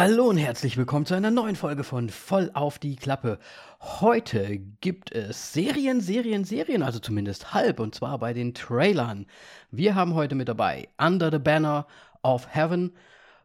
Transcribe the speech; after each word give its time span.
Hallo 0.00 0.28
und 0.28 0.36
herzlich 0.36 0.76
willkommen 0.76 1.06
zu 1.06 1.14
einer 1.14 1.32
neuen 1.32 1.56
Folge 1.56 1.82
von 1.82 2.08
Voll 2.08 2.52
auf 2.54 2.78
die 2.78 2.94
Klappe. 2.94 3.40
Heute 3.80 4.60
gibt 4.80 5.10
es 5.10 5.52
Serien, 5.52 6.00
Serien, 6.00 6.44
Serien, 6.44 6.84
also 6.84 7.00
zumindest 7.00 7.52
halb, 7.52 7.80
und 7.80 7.96
zwar 7.96 8.16
bei 8.20 8.32
den 8.32 8.54
Trailern. 8.54 9.26
Wir 9.72 9.96
haben 9.96 10.14
heute 10.14 10.36
mit 10.36 10.48
dabei 10.48 10.88
Under 10.98 11.32
the 11.32 11.40
Banner 11.40 11.84
of 12.22 12.46
Heaven, 12.48 12.92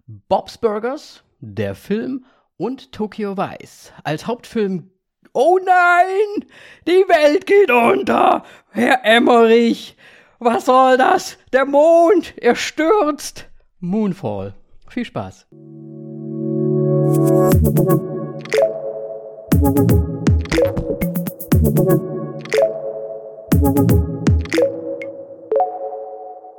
Bob's 0.05 0.59
Burgers, 0.59 1.23
der 1.39 1.73
Film 1.73 2.23
und 2.55 2.91
Tokyo 2.91 3.35
Vice. 3.35 3.91
Als 4.03 4.27
Hauptfilm 4.27 4.91
Oh 5.33 5.57
nein! 5.57 6.47
Die 6.87 7.03
Welt 7.09 7.47
geht 7.47 7.71
unter! 7.71 8.43
Herr 8.69 9.03
Emmerich! 9.03 9.97
Was 10.37 10.65
soll 10.65 10.97
das? 10.99 11.39
Der 11.51 11.65
Mond! 11.65 12.35
Er 12.37 12.55
stürzt! 12.55 13.49
Moonfall. 13.79 14.53
Viel 14.87 15.05
Spaß. 15.05 15.47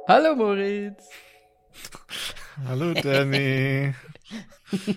Hallo 0.07 0.37
Moritz. 0.37 1.11
Hallo 2.69 2.95
Danny. 2.95 3.95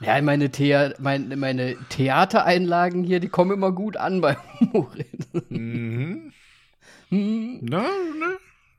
ja, 0.00 0.22
meine, 0.22 0.50
Thea 0.52 0.94
meine, 1.00 1.36
meine 1.36 1.76
Theatereinlagen 1.88 3.02
hier, 3.02 3.18
die 3.18 3.28
kommen 3.28 3.50
immer 3.50 3.72
gut 3.72 3.96
an 3.96 4.20
bei 4.20 4.36
Moritz. 4.72 5.26
Mhm. 5.48 6.32
Na, 7.10 7.82
ne? 7.82 8.38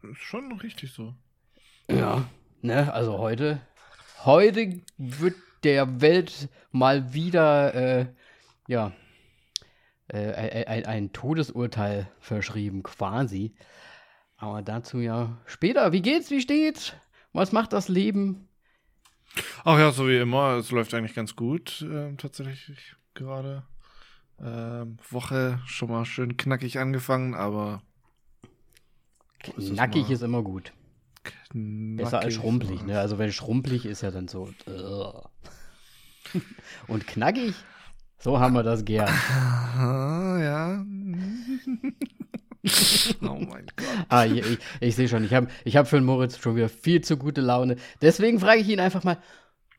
Ist 0.09 0.21
schon 0.21 0.53
richtig 0.53 0.93
so. 0.93 1.13
Ja, 1.91 2.23
ne, 2.61 2.93
also 2.93 3.17
heute, 3.17 3.59
heute 4.23 4.81
wird 4.97 5.35
der 5.63 6.01
Welt 6.01 6.49
mal 6.71 7.13
wieder, 7.13 7.73
äh, 7.73 8.05
ja, 8.67 8.93
äh, 10.07 10.65
ein, 10.65 10.85
ein, 10.85 11.13
Todesurteil 11.13 12.09
verschrieben, 12.19 12.83
quasi. 12.83 13.53
Aber 14.37 14.61
dazu 14.61 14.99
ja 14.99 15.37
später. 15.45 15.91
Wie 15.91 16.01
geht's? 16.01 16.31
Wie 16.31 16.41
steht's? 16.41 16.93
Was 17.33 17.51
macht 17.51 17.73
das 17.73 17.89
Leben? 17.89 18.47
Ach 19.63 19.77
ja, 19.77 19.91
so 19.91 20.07
wie 20.07 20.17
immer. 20.17 20.57
Es 20.57 20.71
läuft 20.71 20.93
eigentlich 20.93 21.13
ganz 21.13 21.35
gut, 21.35 21.81
äh, 21.81 22.15
tatsächlich 22.15 22.95
gerade. 23.13 23.63
Äh, 24.39 24.85
Woche 25.11 25.59
schon 25.65 25.89
mal 25.89 26.05
schön 26.05 26.37
knackig 26.37 26.79
angefangen, 26.79 27.35
aber. 27.35 27.83
Knackig 29.39 30.09
ist 30.09 30.23
immer 30.23 30.41
gut. 30.41 30.73
Besser 31.53 32.19
als 32.19 32.35
schrumpelig, 32.35 32.83
ne? 32.83 32.99
Also 32.99 33.17
wenn 33.17 33.31
schrumpelig 33.31 33.85
ist 33.85 34.01
ja 34.01 34.11
dann 34.11 34.27
so. 34.27 34.49
Und 36.87 37.07
knackig, 37.07 37.55
so 38.19 38.39
haben 38.39 38.53
wir 38.53 38.63
das 38.63 38.83
gern. 38.83 39.07
ja. 39.77 40.85
oh 43.21 43.39
mein 43.39 43.65
Gott. 43.75 44.05
Ah, 44.09 44.25
ich, 44.25 44.45
ich, 44.45 44.59
ich 44.81 44.95
sehe 44.95 45.07
schon, 45.07 45.23
ich 45.23 45.33
habe 45.33 45.47
ich 45.63 45.77
hab 45.77 45.87
für 45.87 45.95
den 45.95 46.05
Moritz 46.05 46.37
schon 46.37 46.57
wieder 46.57 46.69
viel 46.69 47.01
zu 47.01 47.17
gute 47.17 47.41
Laune. 47.41 47.77
Deswegen 48.01 48.39
frage 48.39 48.59
ich 48.59 48.67
ihn 48.67 48.81
einfach 48.81 49.03
mal, 49.03 49.17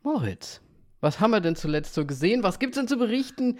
Moritz, 0.02 0.62
was 1.00 1.20
haben 1.20 1.32
wir 1.32 1.40
denn 1.40 1.56
zuletzt 1.56 1.94
so 1.94 2.06
gesehen? 2.06 2.42
Was 2.42 2.58
gibt 2.58 2.74
es 2.74 2.80
denn 2.80 2.88
zu 2.88 2.96
berichten 2.96 3.58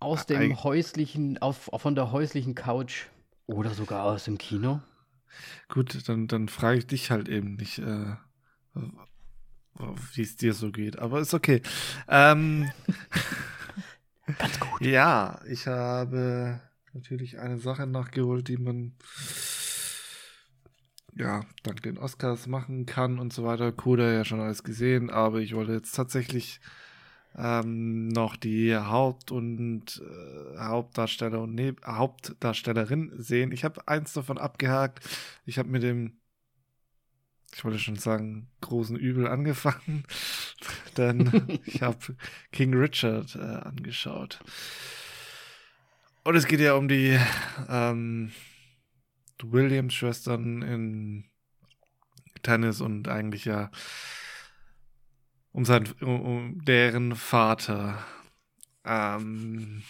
aus 0.00 0.26
dem 0.26 0.62
häuslichen, 0.64 1.38
auf, 1.38 1.70
von 1.76 1.94
der 1.94 2.10
häuslichen 2.10 2.56
Couch 2.56 3.04
oder 3.46 3.70
sogar 3.70 4.04
aus 4.04 4.24
dem 4.24 4.36
Kino? 4.36 4.80
Gut, 5.68 6.08
dann, 6.08 6.26
dann 6.28 6.48
frage 6.48 6.78
ich 6.78 6.86
dich 6.86 7.10
halt 7.10 7.28
eben 7.28 7.54
nicht, 7.54 7.78
äh, 7.78 8.16
wie 10.14 10.22
es 10.22 10.36
dir 10.36 10.54
so 10.54 10.70
geht. 10.70 10.98
Aber 10.98 11.20
ist 11.20 11.34
okay. 11.34 11.62
Ähm, 12.08 12.70
Ganz 14.38 14.58
gut. 14.58 14.80
Ja, 14.80 15.40
ich 15.48 15.66
habe 15.66 16.60
natürlich 16.92 17.38
eine 17.38 17.58
Sache 17.58 17.86
nachgeholt, 17.86 18.48
die 18.48 18.56
man 18.56 18.94
ja 21.14 21.42
dank 21.62 21.82
den 21.82 21.98
Oscars 21.98 22.46
machen 22.46 22.86
kann 22.86 23.18
und 23.18 23.32
so 23.32 23.44
weiter. 23.44 23.72
Coda 23.72 24.10
ja 24.12 24.24
schon 24.24 24.40
alles 24.40 24.64
gesehen, 24.64 25.10
aber 25.10 25.40
ich 25.40 25.54
wollte 25.54 25.72
jetzt 25.72 25.94
tatsächlich 25.94 26.60
ähm, 27.36 28.08
noch 28.08 28.36
die 28.36 28.76
Haupt- 28.76 29.30
und 29.30 30.02
äh, 30.02 30.58
Hauptdarsteller 30.58 31.40
und 31.40 31.54
ne 31.54 31.76
Hauptdarstellerin 31.84 33.12
sehen. 33.16 33.52
Ich 33.52 33.64
habe 33.64 33.86
eins 33.86 34.12
davon 34.12 34.38
abgehakt. 34.38 35.06
Ich 35.44 35.58
habe 35.58 35.68
mit 35.68 35.82
dem 35.82 36.18
ich 37.54 37.64
wollte 37.64 37.78
schon 37.78 37.96
sagen, 37.96 38.48
großen 38.60 38.96
Übel 38.96 39.26
angefangen, 39.26 40.04
denn 40.98 41.60
ich 41.64 41.82
habe 41.82 42.16
King 42.52 42.74
Richard 42.74 43.34
äh, 43.34 43.38
angeschaut. 43.38 44.40
Und 46.22 46.34
es 46.34 46.46
geht 46.46 46.60
ja 46.60 46.74
um 46.74 46.88
die 46.88 47.18
ähm, 47.68 48.32
Williams-Schwestern 49.42 50.60
in 50.62 51.24
Tennis 52.42 52.80
und 52.80 53.08
eigentlich 53.08 53.44
ja 53.44 53.70
um, 55.56 55.64
sein, 55.64 55.90
um, 56.02 56.62
deren 56.66 57.16
Vater. 57.16 58.04
Ähm, 58.84 59.82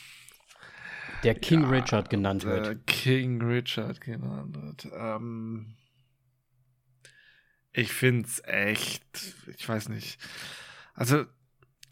der 1.24 1.34
King 1.34 1.62
ja, 1.62 1.70
Richard 1.70 2.08
genannt 2.08 2.44
wird. 2.44 2.86
King 2.86 3.42
Richard 3.42 4.00
genannt 4.00 4.56
wird. 4.62 4.88
Ähm, 4.96 5.74
ich 7.72 7.92
finde 7.92 8.28
es 8.28 8.40
echt, 8.44 9.34
ich 9.56 9.68
weiß 9.68 9.88
nicht. 9.88 10.20
Also 10.94 11.24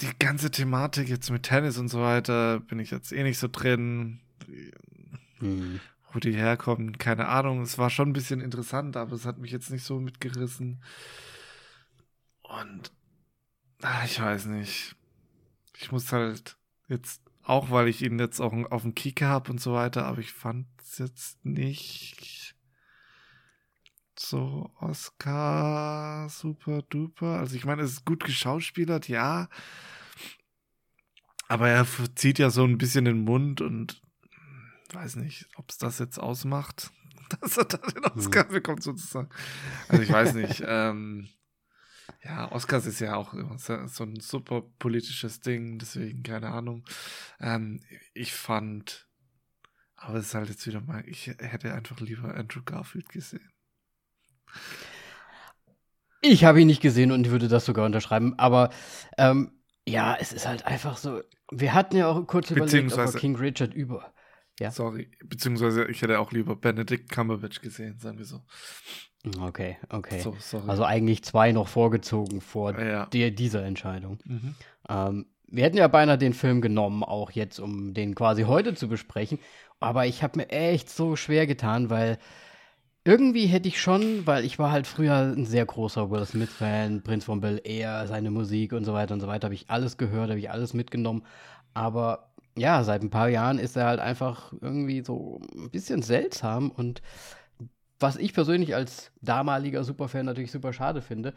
die 0.00 0.18
ganze 0.20 0.52
Thematik 0.52 1.08
jetzt 1.08 1.30
mit 1.30 1.42
Tennis 1.42 1.76
und 1.76 1.88
so 1.88 2.00
weiter 2.00 2.60
bin 2.60 2.78
ich 2.78 2.92
jetzt 2.92 3.10
eh 3.10 3.24
nicht 3.24 3.38
so 3.38 3.48
drin. 3.50 4.20
Hm. 5.38 5.80
Wo 6.12 6.20
die 6.20 6.32
herkommen, 6.36 6.96
keine 6.98 7.26
Ahnung. 7.26 7.60
Es 7.62 7.76
war 7.76 7.91
schon 7.91 8.10
ein 8.10 8.12
bisschen 8.12 8.41
interessant, 8.41 8.96
aber 8.96 9.16
es 9.16 9.26
hat 9.26 9.38
mich 9.38 9.50
jetzt 9.50 9.70
nicht 9.72 9.82
so 9.82 9.98
mitgerissen. 9.98 10.80
Und 12.42 12.92
ach, 13.84 14.05
ich 14.05 14.21
weiß 14.21 14.47
nicht. 14.47 14.97
Ich 15.77 15.93
muss 15.93 16.12
halt 16.12 16.56
jetzt, 16.89 17.22
auch 17.43 17.71
weil 17.71 17.89
ich 17.89 18.03
ihn 18.03 18.19
jetzt 18.19 18.41
auch 18.41 18.53
auf 18.71 18.83
dem 18.83 18.95
Kicker 18.95 19.28
habe 19.28 19.50
und 19.50 19.61
so 19.61 19.75
weiter, 19.75 20.06
aber 20.06 20.19
ich 20.19 20.33
fand 20.33 20.67
es 20.81 20.99
jetzt 20.99 21.45
nicht 21.45 22.55
so 24.19 24.71
Oscar 24.81 26.28
super 26.31 26.83
duper. 26.83 27.39
Also 27.39 27.56
ich 27.56 27.65
meine, 27.65 27.83
es 27.83 27.93
ist 27.93 28.05
gut 28.05 28.25
geschauspielert, 28.25 29.09
ja. 29.09 29.49
Aber 31.49 31.69
er 31.69 31.87
zieht 32.15 32.39
ja 32.39 32.49
so 32.51 32.65
ein 32.65 32.78
bisschen 32.78 33.05
den 33.05 33.25
Mund 33.25 33.61
und 33.61 34.01
weiß 34.93 35.16
nicht, 35.16 35.49
ob 35.56 35.69
es 35.71 35.78
das 35.78 35.99
jetzt 35.99 36.19
ausmacht, 36.19 36.91
dass 37.41 37.59
er 37.59 37.65
da 37.66 37.78
den 37.78 38.05
Oscar 38.05 38.45
hm. 38.45 38.53
bekommt 38.53 38.83
sozusagen. 38.83 39.28
Also 39.89 40.03
ich 40.03 40.11
weiß 40.11 40.34
nicht. 40.34 40.62
ähm, 40.66 41.28
ja, 42.22 42.50
Oscars 42.53 42.87
ist 42.87 43.00
ja 43.00 43.16
auch 43.16 43.34
so 43.59 44.04
ein 44.04 44.20
super 44.20 44.62
politisches 44.78 45.41
Ding, 45.41 45.78
deswegen 45.78 46.22
keine 46.22 46.48
Ahnung. 46.48 46.84
Ähm, 47.41 47.82
ich 48.12 48.32
fand, 48.32 49.09
aber 49.97 50.19
es 50.19 50.26
ist 50.26 50.34
halt 50.34 50.48
jetzt 50.48 50.66
wieder 50.66 50.81
mal, 50.81 51.03
ich 51.06 51.26
hätte 51.26 51.72
einfach 51.72 52.00
lieber 52.00 52.34
Andrew 52.34 52.62
Garfield 52.65 53.09
gesehen. 53.09 53.50
Ich 56.20 56.44
habe 56.44 56.60
ihn 56.60 56.66
nicht 56.66 56.81
gesehen 56.81 57.12
und 57.12 57.31
würde 57.31 57.48
das 57.48 57.66
sogar 57.66 57.84
unterschreiben, 57.84 58.38
aber 58.38 58.71
ähm, 59.19 59.53
ja, 59.86 60.16
es 60.19 60.32
ist 60.32 60.47
halt 60.47 60.66
einfach 60.66 60.97
so. 60.97 61.22
Wir 61.50 61.75
hatten 61.75 61.97
ja 61.97 62.09
auch 62.09 62.26
kurz 62.26 62.50
überlegt, 62.50 62.92
ob 62.92 62.98
wir 62.98 63.21
King 63.21 63.36
Richard 63.36 63.75
über. 63.75 64.15
Ja? 64.60 64.70
Sorry, 64.70 65.10
beziehungsweise 65.25 65.87
ich 65.87 66.03
hätte 66.03 66.19
auch 66.19 66.32
lieber 66.32 66.56
Benedict 66.56 67.10
Cumberbatch 67.10 67.60
gesehen, 67.60 67.98
sagen 67.98 68.19
wir 68.19 68.25
so. 68.25 68.42
Okay, 69.41 69.78
okay. 69.88 70.20
So, 70.20 70.37
also 70.66 70.84
eigentlich 70.84 71.25
zwei 71.25 71.53
noch 71.53 71.69
vorgezogen 71.69 72.41
vor 72.41 72.78
ja. 72.78 73.06
der, 73.06 73.31
dieser 73.31 73.65
Entscheidung. 73.65 74.19
Mhm. 74.25 74.54
Ähm, 74.89 75.27
wir 75.47 75.65
hätten 75.65 75.77
ja 75.77 75.89
beinahe 75.89 76.18
den 76.18 76.34
Film 76.34 76.60
genommen, 76.60 77.03
auch 77.03 77.30
jetzt, 77.30 77.59
um 77.59 77.95
den 77.95 78.15
quasi 78.15 78.42
heute 78.42 78.74
zu 78.74 78.89
besprechen. 78.89 79.39
Aber 79.80 80.06
ich 80.06 80.22
habe 80.22 80.39
mir 80.39 80.51
echt 80.51 80.91
so 80.91 81.16
schwer 81.16 81.47
getan, 81.47 81.91
weil 81.91 82.18
irgendwie 83.04 83.47
hätte 83.47 83.68
ich 83.68 83.80
schon, 83.80 84.27
weil 84.27 84.45
ich 84.45 84.59
war 84.59 84.71
halt 84.72 84.86
früher 84.86 85.15
ein 85.15 85.45
sehr 85.45 85.66
großer 85.66 86.10
Will 86.10 86.24
Smith-Fan, 86.24 87.03
Prinz 87.03 87.24
von 87.24 87.41
Bel 87.41 87.60
Air, 87.65 88.06
seine 88.06 88.30
Musik 88.30 88.72
und 88.72 88.84
so 88.84 88.95
weiter 88.95 89.15
und 89.15 89.21
so 89.21 89.27
weiter, 89.27 89.47
habe 89.47 89.54
ich 89.54 89.71
alles 89.71 89.98
gehört, 89.98 90.30
habe 90.30 90.39
ich 90.39 90.51
alles 90.51 90.74
mitgenommen. 90.74 91.24
Aber 91.74 92.34
ja, 92.56 92.84
seit 92.84 93.03
ein 93.03 93.10
paar 93.10 93.28
Jahren 93.28 93.59
ist 93.59 93.77
er 93.77 93.86
halt 93.86 94.01
einfach 94.01 94.53
irgendwie 94.60 95.03
so 95.03 95.41
ein 95.54 95.71
bisschen 95.71 96.03
seltsam 96.03 96.71
und 96.71 97.03
was 97.98 98.16
ich 98.16 98.33
persönlich 98.34 98.74
als 98.74 99.12
damaliger 99.22 99.84
Superfan 99.84 100.27
natürlich 100.27 100.53
super 100.53 100.72
schade 100.72 101.01
finde. 101.01 101.33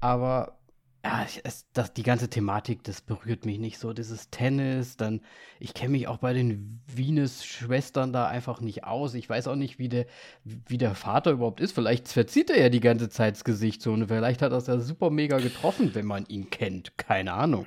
Aber 0.00 0.60
ja, 1.02 1.26
es, 1.44 1.66
das, 1.72 1.94
die 1.94 2.02
ganze 2.02 2.28
Thematik, 2.28 2.84
das 2.84 3.00
berührt 3.00 3.46
mich 3.46 3.58
nicht 3.58 3.78
so. 3.78 3.92
Dieses 3.94 4.28
Tennis, 4.28 4.98
dann, 4.98 5.22
ich 5.58 5.72
kenne 5.72 5.92
mich 5.92 6.08
auch 6.08 6.18
bei 6.18 6.34
den 6.34 6.82
Venus-Schwestern 6.94 8.12
da 8.12 8.26
einfach 8.26 8.60
nicht 8.60 8.84
aus. 8.84 9.14
Ich 9.14 9.28
weiß 9.28 9.48
auch 9.48 9.56
nicht, 9.56 9.78
wie 9.78 9.88
der, 9.88 10.06
wie 10.44 10.76
der 10.76 10.94
Vater 10.94 11.30
überhaupt 11.30 11.60
ist. 11.60 11.72
Vielleicht 11.72 12.08
verzieht 12.08 12.50
er 12.50 12.60
ja 12.60 12.68
die 12.68 12.80
ganze 12.80 13.08
Zeit 13.08 13.36
das 13.36 13.44
Gesicht 13.44 13.80
so 13.80 13.92
und 13.92 14.08
vielleicht 14.08 14.42
hat 14.42 14.52
er 14.52 14.58
es 14.58 14.66
ja 14.66 14.78
super 14.78 15.08
mega 15.08 15.38
getroffen, 15.38 15.94
wenn 15.94 16.06
man 16.06 16.26
ihn 16.26 16.50
kennt. 16.50 16.98
Keine 16.98 17.32
Ahnung. 17.32 17.66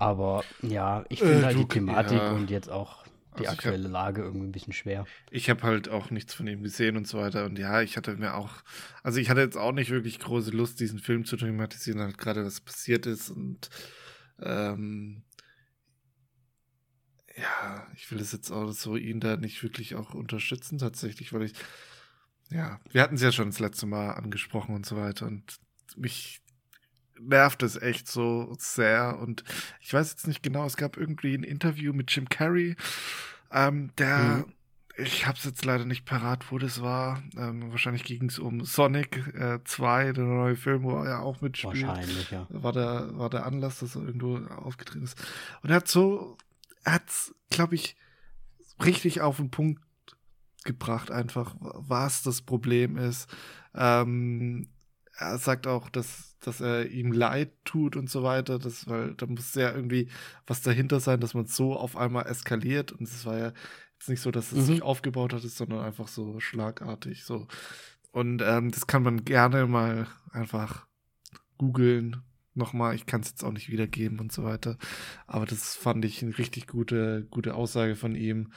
Aber 0.00 0.44
ja, 0.62 1.04
ich 1.10 1.18
finde 1.18 1.40
äh, 1.40 1.44
halt 1.44 1.58
die 1.58 1.68
Thematik 1.68 2.18
ja. 2.18 2.30
und 2.32 2.48
jetzt 2.48 2.70
auch 2.70 3.04
die 3.38 3.46
also 3.46 3.52
aktuelle 3.52 3.84
hab, 3.84 3.92
Lage 3.92 4.22
irgendwie 4.22 4.46
ein 4.46 4.52
bisschen 4.52 4.72
schwer. 4.72 5.04
Ich 5.30 5.50
habe 5.50 5.62
halt 5.62 5.90
auch 5.90 6.10
nichts 6.10 6.32
von 6.32 6.46
ihm 6.46 6.62
gesehen 6.62 6.96
und 6.96 7.06
so 7.06 7.18
weiter. 7.18 7.44
Und 7.44 7.58
ja, 7.58 7.82
ich 7.82 7.98
hatte 7.98 8.16
mir 8.16 8.34
auch, 8.34 8.62
also 9.02 9.20
ich 9.20 9.28
hatte 9.28 9.42
jetzt 9.42 9.58
auch 9.58 9.72
nicht 9.72 9.90
wirklich 9.90 10.18
große 10.18 10.52
Lust, 10.52 10.80
diesen 10.80 11.00
Film 11.00 11.26
zu 11.26 11.36
thematisieren, 11.36 12.00
halt 12.00 12.16
gerade 12.16 12.46
was 12.46 12.62
passiert 12.62 13.04
ist. 13.04 13.28
Und 13.28 13.68
ähm, 14.40 15.22
ja, 17.36 17.86
ich 17.94 18.10
will 18.10 18.20
das 18.20 18.32
jetzt 18.32 18.50
auch 18.50 18.72
so 18.72 18.96
ihn 18.96 19.20
da 19.20 19.36
nicht 19.36 19.62
wirklich 19.62 19.96
auch 19.96 20.14
unterstützen, 20.14 20.78
tatsächlich, 20.78 21.34
weil 21.34 21.42
ich, 21.42 21.52
ja, 22.48 22.80
wir 22.90 23.02
hatten 23.02 23.16
es 23.16 23.22
ja 23.22 23.32
schon 23.32 23.50
das 23.50 23.60
letzte 23.60 23.84
Mal 23.84 24.12
angesprochen 24.12 24.74
und 24.74 24.86
so 24.86 24.96
weiter. 24.96 25.26
Und 25.26 25.58
mich 25.94 26.40
nervt 27.20 27.62
es 27.62 27.80
echt 27.80 28.08
so 28.08 28.54
sehr. 28.58 29.18
Und 29.18 29.44
ich 29.80 29.92
weiß 29.92 30.10
jetzt 30.10 30.26
nicht 30.26 30.42
genau, 30.42 30.64
es 30.64 30.76
gab 30.76 30.96
irgendwie 30.96 31.34
ein 31.34 31.42
Interview 31.42 31.92
mit 31.92 32.10
Jim 32.14 32.28
Carrey, 32.28 32.76
ähm, 33.52 33.90
der, 33.98 34.18
mhm. 34.18 34.52
ich 34.96 35.26
hab's 35.26 35.44
jetzt 35.44 35.64
leider 35.64 35.84
nicht 35.84 36.04
parat, 36.04 36.50
wo 36.50 36.58
das 36.58 36.82
war. 36.82 37.22
Ähm, 37.36 37.70
wahrscheinlich 37.70 38.04
ging 38.04 38.28
es 38.28 38.38
um 38.38 38.64
Sonic 38.64 39.34
äh, 39.34 39.58
2, 39.64 40.12
der 40.12 40.24
neue 40.24 40.56
Film, 40.56 40.84
wo 40.84 41.02
er 41.02 41.22
auch 41.22 41.40
mitspielt. 41.40 41.86
Wahrscheinlich, 41.86 42.30
ja. 42.30 42.46
War 42.48 42.72
der, 42.72 43.18
war 43.18 43.30
der 43.30 43.46
Anlass, 43.46 43.80
dass 43.80 43.96
er 43.96 44.02
irgendwo 44.02 44.38
aufgetreten 44.54 45.04
ist. 45.04 45.20
Und 45.62 45.70
er 45.70 45.76
hat 45.76 45.88
so, 45.88 46.36
er 46.84 46.94
hat's, 46.94 47.34
glaube 47.50 47.74
ich, 47.74 47.96
richtig 48.82 49.20
auf 49.20 49.36
den 49.36 49.50
Punkt 49.50 49.82
gebracht, 50.64 51.10
einfach, 51.10 51.54
was 51.58 52.22
das 52.22 52.42
Problem 52.42 52.96
ist. 52.96 53.28
Ähm, 53.74 54.68
er 55.16 55.38
sagt 55.38 55.66
auch, 55.66 55.88
dass, 55.88 56.29
dass 56.40 56.60
er 56.60 56.88
ihm 56.88 57.12
leid 57.12 57.52
tut 57.64 57.96
und 57.96 58.10
so 58.10 58.22
weiter. 58.22 58.58
Das, 58.58 58.88
weil 58.88 59.14
da 59.14 59.26
muss 59.26 59.54
ja 59.54 59.72
irgendwie 59.74 60.08
was 60.46 60.62
dahinter 60.62 61.00
sein, 61.00 61.20
dass 61.20 61.34
man 61.34 61.46
so 61.46 61.74
auf 61.74 61.96
einmal 61.96 62.26
eskaliert. 62.26 62.92
Und 62.92 63.02
es 63.02 63.24
war 63.26 63.38
ja 63.38 63.52
jetzt 63.98 64.08
nicht 64.08 64.20
so, 64.20 64.30
dass 64.30 64.52
es 64.52 64.58
mhm. 64.58 64.62
sich 64.62 64.82
aufgebaut 64.82 65.32
hat, 65.32 65.42
sondern 65.42 65.80
einfach 65.80 66.08
so 66.08 66.40
schlagartig. 66.40 67.24
So. 67.24 67.46
Und 68.12 68.42
ähm, 68.42 68.70
das 68.70 68.86
kann 68.86 69.02
man 69.02 69.24
gerne 69.24 69.66
mal 69.66 70.06
einfach 70.32 70.86
googeln. 71.58 72.22
Nochmal, 72.54 72.94
ich 72.94 73.06
kann 73.06 73.20
es 73.20 73.28
jetzt 73.28 73.44
auch 73.44 73.52
nicht 73.52 73.70
wiedergeben 73.70 74.18
und 74.18 74.32
so 74.32 74.42
weiter. 74.42 74.76
Aber 75.26 75.46
das 75.46 75.76
fand 75.76 76.04
ich 76.04 76.22
eine 76.22 76.36
richtig 76.36 76.66
gute, 76.66 77.26
gute 77.30 77.54
Aussage 77.54 77.94
von 77.94 78.16
ihm. 78.16 78.52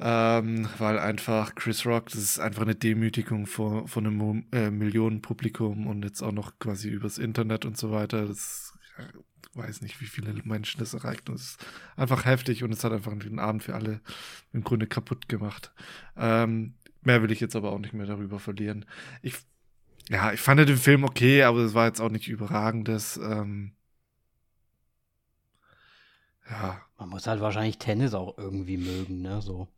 Ähm, 0.00 0.68
weil 0.78 0.98
einfach 0.98 1.54
Chris 1.54 1.86
Rock, 1.86 2.06
das 2.06 2.16
ist 2.16 2.38
einfach 2.40 2.62
eine 2.62 2.74
Demütigung 2.74 3.46
vor, 3.46 3.86
von 3.86 4.06
einem 4.06 4.44
äh, 4.52 4.70
Millionenpublikum 4.70 5.86
und 5.86 6.04
jetzt 6.04 6.20
auch 6.22 6.32
noch 6.32 6.58
quasi 6.58 6.88
übers 6.88 7.18
Internet 7.18 7.64
und 7.64 7.76
so 7.76 7.92
weiter. 7.92 8.26
Das 8.26 8.76
äh, 8.98 9.56
weiß 9.56 9.82
nicht, 9.82 10.00
wie 10.00 10.06
viele 10.06 10.34
Menschen 10.44 10.80
das 10.80 10.94
erreicht. 10.94 11.28
Und 11.28 11.36
es 11.36 11.42
ist 11.42 11.66
einfach 11.96 12.24
heftig 12.24 12.64
und 12.64 12.72
es 12.72 12.82
hat 12.82 12.92
einfach 12.92 13.16
den 13.16 13.38
Abend 13.38 13.62
für 13.62 13.74
alle 13.74 14.00
im 14.52 14.64
Grunde 14.64 14.88
kaputt 14.88 15.28
gemacht. 15.28 15.72
Ähm, 16.16 16.74
mehr 17.02 17.22
will 17.22 17.30
ich 17.30 17.40
jetzt 17.40 17.54
aber 17.54 17.70
auch 17.70 17.78
nicht 17.78 17.94
mehr 17.94 18.06
darüber 18.06 18.40
verlieren. 18.40 18.84
Ich, 19.22 19.36
ja, 20.08 20.32
ich 20.32 20.40
fand 20.40 20.60
den 20.60 20.76
Film 20.76 21.04
okay, 21.04 21.44
aber 21.44 21.60
es 21.60 21.74
war 21.74 21.86
jetzt 21.86 22.00
auch 22.00 22.10
nicht 22.10 22.28
überragendes. 22.28 23.16
Ähm, 23.16 23.72
ja. 26.50 26.80
Man 26.98 27.08
muss 27.10 27.26
halt 27.26 27.40
wahrscheinlich 27.40 27.78
Tennis 27.78 28.14
auch 28.14 28.36
irgendwie 28.38 28.76
mögen, 28.76 29.22
ne? 29.22 29.40
So. 29.40 29.68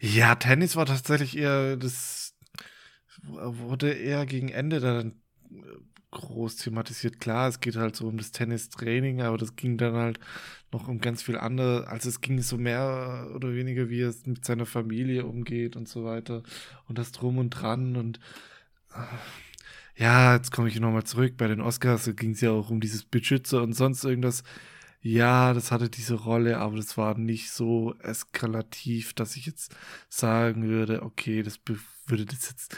Ja, 0.00 0.34
Tennis 0.36 0.76
war 0.76 0.86
tatsächlich 0.86 1.36
eher 1.36 1.76
das 1.76 2.34
wurde 3.22 3.92
eher 3.92 4.26
gegen 4.26 4.48
Ende 4.48 4.80
dann 4.80 5.20
äh, 5.50 5.62
groß 6.10 6.56
thematisiert. 6.56 7.20
Klar, 7.20 7.48
es 7.48 7.60
geht 7.60 7.76
halt 7.76 7.96
so 7.96 8.08
um 8.08 8.16
das 8.16 8.32
Tennistraining, 8.32 9.22
aber 9.22 9.38
das 9.38 9.56
ging 9.56 9.78
dann 9.78 9.94
halt 9.94 10.18
noch 10.72 10.88
um 10.88 11.00
ganz 11.00 11.22
viel 11.22 11.36
andere. 11.36 11.88
Also 11.88 12.08
es 12.08 12.20
ging 12.20 12.40
so 12.42 12.56
mehr 12.58 13.30
oder 13.34 13.54
weniger, 13.54 13.88
wie 13.90 14.02
er 14.02 14.14
mit 14.26 14.44
seiner 14.44 14.66
Familie 14.66 15.26
umgeht 15.26 15.76
und 15.76 15.88
so 15.88 16.04
weiter 16.04 16.42
und 16.88 16.98
das 16.98 17.12
drum 17.12 17.38
und 17.38 17.50
dran 17.50 17.96
und 17.96 18.18
äh, 18.94 20.02
ja, 20.02 20.34
jetzt 20.34 20.50
komme 20.52 20.68
ich 20.68 20.80
nochmal 20.80 21.04
zurück. 21.04 21.34
Bei 21.36 21.46
den 21.46 21.60
Oscars 21.60 22.10
ging 22.16 22.30
es 22.32 22.40
ja 22.40 22.52
auch 22.52 22.70
um 22.70 22.80
dieses 22.80 23.04
Beschützer 23.04 23.62
und 23.62 23.74
sonst 23.74 24.04
irgendwas. 24.04 24.44
Ja, 25.02 25.54
das 25.54 25.72
hatte 25.72 25.88
diese 25.88 26.14
Rolle, 26.14 26.58
aber 26.58 26.76
das 26.76 26.98
war 26.98 27.16
nicht 27.16 27.50
so 27.50 27.94
eskalativ, 28.00 29.14
dass 29.14 29.36
ich 29.36 29.46
jetzt 29.46 29.74
sagen 30.10 30.68
würde, 30.68 31.02
okay, 31.02 31.42
das 31.42 31.58
würde 32.06 32.26
das 32.26 32.50
jetzt 32.50 32.76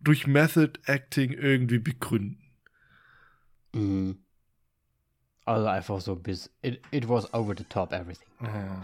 durch 0.00 0.26
Method 0.26 0.80
Acting 0.84 1.32
irgendwie 1.32 1.78
begründen. 1.78 2.42
Mhm. 3.72 4.24
Also 5.44 5.66
einfach 5.66 6.00
so 6.00 6.16
bis 6.16 6.50
it, 6.62 6.82
it 6.90 7.08
was 7.08 7.32
over 7.32 7.54
the 7.56 7.64
top 7.64 7.92
everything. 7.92 8.28
Ja. 8.42 8.82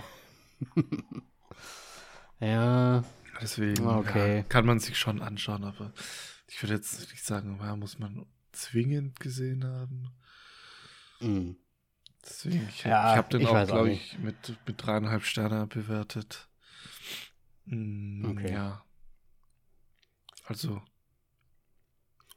ja. 2.40 3.04
Deswegen 3.40 3.86
okay. 3.86 4.36
ja, 4.38 4.42
kann 4.44 4.64
man 4.64 4.78
sich 4.78 4.96
schon 4.96 5.20
anschauen, 5.20 5.64
aber 5.64 5.92
ich 6.46 6.62
würde 6.62 6.74
jetzt 6.74 7.00
nicht 7.10 7.24
sagen, 7.24 7.58
ja, 7.60 7.74
muss 7.74 7.98
man 7.98 8.26
zwingend 8.52 9.18
gesehen 9.18 9.64
haben. 9.64 10.10
Mhm. 11.20 11.56
Deswegen, 12.24 12.68
ich, 12.68 12.84
ja, 12.84 13.12
ich 13.12 13.16
habe 13.18 13.28
den 13.28 13.42
ich 13.42 13.48
auch, 13.48 13.66
glaube 13.66 13.90
ich, 13.90 14.18
mit, 14.18 14.34
mit 14.66 14.82
dreieinhalb 14.82 15.24
Sterne 15.24 15.66
bewertet. 15.66 16.48
Mm, 17.66 18.24
okay. 18.30 18.52
Ja. 18.52 18.82
Also. 20.46 20.80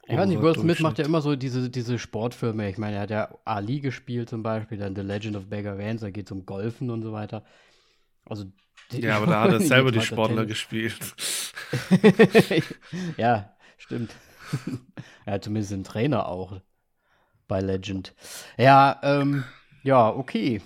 Ich 0.06 0.16
weiß 0.16 0.28
nicht, 0.28 0.40
Will 0.40 0.54
Smith 0.54 0.80
macht 0.80 0.98
ja 0.98 1.04
immer 1.04 1.20
so 1.20 1.36
diese, 1.36 1.68
diese 1.68 1.98
Sportfilme. 1.98 2.70
Ich 2.70 2.78
meine, 2.78 2.96
er 2.96 3.02
hat 3.02 3.10
ja 3.10 3.38
Ali 3.44 3.80
gespielt 3.80 4.30
zum 4.30 4.42
Beispiel, 4.42 4.78
dann 4.78 4.96
The 4.96 5.02
Legend 5.02 5.36
of 5.36 5.50
Bagger 5.50 5.76
Vance, 5.78 6.04
da 6.04 6.10
geht 6.10 6.26
es 6.26 6.32
um 6.32 6.46
Golfen 6.46 6.90
und 6.90 7.02
so 7.02 7.12
weiter. 7.12 7.44
Also. 8.24 8.46
Ja, 8.92 9.16
aber 9.18 9.26
da 9.26 9.42
hat 9.42 9.52
er 9.52 9.60
selber 9.60 9.92
die 9.92 10.00
Sportler 10.00 10.46
gespielt. 10.46 11.14
ja, 13.18 13.54
stimmt. 13.76 14.14
er 15.26 15.34
hat 15.34 15.44
zumindest 15.44 15.74
einen 15.74 15.84
Trainer 15.84 16.26
auch 16.26 16.60
bei 17.46 17.60
Legend. 17.60 18.14
Ja, 18.56 18.98
ähm, 19.02 19.44
ja, 19.82 20.08
okay. 20.08 20.60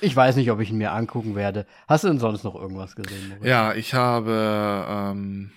Ich 0.00 0.14
weiß 0.14 0.36
nicht, 0.36 0.50
ob 0.50 0.60
ich 0.60 0.70
ihn 0.70 0.78
mir 0.78 0.92
angucken 0.92 1.34
werde. 1.34 1.66
Hast 1.88 2.04
du 2.04 2.08
denn 2.08 2.20
sonst 2.20 2.44
noch 2.44 2.54
irgendwas 2.54 2.94
gesehen? 2.94 3.28
Moritz? 3.28 3.46
Ja, 3.46 3.74
ich 3.74 3.94
habe 3.94 4.86
ähm, 4.88 5.50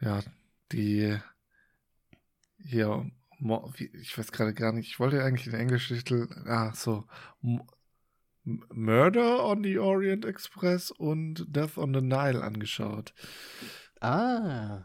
ja 0.00 0.20
die 0.72 1.16
hier 2.58 3.06
ich 4.00 4.16
weiß 4.16 4.32
gerade 4.32 4.54
gar 4.54 4.72
nicht. 4.72 4.88
Ich 4.88 4.98
wollte 4.98 5.22
eigentlich 5.22 5.44
den 5.50 5.60
englischen 5.60 5.98
Titel. 5.98 6.28
Ah, 6.46 6.72
so 6.74 7.06
Murder 8.44 9.44
on 9.44 9.62
the 9.62 9.78
Orient 9.78 10.24
Express 10.24 10.90
und 10.90 11.44
Death 11.48 11.76
on 11.76 11.92
the 11.92 12.00
Nile 12.00 12.42
angeschaut. 12.42 13.12
Ah. 14.00 14.84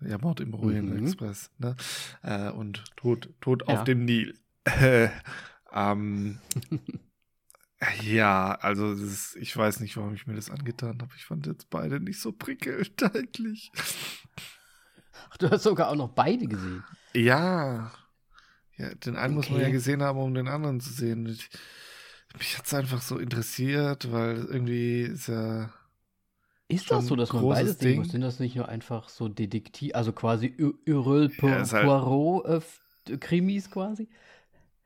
Ja, 0.00 0.18
Mord 0.18 0.40
im 0.40 0.54
Orient 0.54 0.90
mhm. 0.90 1.06
Express. 1.06 1.50
Ne? 1.58 1.76
Äh, 2.22 2.50
und 2.50 2.84
Tod, 2.96 3.30
Tod 3.40 3.64
ja. 3.66 3.74
auf 3.74 3.84
dem 3.84 4.04
Nil. 4.04 4.38
Äh, 4.64 5.08
ähm, 5.72 6.38
ja, 8.02 8.52
also 8.60 8.92
ist, 8.92 9.36
ich 9.36 9.56
weiß 9.56 9.80
nicht, 9.80 9.96
warum 9.96 10.14
ich 10.14 10.26
mir 10.26 10.34
das 10.34 10.50
angetan 10.50 11.00
habe. 11.00 11.12
Ich 11.16 11.24
fand 11.24 11.46
jetzt 11.46 11.70
beide 11.70 12.00
nicht 12.00 12.20
so 12.20 12.32
prickelnd 12.32 13.02
eigentlich. 13.14 13.70
Ach, 15.30 15.36
du 15.36 15.50
hast 15.50 15.62
sogar 15.62 15.88
auch 15.88 15.96
noch 15.96 16.10
beide 16.10 16.46
gesehen. 16.46 16.84
Ja. 17.14 17.92
Ja, 18.76 18.94
den 18.94 19.16
einen 19.16 19.36
okay. 19.36 19.48
muss 19.48 19.50
man 19.50 19.60
ja 19.60 19.70
gesehen 19.70 20.02
haben, 20.02 20.18
um 20.18 20.34
den 20.34 20.48
anderen 20.48 20.80
zu 20.80 20.92
sehen. 20.92 21.26
Ich, 21.26 21.50
mich 22.36 22.56
hat 22.56 22.66
es 22.66 22.74
einfach 22.74 23.02
so 23.02 23.18
interessiert, 23.18 24.12
weil 24.12 24.44
irgendwie 24.44 25.02
ist 25.02 25.28
ja. 25.28 25.72
Ist 26.68 26.90
das 26.90 27.06
so, 27.06 27.16
dass 27.16 27.32
man 27.32 27.48
beides 27.48 27.78
sehen 27.78 27.98
muss? 27.98 28.10
Sind 28.10 28.20
das 28.20 28.40
nicht 28.40 28.54
nur 28.54 28.68
einfach 28.68 29.08
so 29.08 29.28
Detektiv, 29.28 29.94
also 29.94 30.12
quasi 30.12 30.54
Yröl 30.86 31.30
ja, 31.40 31.64
Poirot 31.64 32.46
halt 32.46 32.64
äh, 33.08 33.16
Krimis 33.16 33.70
quasi? 33.70 34.08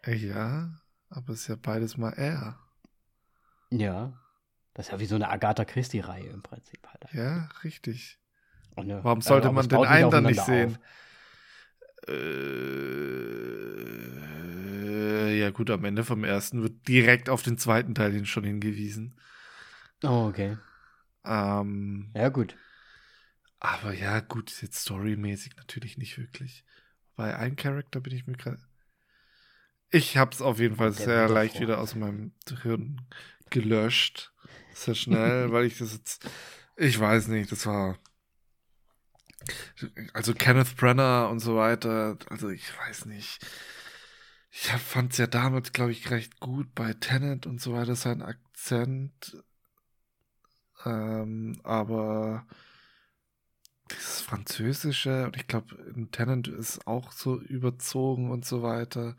Ja, 0.07 0.71
aber 1.11 1.33
es 1.33 1.41
ist 1.41 1.49
ja 1.49 1.57
beides 1.61 1.97
mal 1.97 2.13
er. 2.13 2.59
Ja. 3.71 4.13
Das 4.75 4.87
ist 4.87 4.93
ja 4.93 5.01
wie 5.01 5.07
so 5.07 5.17
eine 5.17 5.29
Agatha 5.29 5.65
Christie-Reihe 5.65 6.29
im 6.29 6.43
Prinzip 6.43 6.87
halt. 6.87 7.13
Ja, 7.13 7.49
richtig. 7.65 8.19
Ja, 8.81 9.05
Warum 9.05 9.21
sollte 9.21 9.49
äh, 9.49 9.53
man 9.53 9.69
den 9.69 9.85
einen 9.85 10.11
dann 10.11 10.25
nicht 10.25 10.41
sehen? 10.41 10.79
Äh, 12.09 12.13
ja, 15.39 15.51
gut, 15.51 15.71
am 15.71 15.85
Ende 15.85 16.05
vom 16.05 16.25
ersten 16.25 16.63
wird 16.63 16.89
direkt 16.89 17.29
auf 17.29 17.43
den 17.43 17.59
zweiten 17.59 17.95
Teil 17.95 18.13
hin 18.13 18.25
schon 18.25 18.45
hingewiesen. 18.45 19.15
Oh, 20.03 20.29
okay. 20.29 20.57
Ähm, 21.25 22.11
ja, 22.15 22.29
gut. 22.29 22.57
Aber 23.61 23.93
ja, 23.93 24.21
gut, 24.21 24.51
ist 24.51 24.63
jetzt 24.63 24.81
storymäßig 24.81 25.57
natürlich 25.57 25.97
nicht 25.97 26.19
wirklich. 26.19 26.65
Bei 27.15 27.37
einem 27.37 27.57
Charakter 27.57 28.01
bin 28.01 28.15
ich 28.15 28.27
mir 28.27 28.37
gerade. 28.37 28.59
Ich 29.91 30.17
hab's 30.17 30.41
auf 30.41 30.59
jeden 30.59 30.77
Fall 30.77 30.93
Der 30.93 31.05
sehr 31.05 31.29
leicht 31.29 31.61
wieder 31.61 31.79
aus 31.79 31.95
meinem 31.95 32.33
Hirn 32.63 33.03
gelöscht. 33.51 34.33
Sehr 34.75 34.95
schnell, 34.95 35.53
weil 35.53 35.67
ich 35.67 35.79
das 35.79 35.93
jetzt. 35.93 36.29
Ich 36.77 36.99
weiß 36.99 37.29
nicht, 37.29 37.53
das 37.53 37.67
war. 37.67 37.99
Also 40.13 40.35
Kenneth 40.35 40.77
Brenner 40.77 41.29
und 41.31 41.41
so 41.41 41.57
weiter. 41.57 42.17
Also 42.31 42.49
ich 42.49 42.77
weiß 42.79 43.07
nicht. 43.07 43.39
Ich 44.51 44.69
fand 44.69 45.13
es 45.13 45.19
ja 45.19 45.27
damals, 45.27 45.73
glaube 45.73 45.93
ich, 45.93 46.11
recht 46.11 46.41
gut 46.41 46.75
bei 46.75 46.93
Tenet 46.95 47.47
und 47.47 47.61
so 47.61 47.73
weiter, 47.73 47.95
sein 47.97 48.23
Akzent. 48.23 49.37
Ähm, 50.85 51.61
aber 51.65 52.47
dieses 53.91 54.21
Französische, 54.23 55.27
und 55.27 55.37
ich 55.37 55.47
glaube, 55.47 55.75
in 55.95 56.11
Tenet 56.11 56.49
ist 56.49 56.87
auch 56.87 57.13
so 57.13 57.41
überzogen 57.41 58.31
und 58.31 58.45
so 58.45 58.63
weiter. 58.63 59.17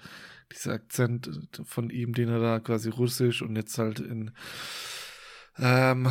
Dieser 0.51 0.73
Akzent 0.73 1.49
von 1.63 1.89
ihm, 1.89 2.13
den 2.13 2.29
er 2.29 2.39
da 2.39 2.59
quasi 2.59 2.89
russisch 2.89 3.41
und 3.41 3.55
jetzt 3.55 3.77
halt 3.77 3.99
in 3.99 4.31
ähm, 5.57 6.09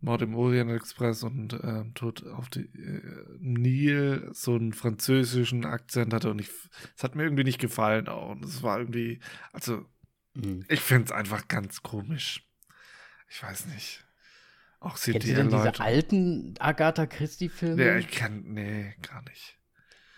Mord 0.00 0.22
im 0.22 0.34
Orient 0.34 0.70
Express 0.70 1.22
und 1.22 1.54
ähm, 1.62 1.94
Tod 1.94 2.26
auf 2.26 2.48
die 2.48 2.62
äh, 2.62 3.24
Nil 3.38 4.28
so 4.32 4.54
einen 4.54 4.72
französischen 4.72 5.64
Akzent 5.64 6.12
hatte 6.12 6.30
und 6.30 6.40
ich, 6.40 6.50
es 6.96 7.04
hat 7.04 7.14
mir 7.14 7.24
irgendwie 7.24 7.44
nicht 7.44 7.60
gefallen 7.60 8.08
auch. 8.08 8.30
Und 8.30 8.44
es 8.44 8.62
war 8.62 8.78
irgendwie, 8.78 9.20
also 9.52 9.84
Mhm. 10.34 10.64
ich 10.68 10.80
finde 10.80 11.04
es 11.06 11.12
einfach 11.12 11.46
ganz 11.48 11.82
komisch. 11.82 12.48
Ich 13.28 13.42
weiß 13.42 13.66
nicht. 13.66 14.04
Auch 14.82 14.98
Kennst 14.98 15.06
du 15.06 15.12
denn 15.12 15.22
diese 15.22 15.34
CDL-Leute. 15.44 15.80
alten 15.82 16.54
Agatha 16.58 17.06
Christie-Filme? 17.06 17.76
Nee, 17.76 17.98
ich 17.98 18.10
kann, 18.10 18.42
nee, 18.46 18.94
gar 19.02 19.22
nicht. 19.22 19.56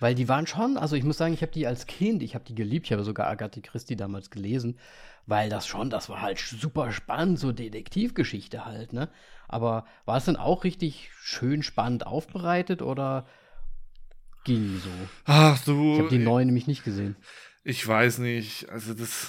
Weil 0.01 0.15
die 0.15 0.29
waren 0.29 0.47
schon, 0.47 0.77
also 0.77 0.97
ich 0.97 1.05
muss 1.05 1.17
sagen, 1.19 1.35
ich 1.35 1.43
habe 1.43 1.53
die 1.53 1.67
als 1.67 1.87
Kind, 1.87 2.23
ich 2.23 2.35
habe 2.35 2.45
die 2.45 2.55
geliebt, 2.55 2.87
ich 2.87 2.93
habe 2.93 3.05
sogar 3.05 3.27
Agatha 3.29 3.61
Christie 3.61 3.97
damals 3.97 4.31
gelesen, 4.31 4.79
weil 5.27 5.49
das 5.49 5.67
schon, 5.67 5.89
das 5.89 6.09
war 6.09 6.21
halt 6.21 6.39
super 6.39 6.93
spannend, 6.93 7.39
so 7.39 7.53
Detektivgeschichte 7.53 8.65
halt, 8.65 8.93
ne? 8.93 9.09
Aber 9.49 9.87
war 10.05 10.17
es 10.19 10.25
denn 10.25 10.37
auch 10.37 10.65
richtig 10.65 11.11
schön 11.15 11.63
spannend 11.63 12.07
aufbereitet 12.07 12.83
oder 12.83 13.27
ging 14.45 14.79
so? 14.79 14.91
Ach 15.25 15.63
du, 15.65 15.95
Ich 15.95 15.99
habe 16.01 16.09
die 16.11 16.19
neuen 16.19 16.47
nämlich 16.47 16.67
nicht 16.67 16.85
gesehen. 16.85 17.17
ich 17.63 17.87
weiß 17.87 18.19
nicht. 18.19 18.69
Also 18.71 18.93
das, 18.95 19.29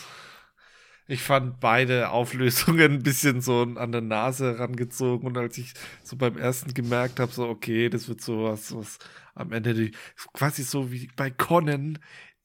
ich 1.07 1.21
fand 1.21 1.59
beide 1.59 2.09
Auflösungen 2.09 2.91
ein 2.93 3.03
bisschen 3.03 3.41
so 3.41 3.61
an 3.61 3.91
der 3.91 4.01
Nase 4.01 4.53
herangezogen 4.53 5.27
und 5.27 5.37
als 5.37 5.57
ich 5.57 5.73
so 6.03 6.15
beim 6.15 6.37
ersten 6.37 6.73
gemerkt 6.73 7.19
habe, 7.19 7.31
so 7.31 7.47
okay, 7.47 7.89
das 7.89 8.07
wird 8.07 8.21
sowas, 8.21 8.75
was 8.75 8.99
am 9.35 9.51
Ende 9.51 9.73
die, 9.73 9.91
quasi 10.33 10.63
so 10.63 10.91
wie 10.91 11.09
bei 11.15 11.29
Conan 11.29 11.99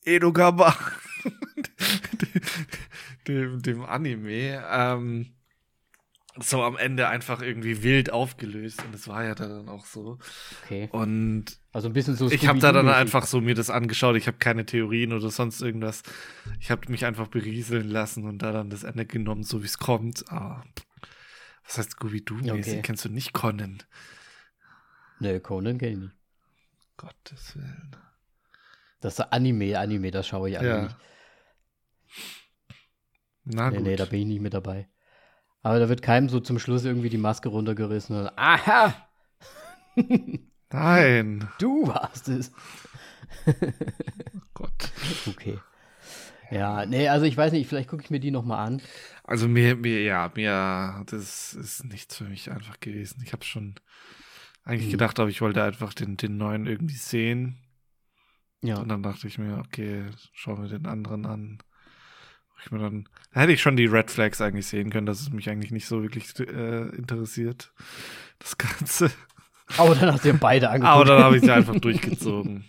Edogama, 0.04 0.74
dem, 3.28 3.62
dem 3.62 3.82
Anime, 3.84 4.64
ähm, 4.70 5.34
so 6.38 6.62
am 6.62 6.76
Ende 6.76 7.08
einfach 7.08 7.42
irgendwie 7.42 7.82
wild 7.82 8.12
aufgelöst 8.12 8.84
und 8.84 8.94
es 8.94 9.08
war 9.08 9.24
ja 9.24 9.34
dann 9.34 9.68
auch 9.68 9.84
so. 9.84 10.18
Okay. 10.64 10.88
Und 10.92 11.58
Also 11.72 11.88
ein 11.88 11.92
bisschen 11.92 12.14
so 12.14 12.30
ich 12.30 12.46
habe 12.46 12.60
da 12.60 12.70
dann 12.72 12.88
einfach 12.88 13.26
so 13.26 13.40
mir 13.40 13.54
das 13.54 13.68
angeschaut. 13.70 14.16
Ich 14.16 14.26
habe 14.28 14.38
keine 14.38 14.64
Theorien 14.64 15.12
oder 15.12 15.30
sonst 15.30 15.60
irgendwas. 15.60 16.02
Ich 16.60 16.70
habe 16.70 16.90
mich 16.90 17.04
einfach 17.04 17.26
berieseln 17.28 17.88
lassen 17.88 18.24
und 18.26 18.38
da 18.42 18.52
dann 18.52 18.70
das 18.70 18.84
Ende 18.84 19.06
genommen, 19.06 19.42
so 19.42 19.62
wie 19.62 19.66
es 19.66 19.78
kommt. 19.78 20.24
Ah, 20.30 20.62
was 21.64 21.78
heißt 21.78 21.90
Scooby-Doo-mäßig? 21.92 22.72
Okay. 22.74 22.82
Kennst 22.82 23.04
du 23.04 23.08
nicht 23.08 23.32
Conan? 23.32 23.82
Nee, 25.18 25.40
Conan 25.40 25.78
kenn 25.78 25.92
ich 25.92 25.98
nicht. 25.98 26.14
Gottes 26.96 27.56
Willen. 27.56 27.96
Das 29.00 29.14
ist 29.18 29.20
Anime, 29.32 29.78
Anime, 29.78 30.10
das 30.10 30.26
schaue 30.28 30.50
ich 30.50 30.58
alle 30.58 30.68
Ja. 30.68 30.82
nicht. 30.82 30.96
Na 33.44 33.70
Nee, 33.70 33.76
gut. 33.78 33.86
nee, 33.86 33.96
da 33.96 34.04
bin 34.04 34.20
ich 34.20 34.26
nicht 34.26 34.40
mit 34.42 34.54
dabei. 34.54 34.88
Aber 35.62 35.78
da 35.78 35.88
wird 35.88 36.02
keinem 36.02 36.28
so 36.28 36.40
zum 36.40 36.58
Schluss 36.58 36.84
irgendwie 36.84 37.10
die 37.10 37.18
Maske 37.18 37.48
runtergerissen 37.48 38.16
und 38.16 38.30
aha! 38.36 38.94
Nein. 40.72 41.48
du 41.58 41.86
warst 41.88 42.28
es. 42.28 42.52
Gott. 44.54 44.90
Okay. 45.26 45.58
Ja, 46.50 46.84
nee, 46.86 47.08
also 47.08 47.26
ich 47.26 47.36
weiß 47.36 47.52
nicht, 47.52 47.68
vielleicht 47.68 47.88
gucke 47.88 48.02
ich 48.02 48.10
mir 48.10 48.20
die 48.20 48.30
nochmal 48.30 48.66
an. 48.66 48.82
Also 49.22 49.46
mir, 49.46 49.76
mir, 49.76 50.02
ja, 50.02 50.32
mir, 50.34 51.04
das 51.06 51.54
ist 51.54 51.84
nichts 51.84 52.16
für 52.16 52.24
mich 52.24 52.50
einfach 52.50 52.80
gewesen. 52.80 53.22
Ich 53.24 53.32
habe 53.32 53.44
schon 53.44 53.76
eigentlich 54.64 54.88
Mhm. 54.88 54.92
gedacht, 54.92 55.20
aber 55.20 55.28
ich 55.28 55.40
wollte 55.40 55.62
einfach 55.62 55.94
den, 55.94 56.16
den 56.16 56.36
neuen 56.36 56.66
irgendwie 56.66 56.96
sehen. 56.96 57.58
Ja. 58.62 58.78
Und 58.78 58.88
dann 58.88 59.02
dachte 59.02 59.26
ich 59.28 59.38
mir, 59.38 59.58
okay, 59.58 60.06
schauen 60.32 60.60
wir 60.62 60.68
den 60.68 60.86
anderen 60.86 61.24
an. 61.26 61.58
Ich 62.64 62.70
mir 62.70 62.78
dann, 62.78 63.08
da 63.32 63.40
hätte 63.40 63.52
ich 63.52 63.62
schon 63.62 63.76
die 63.76 63.86
Red 63.86 64.10
Flags 64.10 64.40
eigentlich 64.40 64.66
sehen 64.66 64.90
können, 64.90 65.06
dass 65.06 65.20
es 65.20 65.30
mich 65.30 65.48
eigentlich 65.48 65.70
nicht 65.72 65.86
so 65.86 66.02
wirklich 66.02 66.38
äh, 66.40 66.88
interessiert, 66.96 67.72
das 68.38 68.58
Ganze. 68.58 69.10
Aber 69.76 69.94
dann 69.94 70.12
hast 70.12 70.24
du 70.24 70.28
ja 70.28 70.36
beide 70.38 70.68
angeguckt. 70.70 70.90
Aber 70.94 71.04
dann 71.04 71.22
habe 71.22 71.36
ich 71.36 71.42
sie 71.42 71.50
einfach 71.52 71.78
durchgezogen. 71.78 72.64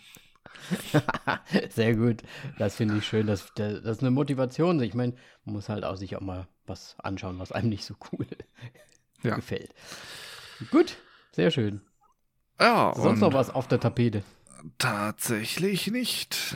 Sehr 1.69 1.95
gut. 1.95 2.21
Das 2.57 2.75
finde 2.75 2.97
ich 2.97 3.05
schön. 3.05 3.27
Das, 3.27 3.51
das 3.55 3.79
ist 3.83 4.01
eine 4.01 4.11
Motivation. 4.11 4.81
Ich 4.81 4.93
meine, 4.93 5.13
man 5.43 5.55
muss 5.55 5.67
halt 5.69 5.83
auch 5.83 5.95
sich 5.97 6.15
auch 6.15 6.21
mal 6.21 6.47
was 6.65 6.95
anschauen, 6.99 7.39
was 7.39 7.51
einem 7.51 7.69
nicht 7.69 7.83
so 7.85 7.95
cool 8.11 8.27
Ja. 9.23 9.35
gefällt. 9.35 9.73
Gut, 10.69 10.95
sehr 11.31 11.51
schön. 11.51 11.81
Ja, 12.59 12.93
Sonst 12.95 13.19
noch 13.19 13.33
was 13.33 13.49
auf 13.49 13.67
der 13.67 13.79
Tapete? 13.79 14.23
tatsächlich 14.77 15.87
nicht. 15.87 16.55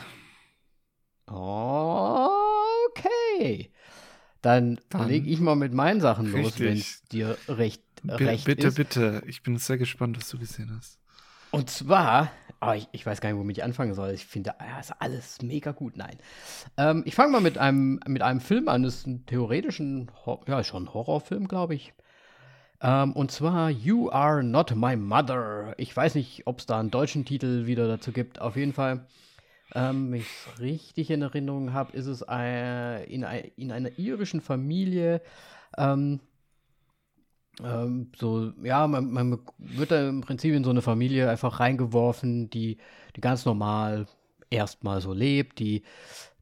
Okay. 3.36 3.72
Dann, 4.42 4.80
Dann 4.90 5.08
lege 5.08 5.28
ich 5.30 5.40
mal 5.40 5.56
mit 5.56 5.74
meinen 5.74 6.02
Sachen 6.02 6.32
los, 6.32 6.46
richtig. 6.48 6.66
wenn 6.66 6.78
es 6.78 7.04
dir 7.06 7.38
recht, 7.48 7.82
recht 8.08 8.46
bitte, 8.46 8.68
ist. 8.68 8.76
bitte. 8.76 9.24
Ich 9.26 9.42
bin 9.42 9.58
sehr 9.58 9.78
gespannt, 9.78 10.18
was 10.18 10.30
du 10.30 10.38
gesehen 10.38 10.72
hast. 10.78 11.00
Und 11.50 11.70
zwar, 11.70 12.32
ah, 12.60 12.76
ich, 12.76 12.88
ich 12.92 13.06
weiß 13.06 13.22
gar 13.22 13.30
nicht, 13.30 13.40
womit 13.40 13.58
ich 13.58 13.64
anfangen 13.64 13.96
soll. 13.96 14.12
Ich 14.12 14.26
finde, 14.26 14.60
ah, 14.60 14.80
ist 14.80 14.92
alles 15.00 15.42
mega 15.42 15.72
gut. 15.72 15.98
Nein. 15.98 16.18
Ähm, 16.78 17.02
ich 17.06 17.16
fange 17.16 17.32
mal 17.32 17.42
mit 17.42 17.58
einem, 17.58 18.00
mit 18.08 18.22
einem 18.22 18.40
Film 18.40 18.68
an. 18.68 18.84
Das 18.84 18.96
ist 18.96 19.08
ein 19.08 19.26
theoretischen, 19.26 20.12
ja, 20.48 20.60
ist 20.60 20.68
schon 20.68 20.84
ein 20.84 20.94
Horrorfilm, 20.94 21.48
glaube 21.48 21.74
ich. 21.74 21.94
Ähm, 22.82 23.14
und 23.14 23.32
zwar 23.32 23.70
You 23.70 24.12
Are 24.12 24.44
Not 24.44 24.76
My 24.76 24.96
Mother. 24.96 25.74
Ich 25.78 25.96
weiß 25.96 26.14
nicht, 26.16 26.46
ob 26.46 26.60
es 26.60 26.66
da 26.66 26.80
einen 26.80 26.92
deutschen 26.92 27.26
Titel 27.26 27.66
wieder 27.66 27.88
dazu 27.88 28.12
gibt. 28.12 28.42
Auf 28.42 28.58
jeden 28.58 28.74
Fall, 28.74 29.08
ähm, 29.74 30.12
wenn 30.12 30.20
ich 30.20 30.28
es 30.28 30.60
richtig 30.60 31.10
in 31.10 31.22
Erinnerung 31.22 31.74
habe, 31.74 31.96
ist 31.98 32.06
es 32.06 32.24
äh, 32.30 33.04
in, 33.06 33.26
in 33.58 33.72
einer 33.72 33.98
irischen 33.98 34.42
Familie. 34.42 35.22
Ähm, 35.78 36.20
ähm, 37.64 38.12
so, 38.18 38.52
ja, 38.64 38.88
man, 38.88 39.12
man 39.12 39.40
wird 39.58 39.92
da 39.92 40.10
im 40.10 40.22
Prinzip 40.22 40.54
in 40.54 40.64
so 40.64 40.70
eine 40.70 40.82
Familie 40.82 41.30
einfach 41.30 41.60
reingeworfen, 41.60 42.50
die, 42.50 42.78
die 43.16 43.22
ganz 43.22 43.46
normal 43.46 44.08
erstmal 44.50 45.02
so 45.02 45.14
lebt. 45.14 45.60
Die, 45.60 45.84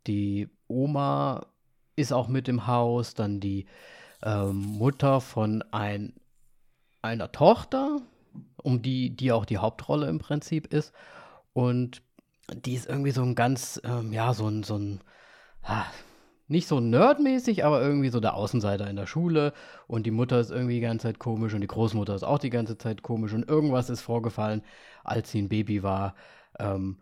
die 0.08 0.50
Oma 0.68 1.46
ist 1.96 2.12
auch 2.12 2.27
mit 2.27 2.48
im 2.48 2.68
Haus, 2.68 3.13
dann 3.13 3.39
die 3.39 3.68
ähm, 4.24 4.58
Mutter 4.58 5.22
von 5.22 5.63
ein, 5.72 6.13
einer 7.01 7.32
Tochter, 7.32 8.01
um 8.62 8.82
die, 8.82 9.15
die 9.15 9.32
auch 9.32 9.46
die 9.46 9.60
Hauptrolle 9.60 10.08
im 10.08 10.20
Prinzip 10.20 10.74
ist. 10.74 10.94
Und 11.53 12.01
die 12.55 12.75
ist 12.75 12.88
irgendwie 12.88 13.12
so 13.12 13.24
ein 13.24 13.36
ganz, 13.36 13.81
ähm, 13.83 14.13
ja, 14.13 14.33
so 14.33 14.48
ein, 14.48 14.63
so 14.63 14.77
ein, 14.77 15.01
ah, 15.63 15.86
nicht 16.48 16.67
so 16.67 16.79
nerdmäßig, 16.79 17.65
aber 17.65 17.81
irgendwie 17.81 18.10
so 18.10 18.19
der 18.19 18.36
Außenseiter 18.36 18.89
in 18.89 18.95
der 18.95 19.07
Schule. 19.07 19.53
Und 19.88 20.05
die 20.05 20.12
Mutter 20.12 20.39
ist 20.39 20.51
irgendwie 20.51 20.75
die 20.75 20.81
ganze 20.81 21.07
Zeit 21.07 21.19
komisch 21.19 21.53
und 21.53 21.62
die 21.62 21.67
Großmutter 21.67 22.15
ist 22.15 22.24
auch 22.24 22.39
die 22.39 22.50
ganze 22.50 22.77
Zeit 22.77 23.01
komisch 23.01 23.33
und 23.33 23.48
irgendwas 23.48 23.89
ist 23.89 24.01
vorgefallen, 24.01 24.62
als 25.03 25.31
sie 25.31 25.41
ein 25.41 25.50
Baby 25.50 25.83
war. 25.83 26.15
Ähm, 26.60 26.98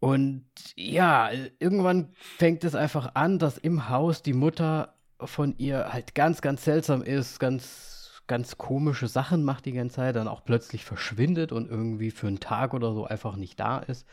und 0.00 0.44
ja, 0.76 1.30
irgendwann 1.58 2.10
fängt 2.14 2.64
es 2.64 2.74
einfach 2.74 3.14
an, 3.14 3.38
dass 3.38 3.58
im 3.58 3.88
Haus 3.88 4.22
die 4.22 4.32
Mutter 4.32 4.94
von 5.20 5.54
ihr 5.58 5.92
halt 5.92 6.14
ganz, 6.14 6.40
ganz 6.40 6.64
seltsam 6.64 7.02
ist, 7.02 7.40
ganz, 7.40 7.97
ganz 8.28 8.58
komische 8.58 9.08
Sachen 9.08 9.44
macht 9.44 9.66
die 9.66 9.72
ganze 9.72 9.96
Zeit, 9.96 10.16
dann 10.16 10.28
auch 10.28 10.44
plötzlich 10.44 10.84
verschwindet 10.84 11.52
und 11.52 11.68
irgendwie 11.70 12.12
für 12.12 12.28
einen 12.28 12.40
Tag 12.40 12.74
oder 12.74 12.94
so 12.94 13.06
einfach 13.06 13.36
nicht 13.36 13.58
da 13.60 13.78
ist. 13.80 14.06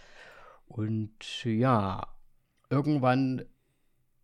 Und 0.68 1.46
ja, 1.46 2.08
irgendwann, 2.70 3.46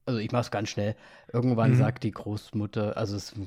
also 0.06 0.20
ich 0.20 0.32
mach's 0.32 0.52
ganz 0.52 0.70
schnell, 0.70 0.96
irgendwann 1.34 1.74
Mhm. 1.74 1.78
sagt 1.78 2.04
die 2.04 2.12
Großmutter, 2.12 2.98
also 2.98 3.16
es 3.18 3.34
ist 3.34 3.38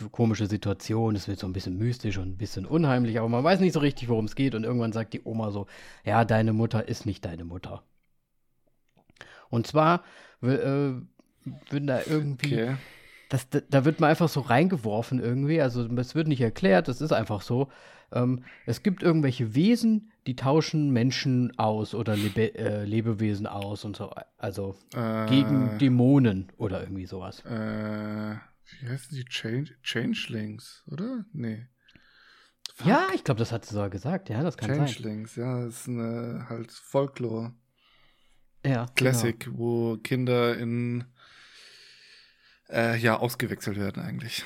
eine 0.00 0.10
komische 0.10 0.46
Situation, 0.46 1.16
es 1.16 1.28
wird 1.28 1.38
so 1.40 1.46
ein 1.46 1.54
bisschen 1.54 1.78
mystisch 1.78 2.18
und 2.18 2.28
ein 2.30 2.38
bisschen 2.38 2.66
unheimlich, 2.66 3.18
aber 3.18 3.28
man 3.28 3.44
weiß 3.44 3.60
nicht 3.60 3.72
so 3.74 3.80
richtig, 3.80 4.08
worum 4.08 4.26
es 4.26 4.36
geht. 4.36 4.54
Und 4.54 4.64
irgendwann 4.64 4.92
sagt 4.92 5.14
die 5.14 5.22
Oma 5.24 5.50
so, 5.50 5.66
ja, 6.04 6.24
deine 6.24 6.52
Mutter 6.52 6.88
ist 6.88 7.06
nicht 7.06 7.24
deine 7.24 7.44
Mutter. 7.44 7.82
Und 9.50 9.66
zwar 9.66 10.02
äh, 10.42 10.46
würden 10.46 11.86
da 11.86 12.02
irgendwie 12.06 12.52
Okay. 12.52 12.76
Das, 13.28 13.48
da, 13.48 13.60
da 13.68 13.84
wird 13.84 14.00
man 14.00 14.10
einfach 14.10 14.28
so 14.28 14.40
reingeworfen 14.40 15.20
irgendwie. 15.20 15.60
Also 15.60 15.84
es 15.96 16.14
wird 16.14 16.28
nicht 16.28 16.40
erklärt, 16.40 16.88
das 16.88 17.00
ist 17.00 17.12
einfach 17.12 17.42
so. 17.42 17.68
Ähm, 18.12 18.44
es 18.66 18.82
gibt 18.82 19.02
irgendwelche 19.02 19.54
Wesen, 19.54 20.12
die 20.26 20.36
tauschen 20.36 20.90
Menschen 20.90 21.58
aus 21.58 21.94
oder 21.94 22.16
Lebe 22.16 22.54
äh, 22.54 22.84
Lebewesen 22.84 23.46
aus 23.46 23.84
und 23.84 23.96
so. 23.96 24.12
Also 24.38 24.76
Äh, 24.94 25.26
gegen 25.26 25.78
Dämonen 25.78 26.52
oder 26.56 26.80
irgendwie 26.82 27.06
sowas. 27.06 27.44
Äh, 27.44 28.36
wie 28.80 28.88
heißen 28.88 29.16
die? 29.16 29.24
Change 29.24 29.74
Changelings, 29.82 30.84
oder? 30.90 31.24
Nee. 31.32 31.66
Fuck. 32.74 32.86
Ja, 32.86 33.06
ich 33.14 33.24
glaube, 33.24 33.38
das 33.38 33.52
hat 33.52 33.64
sie 33.64 33.74
sogar 33.74 33.90
gesagt. 33.90 34.28
Ja, 34.28 34.42
das 34.42 34.56
kann 34.56 34.74
sein. 34.74 34.86
Changelings, 34.86 35.36
ja, 35.36 35.64
das 35.64 35.80
ist 35.80 35.88
eine 35.88 36.46
halt 36.48 36.70
Folklore. 36.70 37.54
Ja, 38.64 38.86
Classic, 38.96 39.48
wo 39.52 39.96
Kinder 39.96 40.58
in 40.58 41.04
äh, 42.70 42.96
ja 42.98 43.18
ausgewechselt 43.18 43.78
werden 43.78 44.02
eigentlich. 44.02 44.44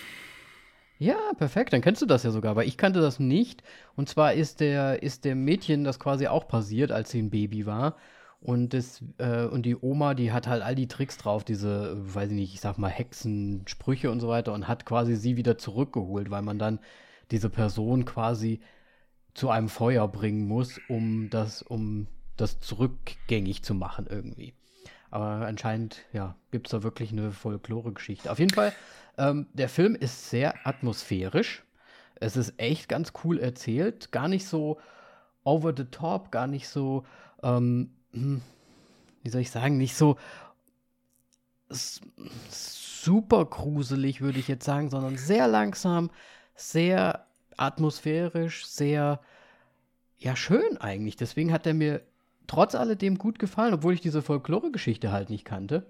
Ja, 0.99 1.17
perfekt, 1.39 1.73
dann 1.73 1.81
kennst 1.81 2.03
du 2.03 2.07
das 2.07 2.25
ja 2.25 2.31
sogar, 2.31 2.57
weil 2.57 2.69
ich 2.69 2.77
kannte 2.77 3.01
das 3.01 3.19
nicht. 3.19 3.63
Und 3.97 4.11
zwar 4.11 4.35
ist 4.35 4.61
der, 4.61 5.03
ist 5.03 5.25
dem 5.25 5.45
Mädchen 5.45 5.83
das 5.83 5.99
quasi 5.99 6.27
auch 6.27 6.47
passiert, 6.47 6.93
als 6.93 7.11
sie 7.11 7.23
ein 7.23 7.31
Baby 7.31 7.65
war. 7.65 7.97
Und, 8.43 8.75
das, 8.75 9.03
äh, 9.19 9.45
und 9.45 9.65
die 9.65 9.77
Oma, 9.77 10.15
die 10.15 10.33
hat 10.33 10.47
halt 10.47 10.63
all 10.63 10.75
die 10.75 10.89
Tricks 10.89 11.17
drauf, 11.19 11.45
diese, 11.45 11.97
weiß 12.15 12.31
ich 12.31 12.37
nicht, 12.37 12.55
ich 12.55 12.61
sag 12.61 12.79
mal 12.79 12.89
Hexensprüche 12.89 14.11
und 14.11 14.21
so 14.21 14.29
weiter 14.29 14.53
und 14.53 14.69
hat 14.69 14.87
quasi 14.87 15.17
sie 15.17 15.37
wieder 15.37 15.59
zurückgeholt, 15.59 16.31
weil 16.31 16.43
man 16.43 16.59
dann 16.59 16.81
diese 17.31 17.51
Person 17.51 18.05
quasi 18.05 18.61
zu 19.35 19.51
einem 19.51 19.69
Feuer 19.69 20.09
bringen 20.09 20.47
muss, 20.49 20.81
um 20.89 21.31
das, 21.31 21.63
um 21.63 22.09
das 22.37 22.61
zurückgängig 22.61 23.63
zu 23.63 23.75
machen 23.75 24.07
irgendwie. 24.09 24.55
Aber 25.11 25.47
anscheinend, 25.47 26.05
ja, 26.13 26.37
gibt 26.51 26.69
es 26.69 26.71
da 26.71 26.83
wirklich 26.83 27.13
eine 27.13 27.33
Folklore-Geschichte. 27.33 28.31
Auf 28.31 28.39
jeden 28.39 28.55
Fall, 28.55 28.73
ähm, 29.19 29.47
der 29.53 29.69
Film 29.69 29.95
ist 29.95 30.31
sehr 30.31 30.67
atmosphärisch. 30.67 31.65
Es 32.17 32.37
ist 32.37 32.55
echt 32.59 32.89
ganz 32.89 33.13
cool 33.25 33.39
erzählt. 33.39 34.13
Gar 34.13 34.29
nicht 34.29 34.47
so 34.47 34.79
over 35.43 35.73
the 35.77 35.85
top, 35.85 36.31
gar 36.31 36.47
nicht 36.47 36.69
so, 36.69 37.05
ähm, 37.43 37.91
hm, 38.13 38.43
wie 39.23 39.31
soll 39.31 39.41
ich 39.41 39.51
sagen, 39.51 39.79
nicht 39.79 39.97
so 39.97 40.17
super 42.51 43.45
gruselig, 43.45 44.21
würde 44.21 44.39
ich 44.39 44.49
jetzt 44.49 44.65
sagen, 44.65 44.91
sondern 44.91 45.17
sehr 45.17 45.49
langsam, 45.49 46.11
sehr 46.55 47.27
atmosphärisch, 47.57 48.67
sehr, 48.67 49.21
ja, 50.19 50.37
schön 50.37 50.79
eigentlich. 50.79 51.17
Deswegen 51.17 51.53
hat 51.53 51.67
er 51.67 51.75
mir 51.75 52.03
trotz 52.51 52.75
alledem 52.75 53.17
gut 53.17 53.39
gefallen, 53.39 53.75
obwohl 53.75 53.95
ich 53.95 54.01
diese 54.01 54.23
Folklore-Geschichte 54.23 55.13
halt 55.13 55.31
nicht 55.31 55.45
kannte. 55.45 55.87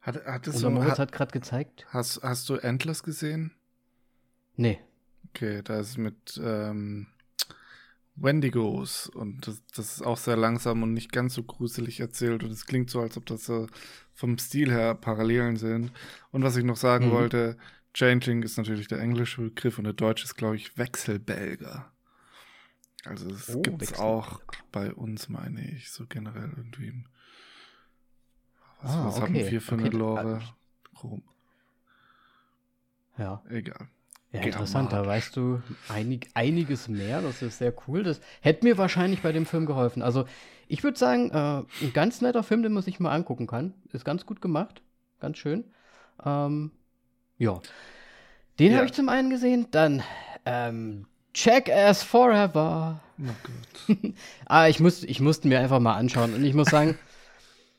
Hat, 0.00 0.16
der 0.26 0.38
du, 0.40 0.70
Moritz 0.70 0.92
hat, 0.92 0.98
hat 0.98 1.12
gerade 1.12 1.32
gezeigt. 1.32 1.86
hast, 1.90 2.22
hast 2.22 2.48
du 2.48 2.54
Endless 2.56 3.02
gesehen? 3.02 3.52
Nee. 4.56 4.80
Okay, 5.28 5.60
da 5.62 5.78
ist 5.80 5.98
mit 5.98 6.40
ähm, 6.42 7.08
Wendigos 8.16 9.08
und 9.08 9.46
das, 9.46 9.62
das 9.76 9.92
ist 9.96 10.02
auch 10.02 10.16
sehr 10.16 10.36
langsam 10.36 10.82
und 10.82 10.94
nicht 10.94 11.12
ganz 11.12 11.34
so 11.34 11.42
gruselig 11.42 12.00
erzählt 12.00 12.42
und 12.42 12.50
es 12.50 12.66
klingt 12.66 12.88
so, 12.88 13.00
als 13.00 13.16
ob 13.18 13.26
das 13.26 13.44
so 13.44 13.66
vom 14.14 14.38
Stil 14.38 14.70
her 14.70 14.94
Parallelen 14.94 15.56
sind. 15.56 15.92
Und 16.30 16.42
was 16.42 16.56
ich 16.56 16.64
noch 16.64 16.76
sagen 16.76 17.08
Mhm. 17.08 17.12
wollte, 17.12 17.56
Changing 17.94 18.42
ist 18.42 18.56
natürlich 18.56 18.88
der 18.88 18.98
englische 19.00 19.42
Begriff 19.42 19.76
und 19.76 19.84
der 19.84 19.92
deutsche 19.92 20.24
ist, 20.24 20.36
glaube 20.36 20.56
ich, 20.56 20.76
Wechselbelger. 20.78 21.91
Also 23.04 23.28
das 23.30 23.54
Oh, 23.54 23.62
gibt 23.62 23.82
es 23.82 23.98
auch 23.98 24.40
bei 24.70 24.92
uns, 24.92 25.28
meine 25.28 25.60
ich, 25.72 25.90
so 25.90 26.06
generell 26.06 26.52
irgendwie. 26.56 27.04
Was, 28.80 28.92
Ah, 28.92 29.06
was 29.06 29.20
haben 29.20 29.34
okay, 29.34 29.50
wir 29.50 29.60
für 29.60 29.74
okay. 29.74 29.84
eine 29.86 29.96
Lore? 29.96 30.42
Rum. 31.02 31.22
Ja. 33.18 33.42
Egal. 33.48 33.88
Ja, 34.30 34.40
interessant, 34.40 34.92
da 34.92 35.04
weißt 35.04 35.36
du 35.36 35.60
einig, 35.90 36.30
einiges 36.32 36.88
mehr. 36.88 37.20
Das 37.20 37.42
ist 37.42 37.58
sehr 37.58 37.74
cool. 37.86 38.02
Das 38.02 38.20
hätte 38.40 38.64
mir 38.64 38.78
wahrscheinlich 38.78 39.20
bei 39.20 39.30
dem 39.30 39.44
Film 39.44 39.66
geholfen. 39.66 40.00
Also, 40.00 40.24
ich 40.68 40.82
würde 40.82 40.98
sagen, 40.98 41.30
äh, 41.30 41.84
ein 41.84 41.92
ganz 41.92 42.22
netter 42.22 42.42
Film, 42.42 42.62
den 42.62 42.72
man 42.72 42.82
sich 42.82 42.98
mal 42.98 43.12
angucken 43.12 43.46
kann. 43.46 43.74
Ist 43.92 44.06
ganz 44.06 44.24
gut 44.24 44.40
gemacht. 44.40 44.80
Ganz 45.20 45.36
schön. 45.36 45.70
Ähm, 46.24 46.70
ja. 47.36 47.60
Den 48.58 48.72
Ja. 48.72 48.78
habe 48.78 48.86
ich 48.86 48.94
zum 48.94 49.10
einen 49.10 49.28
gesehen. 49.28 49.66
Dann 49.70 50.02
ähm, 50.46 51.06
Jackass 51.34 52.02
Forever. 52.02 53.00
Oh 53.20 53.24
Gott. 53.42 54.12
Ah, 54.46 54.68
ich, 54.68 54.80
muss, 54.80 55.02
ich 55.02 55.20
musste 55.20 55.48
mir 55.48 55.58
einfach 55.60 55.80
mal 55.80 55.96
anschauen. 55.96 56.34
Und 56.34 56.44
ich 56.44 56.54
muss 56.54 56.68
sagen, 56.68 56.96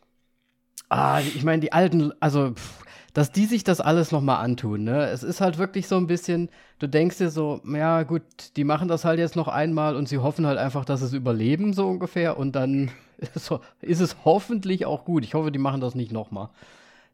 ah, 0.90 1.20
ich 1.22 1.44
meine, 1.44 1.62
die 1.62 1.72
alten, 1.72 2.12
also, 2.20 2.52
pff, 2.54 2.84
dass 3.14 3.32
die 3.32 3.46
sich 3.46 3.64
das 3.64 3.80
alles 3.80 4.12
noch 4.12 4.22
mal 4.22 4.38
antun, 4.40 4.84
ne? 4.84 5.06
Es 5.10 5.22
ist 5.22 5.40
halt 5.40 5.60
wirklich 5.60 5.88
so 5.88 5.98
ein 5.98 6.08
bisschen, 6.08 6.50
du 6.80 6.88
denkst 6.88 7.20
dir 7.20 7.30
so, 7.30 7.62
ja 7.66 8.02
gut, 8.04 8.24
die 8.58 8.64
machen 8.64 8.88
das 8.88 9.06
halt 9.06 9.20
jetzt 9.20 9.36
noch 9.36 9.48
einmal 9.48 9.96
und 9.96 10.10
sie 10.10 10.18
hoffen 10.18 10.48
halt 10.48 10.58
einfach, 10.58 10.84
dass 10.84 11.02
es 11.04 11.14
überleben, 11.14 11.74
so 11.74 11.88
ungefähr. 11.88 12.38
Und 12.38 12.54
dann 12.56 12.90
ist 13.20 13.36
so- 13.46 13.62
ist 13.82 14.00
es 14.00 14.16
hoffentlich 14.26 14.86
auch 14.88 15.06
gut. 15.06 15.24
Ich 15.24 15.36
hoffe, 15.36 15.52
die 15.52 15.60
machen 15.60 15.80
das 15.82 15.94
nicht 15.96 16.12
noch 16.12 16.32
mal. 16.32 16.50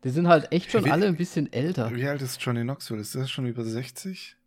Die 0.06 0.10
sind 0.10 0.30
halt 0.30 0.54
echt 0.54 0.72
schon 0.72 0.86
Wie- 0.86 0.92
alle 0.92 1.08
ein 1.08 1.18
bisschen 1.18 1.52
älter. 1.52 1.94
Wie 1.94 2.08
alt 2.08 2.22
ist 2.22 2.42
Johnny 2.42 2.62
Knoxville? 2.62 3.02
Ist 3.02 3.16
das 3.16 3.30
schon 3.30 3.46
über 3.46 3.66
60? 3.66 4.38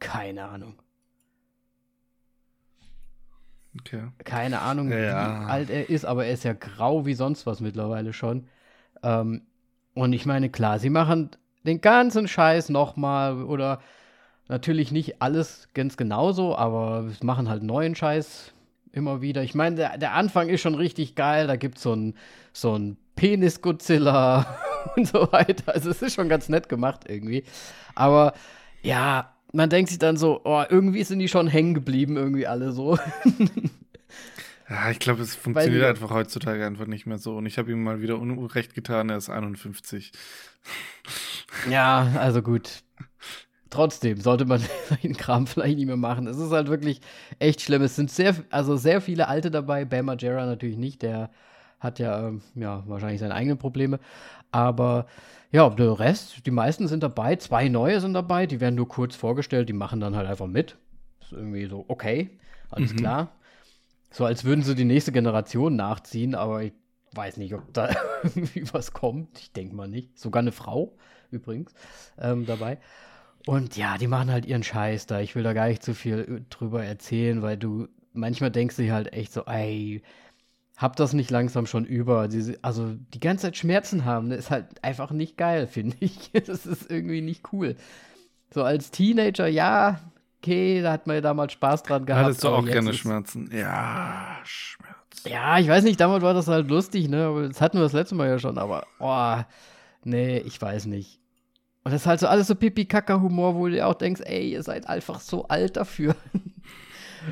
Keine 0.00 0.44
Ahnung. 0.44 0.74
Okay. 3.78 4.02
Keine 4.24 4.60
Ahnung, 4.60 4.90
Ja. 4.90 4.96
wie 4.98 5.50
alt 5.50 5.70
er 5.70 5.88
ist, 5.88 6.04
aber 6.04 6.26
er 6.26 6.32
ist 6.32 6.42
ja 6.44 6.54
grau 6.54 7.06
wie 7.06 7.14
sonst 7.14 7.46
was 7.46 7.60
mittlerweile 7.60 8.12
schon. 8.12 8.46
Ähm, 9.02 9.42
und 9.94 10.12
ich 10.12 10.26
meine, 10.26 10.50
klar, 10.50 10.78
sie 10.78 10.90
machen 10.90 11.30
den 11.64 11.80
ganzen 11.80 12.26
Scheiß 12.26 12.68
nochmal 12.70 13.42
oder 13.44 13.80
natürlich 14.48 14.90
nicht 14.90 15.22
alles 15.22 15.68
ganz 15.74 15.96
genauso, 15.96 16.56
aber 16.56 17.08
sie 17.08 17.24
machen 17.24 17.48
halt 17.48 17.62
neuen 17.62 17.94
Scheiß 17.94 18.52
immer 18.92 19.20
wieder. 19.20 19.42
Ich 19.44 19.54
meine, 19.54 19.76
der, 19.76 19.98
der 19.98 20.14
Anfang 20.14 20.48
ist 20.48 20.62
schon 20.62 20.74
richtig 20.74 21.14
geil. 21.14 21.46
Da 21.46 21.54
gibt 21.54 21.78
so 21.78 21.94
es 21.94 22.14
so 22.52 22.76
ein 22.76 22.96
Penis-Godzilla 23.14 24.46
und 24.96 25.06
so 25.06 25.30
weiter. 25.32 25.72
Also 25.72 25.90
es 25.90 26.02
ist 26.02 26.14
schon 26.14 26.28
ganz 26.28 26.48
nett 26.48 26.68
gemacht 26.68 27.04
irgendwie. 27.06 27.44
Aber 27.94 28.32
ja, 28.82 29.32
man 29.52 29.70
denkt 29.70 29.90
sich 29.90 29.98
dann 29.98 30.16
so, 30.16 30.40
oh, 30.44 30.62
irgendwie 30.68 31.02
sind 31.04 31.18
die 31.18 31.28
schon 31.28 31.46
hängen 31.48 31.74
geblieben, 31.74 32.16
irgendwie 32.16 32.46
alle 32.46 32.72
so. 32.72 32.98
Ja, 34.68 34.88
ich 34.90 35.00
glaube, 35.00 35.22
es 35.22 35.34
funktioniert 35.34 35.82
die- 35.82 35.86
einfach 35.86 36.10
heutzutage 36.10 36.64
einfach 36.64 36.86
nicht 36.86 37.04
mehr 37.04 37.18
so. 37.18 37.36
Und 37.36 37.46
ich 37.46 37.58
habe 37.58 37.72
ihm 37.72 37.82
mal 37.82 38.00
wieder 38.02 38.18
Unrecht 38.20 38.72
getan, 38.74 39.10
er 39.10 39.16
ist 39.16 39.28
51. 39.28 40.12
Ja, 41.68 42.12
also 42.16 42.42
gut. 42.42 42.82
Trotzdem 43.70 44.20
sollte 44.20 44.44
man 44.44 44.62
den 45.02 45.16
Kram 45.16 45.46
vielleicht 45.48 45.76
nicht 45.76 45.86
mehr 45.86 45.96
machen. 45.96 46.26
Es 46.28 46.38
ist 46.38 46.52
halt 46.52 46.68
wirklich 46.68 47.00
echt 47.40 47.60
schlimm. 47.60 47.82
Es 47.82 47.96
sind 47.96 48.10
sehr, 48.10 48.36
also 48.50 48.76
sehr 48.76 49.00
viele 49.00 49.26
Alte 49.28 49.50
dabei. 49.50 49.84
Bam 49.84 50.06
Margera 50.06 50.46
natürlich 50.46 50.76
nicht. 50.76 51.02
Der 51.02 51.30
hat 51.80 51.98
ja, 51.98 52.28
ähm, 52.28 52.42
ja 52.54 52.84
wahrscheinlich 52.86 53.20
seine 53.20 53.34
eigenen 53.34 53.58
Probleme. 53.58 53.98
Aber 54.52 55.06
ja, 55.52 55.68
der 55.70 55.98
Rest, 55.98 56.46
die 56.46 56.50
meisten 56.50 56.86
sind 56.88 57.02
dabei. 57.02 57.36
Zwei 57.36 57.68
neue 57.68 58.00
sind 58.00 58.14
dabei. 58.14 58.46
Die 58.46 58.60
werden 58.60 58.76
nur 58.76 58.88
kurz 58.88 59.16
vorgestellt. 59.16 59.68
Die 59.68 59.72
machen 59.74 60.00
dann 60.00 60.14
halt 60.16 60.28
einfach 60.28 60.46
mit. 60.46 60.76
Ist 61.20 61.32
irgendwie 61.32 61.66
so, 61.66 61.84
okay, 61.88 62.38
alles 62.70 62.92
Mhm. 62.92 62.96
klar. 62.96 63.32
So 64.12 64.24
als 64.24 64.44
würden 64.44 64.62
sie 64.62 64.74
die 64.74 64.84
nächste 64.84 65.12
Generation 65.12 65.76
nachziehen. 65.76 66.34
Aber 66.34 66.62
ich 66.62 66.72
weiß 67.14 67.36
nicht, 67.36 67.54
ob 67.54 67.72
da 67.72 67.90
irgendwie 68.22 68.64
was 68.72 68.92
kommt. 68.92 69.38
Ich 69.38 69.52
denke 69.52 69.74
mal 69.74 69.88
nicht. 69.88 70.18
Sogar 70.18 70.40
eine 70.40 70.52
Frau 70.52 70.96
übrigens 71.30 71.74
ähm, 72.18 72.46
dabei. 72.46 72.78
Und 73.46 73.76
ja, 73.76 73.96
die 73.98 74.06
machen 74.06 74.30
halt 74.30 74.46
ihren 74.46 74.62
Scheiß 74.62 75.06
da. 75.06 75.20
Ich 75.20 75.34
will 75.34 75.42
da 75.42 75.52
gar 75.52 75.68
nicht 75.68 75.82
zu 75.82 75.94
viel 75.94 76.18
äh, 76.18 76.50
drüber 76.50 76.84
erzählen, 76.84 77.42
weil 77.42 77.56
du 77.56 77.88
manchmal 78.12 78.50
denkst 78.50 78.76
du 78.76 78.90
halt 78.92 79.12
echt 79.12 79.32
so, 79.32 79.44
ey, 79.46 80.02
hab 80.80 80.96
das 80.96 81.12
nicht 81.12 81.30
langsam 81.30 81.66
schon 81.66 81.84
über. 81.84 82.26
Diese, 82.26 82.58
also 82.62 82.94
die 83.12 83.20
ganze 83.20 83.42
Zeit 83.42 83.58
Schmerzen 83.58 84.06
haben, 84.06 84.30
das 84.30 84.38
ist 84.38 84.50
halt 84.50 84.82
einfach 84.82 85.10
nicht 85.10 85.36
geil, 85.36 85.66
finde 85.70 85.96
ich. 86.00 86.30
Das 86.46 86.64
ist 86.64 86.90
irgendwie 86.90 87.20
nicht 87.20 87.52
cool. 87.52 87.76
So 88.52 88.64
als 88.64 88.90
Teenager, 88.90 89.46
ja, 89.46 90.00
okay, 90.38 90.80
da 90.80 90.92
hat 90.92 91.06
man 91.06 91.16
ja 91.16 91.20
damals 91.20 91.52
Spaß 91.52 91.82
dran 91.82 92.06
gehabt. 92.06 92.24
Hattest 92.24 92.44
du 92.44 92.48
auch 92.48 92.64
gerne 92.64 92.94
Schmerzen? 92.94 93.50
Ja, 93.52 94.38
Schmerzen. 94.42 95.28
ja, 95.28 95.58
ich 95.58 95.68
weiß 95.68 95.84
nicht, 95.84 96.00
damals 96.00 96.22
war 96.24 96.34
das 96.34 96.48
halt 96.48 96.68
lustig, 96.68 97.08
ne? 97.08 97.26
Aber 97.26 97.46
das 97.46 97.60
hatten 97.60 97.76
wir 97.76 97.82
das 97.82 97.92
letzte 97.92 98.14
Mal 98.14 98.28
ja 98.28 98.38
schon, 98.38 98.56
aber 98.56 98.86
oh, 98.98 99.36
nee, 100.02 100.38
ich 100.38 100.60
weiß 100.60 100.86
nicht. 100.86 101.20
Und 101.84 101.92
das 101.92 102.02
ist 102.02 102.06
halt 102.06 102.20
so 102.20 102.26
alles 102.26 102.46
so 102.46 102.54
Pipi-Kaka-Humor, 102.54 103.54
wo 103.54 103.68
du 103.68 103.86
auch 103.86 103.94
denkst, 103.94 104.22
ey, 104.24 104.50
ihr 104.50 104.62
seid 104.62 104.88
einfach 104.88 105.20
so 105.20 105.46
alt 105.48 105.76
dafür. 105.76 106.16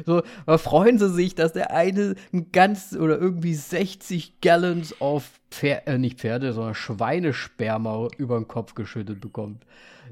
so, 0.07 0.23
aber 0.47 0.59
freuen 0.59 0.99
sie 0.99 1.11
sich, 1.11 1.35
dass 1.35 1.53
der 1.53 1.73
eine 1.73 2.15
ein 2.33 2.53
ganz 2.53 2.97
oder 2.99 3.19
irgendwie 3.19 3.55
60 3.55 4.41
Gallons 4.41 5.01
auf 5.01 5.41
Pfer 5.51 5.87
äh, 5.87 5.99
nicht 5.99 6.21
Pferde, 6.21 6.53
sondern 6.53 6.75
Schweinesperma 6.75 8.09
über 8.19 8.39
den 8.39 8.49
Kopf 8.49 8.75
geschüttet 8.75 9.21
bekommt. 9.21 9.65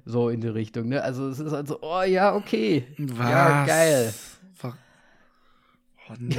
So 0.05 0.29
in 0.29 0.41
die 0.41 0.49
Richtung, 0.49 0.89
ne? 0.89 1.03
Also 1.03 1.29
es 1.29 1.41
ist 1.41 1.53
halt 1.53 1.69
so, 1.69 1.79
oh 1.83 2.03
ja, 2.03 2.35
okay. 2.35 2.87
Was? 2.99 3.31
Ja, 3.31 3.67
geil. 3.67 4.15
Oh 6.09 6.15
nee. 6.19 6.37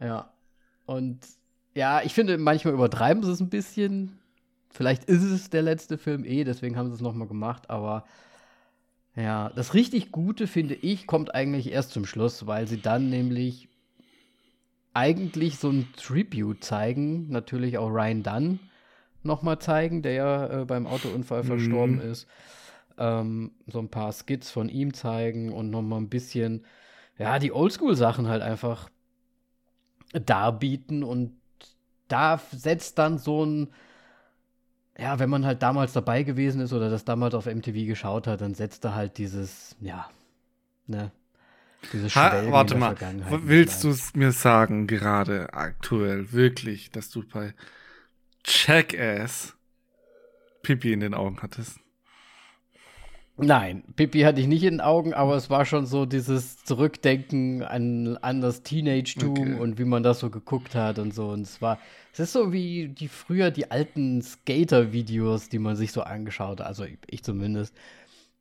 Ja. 0.00 0.30
Und 0.86 1.18
ja, 1.74 2.02
ich 2.02 2.14
finde, 2.14 2.38
manchmal 2.38 2.74
übertreiben 2.74 3.22
sie 3.22 3.32
es 3.32 3.40
ein 3.40 3.50
bisschen. 3.50 4.18
Vielleicht 4.70 5.04
ist 5.04 5.22
es 5.22 5.50
der 5.50 5.62
letzte 5.62 5.98
Film 5.98 6.24
eh, 6.24 6.44
deswegen 6.44 6.76
haben 6.76 6.88
sie 6.88 6.94
es 6.94 7.00
nochmal 7.00 7.28
gemacht, 7.28 7.70
aber 7.70 8.04
ja, 9.18 9.50
das 9.56 9.74
richtig 9.74 10.12
Gute, 10.12 10.46
finde 10.46 10.74
ich, 10.74 11.08
kommt 11.08 11.34
eigentlich 11.34 11.72
erst 11.72 11.90
zum 11.90 12.06
Schluss, 12.06 12.46
weil 12.46 12.68
sie 12.68 12.80
dann 12.80 13.10
nämlich 13.10 13.68
eigentlich 14.94 15.58
so 15.58 15.70
ein 15.70 15.88
Tribute 15.96 16.62
zeigen, 16.62 17.28
natürlich 17.28 17.78
auch 17.78 17.88
Ryan 17.88 18.22
Dunn 18.22 18.60
nochmal 19.24 19.58
zeigen, 19.58 20.02
der 20.02 20.12
ja 20.12 20.60
äh, 20.60 20.64
beim 20.64 20.86
Autounfall 20.86 21.42
mhm. 21.42 21.46
verstorben 21.46 22.00
ist. 22.00 22.28
Ähm, 22.96 23.52
so 23.66 23.80
ein 23.80 23.88
paar 23.88 24.12
Skits 24.12 24.52
von 24.52 24.68
ihm 24.68 24.94
zeigen 24.94 25.52
und 25.52 25.70
nochmal 25.70 26.00
ein 26.00 26.08
bisschen, 26.08 26.64
ja, 27.18 27.40
die 27.40 27.52
Oldschool-Sachen 27.52 28.28
halt 28.28 28.42
einfach 28.42 28.88
darbieten 30.12 31.02
und 31.02 31.32
da 32.06 32.40
setzt 32.52 32.98
dann 32.98 33.18
so 33.18 33.44
ein, 33.44 33.68
ja, 34.98 35.18
wenn 35.18 35.30
man 35.30 35.46
halt 35.46 35.62
damals 35.62 35.92
dabei 35.92 36.24
gewesen 36.24 36.60
ist 36.60 36.72
oder 36.72 36.90
das 36.90 37.04
damals 37.04 37.34
auf 37.34 37.46
MTV 37.46 37.86
geschaut 37.86 38.26
hat, 38.26 38.40
dann 38.40 38.54
setzt 38.54 38.84
er 38.84 38.94
halt 38.94 39.18
dieses, 39.18 39.76
ja, 39.80 40.08
ne, 40.86 41.12
dieses 41.92 42.16
ha, 42.16 42.32
Warte 42.50 42.74
mal, 42.74 42.96
willst 43.44 43.84
du 43.84 43.90
es 43.90 44.14
mir 44.14 44.32
sagen, 44.32 44.88
gerade 44.88 45.54
aktuell, 45.54 46.32
wirklich, 46.32 46.90
dass 46.90 47.10
du 47.10 47.22
bei 47.22 47.54
Jackass 48.44 49.54
Pipi 50.62 50.92
in 50.92 51.00
den 51.00 51.14
Augen 51.14 51.38
hattest? 51.42 51.78
Nein, 53.40 53.84
Pippi 53.94 54.22
hatte 54.22 54.40
ich 54.40 54.48
nicht 54.48 54.64
in 54.64 54.74
den 54.74 54.80
Augen, 54.80 55.14
aber 55.14 55.36
es 55.36 55.48
war 55.48 55.64
schon 55.64 55.86
so 55.86 56.06
dieses 56.06 56.64
Zurückdenken 56.64 57.62
an, 57.62 58.16
an 58.20 58.40
das 58.40 58.62
Teenage-Tum 58.62 59.30
okay. 59.30 59.54
und 59.54 59.78
wie 59.78 59.84
man 59.84 60.02
das 60.02 60.18
so 60.18 60.28
geguckt 60.28 60.74
hat 60.74 60.98
und 60.98 61.14
so. 61.14 61.28
Und 61.28 61.42
es 61.42 61.62
war, 61.62 61.78
es 62.12 62.18
ist 62.18 62.32
so 62.32 62.52
wie 62.52 62.88
die 62.88 63.06
früher 63.06 63.52
die 63.52 63.70
alten 63.70 64.20
Skater-Videos, 64.22 65.48
die 65.48 65.60
man 65.60 65.76
sich 65.76 65.92
so 65.92 66.02
angeschaut 66.02 66.60
hat, 66.60 66.66
also 66.66 66.84
ich, 66.84 66.98
ich 67.06 67.22
zumindest. 67.22 67.74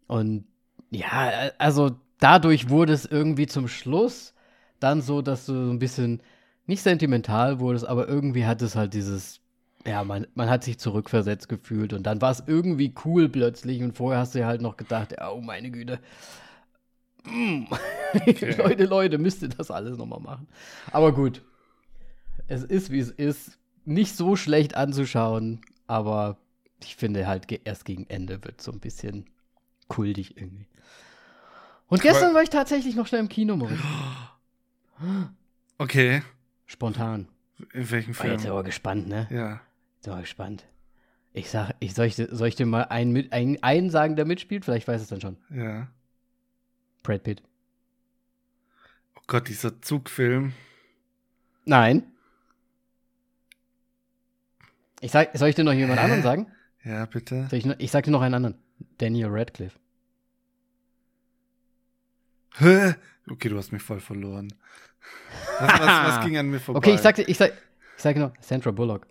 Und 0.08 0.46
ja, 0.90 1.52
also 1.60 1.92
dadurch 2.20 2.70
wurde 2.70 2.94
es 2.94 3.06
irgendwie 3.06 3.46
zum 3.46 3.68
Schluss 3.68 4.34
dann 4.80 5.02
so, 5.02 5.22
dass 5.22 5.46
du 5.46 5.54
so 5.54 5.72
ein 5.72 5.80
bisschen 5.80 6.22
nicht 6.66 6.82
sentimental 6.82 7.60
wurdest, 7.60 7.88
aber 7.88 8.08
irgendwie 8.08 8.46
hat 8.46 8.62
es 8.64 8.76
halt 8.76 8.94
dieses 8.94 9.42
ja, 9.88 10.04
man, 10.04 10.28
man 10.36 10.50
hat 10.50 10.64
sich 10.66 10.78
zurückversetzt 10.78 11.48
gefühlt 11.48 11.94
und 11.94 12.04
dann 12.04 12.22
war 12.22 12.32
es 12.32 12.44
irgendwie 12.46 12.94
cool 13.06 13.30
plötzlich 13.30 13.82
und 13.82 13.96
vorher 13.96 14.20
hast 14.20 14.36
du 14.36 14.40
ja 14.40 14.46
halt 14.46 14.62
noch 14.62 14.76
gedacht, 14.76 15.16
oh 15.32 15.40
meine 15.40 15.72
Güte. 15.72 16.00
Mm. 17.26 17.66
Okay. 18.14 18.56
Leute, 18.58 18.86
Leute, 18.86 19.18
müsst 19.18 19.42
ihr 19.42 19.50
das 19.50 19.70
alles 19.70 19.98
nochmal 19.98 20.22
machen. 20.22 20.48
Aber 20.94 21.12
gut. 21.12 21.42
Es 22.48 22.64
ist, 22.64 22.90
wie 22.90 23.00
es 23.00 23.12
ist. 23.12 23.60
Nicht 23.84 24.16
so 24.16 24.38
schlecht 24.38 24.76
anzuschauen, 24.76 25.60
aber 25.88 26.38
ich 26.82 26.96
finde 26.96 27.28
halt 27.28 27.48
erst 27.66 27.84
gegen 27.84 28.06
Ende 28.08 28.42
wird 28.46 28.62
so 28.62 28.72
ein 28.72 28.80
bisschen 28.80 29.26
kultig 29.90 30.38
irgendwie. 30.38 30.68
Und 31.88 32.02
gestern 32.02 32.34
war 32.34 32.44
ich 32.44 32.50
tatsächlich 32.50 32.96
noch 32.96 33.08
schnell 33.08 33.22
im 33.22 33.30
Kino, 33.30 33.56
Moritz. 33.58 33.80
Okay. 35.80 36.24
Spontan. 36.66 37.28
In 37.74 37.92
welchem 37.92 38.14
Film? 38.16 38.30
War 38.30 38.38
jetzt 38.38 38.48
aber 38.48 38.64
gespannt, 38.64 39.08
ne? 39.08 39.28
Ja. 39.30 39.62
Mal 40.06 40.22
gespannt. 40.22 40.66
Ich 41.34 41.50
sag, 41.50 41.76
ich 41.80 41.94
soll, 41.94 42.08
ich, 42.08 42.16
soll 42.16 42.48
ich 42.48 42.56
dir 42.56 42.66
mal 42.66 42.84
einen, 42.84 43.32
einen, 43.32 43.62
einen 43.62 43.90
sagen, 43.90 44.16
der 44.16 44.26
mitspielt? 44.26 44.66
Vielleicht 44.66 44.88
weiß 44.88 45.02
es 45.02 45.10
dann 45.10 45.22
schon. 45.22 45.38
Ja. 45.50 45.88
Brad 47.04 47.24
Pitt. 47.24 47.44
Oh 49.16 49.22
Gott, 49.28 49.48
dieser 49.48 49.82
Zugfilm. 49.82 50.54
Nein. 51.66 52.04
Ich 55.02 55.12
sag, 55.12 55.38
soll 55.38 55.50
ich 55.50 55.56
dir 55.56 55.64
noch 55.64 55.74
jemand 55.74 56.00
Hä? 56.00 56.06
anderen 56.06 56.24
sagen? 56.24 56.52
Ja, 56.84 57.06
bitte. 57.06 57.48
Ich, 57.52 57.66
ich, 57.66 57.92
sag 57.92 58.06
dir 58.06 58.12
noch 58.12 58.22
einen 58.22 58.34
anderen. 58.34 58.56
Daniel 58.98 59.28
Radcliffe. 59.30 59.78
Hä? 62.56 62.96
Okay, 63.30 63.50
du 63.50 63.58
hast 63.58 63.72
mich 63.72 63.84
voll 63.84 64.00
verloren. 64.00 64.54
Was, 65.60 65.80
was, 65.80 66.08
was 66.18 66.26
ging 66.26 66.38
an 66.38 66.50
mir 66.50 66.60
vorbei? 66.60 66.78
Okay, 66.80 66.94
ich 66.96 67.02
sag 67.02 67.18
ich 67.18 67.38
sag, 67.38 67.52
ich 67.52 68.04
sag 68.04 68.18
noch, 68.18 68.34
Sandra 68.42 68.72
Bullock. 68.72 69.08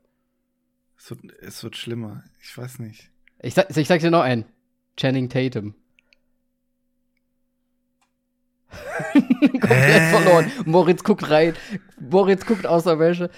Es 1.07 1.11
wird, 1.11 1.21
es 1.41 1.63
wird 1.63 1.77
schlimmer. 1.77 2.25
Ich 2.43 2.59
weiß 2.59 2.81
nicht. 2.81 3.13
Ich, 3.41 3.55
sag, 3.55 3.77
ich 3.77 3.87
sag 3.87 4.01
dir 4.01 4.11
noch 4.11 4.23
einen. 4.23 4.45
Channing 4.97 5.29
Tatum. 5.29 5.75
Komplett 9.13 9.71
Hä? 9.71 10.11
verloren. 10.11 10.51
Moritz 10.65 11.05
guckt 11.05 11.31
rein. 11.31 11.55
Moritz 12.01 12.45
guckt 12.45 12.67
aus 12.67 12.83
der 12.83 12.99
Wäsche. 12.99 13.31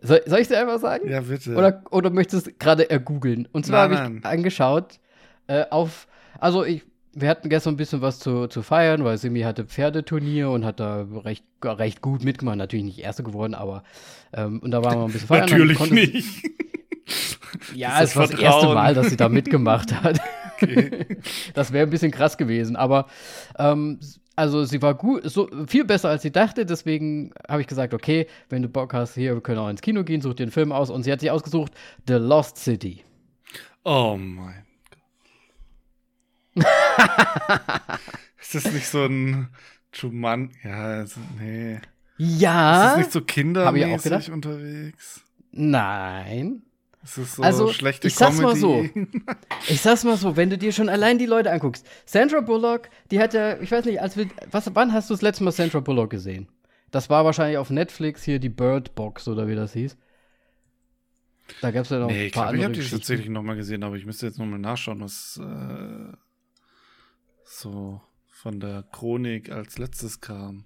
Soll, 0.00 0.22
soll 0.24 0.38
ich 0.38 0.48
dir 0.48 0.60
einfach 0.60 0.78
sagen? 0.78 1.10
Ja, 1.10 1.20
bitte. 1.20 1.56
Oder, 1.56 1.82
oder 1.90 2.08
möchtest 2.08 2.46
du 2.46 2.52
gerade 2.54 2.88
ergoogeln? 2.88 3.46
Und 3.52 3.66
zwar 3.66 3.90
habe 3.90 4.16
ich 4.16 4.24
angeschaut 4.24 4.98
äh, 5.46 5.66
auf, 5.68 6.08
also 6.38 6.64
ich, 6.64 6.86
wir 7.12 7.28
hatten 7.28 7.50
gestern 7.50 7.74
ein 7.74 7.76
bisschen 7.76 8.00
was 8.00 8.18
zu, 8.18 8.46
zu 8.46 8.62
feiern, 8.62 9.04
weil 9.04 9.18
Simi 9.18 9.42
hatte 9.42 9.66
Pferdeturnier 9.66 10.48
und 10.48 10.64
hat 10.64 10.80
da 10.80 11.06
recht, 11.22 11.44
recht 11.62 12.00
gut 12.00 12.24
mitgemacht. 12.24 12.56
Natürlich 12.56 12.86
nicht 12.86 12.98
Erste 13.00 13.22
geworden, 13.22 13.54
aber 13.54 13.82
ähm, 14.32 14.60
und 14.60 14.70
da 14.70 14.82
waren 14.82 15.00
wir 15.00 15.04
ein 15.04 15.12
bisschen 15.12 15.28
feiern. 15.28 15.50
Natürlich 15.50 15.90
nicht. 15.90 16.50
Ja, 17.74 18.02
es 18.02 18.16
war 18.16 18.26
das 18.26 18.38
erste 18.38 18.66
Mal, 18.66 18.94
dass 18.94 19.10
sie 19.10 19.16
da 19.16 19.28
mitgemacht 19.30 19.92
hat. 20.02 20.20
Okay. 20.56 21.06
Das 21.54 21.72
wäre 21.72 21.86
ein 21.86 21.90
bisschen 21.90 22.10
krass 22.10 22.36
gewesen, 22.36 22.76
aber 22.76 23.06
ähm, 23.58 23.98
also 24.36 24.64
sie 24.64 24.80
war 24.82 24.94
gut, 24.94 25.22
so 25.24 25.48
viel 25.66 25.84
besser 25.84 26.08
als 26.08 26.22
sie 26.22 26.30
dachte, 26.30 26.64
deswegen 26.64 27.32
habe 27.48 27.60
ich 27.60 27.66
gesagt, 27.66 27.94
okay, 27.94 28.26
wenn 28.48 28.62
du 28.62 28.68
Bock 28.68 28.94
hast, 28.94 29.14
hier, 29.14 29.34
wir 29.34 29.40
können 29.40 29.58
auch 29.58 29.68
ins 29.68 29.80
Kino 29.80 30.04
gehen, 30.04 30.20
such 30.20 30.34
dir 30.34 30.44
einen 30.44 30.52
Film 30.52 30.72
aus 30.72 30.90
und 30.90 31.02
sie 31.02 31.12
hat 31.12 31.20
sich 31.20 31.30
ausgesucht 31.30 31.72
The 32.06 32.14
Lost 32.14 32.56
City. 32.56 33.04
Oh 33.84 34.16
mein 34.18 34.64
Gott. 36.54 36.66
ist 38.40 38.54
das 38.54 38.72
nicht 38.72 38.86
so 38.86 39.04
ein 39.04 39.48
Schumann? 39.92 40.50
Ja, 40.62 40.84
also, 40.84 41.20
nee. 41.38 41.78
Ja. 42.16 42.84
Ist 42.84 42.90
das 42.90 42.98
nicht 42.98 43.12
so 43.12 43.20
kindermäßig 43.22 44.30
unterwegs? 44.30 45.24
Nein. 45.52 46.62
Es 47.02 47.16
ist 47.16 47.36
so 47.36 47.42
also, 47.42 47.72
schlechte 47.72 48.08
ich 48.08 48.14
sag's 48.14 48.38
Comedy. 48.38 48.52
mal 48.52 48.56
so. 48.56 48.88
Ich 49.68 49.80
sag's 49.80 50.04
mal 50.04 50.16
so, 50.16 50.36
wenn 50.36 50.50
du 50.50 50.58
dir 50.58 50.72
schon 50.72 50.88
allein 50.88 51.18
die 51.18 51.26
Leute 51.26 51.50
anguckst. 51.50 51.86
Sandra 52.04 52.40
Bullock, 52.40 52.90
die 53.10 53.20
hat 53.20 53.32
ja, 53.32 53.58
ich 53.60 53.70
weiß 53.70 53.86
nicht, 53.86 54.00
als 54.00 54.16
wir, 54.16 54.28
was, 54.50 54.74
wann 54.74 54.92
hast 54.92 55.08
du 55.08 55.14
das 55.14 55.22
letzte 55.22 55.44
Mal 55.44 55.52
Sandra 55.52 55.80
Bullock 55.80 56.10
gesehen? 56.10 56.48
Das 56.90 57.08
war 57.08 57.24
wahrscheinlich 57.24 57.56
auf 57.56 57.70
Netflix 57.70 58.22
hier 58.22 58.38
die 58.38 58.48
Bird 58.48 58.94
Box 58.94 59.28
oder 59.28 59.48
wie 59.48 59.54
das 59.54 59.72
hieß. 59.72 59.96
Da 61.60 61.70
gab's 61.70 61.90
ja 61.90 61.98
noch 61.98 62.08
nee, 62.08 62.12
ein 62.12 62.18
paar 62.18 62.26
ich 62.26 62.32
glaube, 62.32 62.48
andere 62.48 62.60
ich 62.60 62.64
habe 62.64 62.84
die 62.84 62.90
tatsächlich 62.90 63.28
nochmal 63.28 63.56
gesehen, 63.56 63.82
aber 63.82 63.96
ich 63.96 64.06
müsste 64.06 64.26
jetzt 64.26 64.38
nochmal 64.38 64.58
nachschauen, 64.58 65.00
was 65.00 65.40
äh, 65.42 66.12
so 67.44 68.00
von 68.26 68.60
der 68.60 68.84
Chronik 68.92 69.50
als 69.50 69.78
letztes 69.78 70.20
kam. 70.20 70.64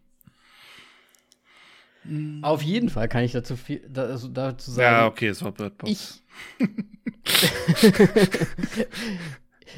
Auf 2.43 2.63
jeden 2.63 2.91
Fall 2.91 3.09
kann 3.09 3.25
ich 3.25 3.33
dazu 3.33 3.57
viel 3.57 3.83
also 3.97 4.29
dazu 4.29 4.71
sagen. 4.71 4.95
Ja, 4.95 5.07
okay, 5.07 5.29
es 5.29 5.43
war 5.43 5.53
Bird 5.53 5.79
Box. 5.79 5.91
Ich, 5.91 6.23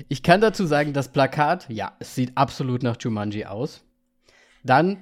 ich 0.08 0.22
kann 0.22 0.40
dazu 0.40 0.66
sagen, 0.66 0.92
das 0.92 1.12
Plakat, 1.12 1.68
ja, 1.68 1.92
es 2.00 2.14
sieht 2.14 2.36
absolut 2.36 2.82
nach 2.82 2.96
Jumanji 3.00 3.44
aus. 3.44 3.84
Dann 4.64 4.98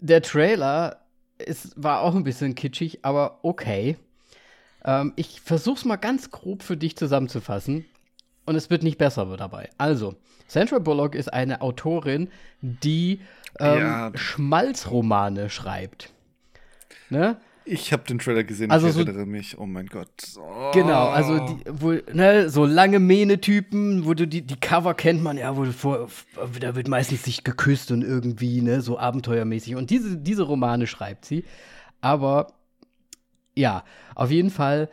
der 0.00 0.22
Trailer 0.22 1.04
es 1.38 1.72
war 1.76 2.00
auch 2.00 2.14
ein 2.14 2.24
bisschen 2.24 2.54
kitschig, 2.54 3.00
aber 3.02 3.40
okay. 3.42 3.96
Ähm, 4.84 5.12
ich 5.16 5.40
versuch's 5.40 5.84
mal 5.84 5.96
ganz 5.96 6.30
grob 6.30 6.62
für 6.62 6.76
dich 6.76 6.96
zusammenzufassen 6.96 7.84
und 8.46 8.56
es 8.56 8.70
wird 8.70 8.82
nicht 8.82 8.98
besser 8.98 9.36
dabei. 9.36 9.70
Also, 9.78 10.14
Sandra 10.46 10.78
Bullock 10.78 11.14
ist 11.14 11.32
eine 11.32 11.60
Autorin, 11.60 12.28
die 12.60 13.20
ähm, 13.58 13.78
ja. 13.78 14.12
Schmalzromane 14.14 15.50
schreibt. 15.50 16.12
Ne? 17.10 17.36
Ich 17.66 17.92
habe 17.92 18.02
den 18.04 18.18
Trailer 18.18 18.44
gesehen, 18.44 18.70
also 18.70 18.88
ich 18.88 18.92
so, 18.92 19.00
erinnere 19.00 19.24
mich. 19.24 19.56
Oh 19.58 19.64
mein 19.64 19.86
Gott. 19.86 20.08
Oh. 20.36 20.70
Genau, 20.72 21.08
also 21.08 21.46
die, 21.46 21.62
wo, 21.70 21.92
ne, 22.12 22.50
so 22.50 22.66
lange 22.66 23.00
Mähne-Typen, 23.00 24.04
wo 24.04 24.12
du 24.12 24.26
die, 24.26 24.42
die 24.42 24.56
Cover 24.56 24.92
kennt 24.92 25.22
man, 25.22 25.38
ja, 25.38 25.56
wo 25.56 25.64
du 25.64 25.72
vor, 25.72 26.08
da 26.60 26.74
wird 26.74 26.88
meistens 26.88 27.22
sich 27.22 27.42
geküsst 27.42 27.90
und 27.90 28.02
irgendwie, 28.02 28.60
ne, 28.60 28.82
so 28.82 28.98
abenteuermäßig. 28.98 29.76
Und 29.76 29.88
diese, 29.88 30.18
diese 30.18 30.42
Romane 30.42 30.86
schreibt 30.86 31.24
sie. 31.24 31.44
Aber 32.02 32.48
ja, 33.54 33.84
auf 34.14 34.30
jeden 34.30 34.50
Fall 34.50 34.90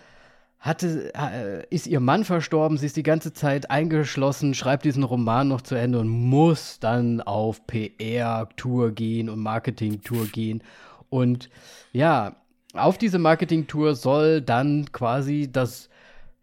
hatte, 0.62 1.12
äh, 1.16 1.66
ist 1.72 1.88
ihr 1.88 2.00
Mann 2.00 2.24
verstorben, 2.24 2.78
sie 2.78 2.86
ist 2.86 2.96
die 2.96 3.04
ganze 3.04 3.34
Zeit 3.34 3.72
eingeschlossen, 3.72 4.54
schreibt 4.54 4.86
diesen 4.86 5.02
Roman 5.02 5.48
noch 5.48 5.62
zu 5.62 5.74
Ende 5.74 6.00
und 6.00 6.08
muss 6.08 6.80
dann 6.80 7.20
auf 7.20 7.66
PR-Tour 7.66 8.92
gehen 8.92 9.28
und 9.28 9.40
Marketing-Tour 9.40 10.28
gehen. 10.28 10.64
Und 11.10 11.50
ja, 11.94 12.36
auf 12.74 13.00
diese 13.00 13.18
Marketing-Tour 13.18 13.96
soll 13.96 14.42
dann 14.42 14.92
quasi 14.92 15.50
das 15.52 15.90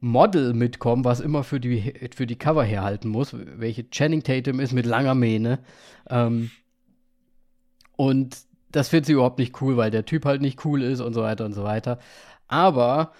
Model 0.00 0.52
mitkommen, 0.52 1.04
was 1.04 1.20
immer 1.20 1.44
für 1.44 1.60
die, 1.60 1.94
für 2.14 2.26
die 2.26 2.36
Cover 2.36 2.64
herhalten 2.64 3.08
muss, 3.08 3.34
welche 3.34 3.88
Channing 3.88 4.24
Tatum 4.24 4.58
ist 4.58 4.72
mit 4.72 4.84
langer 4.84 5.14
Mähne. 5.14 5.60
Ähm, 6.10 6.50
und 7.96 8.36
das 8.72 8.88
findet 8.88 9.06
sie 9.06 9.12
überhaupt 9.12 9.38
nicht 9.38 9.62
cool, 9.62 9.76
weil 9.76 9.92
der 9.92 10.04
Typ 10.04 10.24
halt 10.24 10.42
nicht 10.42 10.64
cool 10.64 10.82
ist 10.82 11.00
und 11.00 11.14
so 11.14 11.22
weiter 11.22 11.44
und 11.44 11.52
so 11.52 11.62
weiter. 11.62 12.00
Aber 12.48 13.12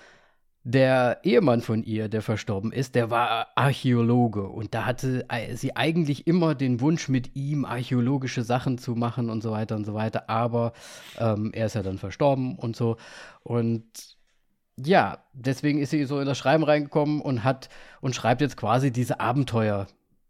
der 0.71 1.21
Ehemann 1.23 1.63
von 1.63 1.83
ihr, 1.83 2.11
der 2.11 2.21
verstorben 2.21 2.73
ist, 2.73 2.95
der 2.95 3.09
war 3.09 3.49
Archäologe 3.55 4.47
und 4.47 4.75
da 4.75 4.85
hatte 4.85 5.25
sie 5.55 5.75
eigentlich 5.75 6.27
immer 6.27 6.55
den 6.55 6.83
Wunsch, 6.83 7.09
mit 7.09 7.35
ihm 7.35 7.65
archäologische 7.65 8.43
Sachen 8.43 8.77
zu 8.77 8.95
machen 8.95 9.31
und 9.31 9.43
so 9.43 9.51
weiter 9.51 9.77
und 9.77 9.87
so 9.87 9.95
weiter. 9.95 10.29
Aber 10.29 10.75
ähm, 11.17 11.53
er 11.55 11.67
ist 11.67 11.75
ja 11.75 11.83
dann 11.83 11.97
verstorben 11.97 12.57
und 12.57 12.77
so. 12.77 12.99
Und 13.43 14.19
ja, 14.77 15.25
deswegen 15.33 15.79
ist 15.79 15.89
sie 15.89 16.05
so 16.05 16.21
in 16.21 16.27
das 16.27 16.37
Schreiben 16.37 16.65
reingekommen 16.65 17.23
und 17.23 17.45
hat 17.45 17.71
und 18.03 18.15
schreibt 18.15 18.43
jetzt 18.43 18.59
quasi 18.59 18.93
diese 18.93 19.21
Abenteuer. 19.21 19.87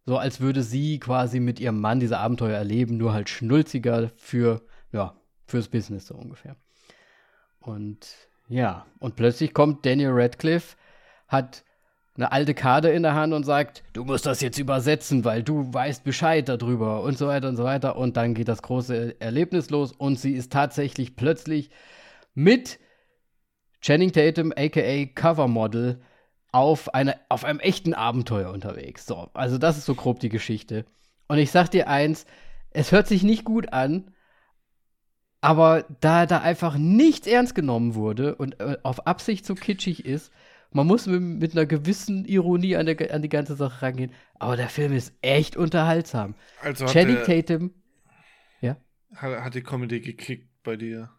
So 0.07 0.18
als 0.18 0.40
würde 0.40 0.62
sie 0.62 1.01
quasi 1.01 1.40
mit 1.40 1.59
ihrem 1.59 1.81
Mann 1.81 1.98
diese 1.98 2.18
Abenteuer 2.18 2.57
erleben, 2.57 2.96
nur 2.96 3.12
halt 3.12 3.29
schnulziger 3.29 4.12
für, 4.14 4.62
ja, 4.92 5.16
fürs 5.46 5.66
Business 5.66 6.07
so 6.07 6.14
ungefähr. 6.14 6.55
Und 7.59 8.28
ja, 8.48 8.87
und 8.98 9.16
plötzlich 9.16 9.54
kommt 9.54 9.84
Daniel 9.84 10.11
Radcliffe, 10.12 10.76
hat 11.28 11.64
eine 12.16 12.32
alte 12.32 12.54
Karte 12.54 12.88
in 12.88 13.04
der 13.04 13.14
Hand 13.14 13.32
und 13.32 13.44
sagt, 13.44 13.84
du 13.92 14.04
musst 14.04 14.26
das 14.26 14.40
jetzt 14.40 14.58
übersetzen, 14.58 15.24
weil 15.24 15.44
du 15.44 15.72
weißt 15.72 16.02
Bescheid 16.02 16.48
darüber 16.48 17.02
und 17.02 17.16
so 17.16 17.28
weiter 17.28 17.48
und 17.48 17.56
so 17.56 17.62
weiter. 17.62 17.96
Und 17.96 18.16
dann 18.16 18.34
geht 18.34 18.48
das 18.48 18.62
große 18.62 19.20
Erlebnis 19.20 19.70
los 19.70 19.92
und 19.92 20.18
sie 20.18 20.32
ist 20.32 20.52
tatsächlich 20.52 21.14
plötzlich 21.14 21.70
mit 22.34 22.80
Channing 23.80 24.12
Tatum, 24.12 24.52
aka 24.56 25.06
Covermodel, 25.14 26.00
auf, 26.50 26.92
eine, 26.94 27.16
auf 27.28 27.44
einem 27.44 27.61
echten 27.61 27.94
Abenteuer 27.94 28.50
unterwegs. 28.50 29.06
So, 29.06 29.30
also 29.34 29.58
das 29.58 29.78
ist 29.78 29.87
so 29.87 29.94
grob 29.94 30.18
die 30.18 30.28
Geschichte. 30.28 30.87
Und 31.28 31.38
ich 31.38 31.50
sag 31.50 31.68
dir 31.68 31.88
eins, 31.88 32.26
es 32.70 32.90
hört 32.90 33.06
sich 33.06 33.22
nicht 33.22 33.44
gut 33.44 33.72
an, 33.72 34.12
aber 35.40 35.85
da 36.01 36.27
da 36.27 36.38
einfach 36.40 36.77
nichts 36.77 37.27
ernst 37.27 37.55
genommen 37.55 37.94
wurde 37.94 38.35
und 38.35 38.61
äh, 38.61 38.79
auf 38.83 39.07
Absicht 39.07 39.46
so 39.46 39.55
kitschig 39.55 40.05
ist, 40.05 40.33
man 40.70 40.87
muss 40.87 41.07
mit, 41.07 41.20
mit 41.20 41.53
einer 41.53 41.66
gewissen 41.66 42.24
Ironie 42.24 42.77
an, 42.77 42.87
der, 42.87 43.14
an, 43.14 43.22
die 43.22 43.29
ganze 43.29 43.57
Sache 43.57 43.83
rangehen. 43.83 44.12
Aber 44.38 44.57
der 44.57 44.68
Film 44.68 44.92
ist 44.92 45.12
echt 45.22 45.57
unterhaltsam. 45.57 46.35
Also 46.62 46.87
Channing 46.87 47.22
Tatum. 47.24 47.70
Ja? 48.61 48.77
Hat, 49.14 49.44
hat 49.44 49.55
die 49.55 49.62
Comedy 49.62 50.01
gekickt 50.01 50.48
bei 50.62 50.77
dir? 50.77 51.11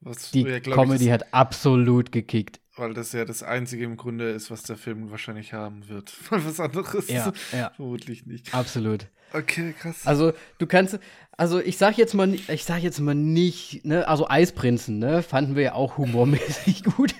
Was 0.00 0.30
die 0.30 0.42
ja, 0.42 0.60
Comedy 0.60 1.06
ich, 1.06 1.10
hat 1.10 1.32
absolut 1.32 2.12
gekickt. 2.12 2.60
Weil 2.76 2.92
das 2.92 3.12
ja 3.12 3.24
das 3.24 3.42
Einzige 3.42 3.84
im 3.84 3.96
Grunde 3.96 4.30
ist, 4.30 4.50
was 4.50 4.62
der 4.62 4.76
Film 4.76 5.10
wahrscheinlich 5.10 5.52
haben 5.52 5.88
wird. 5.88 6.14
was 6.30 6.60
anderes 6.60 7.08
ja, 7.08 7.32
ja. 7.52 7.72
vermutlich 7.74 8.26
nicht. 8.26 8.54
Absolut. 8.54 9.08
Okay, 9.32 9.74
krass. 9.78 10.06
Also 10.06 10.32
du 10.58 10.66
kannst, 10.66 10.98
also 11.36 11.60
ich 11.60 11.76
sag 11.76 11.98
jetzt 11.98 12.14
mal, 12.14 12.32
ich 12.34 12.64
sag 12.64 12.82
jetzt 12.82 13.00
mal 13.00 13.14
nicht, 13.14 13.84
ne, 13.84 14.08
also 14.08 14.28
Eisprinzen, 14.28 14.98
ne, 14.98 15.22
fanden 15.22 15.56
wir 15.56 15.62
ja 15.62 15.74
auch 15.74 15.98
humormäßig 15.98 16.84
gut. 16.96 17.14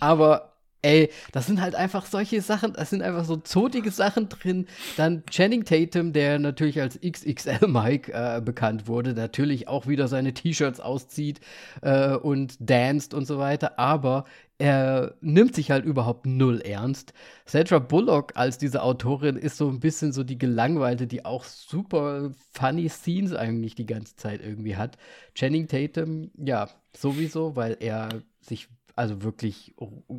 Aber 0.00 0.54
ey, 0.84 1.10
das 1.32 1.46
sind 1.46 1.60
halt 1.60 1.74
einfach 1.74 2.04
solche 2.04 2.42
Sachen, 2.42 2.74
das 2.74 2.90
sind 2.90 3.02
einfach 3.02 3.24
so 3.24 3.36
zotige 3.36 3.90
Sachen 3.90 4.28
drin. 4.28 4.66
Dann 4.96 5.24
Channing 5.30 5.64
Tatum, 5.64 6.12
der 6.12 6.38
natürlich 6.38 6.80
als 6.80 7.00
XXL 7.00 7.66
Mike 7.68 8.12
äh, 8.12 8.40
bekannt 8.42 8.86
wurde, 8.86 9.14
natürlich 9.14 9.66
auch 9.66 9.86
wieder 9.86 10.08
seine 10.08 10.34
T-Shirts 10.34 10.80
auszieht 10.80 11.40
äh, 11.80 12.14
und 12.14 12.56
danst 12.60 13.14
und 13.14 13.26
so 13.26 13.38
weiter, 13.38 13.78
aber 13.78 14.24
er 14.58 15.14
nimmt 15.20 15.54
sich 15.54 15.70
halt 15.70 15.84
überhaupt 15.84 16.26
null 16.26 16.60
ernst. 16.60 17.12
Sandra 17.44 17.80
Bullock 17.80 18.36
als 18.36 18.56
diese 18.56 18.82
Autorin 18.82 19.36
ist 19.36 19.56
so 19.56 19.68
ein 19.68 19.80
bisschen 19.80 20.12
so 20.12 20.22
die 20.22 20.38
Gelangweilte, 20.38 21.06
die 21.06 21.24
auch 21.24 21.44
super 21.44 22.30
funny 22.52 22.88
Scenes 22.88 23.34
eigentlich 23.34 23.74
die 23.74 23.86
ganze 23.86 24.16
Zeit 24.16 24.40
irgendwie 24.40 24.76
hat. 24.76 24.96
Channing 25.34 25.66
Tatum, 25.66 26.30
ja, 26.36 26.68
sowieso, 26.96 27.56
weil 27.56 27.76
er 27.80 28.08
sich 28.40 28.68
also 28.96 29.22
wirklich 29.22 29.74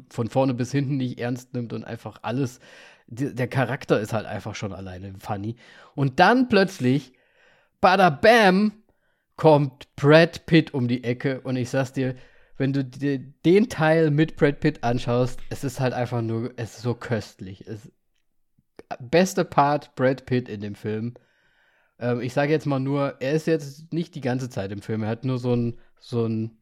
von 0.10 0.30
vorne 0.30 0.54
bis 0.54 0.72
hinten 0.72 0.98
nicht 0.98 1.20
ernst 1.20 1.54
nimmt 1.54 1.72
und 1.72 1.86
einfach 1.86 2.20
alles, 2.24 2.60
der 3.08 3.48
Charakter 3.48 4.00
ist 4.02 4.12
halt 4.12 4.26
einfach 4.26 4.56
schon 4.56 4.74
alleine 4.74 5.14
funny. 5.18 5.56
Und 5.96 6.20
dann 6.20 6.50
plötzlich, 6.50 7.14
bada 7.80 8.10
bam, 8.10 8.74
kommt 9.38 9.96
Brad 9.96 10.46
Pitt 10.46 10.74
um 10.74 10.88
die 10.88 11.04
Ecke 11.04 11.42
und 11.42 11.56
ich 11.56 11.70
sag's 11.70 11.94
dir, 11.94 12.16
wenn 12.58 12.74
du 12.74 12.84
dir 12.84 13.20
den 13.20 13.70
Teil 13.70 14.12
mit 14.12 14.36
Brad 14.38 14.60
Pitt 14.60 14.84
anschaust, 14.84 15.40
es 15.50 15.64
ist 15.64 15.80
halt 15.80 15.94
einfach 15.94 16.22
nur, 16.22 16.54
es 16.56 16.78
ist 16.78 16.84
so 16.84 16.94
köstlich. 16.94 17.68
Es, 17.68 17.92
beste 19.00 19.46
Part 19.46 19.96
Brad 19.96 20.26
Pitt 20.26 20.48
in 20.48 20.62
dem 20.62 20.76
Film. 20.76 21.16
Ähm, 22.00 22.22
ich 22.22 22.34
sage 22.34 22.52
jetzt 22.52 22.66
mal 22.66 22.80
nur, 22.80 23.16
er 23.20 23.34
ist 23.34 23.48
jetzt 23.48 23.92
nicht 23.94 24.16
die 24.16 24.22
ganze 24.22 24.50
Zeit 24.50 24.72
im 24.72 24.82
Film, 24.82 25.04
er 25.04 25.10
hat 25.10 25.26
nur 25.26 25.38
so 25.38 25.56
ein, 25.56 25.80
so 26.00 26.26
ein 26.26 26.58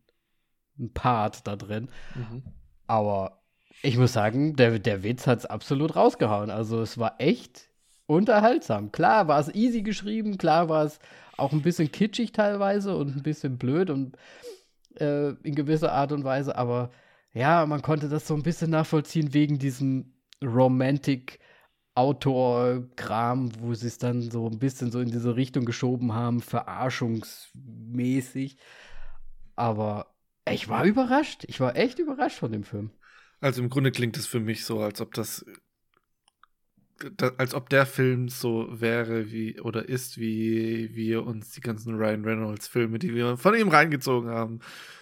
ein 0.80 0.94
Part 0.94 1.48
da 1.48 1.56
drin. 1.56 1.90
Mhm. 2.16 2.44
Aber 2.88 3.44
ich 3.82 3.98
muss 3.98 4.14
sagen, 4.14 4.56
der, 4.56 4.80
der 4.80 5.04
Witz 5.04 5.28
hat 5.28 5.40
es 5.40 5.46
absolut 5.46 5.96
rausgehauen. 5.96 6.50
Also 6.50 6.82
es 6.82 6.98
war 6.98 7.16
echt 7.20 7.70
unterhaltsam. 8.06 8.92
Klar 8.92 9.28
war 9.28 9.40
es 9.40 9.54
easy 9.54 9.82
geschrieben, 9.82 10.38
klar 10.38 10.70
war 10.70 10.86
es 10.86 11.00
auch 11.38 11.52
ein 11.52 11.62
bisschen 11.62 11.92
kitschig 11.92 12.32
teilweise 12.32 12.96
und 12.96 13.16
ein 13.16 13.24
bisschen 13.24 13.58
blöd 13.58 13.90
und 13.90 14.18
äh, 15.00 15.30
in 15.44 15.56
gewisser 15.56 15.92
Art 15.92 16.12
und 16.12 16.24
Weise, 16.24 16.56
aber 16.56 16.92
ja, 17.34 17.66
man 17.66 17.82
konnte 17.82 18.10
das 18.10 18.28
so 18.28 18.36
ein 18.36 18.44
bisschen 18.44 18.70
nachvollziehen 18.72 19.34
wegen 19.34 19.60
diesem 19.60 20.14
Romantic 20.44 21.40
Autor-Kram, 21.96 23.52
wo 23.60 23.74
sie 23.74 23.88
es 23.88 23.98
dann 23.98 24.22
so 24.22 24.48
ein 24.48 24.60
bisschen 24.60 24.92
so 24.92 25.00
in 25.00 25.10
diese 25.12 25.36
Richtung 25.36 25.66
geschoben 25.66 26.14
haben, 26.14 26.42
verarschungsmäßig. 26.42 28.58
Aber 29.56 30.14
ich 30.50 30.70
war 30.70 30.86
überrascht. 30.86 31.44
Ich 31.48 31.60
war 31.60 31.76
echt 31.76 32.00
überrascht 32.00 32.40
von 32.40 32.52
dem 32.52 32.64
Film. 32.64 32.90
Also 33.40 33.62
im 33.62 33.70
Grunde 33.70 33.92
klingt 33.92 34.18
es 34.18 34.26
für 34.26 34.40
mich 34.40 34.66
so, 34.66 34.80
als 34.80 35.00
ob 35.02 35.14
das, 35.14 35.46
als 37.38 37.54
ob 37.54 37.70
der 37.70 37.86
Film 37.86 38.30
so 38.30 38.68
wäre 38.70 39.32
wie 39.32 39.60
oder 39.60 39.88
ist, 39.88 40.18
wie 40.18 40.96
wir 40.96 41.26
uns 41.26 41.52
die 41.52 41.62
ganzen 41.62 41.96
Ryan 41.96 42.24
Reynolds 42.24 42.68
Filme, 42.68 43.00
die 43.00 43.14
wir 43.14 43.38
von 43.38 43.56
ihm 43.56 43.70
reingezogen 43.70 44.30
haben, 44.30 44.60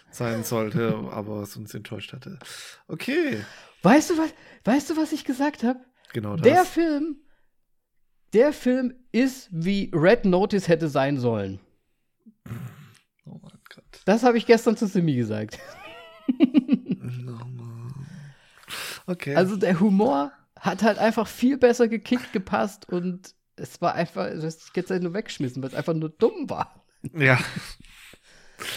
sein 0.10 0.44
sollte, 0.44 0.96
aber 1.12 1.42
was 1.42 1.56
uns 1.56 1.74
enttäuscht 1.74 2.14
hatte. 2.14 2.40
Okay. 2.88 3.38
Weißt 3.84 4.10
du 4.10 4.18
was? 4.18 4.34
Weißt 4.64 4.90
du, 4.90 4.98
was 4.98 5.12
ich 5.12 5.26
gesagt 5.26 5.64
habe? 5.64 5.80
Genau 6.14 6.36
das. 6.36 6.44
Der 6.44 6.66
Film, 6.66 7.18
der 8.34 8.54
Film 8.54 8.94
ist 9.12 9.50
wie 9.52 9.92
Red 9.94 10.26
Notice 10.26 10.68
hätte 10.68 10.88
sein 10.88 11.18
sollen. 11.18 11.60
Oh 13.26 13.40
Mann. 13.42 13.60
Das 14.06 14.24
habe 14.24 14.38
ich 14.38 14.46
gestern 14.46 14.78
zu 14.78 14.88
Simi 14.88 15.16
gesagt. 15.16 15.60
okay. 19.08 19.36
Also 19.36 19.56
der 19.56 19.80
Humor 19.80 20.32
hat 20.62 20.84
halt 20.84 21.00
einfach 21.00 21.28
viel 21.28 21.58
besser 21.58 21.88
gekickt, 21.88 22.32
gepasst 22.34 22.88
und 22.88 23.34
es 23.56 23.82
war 23.82 23.96
einfach, 23.96 24.30
das 24.30 24.72
geht 24.74 24.90
halt 24.90 25.04
nur 25.04 25.14
weggeschmissen, 25.14 25.62
weil 25.62 25.70
es 25.70 25.76
einfach 25.76 25.94
nur 25.94 26.10
dumm 26.10 26.50
war. 26.50 26.86
Ja. 27.14 27.40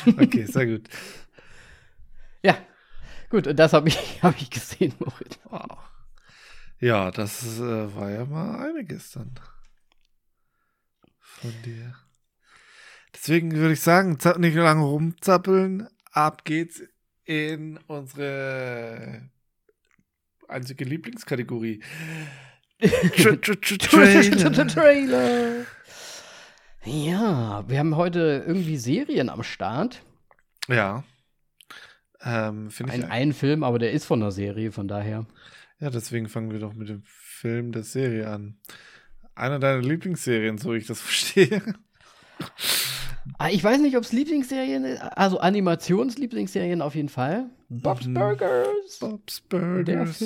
Okay, 0.07 0.47
sehr 0.47 0.66
gut. 0.66 0.88
ja, 2.42 2.57
gut, 3.29 3.47
und 3.47 3.57
das 3.57 3.75
habe 3.75 3.88
ich, 3.88 3.99
hab 4.23 4.40
ich 4.40 4.49
gesehen, 4.49 4.94
Moritz. 4.99 5.38
Wow. 5.44 5.79
Ja, 6.81 7.11
das 7.11 7.61
äh, 7.61 7.94
war 7.94 8.11
ja 8.11 8.25
mal 8.25 8.66
einiges 8.66 9.12
dann. 9.12 9.38
Von 11.18 11.53
dir. 11.66 11.94
Deswegen 13.12 13.53
würde 13.53 13.75
ich 13.75 13.83
sagen, 13.83 14.18
nicht 14.38 14.55
lange 14.55 14.85
rumzappeln. 14.85 15.88
Ab 16.12 16.44
geht's 16.44 16.83
in 17.25 17.79
unsere 17.87 19.29
einzige 20.55 20.85
Lieblingskategorie. 20.85 21.83
Trailer. 24.67 25.67
Ja, 26.85 27.64
wir 27.69 27.79
haben 27.79 27.97
heute 27.97 28.45
irgendwie 28.47 28.77
Serien 28.77 29.29
am 29.29 29.43
Start. 29.43 30.03
Ja. 30.69 31.05
Ähm, 32.23 32.71
Ein, 32.88 33.01
ich 33.01 33.05
ein 33.11 33.33
Film, 33.33 33.64
aber 33.64 33.79
der 33.79 33.93
ist 33.93 34.07
von 34.07 34.21
der 34.21 34.31
Serie, 34.31 34.73
von 34.73 34.88
daher. 34.88 35.27
Ja, 35.81 35.90
deswegen 35.90 36.29
fangen 36.29 36.51
wir 36.51 36.59
doch 36.59 36.75
mit 36.75 36.88
dem 36.88 37.03
Film 37.05 37.73
der 37.73 37.83
Serie 37.83 38.29
an. 38.29 38.59
Einer 39.35 39.59
deiner 39.59 39.83
Lieblingsserien, 39.83 40.59
so 40.59 40.73
ich 40.73 40.87
das 40.87 41.01
verstehe. 41.03 41.62
Ah, 43.39 43.49
ich 43.49 43.65
weiß 43.65 43.81
nicht, 43.81 43.97
ob 43.97 44.05
es 44.05 44.13
Lieblingsserien, 44.13 44.99
also 44.99 45.39
Animationslieblingsserien 45.39 46.83
auf 46.83 46.95
jeden 46.95 47.09
Fall. 47.09 47.47
Bob's 47.69 48.07
mhm. 48.07 48.15
Burgers. 48.15 48.99
Bob's 49.01 49.41
Burgers. 49.41 50.19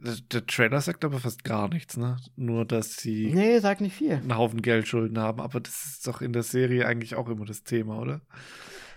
Der, 0.00 0.14
der, 0.32 0.46
Trailer 0.46 0.80
sagt 0.80 1.04
aber 1.04 1.20
fast 1.20 1.44
gar 1.44 1.68
nichts, 1.68 1.96
ne? 1.96 2.16
Nur, 2.34 2.64
dass 2.64 2.96
sie 2.96 3.32
nee, 3.32 3.58
sagt 3.60 3.80
nicht 3.80 3.94
viel. 3.94 4.14
einen 4.14 4.36
Haufen 4.36 4.60
Geldschulden 4.60 5.18
haben. 5.18 5.40
Aber 5.40 5.60
das 5.60 5.84
ist 5.84 6.06
doch 6.08 6.20
in 6.20 6.32
der 6.32 6.42
Serie 6.42 6.86
eigentlich 6.86 7.14
auch 7.14 7.28
immer 7.28 7.44
das 7.44 7.62
Thema, 7.62 8.00
oder? 8.00 8.20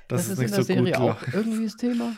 Das, 0.07 0.27
das 0.27 0.29
ist, 0.29 0.31
ist, 0.31 0.39
in 0.39 0.47
der 0.47 0.55
so 0.55 0.63
Serie 0.63 0.93
gut 0.93 1.01
auch 1.01 1.17
irgendwie 1.31 1.65
das 1.65 1.75
Thema. 1.75 2.15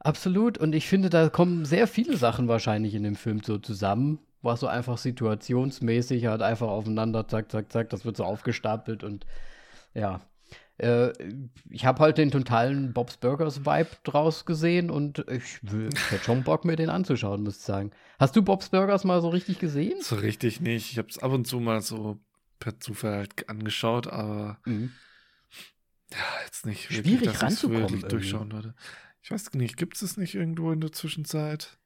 Absolut. 0.00 0.58
Und 0.58 0.74
ich 0.74 0.88
finde, 0.88 1.10
da 1.10 1.28
kommen 1.28 1.64
sehr 1.64 1.86
viele 1.86 2.16
Sachen 2.16 2.48
wahrscheinlich 2.48 2.94
in 2.94 3.04
dem 3.04 3.14
Film 3.14 3.40
so 3.42 3.56
zusammen, 3.58 4.18
was 4.42 4.60
so 4.60 4.66
einfach 4.66 4.98
situationsmäßig 4.98 6.26
halt 6.26 6.42
einfach 6.42 6.68
aufeinander, 6.68 7.28
zack, 7.28 7.52
zack, 7.52 7.70
zack, 7.72 7.90
das 7.90 8.04
wird 8.04 8.16
so 8.16 8.24
aufgestapelt 8.24 9.04
und 9.04 9.24
ja. 9.94 10.20
Äh, 10.78 11.12
ich 11.70 11.84
habe 11.84 12.00
halt 12.00 12.18
den 12.18 12.32
totalen 12.32 12.92
Bob's 12.92 13.16
Burgers 13.16 13.64
Vibe 13.64 13.90
draus 14.02 14.44
gesehen 14.44 14.90
und 14.90 15.24
ich, 15.28 15.60
ich 15.62 16.10
hätte 16.10 16.24
schon 16.24 16.42
Bock, 16.42 16.64
mir 16.64 16.76
den 16.76 16.90
anzuschauen, 16.90 17.42
muss 17.44 17.58
ich 17.58 17.62
sagen. 17.62 17.92
Hast 18.18 18.34
du 18.34 18.42
Bob's 18.42 18.70
Burgers 18.70 19.04
mal 19.04 19.20
so 19.20 19.28
richtig 19.28 19.60
gesehen? 19.60 20.00
So 20.00 20.16
richtig 20.16 20.60
nicht. 20.60 20.90
Ich 20.90 20.98
habe 20.98 21.08
es 21.08 21.18
ab 21.18 21.30
und 21.30 21.46
zu 21.46 21.60
mal 21.60 21.80
so 21.80 22.18
per 22.58 22.80
Zufall 22.80 23.18
halt 23.18 23.48
angeschaut, 23.48 24.08
aber 24.08 24.58
mhm. 24.64 24.92
ja, 26.10 26.18
jetzt 26.44 26.66
nicht 26.66 26.90
wirklich, 26.90 27.20
Schwierig 27.20 27.42
ranzukommen. 27.42 28.08
Durchschauen 28.08 28.52
würde. 28.52 28.74
Ich 29.22 29.30
weiß 29.30 29.52
nicht, 29.54 29.76
gibt 29.76 29.96
es 29.96 30.02
es 30.02 30.16
nicht 30.16 30.34
irgendwo 30.34 30.72
in 30.72 30.80
der 30.80 30.92
Zwischenzeit? 30.92 31.78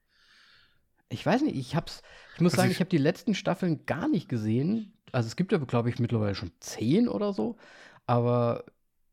Ich 1.10 1.24
weiß 1.24 1.42
nicht, 1.42 1.56
ich 1.56 1.76
hab's, 1.76 2.02
ich 2.34 2.40
muss 2.40 2.52
also 2.52 2.62
sagen, 2.62 2.70
ich, 2.70 2.76
ich 2.76 2.80
habe 2.80 2.90
die 2.90 2.98
letzten 2.98 3.34
Staffeln 3.34 3.84
gar 3.86 4.08
nicht 4.08 4.28
gesehen. 4.28 4.94
Also 5.12 5.26
es 5.26 5.36
gibt 5.36 5.52
ja, 5.52 5.58
glaube 5.58 5.88
ich, 5.88 5.98
mittlerweile 5.98 6.34
schon 6.34 6.52
zehn 6.60 7.08
oder 7.08 7.32
so. 7.32 7.56
Aber 8.08 8.64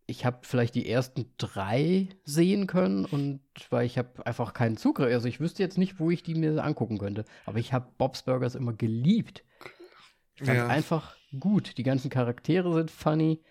ich 0.08 0.24
habe 0.24 0.40
vielleicht 0.44 0.74
die 0.74 0.90
ersten 0.90 1.26
drei 1.38 2.08
sehen 2.24 2.66
können 2.66 3.04
und 3.04 3.42
weil 3.70 3.86
ich 3.86 3.98
habe 3.98 4.26
einfach 4.26 4.54
keinen 4.54 4.78
Zugriff. 4.78 5.12
Also 5.12 5.28
ich 5.28 5.42
wüsste 5.42 5.62
jetzt 5.62 5.78
nicht, 5.78 6.00
wo 6.00 6.10
ich 6.12 6.24
die 6.24 6.34
mir 6.34 6.64
angucken 6.64 6.98
könnte. 6.98 7.26
Aber 7.46 7.60
ich 7.60 7.74
habe 7.74 7.92
Bob's 7.98 8.24
Burgers 8.24 8.56
immer 8.56 8.72
geliebt. 8.72 9.44
Ich 10.36 10.46
fand 10.46 10.58
ja. 10.58 10.68
einfach 10.68 11.18
gut. 11.38 11.78
Die 11.78 11.84
ganzen 11.84 12.10
Charaktere 12.10 12.74
sind 12.74 12.90
funny. 12.90 13.44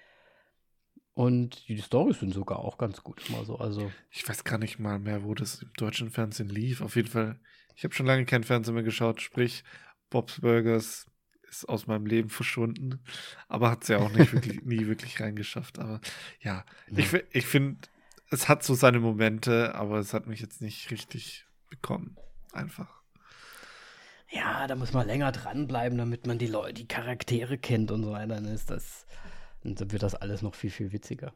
Und 1.13 1.69
die 1.69 1.79
Storys 1.79 2.21
sind 2.21 2.33
sogar 2.33 2.61
auch 2.61 2.79
ganz 2.79 3.03
gut 3.03 3.29
immer 3.29 3.45
so. 3.45 3.59
Also 3.59 3.93
ich 4.11 4.27
weiß 4.27 4.45
gar 4.45 4.59
nicht 4.59 4.79
mal 4.79 4.99
mehr, 4.99 5.25
wo 5.25 5.35
das 5.35 5.61
im 5.61 5.73
deutschen 5.77 6.11
Fernsehen 6.11 6.49
lief. 6.49 6.81
Auf 6.81 6.97
jeden 6.97 7.09
Fall, 7.09 7.39
ich 7.77 7.85
habe 7.85 7.95
schon 7.95 8.07
lange 8.07 8.25
kein 8.25 8.45
Fernsehen 8.45 8.75
mehr 8.75 8.83
geschaut. 8.83 9.21
Sprich, 9.21 9.63
Bob's 10.09 10.41
Burgers 10.41 11.07
ist 11.55 11.69
aus 11.69 11.87
meinem 11.87 12.07
Leben 12.07 12.31
verschwunden, 12.31 13.01
aber 13.49 13.71
hat 13.71 13.83
es 13.83 13.89
ja 13.89 13.99
auch 13.99 14.11
nicht 14.11 14.33
wirklich, 14.33 14.63
nie 14.65 14.87
wirklich 14.87 15.21
reingeschafft. 15.21 15.79
Aber 15.79 16.01
ja, 16.41 16.65
ja. 16.91 16.99
ich, 16.99 17.13
ich 17.31 17.47
finde, 17.47 17.89
es 18.31 18.49
hat 18.49 18.63
so 18.63 18.75
seine 18.75 19.01
Momente, 19.01 19.75
aber 19.75 19.99
es 19.99 20.13
hat 20.13 20.27
mich 20.27 20.41
jetzt 20.41 20.61
nicht 20.61 20.91
richtig 20.91 21.47
bekommen. 21.71 22.17
Einfach. 22.53 23.03
Ja, 24.31 24.67
da 24.67 24.75
muss 24.75 24.93
man 24.93 25.07
länger 25.07 25.33
dranbleiben, 25.33 25.99
damit 25.99 26.27
man 26.27 26.39
die 26.39 26.47
Leute, 26.47 26.75
die 26.75 26.89
Charaktere 26.89 27.59
kennt 27.59 27.91
und 27.91 28.03
so 28.03 28.13
weiter. 28.13 28.35
Dann 28.35 28.47
ist 28.47 28.71
das, 28.71 29.07
dann 29.63 29.93
wird 29.93 30.03
das 30.03 30.15
alles 30.15 30.43
noch 30.43 30.55
viel, 30.55 30.71
viel 30.71 30.93
witziger. 30.93 31.33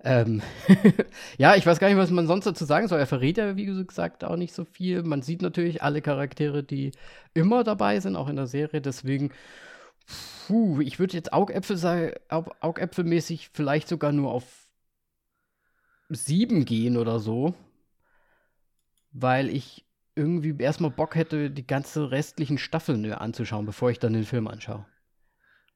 Ähm, 0.00 0.42
ja, 1.38 1.54
ich 1.56 1.64
weiß 1.64 1.78
gar 1.78 1.88
nicht, 1.88 1.96
was 1.96 2.10
man 2.10 2.26
sonst 2.26 2.44
dazu 2.46 2.64
sagen 2.64 2.88
soll. 2.88 2.98
Er 2.98 3.06
verrät 3.06 3.38
ja, 3.38 3.56
wie 3.56 3.64
gesagt, 3.64 4.24
auch 4.24 4.36
nicht 4.36 4.52
so 4.54 4.64
viel. 4.64 5.02
Man 5.02 5.22
sieht 5.22 5.42
natürlich 5.42 5.82
alle 5.82 6.02
Charaktere, 6.02 6.62
die 6.62 6.92
immer 7.32 7.64
dabei 7.64 8.00
sind, 8.00 8.16
auch 8.16 8.28
in 8.28 8.36
der 8.36 8.46
Serie. 8.46 8.80
Deswegen, 8.80 9.32
puh, 10.46 10.80
ich 10.80 10.98
würde 10.98 11.16
jetzt 11.16 11.32
Augäpfel 11.32 11.76
sagen, 11.76 12.12
Augäpfelmäßig 12.28 13.50
vielleicht 13.52 13.88
sogar 13.88 14.12
nur 14.12 14.32
auf 14.32 14.44
sieben 16.10 16.64
gehen 16.64 16.96
oder 16.96 17.18
so. 17.18 17.54
Weil 19.12 19.48
ich 19.48 19.86
irgendwie 20.16 20.54
erstmal 20.58 20.90
Bock 20.90 21.14
hätte, 21.14 21.50
die 21.50 21.66
ganze 21.66 22.10
restlichen 22.10 22.58
Staffeln 22.58 23.10
anzuschauen, 23.12 23.66
bevor 23.66 23.90
ich 23.90 23.98
dann 24.00 24.12
den 24.12 24.24
Film 24.24 24.48
anschaue. 24.48 24.86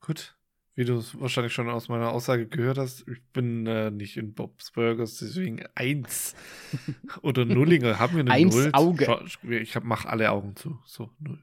Gut 0.01 0.38
wie 0.79 0.85
du 0.85 0.97
es 0.97 1.21
wahrscheinlich 1.21 1.53
schon 1.53 1.69
aus 1.69 1.89
meiner 1.89 2.13
Aussage 2.13 2.47
gehört 2.47 2.79
hast, 2.79 3.05
ich 3.09 3.21
bin 3.33 3.67
äh, 3.67 3.91
nicht 3.91 4.17
in 4.17 4.33
Bob's 4.33 4.71
Burgers, 4.71 5.19
deswegen 5.19 5.65
eins 5.75 6.37
oder 7.23 7.45
Nullinger. 7.45 7.99
Haben 7.99 8.15
wir 8.15 8.21
eine 8.21 8.31
eins 8.31 8.55
Null? 8.55 8.71
Auge. 8.75 9.25
Ich 9.51 9.75
mach 9.83 10.05
alle 10.05 10.31
Augen 10.31 10.55
zu. 10.55 10.79
So, 10.87 11.11
null. 11.19 11.43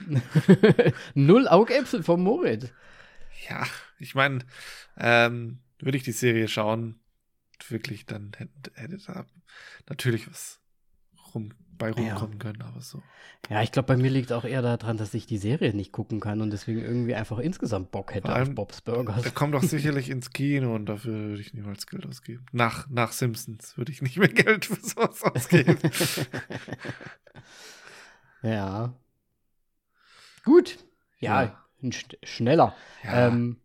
null 1.14 1.46
Augäpfel 1.46 2.02
vom 2.02 2.24
Moritz. 2.24 2.72
Ja, 3.48 3.64
ich 4.00 4.16
meine, 4.16 4.40
ähm, 4.98 5.60
würde 5.78 5.96
ich 5.96 6.02
die 6.02 6.10
Serie 6.10 6.48
schauen, 6.48 6.98
wirklich, 7.68 8.06
dann 8.06 8.32
hätte, 8.36 8.72
hätte 8.74 8.98
da 9.06 9.24
natürlich 9.88 10.28
was 10.28 10.60
rum 11.34 11.50
bei 11.78 11.90
rumkommen 11.90 12.34
ja. 12.34 12.38
können, 12.38 12.62
aber 12.62 12.80
so. 12.80 13.02
Ja, 13.50 13.62
ich 13.62 13.72
glaube, 13.72 13.88
bei 13.88 13.96
mir 13.96 14.10
liegt 14.10 14.32
auch 14.32 14.44
eher 14.44 14.62
daran, 14.62 14.96
dass 14.96 15.12
ich 15.12 15.26
die 15.26 15.38
Serie 15.38 15.74
nicht 15.74 15.92
gucken 15.92 16.20
kann 16.20 16.40
und 16.40 16.50
deswegen 16.50 16.80
irgendwie 16.80 17.14
einfach 17.14 17.38
insgesamt 17.38 17.90
Bock 17.90 18.14
hätte 18.14 18.30
allem, 18.30 18.50
auf 18.50 18.54
Bob's 18.54 18.80
Burgers. 18.80 19.22
Der 19.22 19.32
kommt 19.32 19.54
doch 19.54 19.62
sicherlich 19.62 20.10
ins 20.10 20.30
Kino 20.30 20.74
und 20.74 20.86
dafür 20.86 21.12
würde 21.12 21.40
ich 21.40 21.52
niemals 21.52 21.86
Geld 21.86 22.06
ausgeben. 22.06 22.46
Nach, 22.52 22.88
nach 22.88 23.12
Simpsons 23.12 23.76
würde 23.76 23.92
ich 23.92 24.02
nicht 24.02 24.16
mehr 24.16 24.28
Geld 24.28 24.66
für 24.66 24.80
sowas 24.80 25.22
ausgeben. 25.22 25.78
ja. 28.42 28.94
Gut. 30.44 30.78
Ja, 31.18 31.42
ja. 31.42 31.90
schneller. 32.22 32.74
Ja. 33.02 33.28
Ähm, 33.28 33.58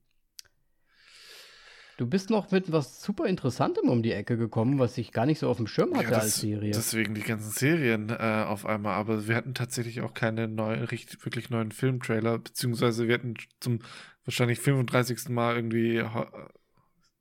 Du 1.99 2.07
bist 2.07 2.29
noch 2.29 2.49
mit 2.51 2.71
was 2.71 3.03
super 3.03 3.25
Interessantem 3.25 3.89
um 3.89 4.01
die 4.01 4.13
Ecke 4.13 4.38
gekommen, 4.38 4.79
was 4.79 4.97
ich 4.97 5.12
gar 5.12 5.25
nicht 5.25 5.39
so 5.39 5.49
auf 5.49 5.57
dem 5.57 5.67
Schirm 5.67 5.93
hatte 5.95 6.05
ja, 6.05 6.12
das, 6.12 6.23
als 6.23 6.38
Serie. 6.38 6.71
Deswegen 6.71 7.13
die 7.13 7.23
ganzen 7.23 7.51
Serien 7.51 8.09
äh, 8.09 8.45
auf 8.47 8.65
einmal. 8.65 8.93
Aber 8.93 9.27
wir 9.27 9.35
hatten 9.35 9.53
tatsächlich 9.53 9.99
auch 9.99 10.13
keine 10.13 10.47
neuen, 10.47 10.85
richtig, 10.85 11.25
wirklich 11.25 11.49
neuen 11.49 11.73
Filmtrailer, 11.73 12.39
beziehungsweise 12.39 13.09
wir 13.09 13.15
hatten 13.15 13.33
zum 13.59 13.79
wahrscheinlich 14.23 14.59
35. 14.59 15.27
Mal 15.27 15.57
irgendwie 15.57 16.01
Ho 16.01 16.25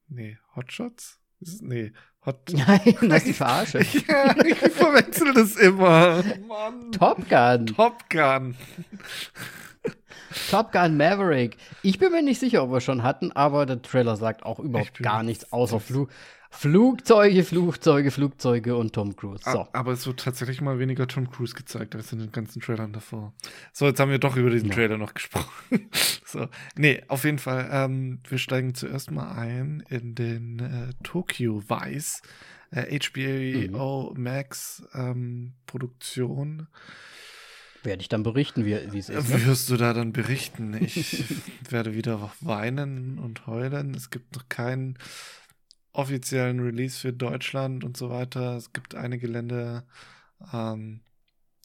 nee, 0.06 0.38
Hotshots? 0.54 1.18
Nee, 1.60 1.92
Hot. 2.24 2.52
Nein, 2.52 2.96
das 3.02 3.18
ist 3.18 3.26
die 3.26 3.32
Verarsche. 3.32 3.78
ja, 4.08 4.44
ich 4.44 4.58
verwechsel 4.58 5.34
das 5.34 5.56
immer. 5.56 6.22
Mann. 6.46 6.92
Top 6.92 7.28
Gun. 7.28 7.66
Top 7.66 8.08
Gun. 8.10 8.54
Top 10.50 10.72
Gun 10.72 10.96
Maverick. 10.96 11.56
Ich 11.82 11.98
bin 11.98 12.12
mir 12.12 12.22
nicht 12.22 12.40
sicher, 12.40 12.62
ob 12.62 12.70
wir 12.70 12.80
schon 12.80 13.02
hatten, 13.02 13.32
aber 13.32 13.66
der 13.66 13.82
Trailer 13.82 14.16
sagt 14.16 14.44
auch 14.44 14.58
überhaupt 14.58 14.98
gar 15.00 15.22
nichts 15.22 15.52
außer 15.52 15.80
Flu 15.80 16.06
Flugzeuge, 16.50 17.44
Flugzeuge, 17.44 18.10
Flugzeuge 18.10 18.74
und 18.76 18.94
Tom 18.94 19.14
Cruise. 19.14 19.44
So. 19.44 19.68
Aber 19.72 19.92
es 19.92 20.06
wird 20.06 20.20
tatsächlich 20.20 20.60
mal 20.60 20.78
weniger 20.78 21.06
Tom 21.06 21.30
Cruise 21.30 21.54
gezeigt 21.54 21.94
als 21.94 22.12
in 22.12 22.20
den 22.20 22.32
ganzen 22.32 22.62
Trailern 22.62 22.92
davor. 22.92 23.34
So, 23.72 23.86
jetzt 23.86 24.00
haben 24.00 24.10
wir 24.10 24.18
doch 24.18 24.34
über 24.36 24.50
diesen 24.50 24.70
ja. 24.70 24.74
Trailer 24.74 24.96
noch 24.96 25.12
gesprochen. 25.12 25.50
so, 26.24 26.48
nee, 26.74 27.02
auf 27.08 27.24
jeden 27.24 27.38
Fall. 27.38 27.68
Ähm, 27.70 28.20
wir 28.28 28.38
steigen 28.38 28.74
zuerst 28.74 29.10
mal 29.10 29.30
ein 29.32 29.84
in 29.88 30.14
den 30.14 30.58
äh, 30.58 30.94
Tokyo 31.02 31.62
Vice 31.68 32.22
äh, 32.70 32.98
HBO 32.98 34.12
mhm. 34.14 34.22
Max 34.22 34.82
ähm, 34.94 35.52
Produktion. 35.66 36.66
Werde 37.82 38.00
ich 38.00 38.08
dann 38.08 38.22
berichten, 38.22 38.64
wie 38.64 38.72
es 38.72 39.08
ist. 39.08 39.28
Ne? 39.30 39.46
Wirst 39.46 39.70
du 39.70 39.76
da 39.76 39.92
dann 39.92 40.12
berichten? 40.12 40.74
Ich 40.80 41.24
werde 41.70 41.94
wieder 41.94 42.32
weinen 42.40 43.18
und 43.18 43.46
heulen. 43.46 43.94
Es 43.94 44.10
gibt 44.10 44.34
noch 44.34 44.48
keinen 44.48 44.98
offiziellen 45.92 46.60
Release 46.60 46.98
für 46.98 47.12
Deutschland 47.12 47.84
und 47.84 47.96
so 47.96 48.10
weiter. 48.10 48.56
Es 48.56 48.72
gibt 48.72 48.94
einige 48.94 49.26
Länder. 49.26 49.84
Ähm, 50.52 51.00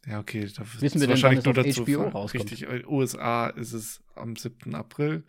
ja, 0.05 0.19
okay. 0.19 0.49
Da 0.55 0.63
Wissen 0.79 0.99
wir 0.99 1.07
denn, 1.07 1.09
wahrscheinlich 1.11 1.45
wann 1.45 1.65
es 1.65 1.79
auf 1.79 1.87
HBO 1.87 2.03
rauskommt? 2.09 2.51
Richtig. 2.51 2.63
In 2.63 2.85
USA 2.85 3.47
ist 3.47 3.73
es 3.73 4.01
am 4.15 4.35
7. 4.35 4.75
April. 4.75 5.23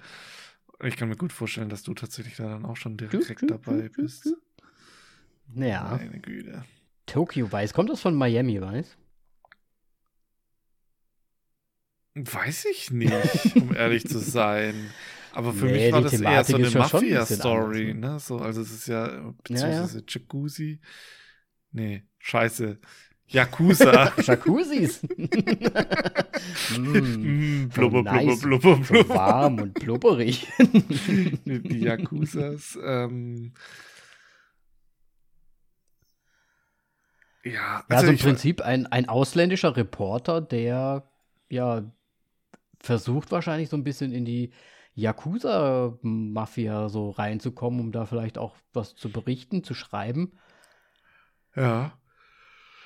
Ich 0.82 0.96
kann 0.96 1.08
mir 1.08 1.16
gut 1.16 1.32
vorstellen, 1.32 1.68
dass 1.68 1.82
du 1.82 1.94
tatsächlich 1.94 2.36
da 2.36 2.48
dann 2.48 2.64
auch 2.64 2.76
schon 2.76 2.96
direkt 2.96 3.48
dabei 3.48 3.88
bist. 3.88 4.34
Ja. 5.54 5.98
Meine 5.98 6.20
Güte. 6.20 6.64
Tokyo 7.06 7.50
Weiß. 7.50 7.72
Kommt 7.74 7.90
das 7.90 8.00
von 8.00 8.14
Miami 8.14 8.60
Weiß? 8.60 8.96
Weiß 12.14 12.66
ich 12.70 12.90
nicht, 12.92 13.57
um 13.57 13.74
ehrlich 13.77 14.07
zu 14.07 14.18
sein. 14.18 14.90
Aber 15.33 15.53
für 15.53 15.66
nee, 15.66 15.87
mich 15.87 15.92
war 15.92 16.03
das 16.03 16.20
eher 16.20 16.44
so 16.44 16.57
eine 16.57 16.70
Mafia-Story, 16.70 17.94
ne? 17.94 18.12
ne? 18.12 18.18
So, 18.20 18.38
also 18.38 18.61
es 18.61 18.72
ist 18.72 18.87
ja, 18.87 19.33
beziehungsweise 19.42 19.98
ja, 19.98 20.00
ja. 20.00 20.07
Jacuzzi. 20.07 20.81
Nee, 21.72 22.05
scheiße. 22.18 22.79
Yakuza. 23.27 24.12
Jacuzzis. 24.22 25.03
mm, 26.79 27.68
blubber, 27.68 28.03
nice. 28.03 28.40
blubber, 28.40 28.77
blubber, 28.77 28.77
blubber. 28.77 29.09
So 29.09 29.14
warm 29.14 29.59
und 29.61 29.74
blubberig. 29.74 30.46
Die 30.59 31.81
Yakuzas. 31.81 32.79
Ähm, 32.85 33.55
ja, 37.44 37.85
also, 37.88 38.07
also 38.07 38.12
im 38.12 38.18
Prinzip 38.18 38.61
ein, 38.61 38.87
ein 38.87 39.09
ausländischer 39.09 39.77
Reporter, 39.77 40.40
der 40.40 41.11
ja 41.48 41.92
versucht 42.84 43.32
wahrscheinlich 43.32 43.68
so 43.68 43.76
ein 43.76 43.84
bisschen 43.84 44.12
in 44.12 44.24
die 44.24 44.52
Yakuza-Mafia 44.94 46.88
so 46.88 47.10
reinzukommen, 47.10 47.80
um 47.80 47.92
da 47.92 48.06
vielleicht 48.06 48.38
auch 48.38 48.54
was 48.72 48.94
zu 48.94 49.10
berichten, 49.10 49.64
zu 49.64 49.74
schreiben. 49.74 50.38
Ja. 51.56 51.98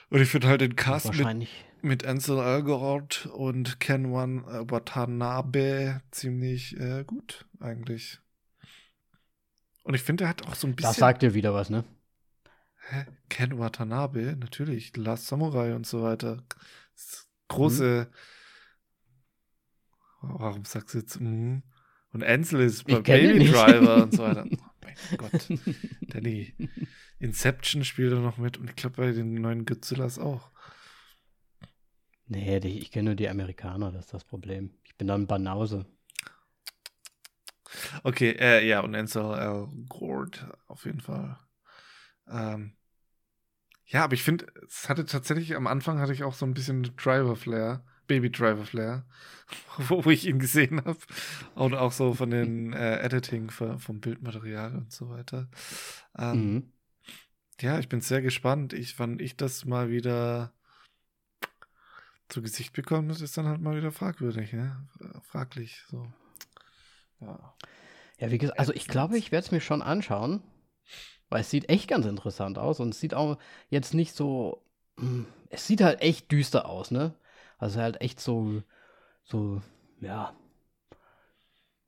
Und 0.09 0.23
ich 0.23 0.29
finde 0.29 0.49
halt 0.49 0.63
den 0.63 0.77
Cast 0.77 1.13
mit, 1.13 1.49
mit 1.83 2.07
Ansel 2.07 2.39
Elgort 2.39 3.27
und 3.27 3.79
Ken 3.81 4.11
Watanabe 4.13 6.01
ziemlich 6.11 6.79
äh, 6.81 7.05
gut, 7.05 7.47
eigentlich. 7.61 8.21
Und 9.83 9.95
ich 9.95 10.03
finde, 10.03 10.25
er 10.25 10.31
hat 10.31 10.47
auch 10.47 10.55
so 10.55 10.67
ein 10.67 10.77
bisschen. 10.77 10.91
Das 10.91 10.97
sagt 10.97 11.23
dir 11.23 11.35
wieder 11.35 11.53
was, 11.53 11.69
ne? 11.69 11.85
Hä? 12.89 13.05
Ken 13.29 13.59
Watanabe, 13.59 14.37
natürlich. 14.39 14.97
Last 14.97 15.27
Samurai 15.27 15.75
und 15.75 15.87
so 15.87 16.03
weiter. 16.03 16.43
Große. 17.49 18.09
Mhm 18.09 18.15
Warum 20.21 20.65
sagst 20.65 20.95
du 20.95 20.99
jetzt, 20.99 21.21
mm? 21.21 21.59
Und 22.13 22.25
Ansel 22.25 22.61
ist 22.61 22.85
bei 22.85 23.01
Baby 23.01 23.51
Driver 23.51 24.03
und 24.03 24.15
so 24.15 24.23
weiter. 24.23 24.47
Oh, 25.11 25.17
mein 25.17 25.19
Gott. 25.19 25.49
Danny. 26.01 26.55
Inception 27.19 27.85
spielt 27.85 28.13
er 28.13 28.21
noch 28.21 28.39
mit 28.39 28.57
und 28.57 28.71
ich 28.71 28.77
glaube 28.77 28.97
bei 28.97 29.13
den 29.13 29.35
neuen 29.35 29.65
Godzillas 29.65 30.19
auch. 30.19 30.51
Nee, 32.27 32.59
ich 32.59 32.91
kenne 32.91 33.11
nur 33.11 33.15
die 33.15 33.29
Amerikaner, 33.29 33.93
das 33.93 34.07
ist 34.07 34.15
das 34.15 34.25
Problem. 34.25 34.75
Ich 34.85 34.97
bin 34.97 35.07
dann 35.07 35.27
Banause. 35.27 35.87
Okay, 38.03 38.31
äh, 38.39 38.67
ja, 38.67 38.81
und 38.81 38.95
Ansel 38.95 39.35
L. 39.35 39.69
Gord 39.89 40.47
auf 40.67 40.85
jeden 40.85 41.01
Fall. 41.01 41.39
Ähm, 42.29 42.77
ja, 43.85 44.05
aber 44.05 44.15
ich 44.15 44.23
finde, 44.23 44.47
es 44.67 44.89
hatte 44.89 45.07
tatsächlich, 45.07 45.55
am 45.57 45.67
Anfang 45.67 45.99
hatte 45.99 46.13
ich 46.13 46.25
auch 46.25 46.35
so 46.35 46.45
ein 46.45 46.55
bisschen 46.55 46.83
Driver-Flair, 46.97 47.85
Baby-Driver-Flair, 48.09 49.05
wo, 49.79 50.05
wo, 50.05 50.11
ich 50.11 50.27
ihn 50.27 50.41
gesehen 50.41 50.85
habe. 50.85 50.99
Und 51.55 51.75
auch 51.75 51.93
so 51.93 52.15
von 52.15 52.31
den 52.31 52.73
äh, 52.73 52.99
Editing 52.99 53.51
für, 53.51 53.79
vom 53.79 54.01
Bildmaterial 54.01 54.75
und 54.75 54.93
so 54.93 55.09
weiter. 55.11 55.49
Ähm, 56.19 56.53
mhm. 56.53 56.73
Ja, 57.61 57.79
ich 57.79 57.89
bin 57.89 58.01
sehr 58.01 58.23
gespannt. 58.23 58.73
Ich, 58.73 58.99
wann 58.99 59.21
ich 59.21 59.37
das 59.37 59.65
mal 59.65 59.91
wieder 59.91 60.53
zu 62.29 62.43
Gesicht 62.43 62.73
bekomme, 62.75 63.09
das 63.09 63.21
ist 63.21 63.37
dann 63.39 63.47
halt 63.47 63.61
mal 63.61 63.77
wieder 63.77 63.91
fragwürdig, 63.91 64.53
ne? 64.53 64.87
Fraglich, 65.23 65.83
so. 65.89 66.07
Ja. 67.21 67.55
Ja, 68.19 68.31
wie 68.31 68.39
gesagt, 68.39 68.59
also 68.59 68.73
ich 68.73 68.87
glaube, 68.87 69.17
ich 69.17 69.33
werde 69.33 69.47
es 69.47 69.53
mir 69.53 69.61
schon 69.61 69.81
anschauen, 69.81 70.43
weil 71.29 71.41
es 71.41 71.51
sieht 71.51 71.69
echt 71.69 71.89
ganz 71.89 72.05
interessant 72.05 72.59
aus 72.59 72.81
und 72.81 72.91
es 72.91 73.01
sieht 73.01 73.15
auch 73.15 73.39
jetzt 73.71 73.95
nicht 73.95 74.15
so, 74.15 74.65
hm, 74.99 75.27
es 75.51 75.67
sieht 75.67 75.81
halt 75.81 76.03
echt 76.03 76.31
düster 76.33 76.69
aus, 76.69 76.91
ne? 76.91 77.15
Also 77.59 77.81
halt 77.81 78.01
echt 78.01 78.21
so, 78.21 78.63
so, 79.25 79.61
ja, 80.01 80.33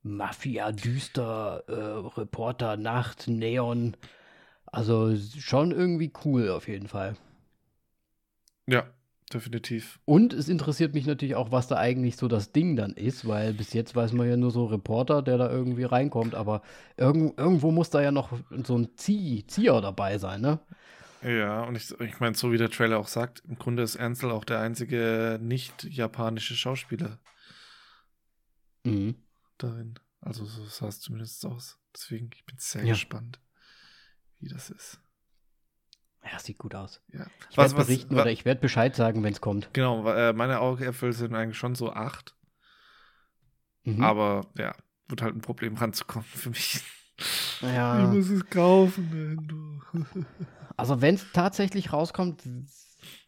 Mafia, 0.03 0.71
düster, 0.71 1.63
äh, 1.67 2.19
Reporter, 2.19 2.77
Nacht, 2.77 3.27
Neon. 3.27 3.95
Also 4.65 5.15
schon 5.15 5.71
irgendwie 5.71 6.11
cool 6.25 6.49
auf 6.49 6.67
jeden 6.67 6.87
Fall. 6.87 7.15
Ja, 8.67 8.85
definitiv. 9.33 9.99
Und 10.05 10.33
es 10.33 10.49
interessiert 10.49 10.93
mich 10.93 11.05
natürlich 11.05 11.35
auch, 11.35 11.51
was 11.51 11.67
da 11.67 11.77
eigentlich 11.77 12.17
so 12.17 12.27
das 12.27 12.51
Ding 12.51 12.75
dann 12.75 12.93
ist, 12.93 13.27
weil 13.27 13.53
bis 13.53 13.73
jetzt 13.73 13.95
weiß 13.95 14.13
man 14.13 14.29
ja 14.29 14.37
nur 14.37 14.51
so 14.51 14.65
Reporter, 14.65 15.21
der 15.21 15.37
da 15.37 15.49
irgendwie 15.49 15.83
reinkommt, 15.83 16.35
aber 16.35 16.61
irgend, 16.97 17.37
irgendwo 17.37 17.71
muss 17.71 17.89
da 17.89 18.01
ja 18.01 18.11
noch 18.11 18.31
so 18.63 18.77
ein 18.77 18.89
Zieh, 18.95 19.45
Zieher 19.47 19.81
dabei 19.81 20.17
sein, 20.17 20.41
ne? 20.41 20.59
Ja, 21.23 21.63
und 21.63 21.75
ich, 21.75 21.91
ich 21.99 22.19
meine, 22.19 22.35
so 22.35 22.51
wie 22.51 22.57
der 22.57 22.71
Trailer 22.71 22.97
auch 22.97 23.07
sagt, 23.07 23.43
im 23.47 23.57
Grunde 23.57 23.83
ist 23.83 23.97
Ansel 23.97 24.31
auch 24.31 24.43
der 24.43 24.59
einzige 24.59 25.39
nicht-japanische 25.41 26.55
Schauspieler 26.55 27.19
mhm. 28.83 29.15
darin. 29.57 29.99
Also 30.19 30.45
so 30.45 30.65
sah 30.65 30.87
es 30.87 30.99
zumindest 30.99 31.45
aus. 31.45 31.79
Deswegen, 31.95 32.29
ich 32.33 32.45
bin 32.45 32.57
sehr 32.57 32.83
ja. 32.83 32.93
gespannt, 32.93 33.39
wie 34.39 34.47
das 34.49 34.69
ist. 34.69 34.99
Ja, 36.23 36.39
sieht 36.39 36.59
gut 36.59 36.75
aus. 36.75 37.01
Ja. 37.11 37.25
Ich 37.49 37.57
werde 37.57 37.73
berichten 37.75 38.15
was, 38.15 38.21
oder 38.21 38.31
ich 38.31 38.45
werde 38.45 38.61
Bescheid 38.61 38.95
sagen, 38.95 39.23
wenn 39.23 39.33
es 39.33 39.41
kommt. 39.41 39.73
Genau, 39.73 40.07
äh, 40.11 40.33
meine 40.33 40.59
Augäpfel 40.59 41.13
sind 41.13 41.35
eigentlich 41.35 41.57
schon 41.57 41.75
so 41.75 41.91
acht. 41.91 42.35
Mhm. 43.83 44.03
Aber 44.03 44.51
ja, 44.57 44.75
wird 45.07 45.21
halt 45.21 45.35
ein 45.35 45.41
Problem 45.41 45.75
ranzukommen 45.75 46.27
für 46.27 46.49
mich. 46.49 46.81
Ja. 47.61 48.03
Ich 48.03 48.15
muss 48.15 48.29
es 48.29 48.49
kaufen, 48.49 49.81
Also 50.77 51.01
wenn 51.01 51.15
es 51.15 51.25
tatsächlich 51.31 51.93
rauskommt, 51.93 52.41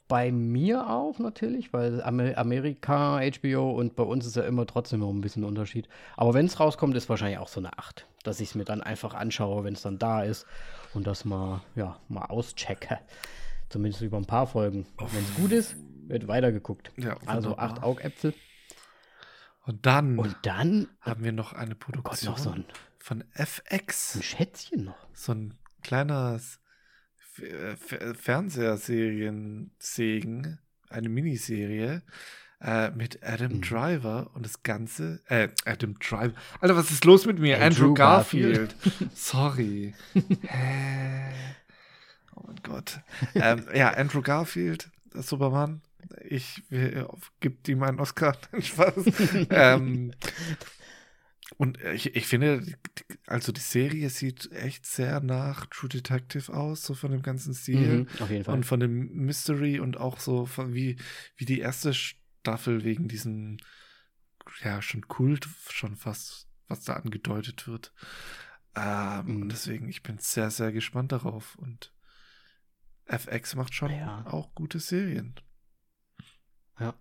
bei 0.07 0.31
mir 0.31 0.89
auch 0.89 1.19
natürlich, 1.19 1.73
weil 1.73 2.01
Amerika, 2.03 3.19
HBO 3.19 3.71
und 3.71 3.95
bei 3.95 4.03
uns 4.03 4.25
ist 4.25 4.35
ja 4.35 4.43
immer 4.43 4.65
trotzdem 4.65 4.99
noch 4.99 5.09
ein 5.09 5.21
bisschen 5.21 5.43
Unterschied. 5.43 5.87
Aber 6.17 6.33
wenn 6.33 6.45
es 6.45 6.59
rauskommt, 6.59 6.95
ist 6.95 7.09
wahrscheinlich 7.09 7.39
auch 7.39 7.47
so 7.47 7.59
eine 7.59 7.77
8, 7.77 8.07
dass 8.23 8.39
ich 8.39 8.49
es 8.49 8.55
mir 8.55 8.65
dann 8.65 8.81
einfach 8.81 9.13
anschaue, 9.13 9.63
wenn 9.63 9.73
es 9.73 9.81
dann 9.81 9.97
da 9.97 10.23
ist 10.23 10.45
und 10.93 11.07
das 11.07 11.25
mal, 11.25 11.61
ja, 11.75 11.99
mal 12.09 12.25
auschecke. 12.25 12.99
Zumindest 13.69 14.03
über 14.03 14.17
ein 14.17 14.25
paar 14.25 14.45
Folgen. 14.45 14.85
Wenn 14.97 15.23
es 15.23 15.35
gut 15.35 15.51
ist, 15.51 15.75
wird 16.07 16.27
weitergeguckt. 16.27 16.91
Ja, 16.97 17.17
also 17.25 17.57
acht 17.57 17.81
Augäpfel. 17.81 18.33
Und 19.65 19.85
dann, 19.85 20.19
und 20.19 20.35
dann 20.43 20.89
haben 21.01 21.23
wir 21.23 21.31
noch 21.31 21.53
eine 21.53 21.75
Produktion 21.75 22.33
oh 22.33 22.35
Gott, 22.35 22.37
noch 22.37 22.37
so 22.37 22.49
ein, 22.51 22.65
von 23.03 23.23
FX. 23.33 24.15
Ein 24.15 24.23
Schätzchen 24.23 24.85
noch. 24.85 24.95
So 25.13 25.33
ein 25.33 25.53
kleiner 25.83 26.39
Fernsehserien-Segen, 28.15 30.59
eine 30.89 31.09
Miniserie 31.09 32.01
äh, 32.61 32.91
mit 32.91 33.21
Adam 33.21 33.57
mhm. 33.57 33.61
Driver 33.61 34.31
und 34.35 34.45
das 34.45 34.63
Ganze, 34.63 35.21
äh, 35.27 35.49
Adam 35.65 35.99
Driver. 35.99 36.33
Alter, 36.61 36.77
was 36.77 36.91
ist 36.91 37.03
los 37.03 37.25
mit 37.25 37.39
mir? 37.39 37.55
Andrew, 37.55 37.87
Andrew 37.87 37.93
Garfield. 37.93 38.81
Garfield. 38.81 39.11
Sorry. 39.17 39.93
oh 42.35 42.43
mein 42.47 42.61
Gott. 42.63 43.01
ähm, 43.35 43.67
ja, 43.75 43.89
Andrew 43.89 44.21
Garfield, 44.21 44.89
Superman. 45.13 45.81
Ich 46.23 46.63
äh, 46.71 47.03
gebe 47.41 47.57
ihm 47.69 47.83
einen 47.83 47.99
Oscar. 47.99 48.37
Spaß. 48.57 48.93
ähm, 49.49 50.13
und 51.57 51.79
ich, 51.93 52.15
ich 52.15 52.27
finde, 52.27 52.65
also 53.27 53.51
die 53.51 53.61
Serie 53.61 54.09
sieht 54.09 54.51
echt 54.51 54.85
sehr 54.85 55.19
nach 55.19 55.65
True 55.67 55.89
Detective 55.89 56.53
aus, 56.53 56.83
so 56.83 56.93
von 56.93 57.11
dem 57.11 57.21
ganzen 57.21 57.53
Stil. 57.53 57.99
Mhm, 57.99 58.07
auf 58.19 58.29
jeden 58.29 58.43
Fall. 58.43 58.55
Und 58.55 58.65
von 58.65 58.79
dem 58.79 59.11
Mystery 59.13 59.79
und 59.79 59.97
auch 59.97 60.19
so 60.19 60.45
von 60.45 60.73
wie, 60.73 60.97
wie 61.37 61.45
die 61.45 61.59
erste 61.59 61.93
Staffel 61.93 62.83
wegen 62.83 63.07
diesem, 63.07 63.57
ja, 64.63 64.81
schon 64.81 65.07
Kult, 65.07 65.47
schon 65.69 65.95
fast, 65.95 66.47
was 66.67 66.83
da 66.83 66.93
angedeutet 66.93 67.67
wird. 67.67 67.93
Ähm, 68.75 69.25
mhm. 69.25 69.41
Und 69.43 69.49
deswegen, 69.49 69.89
ich 69.89 70.01
bin 70.03 70.17
sehr, 70.17 70.49
sehr 70.49 70.71
gespannt 70.71 71.11
darauf. 71.11 71.55
Und 71.55 71.93
FX 73.05 73.55
macht 73.55 73.73
schon 73.73 73.91
ja. 73.91 74.25
auch 74.25 74.55
gute 74.55 74.79
Serien. 74.79 75.35
Ja. 76.79 76.95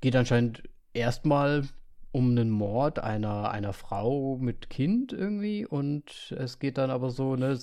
Geht 0.00 0.16
anscheinend 0.16 0.62
erstmal 0.92 1.68
um 2.16 2.30
einen 2.30 2.48
Mord 2.48 2.98
einer, 2.98 3.50
einer 3.50 3.74
Frau 3.74 4.38
mit 4.40 4.70
Kind 4.70 5.12
irgendwie 5.12 5.66
und 5.66 6.34
es 6.38 6.58
geht 6.58 6.78
dann 6.78 6.88
aber 6.88 7.10
so, 7.10 7.36
ne, 7.36 7.58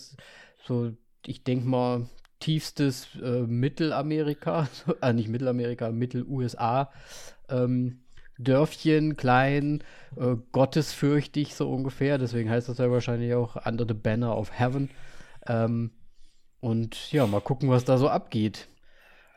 so, 0.64 0.92
ich 1.26 1.44
denke 1.44 1.68
mal, 1.68 2.08
tiefstes 2.40 3.08
äh, 3.16 3.42
Mittelamerika, 3.48 4.68
äh, 5.02 5.12
nicht 5.12 5.28
Mittelamerika, 5.28 5.90
Mittel-USA, 5.92 6.92
ähm, 7.50 8.02
Dörfchen, 8.38 9.18
klein, 9.18 9.84
äh, 10.18 10.36
gottesfürchtig 10.52 11.56
so 11.56 11.72
ungefähr, 11.72 12.20
deswegen 12.20 12.52
heißt 12.52 12.70
das 12.70 12.78
ja 12.78 12.92
wahrscheinlich 12.92 13.34
auch 13.34 13.66
Under 13.66 13.86
the 13.88 13.96
Banner 13.96 14.38
of 14.38 14.52
Heaven. 14.52 14.92
Ähm, 15.48 15.90
und 16.60 17.12
ja, 17.12 17.26
mal 17.26 17.42
gucken, 17.42 17.72
was 17.72 17.86
da 17.86 17.98
so 17.98 18.08
abgeht. 18.08 18.68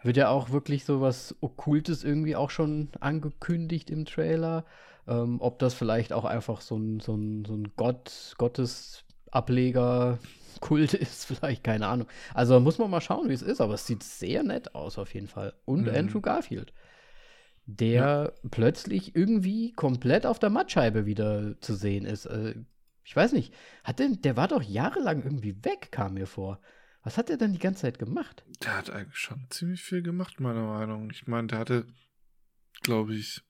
Wird 0.02 0.18
ja 0.18 0.28
auch 0.28 0.50
wirklich 0.50 0.84
so 0.84 1.00
was 1.00 1.34
Okkultes 1.40 2.04
irgendwie 2.04 2.36
auch 2.36 2.50
schon 2.50 2.90
angekündigt 3.00 3.88
im 3.88 4.04
Trailer. 4.04 4.66
Ähm, 5.09 5.40
ob 5.40 5.59
das 5.59 5.74
vielleicht 5.74 6.12
auch 6.12 6.24
einfach 6.24 6.61
so 6.61 6.76
ein, 6.76 7.00
so 7.00 7.14
ein, 7.14 7.44
so 7.44 7.54
ein 7.54 7.72
Gott, 7.76 8.34
Gottesableger 8.38 10.18
Kult 10.61 10.94
ist, 10.94 11.26
vielleicht, 11.26 11.64
keine 11.64 11.86
Ahnung. 11.86 12.09
Also 12.34 12.59
muss 12.61 12.78
man 12.78 12.90
mal 12.90 13.00
schauen, 13.00 13.28
wie 13.28 13.34
es 13.34 13.42
ist, 13.42 13.61
aber 13.61 13.74
es 13.74 13.86
sieht 13.86 14.02
sehr 14.02 14.42
nett 14.42 14.74
aus 14.74 14.98
auf 14.98 15.14
jeden 15.14 15.28
Fall. 15.28 15.54
Und 15.64 15.82
mhm. 15.82 15.94
Andrew 15.94 16.20
Garfield, 16.20 16.72
der 17.66 18.32
ja. 18.42 18.48
plötzlich 18.50 19.14
irgendwie 19.14 19.72
komplett 19.72 20.26
auf 20.26 20.38
der 20.38 20.50
Mattscheibe 20.50 21.07
wieder 21.07 21.61
zu 21.61 21.74
sehen 21.74 22.04
ist. 22.04 22.26
Äh, 22.26 22.54
ich 23.04 23.14
weiß 23.14 23.32
nicht, 23.32 23.54
hat 23.84 24.00
denn, 24.00 24.20
der 24.22 24.36
war 24.36 24.48
doch 24.48 24.62
jahrelang 24.62 25.22
irgendwie 25.22 25.64
weg, 25.64 25.88
kam 25.92 26.14
mir 26.14 26.26
vor. 26.26 26.61
Was 27.04 27.18
hat 27.18 27.30
er 27.30 27.36
denn 27.36 27.52
die 27.52 27.61
ganze 27.61 27.82
Zeit 27.82 28.00
gemacht? 28.00 28.44
Der 28.64 28.78
hat 28.78 28.90
eigentlich 28.90 29.16
schon 29.16 29.46
ziemlich 29.50 29.82
viel 29.82 30.02
gemacht, 30.02 30.40
meiner 30.40 30.66
Meinung. 30.66 31.11
Ich 31.12 31.28
meine, 31.28 31.46
der 31.46 31.61
hatte, 31.61 31.86
glaube 32.82 33.14
ich, 33.14 33.45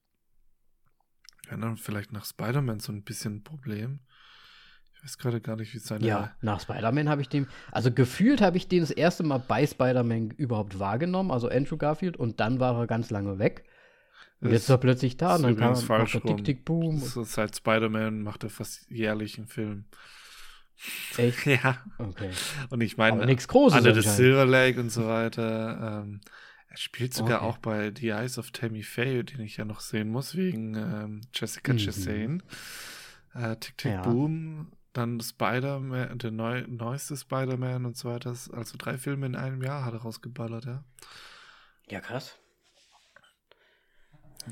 ja, 1.51 1.57
dann 1.57 1.77
vielleicht 1.77 2.13
nach 2.13 2.25
Spider-Man 2.25 2.81
so 2.81 2.93
ein 2.93 3.03
bisschen 3.03 3.37
ein 3.37 3.45
Problem. 3.45 4.01
Ich 4.95 5.03
weiß 5.03 5.19
gerade 5.19 5.41
gar 5.41 5.57
nicht, 5.57 5.75
wie 5.75 5.79
seine. 5.79 6.07
Ja, 6.07 6.33
nach 6.41 6.61
Spider-Man 6.61 7.09
habe 7.09 7.21
ich 7.21 7.29
den. 7.29 7.47
Also 7.71 7.93
gefühlt 7.93 8.41
habe 8.41 8.57
ich 8.57 8.69
den 8.69 8.81
das 8.81 8.91
erste 8.91 9.23
Mal 9.23 9.39
bei 9.39 9.67
Spider-Man 9.67 10.31
überhaupt 10.31 10.79
wahrgenommen, 10.79 11.31
also 11.31 11.49
Andrew 11.49 11.77
Garfield, 11.77 12.17
und 12.17 12.41
dann 12.41 12.61
war 12.61 12.79
er 12.79 12.87
ganz 12.87 13.11
lange 13.11 13.39
weg. 13.39 13.65
Und 14.41 14.51
jetzt 14.51 14.65
ist 14.65 14.71
er 14.71 14.79
plötzlich 14.79 15.17
da 15.17 15.37
und 15.37 15.43
dann 15.43 15.57
kam 15.57 15.77
falsch 15.77 16.15
er 16.15 16.23
Tick, 16.23 16.45
Tick, 16.45 16.65
Boom. 16.65 16.99
So, 16.99 17.25
seit 17.25 17.57
Spider-Man 17.57 18.23
macht 18.23 18.45
er 18.45 18.51
fast 18.51 18.91
jährlich 18.91 19.39
einen 19.39 19.47
Film. 19.47 19.87
Echt? 21.17 21.47
ja. 21.47 21.79
Okay. 21.99 22.31
Und 22.69 22.83
ich 22.83 22.97
meine, 22.97 23.25
nichts 23.25 23.49
Großes. 23.49 23.79
Under 23.79 23.95
the 23.95 24.07
Silver 24.07 24.45
Lake 24.45 24.79
und 24.79 24.91
so 24.91 25.07
weiter. 25.07 26.03
Ähm, 26.05 26.21
er 26.77 26.79
spielt 26.79 27.15
sogar 27.15 27.39
okay. 27.39 27.49
auch 27.49 27.57
bei 27.57 27.91
The 27.99 28.11
Eyes 28.11 28.39
of 28.39 28.51
Tammy 28.51 28.83
Faye, 28.83 29.25
den 29.25 29.41
ich 29.41 29.57
ja 29.57 29.65
noch 29.65 29.81
sehen 29.81 30.11
muss, 30.11 30.37
wegen 30.37 30.75
ähm, 30.75 31.21
Jessica 31.33 31.73
mhm. 31.73 31.79
Chastain. 31.79 32.43
Äh, 33.35 33.57
Tick 33.57 33.79
Tick 33.79 33.93
ja. 33.93 34.03
Boom, 34.03 34.73
dann 34.93 35.19
Spider-Man, 35.19 36.19
der 36.19 36.31
neu, 36.33 36.65
neueste 36.69 37.17
Spider-Man 37.17 37.87
und 37.87 37.97
so 37.97 38.11
weiter. 38.11 38.29
Also 38.29 38.77
drei 38.77 38.99
Filme 38.99 39.25
in 39.25 39.37
einem 39.37 39.63
Jahr 39.63 39.87
hat 39.87 39.95
er 39.95 40.03
rausgeballert, 40.03 40.67
ja. 40.67 40.85
Ja, 41.89 42.01
krass. 42.01 42.37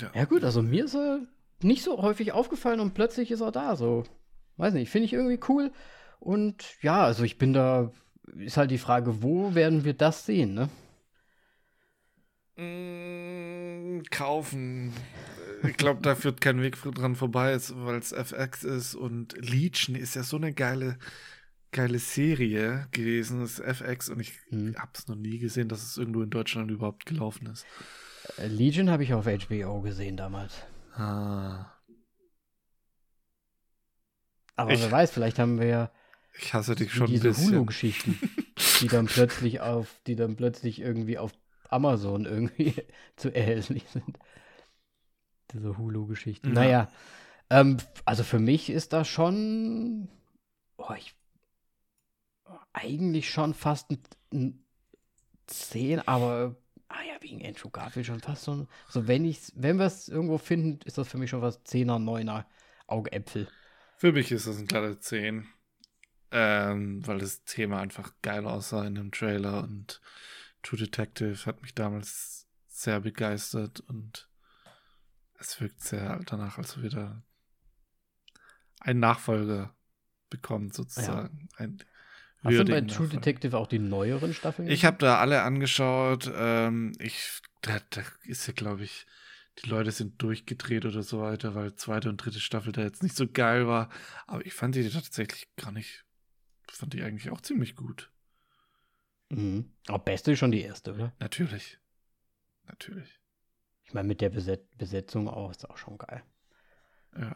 Ja. 0.01 0.09
ja, 0.15 0.25
gut, 0.25 0.43
also 0.43 0.63
mir 0.63 0.85
ist 0.85 0.95
er 0.95 1.19
nicht 1.61 1.83
so 1.83 2.01
häufig 2.01 2.31
aufgefallen 2.31 2.79
und 2.79 2.95
plötzlich 2.95 3.29
ist 3.29 3.41
er 3.41 3.51
da. 3.51 3.75
So, 3.75 4.03
weiß 4.57 4.73
nicht, 4.73 4.89
finde 4.89 5.05
ich 5.05 5.13
irgendwie 5.13 5.39
cool. 5.47 5.71
Und 6.19 6.81
ja, 6.81 7.03
also 7.03 7.23
ich 7.23 7.37
bin 7.37 7.53
da, 7.53 7.91
ist 8.35 8.57
halt 8.57 8.71
die 8.71 8.79
Frage, 8.79 9.21
wo 9.21 9.53
werden 9.53 9.85
wir 9.85 9.93
das 9.93 10.25
sehen, 10.25 10.55
ne? 10.55 10.69
Mm, 12.57 14.03
kaufen. 14.11 14.93
Ich 15.63 15.77
glaube, 15.77 16.01
da 16.01 16.15
führt 16.15 16.41
kein 16.41 16.61
Weg 16.61 16.81
dran 16.81 17.15
vorbei, 17.15 17.57
weil 17.73 17.97
es 17.97 18.11
FX 18.11 18.63
ist 18.63 18.95
und 18.95 19.35
Legion 19.37 19.95
ist 19.95 20.15
ja 20.15 20.23
so 20.23 20.37
eine 20.37 20.53
geile, 20.53 20.97
geile 21.71 21.99
Serie 21.99 22.87
gewesen, 22.91 23.41
das 23.41 23.59
FX 23.59 24.09
und 24.09 24.19
ich 24.19 24.33
hm. 24.49 24.75
habe 24.77 24.91
es 24.93 25.07
noch 25.07 25.15
nie 25.15 25.39
gesehen, 25.39 25.67
dass 25.67 25.83
es 25.83 25.97
irgendwo 25.97 26.21
in 26.21 26.29
Deutschland 26.29 26.71
überhaupt 26.71 27.05
gelaufen 27.05 27.47
ist. 27.47 27.65
Äh, 28.37 28.47
Legion 28.47 28.89
habe 28.89 29.03
ich 29.03 29.13
auf 29.13 29.25
HBO 29.25 29.81
gesehen 29.81 30.17
damals. 30.17 30.53
Ah. 30.93 31.71
Aber 34.55 34.71
ich, 34.71 34.81
wer 34.81 34.91
weiß, 34.91 35.11
vielleicht 35.11 35.39
haben 35.39 35.59
wir 35.59 35.67
ja 35.67 35.91
ich 36.37 36.53
hasse 36.53 36.75
dich 36.75 36.91
schon 36.91 37.07
diese 37.07 37.35
Hulu-Geschichten, 37.35 38.19
die 38.81 38.87
dann 38.87 39.05
plötzlich 39.05 39.61
auf, 39.61 39.87
die 40.05 40.15
dann 40.15 40.35
plötzlich 40.35 40.81
irgendwie 40.81 41.17
auf 41.17 41.31
Amazon 41.71 42.25
irgendwie 42.25 42.75
zu 43.15 43.33
erhältlich 43.33 43.83
sind. 43.89 44.17
Diese 45.53 45.77
Hulu-Geschichten. 45.77 46.47
Ja. 46.49 46.53
Naja, 46.53 46.87
ähm, 47.49 47.77
also 48.05 48.23
für 48.23 48.39
mich 48.39 48.69
ist 48.69 48.93
das 48.93 49.07
schon, 49.07 50.09
oh, 50.77 50.93
ich, 50.97 51.15
eigentlich 52.73 53.29
schon 53.29 53.53
fast 53.53 53.91
ein, 53.91 53.99
ein 54.33 54.65
10, 55.47 56.07
aber 56.07 56.55
ah 56.87 57.03
ja, 57.07 57.21
wegen 57.21 57.45
Andrew 57.45 57.69
Garfield 57.69 58.05
schon 58.05 58.19
fast 58.19 58.43
so, 58.43 58.67
so 58.89 59.07
wenn 59.07 59.25
ich, 59.25 59.51
wenn 59.55 59.77
wir 59.77 59.85
es 59.85 60.09
irgendwo 60.09 60.37
finden, 60.37 60.79
ist 60.85 60.97
das 60.97 61.07
für 61.07 61.17
mich 61.17 61.29
schon 61.29 61.41
fast 61.41 61.65
10er, 61.67 61.99
9er 62.03 62.45
Augäpfel. 62.87 63.47
Für 63.97 64.11
mich 64.11 64.31
ist 64.31 64.47
das 64.47 64.57
ein 64.57 64.67
glatte 64.67 64.99
10. 64.99 65.47
Ähm, 66.31 67.05
weil 67.07 67.19
das 67.19 67.45
Thema 67.45 67.79
einfach 67.79 68.11
geil 68.21 68.45
aussah 68.45 68.85
in 68.85 68.95
dem 68.95 69.11
Trailer 69.11 69.63
und 69.63 70.01
True 70.65 70.79
Detective 70.79 71.45
hat 71.45 71.61
mich 71.61 71.75
damals 71.75 72.47
sehr 72.67 72.99
begeistert 73.01 73.81
und 73.81 74.27
es 75.37 75.61
wirkt 75.61 75.81
sehr 75.81 76.19
danach, 76.25 76.57
als 76.57 76.81
wieder 76.81 77.21
ein 78.79 78.99
Nachfolger 78.99 79.75
bekommt, 80.31 80.73
sozusagen. 80.73 81.49
Ja. 81.51 81.65
Ein 81.65 81.77
Hast 82.43 82.57
du 82.57 82.65
bei 82.65 82.81
True 82.81 83.07
Detective 83.07 83.57
auch 83.57 83.67
die 83.67 83.79
neueren 83.79 84.33
Staffeln? 84.33 84.67
Ich 84.67 84.85
habe 84.85 84.97
da 84.97 85.19
alle 85.19 85.43
angeschaut. 85.43 86.31
Ähm, 86.35 86.93
ich, 86.99 87.41
da, 87.61 87.79
da 87.91 88.01
ist 88.23 88.47
ja, 88.47 88.53
glaube 88.53 88.83
ich, 88.83 89.05
die 89.59 89.69
Leute 89.69 89.91
sind 89.91 90.21
durchgedreht 90.21 90.85
oder 90.85 91.03
so 91.03 91.21
weiter, 91.21 91.53
weil 91.53 91.75
zweite 91.75 92.09
und 92.09 92.17
dritte 92.17 92.39
Staffel 92.39 92.71
da 92.71 92.81
jetzt 92.81 93.03
nicht 93.03 93.15
so 93.15 93.27
geil 93.27 93.67
war. 93.67 93.89
Aber 94.25 94.45
ich 94.45 94.53
fand 94.53 94.75
die 94.75 94.89
tatsächlich 94.89 95.47
gar 95.57 95.71
nicht, 95.71 96.05
fand 96.69 96.93
die 96.93 97.03
eigentlich 97.03 97.29
auch 97.29 97.41
ziemlich 97.41 97.75
gut. 97.75 98.11
Mhm. 99.29 99.71
Aber 99.87 99.99
beste 99.99 100.31
ist 100.31 100.39
schon 100.39 100.51
die 100.51 100.61
erste, 100.61 100.93
oder? 100.93 101.13
Natürlich. 101.19 101.79
Natürlich. 102.67 103.19
Ich 103.83 103.93
meine, 103.93 104.07
mit 104.07 104.21
der 104.21 104.29
Beset 104.29 104.77
Besetzung 104.77 105.27
auch, 105.27 105.51
ist 105.51 105.69
auch 105.69 105.77
schon 105.77 105.97
geil. 105.97 106.23
Ja. 107.17 107.35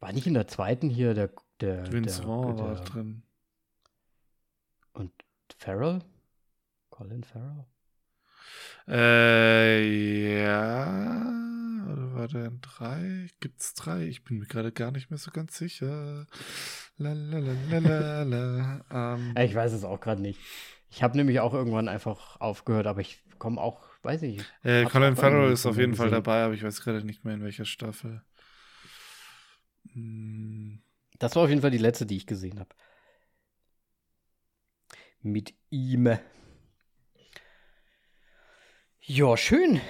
War 0.00 0.12
nicht 0.12 0.26
in 0.26 0.34
der 0.34 0.48
zweiten 0.48 0.90
hier 0.90 1.14
der. 1.14 1.30
der 1.60 1.90
Vince 1.90 2.16
der, 2.18 2.26
Vaughn 2.26 2.58
war 2.58 2.74
drin. 2.76 3.22
Und 4.92 5.12
Farrell? 5.56 6.00
Colin 6.90 7.24
Farrell? 7.24 7.66
Äh, 8.86 10.42
ja. 10.42 10.84
Oder 11.90 12.14
war 12.14 12.28
der 12.28 12.46
in 12.46 12.60
drei? 12.60 13.28
Gibt's 13.40 13.74
drei? 13.74 14.06
Ich 14.06 14.24
bin 14.24 14.38
mir 14.38 14.46
gerade 14.46 14.72
gar 14.72 14.90
nicht 14.90 15.10
mehr 15.10 15.18
so 15.18 15.30
ganz 15.30 15.56
sicher. 15.56 16.26
Ähm, 18.94 19.34
ich 19.36 19.54
weiß 19.54 19.72
es 19.72 19.84
auch 19.84 20.00
gerade 20.00 20.22
nicht. 20.22 20.38
Ich 20.90 21.02
habe 21.02 21.16
nämlich 21.16 21.40
auch 21.40 21.52
irgendwann 21.52 21.88
einfach 21.88 22.40
aufgehört, 22.40 22.86
aber 22.86 23.00
ich 23.00 23.22
komme 23.38 23.60
auch, 23.60 23.82
weiß 24.02 24.22
ich. 24.22 24.44
Äh, 24.62 24.84
Colin 24.84 25.16
Farrell 25.16 25.52
ist 25.52 25.66
auf 25.66 25.76
jeden 25.76 25.94
Fall 25.94 26.10
dabei, 26.10 26.44
aber 26.44 26.54
ich 26.54 26.62
weiß 26.62 26.82
gerade 26.82 27.04
nicht 27.04 27.24
mehr 27.24 27.34
in 27.34 27.42
welcher 27.42 27.64
Staffel. 27.64 28.22
Hm. 29.92 30.80
Das 31.18 31.34
war 31.34 31.44
auf 31.44 31.48
jeden 31.48 31.62
Fall 31.62 31.70
die 31.70 31.78
letzte, 31.78 32.06
die 32.06 32.16
ich 32.16 32.26
gesehen 32.26 32.60
habe. 32.60 32.70
Mit 35.20 35.54
ihm. 35.70 36.18
Ja, 39.00 39.36
schön. 39.36 39.80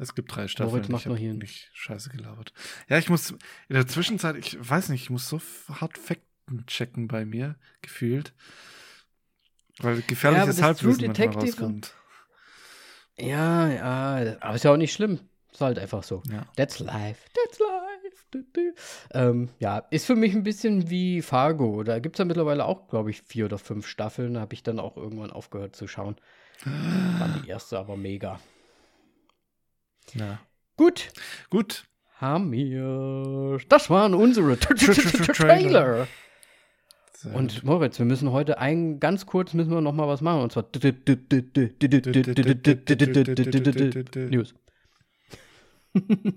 Es 0.00 0.14
gibt 0.14 0.34
drei 0.34 0.48
Staffeln. 0.48 0.72
Moritz 0.72 0.88
macht 0.88 1.06
ich 1.06 1.18
hier 1.18 1.34
nicht 1.34 1.68
scheiße 1.74 2.08
gelabert. 2.08 2.54
Ja, 2.88 2.96
ich 2.96 3.10
muss 3.10 3.32
in 3.32 3.38
der 3.68 3.86
Zwischenzeit, 3.86 4.34
ich 4.36 4.56
weiß 4.58 4.88
nicht, 4.88 5.02
ich 5.02 5.10
muss 5.10 5.28
so 5.28 5.40
hart 5.68 5.98
Fakten 5.98 6.64
checken 6.66 7.06
bei 7.06 7.26
mir, 7.26 7.56
gefühlt. 7.82 8.32
Weil 9.78 10.00
gefährliches 10.02 10.58
ja, 10.58 10.64
Halbwissen 10.64 11.06
manchmal 11.06 11.28
rauskommt. 11.28 11.94
Ja, 13.18 13.68
ja, 13.68 14.36
aber 14.40 14.54
ist 14.54 14.64
ja 14.64 14.72
auch 14.72 14.78
nicht 14.78 14.94
schlimm. 14.94 15.20
Ist 15.52 15.60
halt 15.60 15.78
einfach 15.78 16.02
so. 16.02 16.22
Ja. 16.30 16.46
That's 16.56 16.78
life. 16.78 17.20
That's 17.34 17.58
life. 17.58 18.74
Ähm, 19.12 19.50
ja, 19.58 19.78
ist 19.90 20.06
für 20.06 20.16
mich 20.16 20.34
ein 20.34 20.44
bisschen 20.44 20.88
wie 20.88 21.20
Fargo. 21.20 21.82
Da 21.82 21.98
gibt 21.98 22.16
es 22.16 22.20
ja 22.20 22.24
mittlerweile 22.24 22.64
auch, 22.64 22.88
glaube 22.88 23.10
ich, 23.10 23.20
vier 23.22 23.44
oder 23.44 23.58
fünf 23.58 23.86
Staffeln. 23.86 24.34
Da 24.34 24.40
habe 24.40 24.54
ich 24.54 24.62
dann 24.62 24.78
auch 24.78 24.96
irgendwann 24.96 25.30
aufgehört 25.30 25.76
zu 25.76 25.88
schauen. 25.88 26.16
War 26.64 27.28
die 27.42 27.48
erste 27.48 27.78
aber 27.78 27.96
mega. 27.96 28.40
Ja. 30.14 30.40
Gut. 30.76 31.10
Gut. 31.50 31.84
Haben 32.16 32.52
wir. 32.52 33.58
Das 33.68 33.88
waren 33.88 34.14
unsere 34.14 34.58
Trailer. 34.58 36.06
Und 37.34 37.64
Moritz, 37.64 37.98
wir 37.98 38.06
müssen 38.06 38.30
heute 38.30 38.58
ein 38.58 38.98
ganz 38.98 39.26
kurz 39.26 39.52
müssen 39.52 39.70
wir 39.70 39.80
noch 39.80 39.92
mal 39.92 40.08
was 40.08 40.20
machen 40.22 40.40
und 40.40 40.52
zwar 40.52 40.64
News. 44.30 44.54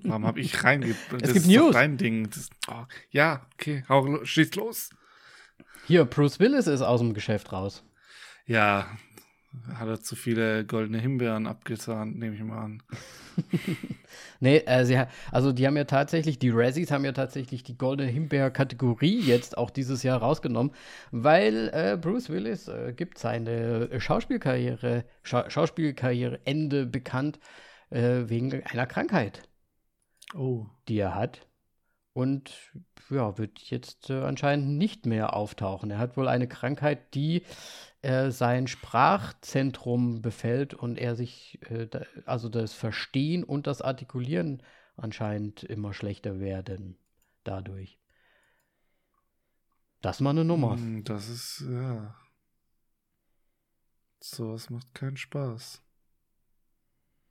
Warum 0.04 0.26
habe 0.26 0.40
ich 0.40 0.64
reinge 0.64 0.96
Es 1.22 1.34
gibt 1.34 1.48
News. 1.48 1.74
Dein 1.74 1.98
Ding. 1.98 2.30
Oh, 2.70 2.84
ja, 3.12 3.46
okay, 3.54 3.86
hau, 3.88 4.24
schieß 4.26 4.56
los. 4.56 4.90
Hier, 5.86 6.06
Bruce 6.06 6.40
Willis 6.40 6.68
ist 6.68 6.82
aus 6.82 7.00
dem 7.00 7.14
Geschäft 7.14 7.52
raus. 7.52 7.84
Ja, 8.46 8.88
hat 9.76 9.88
er 9.88 10.02
zu 10.02 10.16
viele 10.16 10.66
goldene 10.66 11.00
Himbeeren 11.00 11.48
abgezahnt, 11.48 12.18
nehme 12.18 12.36
ich 12.36 12.44
mal 12.44 12.64
an. 12.64 12.84
nee, 14.40 14.58
äh, 14.58 14.86
sie, 14.86 15.00
also 15.32 15.52
die 15.52 15.66
haben 15.66 15.78
ja 15.78 15.86
tatsächlich, 15.86 16.40
die 16.40 16.50
Razzies 16.50 16.92
haben 16.92 17.06
ja 17.06 17.12
tatsächlich 17.12 17.64
die 17.64 17.78
goldene 17.78 18.10
Himbeer-Kategorie 18.10 19.20
jetzt 19.20 19.58
auch 19.58 19.70
dieses 19.70 20.04
Jahr 20.04 20.20
rausgenommen, 20.20 20.74
weil 21.12 21.70
äh, 21.74 21.98
Bruce 21.98 22.30
Willis 22.30 22.68
äh, 22.68 22.94
gibt 22.96 23.18
seine 23.18 24.00
Schauspielkarriere, 24.00 25.06
Scha 25.22 25.50
Schauspielkarriereende 25.50 26.86
bekannt 26.86 27.40
äh, 27.90 28.24
wegen 28.28 28.64
einer 28.64 28.88
Krankheit, 28.88 29.44
oh. 30.36 30.66
die 30.88 30.98
er 30.98 31.16
hat. 31.16 31.48
Und 32.14 32.72
ja, 33.10 33.38
wird 33.38 33.60
jetzt 33.60 34.10
äh, 34.10 34.22
anscheinend 34.22 34.78
nicht 34.78 35.06
mehr 35.06 35.36
auftauchen. 35.36 35.90
Er 35.90 35.98
hat 35.98 36.16
wohl 36.16 36.28
eine 36.28 36.48
Krankheit, 36.48 37.16
die 37.16 37.44
äh, 38.04 38.32
sein 38.32 38.68
Sprachzentrum 38.68 40.22
befällt 40.22 40.74
und 40.74 40.98
er 40.98 41.16
sich, 41.16 41.60
äh, 41.70 41.88
da, 41.88 42.02
also 42.26 42.50
das 42.50 42.74
Verstehen 42.74 43.44
und 43.44 43.66
das 43.66 43.82
Artikulieren 43.82 44.62
anscheinend 44.98 45.64
immer 45.64 45.94
schlechter 45.94 46.40
werden 46.40 46.98
dadurch. 47.44 47.98
Das 50.02 50.18
ist 50.18 50.22
mal 50.22 50.32
eine 50.32 50.44
Nummer. 50.44 50.76
Hm, 50.76 51.06
das 51.06 51.30
ist, 51.30 51.66
ja. 51.68 52.14
Sowas 54.20 54.70
macht 54.70 54.94
keinen 54.94 55.18
Spaß. 55.18 55.82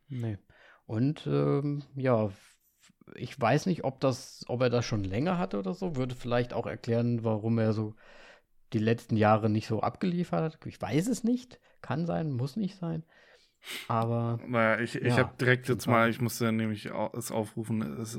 Nee. 0.08 0.38
Und 0.86 1.26
ähm, 1.26 1.84
ja, 1.96 2.30
ich 3.14 3.38
weiß 3.38 3.66
nicht, 3.66 3.84
ob 3.84 4.00
das, 4.00 4.44
ob 4.48 4.62
er 4.62 4.70
das 4.70 4.86
schon 4.86 5.04
länger 5.04 5.36
hatte 5.36 5.58
oder 5.58 5.74
so. 5.74 5.96
Würde 5.96 6.14
vielleicht 6.14 6.54
auch 6.54 6.66
erklären, 6.66 7.24
warum 7.24 7.58
er 7.58 7.74
so 7.74 7.94
die 8.72 8.78
letzten 8.78 9.16
Jahre 9.16 9.50
nicht 9.50 9.66
so 9.66 9.80
abgeliefert 9.80 10.54
hat. 10.54 10.66
Ich 10.66 10.80
weiß 10.80 11.08
es 11.08 11.24
nicht. 11.24 11.60
Kann 11.80 12.06
sein, 12.06 12.32
muss 12.32 12.56
nicht 12.56 12.76
sein. 12.76 13.04
Aber. 13.88 14.40
Naja, 14.46 14.80
ich, 14.80 14.96
ich 14.96 15.04
ja, 15.04 15.18
habe 15.18 15.34
direkt 15.38 15.68
jetzt 15.68 15.86
mal, 15.86 16.10
ich 16.10 16.20
musste 16.20 16.50
nämlich 16.52 16.90
es 17.12 17.30
aufrufen, 17.30 17.82
es 18.00 18.18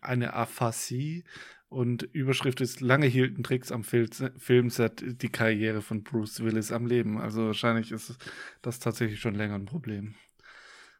eine 0.00 0.34
Aphasie 0.34 1.24
und 1.68 2.02
Überschrift 2.02 2.60
ist: 2.60 2.80
Lange 2.80 3.06
hielten 3.06 3.42
Tricks 3.42 3.72
am 3.72 3.82
Fil 3.82 4.08
Filmset 4.36 5.22
die 5.22 5.28
Karriere 5.28 5.82
von 5.82 6.04
Bruce 6.04 6.40
Willis 6.40 6.72
am 6.72 6.86
Leben. 6.86 7.20
Also 7.20 7.46
wahrscheinlich 7.46 7.90
ist 7.90 8.16
das 8.62 8.78
tatsächlich 8.78 9.20
schon 9.20 9.34
länger 9.34 9.56
ein 9.56 9.66
Problem. 9.66 10.14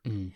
Mhm. 0.04 0.32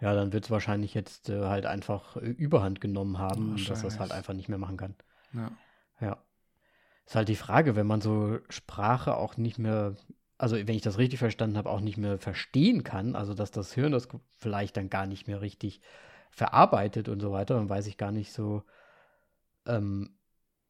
Ja, 0.00 0.14
dann 0.14 0.32
wird 0.32 0.44
es 0.44 0.50
wahrscheinlich 0.50 0.92
jetzt 0.92 1.30
äh, 1.30 1.44
halt 1.44 1.66
einfach 1.66 2.16
äh, 2.16 2.28
Überhand 2.28 2.80
genommen 2.80 3.18
haben, 3.18 3.56
dass 3.68 3.82
er 3.82 3.88
es 3.88 4.00
halt 4.00 4.12
einfach 4.12 4.34
nicht 4.34 4.48
mehr 4.48 4.58
machen 4.58 4.76
kann. 4.76 4.96
Ja. 5.32 5.52
Ist 7.06 7.16
halt 7.16 7.28
die 7.28 7.36
Frage, 7.36 7.76
wenn 7.76 7.86
man 7.86 8.00
so 8.00 8.38
Sprache 8.48 9.16
auch 9.16 9.36
nicht 9.36 9.58
mehr, 9.58 9.96
also 10.38 10.56
wenn 10.56 10.74
ich 10.74 10.82
das 10.82 10.98
richtig 10.98 11.18
verstanden 11.18 11.56
habe, 11.58 11.70
auch 11.70 11.80
nicht 11.80 11.98
mehr 11.98 12.18
verstehen 12.18 12.82
kann, 12.82 13.14
also 13.14 13.34
dass 13.34 13.50
das 13.50 13.74
Hirn 13.74 13.92
das 13.92 14.08
vielleicht 14.38 14.76
dann 14.76 14.90
gar 14.90 15.06
nicht 15.06 15.26
mehr 15.26 15.40
richtig 15.40 15.80
verarbeitet 16.30 17.08
und 17.08 17.20
so 17.20 17.30
weiter, 17.30 17.54
dann 17.56 17.68
weiß 17.68 17.86
ich 17.86 17.98
gar 17.98 18.10
nicht 18.10 18.32
so, 18.32 18.62
ähm, 19.66 20.16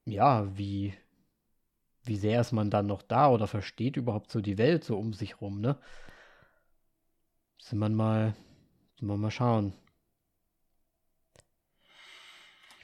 ja, 0.04 0.56
wie, 0.56 0.94
wie 2.02 2.16
sehr 2.16 2.40
ist 2.40 2.52
man 2.52 2.70
dann 2.70 2.86
noch 2.86 3.02
da 3.02 3.30
oder 3.30 3.46
versteht 3.46 3.96
überhaupt 3.96 4.30
so 4.30 4.40
die 4.40 4.58
Welt 4.58 4.84
so 4.84 4.98
um 4.98 5.12
sich 5.12 5.40
rum, 5.40 5.60
ne? 5.60 5.78
Sind 7.58 7.78
wir 7.78 7.88
mal, 7.88 8.34
sind 8.98 9.08
wir 9.08 9.16
mal 9.16 9.30
schauen. 9.30 9.72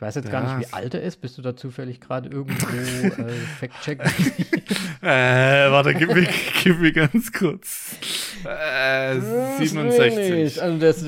Ich 0.00 0.02
weiß 0.02 0.14
jetzt 0.14 0.28
ja. 0.28 0.40
gar 0.40 0.56
nicht, 0.56 0.66
wie 0.66 0.72
alt 0.72 0.94
er 0.94 1.02
ist. 1.02 1.18
Bist 1.18 1.36
du 1.36 1.42
da 1.42 1.54
zufällig 1.54 2.00
gerade 2.00 2.30
irgendwo 2.30 2.66
äh, 3.22 3.30
Fact-Check? 3.58 4.00
äh, 5.02 5.70
warte, 5.70 5.92
gib 5.92 6.14
mir, 6.14 6.26
gib 6.62 6.78
mir 6.78 6.90
ganz 6.90 7.30
kurz. 7.30 7.98
Äh, 8.42 9.20
67. 9.58 10.62
Also 10.62 10.78
der 10.78 10.88
ist 10.88 11.04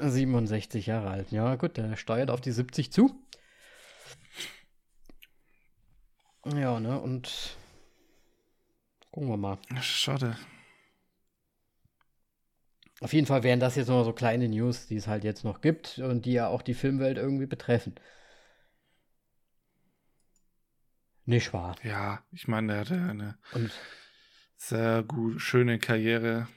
67 0.00 0.86
Jahre 0.86 1.10
alt. 1.10 1.30
Ja, 1.30 1.54
gut, 1.54 1.76
der 1.76 1.94
steuert 1.94 2.32
auf 2.32 2.40
die 2.40 2.50
70 2.50 2.90
zu. 2.90 3.14
Ja, 6.52 6.80
ne, 6.80 6.98
und 6.98 7.56
gucken 9.12 9.28
wir 9.28 9.36
mal. 9.36 9.58
Schade. 9.82 10.36
Auf 13.00 13.12
jeden 13.12 13.26
Fall 13.26 13.42
wären 13.42 13.60
das 13.60 13.76
jetzt 13.76 13.88
noch 13.88 14.04
so 14.04 14.12
kleine 14.12 14.48
News, 14.48 14.86
die 14.86 14.96
es 14.96 15.06
halt 15.06 15.22
jetzt 15.22 15.44
noch 15.44 15.60
gibt 15.60 15.98
und 15.98 16.24
die 16.24 16.32
ja 16.32 16.48
auch 16.48 16.62
die 16.62 16.74
Filmwelt 16.74 17.18
irgendwie 17.18 17.46
betreffen. 17.46 17.94
Nicht 21.26 21.52
wahr? 21.52 21.76
Ja, 21.82 22.22
ich 22.32 22.48
meine, 22.48 22.72
er 22.72 22.80
hatte 22.80 22.94
eine 22.94 23.36
und? 23.52 23.70
sehr 24.56 25.02
gut, 25.02 25.40
schöne 25.40 25.78
Karriere. 25.78 26.48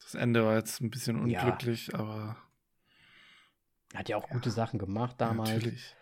Das 0.00 0.14
Ende 0.14 0.44
war 0.44 0.54
jetzt 0.56 0.80
ein 0.80 0.90
bisschen 0.90 1.18
unglücklich, 1.18 1.88
ja. 1.88 1.98
aber. 1.98 2.36
Er 3.92 4.00
hat 4.00 4.08
ja 4.08 4.16
auch 4.16 4.28
ja, 4.28 4.34
gute 4.34 4.50
Sachen 4.50 4.78
gemacht 4.78 5.16
damals. 5.18 5.50
Natürlich. 5.50 5.96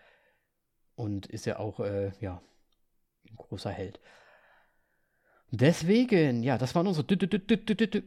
Und 0.94 1.26
ist 1.26 1.46
ja 1.46 1.58
auch, 1.58 1.80
äh, 1.80 2.12
ja, 2.20 2.42
ein 3.28 3.36
großer 3.36 3.70
Held. 3.70 4.00
Deswegen, 5.52 6.42
ja, 6.42 6.58
das 6.58 6.74
waren 6.74 6.86
unsere 6.86 7.06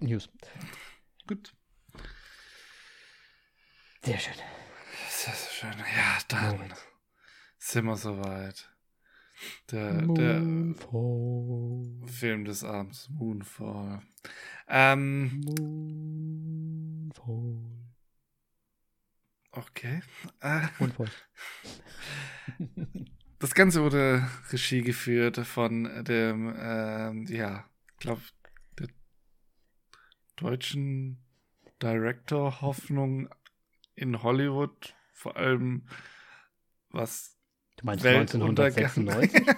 News. 0.02 0.30
Gut. 1.28 1.54
Sehr 4.04 4.20
schön. 4.20 4.34
Sehr, 5.10 5.34
sehr 5.34 5.52
schön. 5.52 5.80
Ja, 5.80 6.18
dann 6.28 6.58
Moment. 6.58 6.76
sind 7.58 7.86
wir 7.86 7.96
soweit. 7.96 8.70
Der, 9.72 10.02
der 10.02 10.42
Film 12.12 12.44
des 12.44 12.66
Abends, 12.66 13.10
Moonfall. 13.10 14.02
Ähm, 14.68 15.40
Moonfall. 17.16 17.62
Okay. 19.52 20.02
Äh, 20.42 20.68
Moonfall. 20.80 21.10
das 23.40 23.56
Ganze 23.56 23.84
wurde 23.84 24.28
Regie 24.52 24.82
geführt 24.82 25.38
von 25.38 26.04
dem, 26.04 26.54
ähm, 26.58 27.26
ja, 27.28 27.70
ich 27.94 28.00
glaube, 28.00 28.22
der 28.80 28.90
deutschen 30.36 31.24
Director 31.82 32.60
Hoffnung 32.62 33.30
in 33.96 34.24
Hollywood, 34.24 34.96
vor 35.14 35.38
allem 35.38 35.84
was 36.90 37.38
Du 37.78 37.88
meinst 37.88 38.06
1996? 38.06 39.42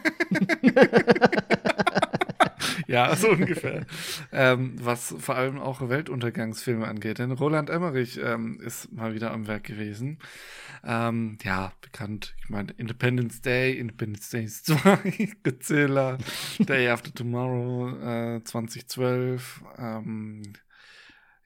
ja, 2.88 3.16
so 3.16 3.30
ungefähr. 3.30 3.86
ähm, 4.32 4.76
was 4.80 5.16
vor 5.20 5.36
allem 5.36 5.60
auch 5.60 5.88
Weltuntergangsfilme 5.90 6.88
angeht. 6.88 7.20
Denn 7.20 7.32
Roland 7.32 7.70
Emmerich 7.70 8.20
ähm, 8.22 8.60
ist 8.62 8.92
mal 8.92 9.14
wieder 9.14 9.32
am 9.32 9.48
Werk 9.48 9.66
gewesen. 9.66 10.20
Ähm, 10.84 11.38
ja, 11.44 11.74
bekannt. 11.82 12.36
Ich 12.44 12.50
meine, 12.50 12.72
Independence 12.78 13.42
Day, 13.42 13.78
Independence 13.78 14.30
Day 14.30 14.48
2, 14.48 15.34
Godzilla, 15.44 16.18
Day 16.60 16.90
After 16.90 17.14
Tomorrow, 17.14 18.38
äh, 18.38 18.44
2012. 18.44 19.64
Ähm, 19.78 20.54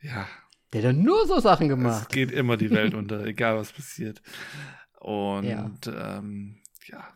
ja, 0.01 0.27
der 0.73 0.89
hat 0.89 0.95
nur 0.95 1.25
so 1.27 1.39
Sachen 1.39 1.69
gemacht. 1.69 2.03
Es 2.03 2.07
geht 2.09 2.31
immer 2.31 2.57
die 2.57 2.69
Welt 2.69 2.93
unter, 2.93 3.25
egal 3.25 3.57
was 3.57 3.71
passiert. 3.71 4.21
Und 4.99 5.45
ja. 5.45 6.17
Ähm, 6.17 6.61
ja, 6.85 7.07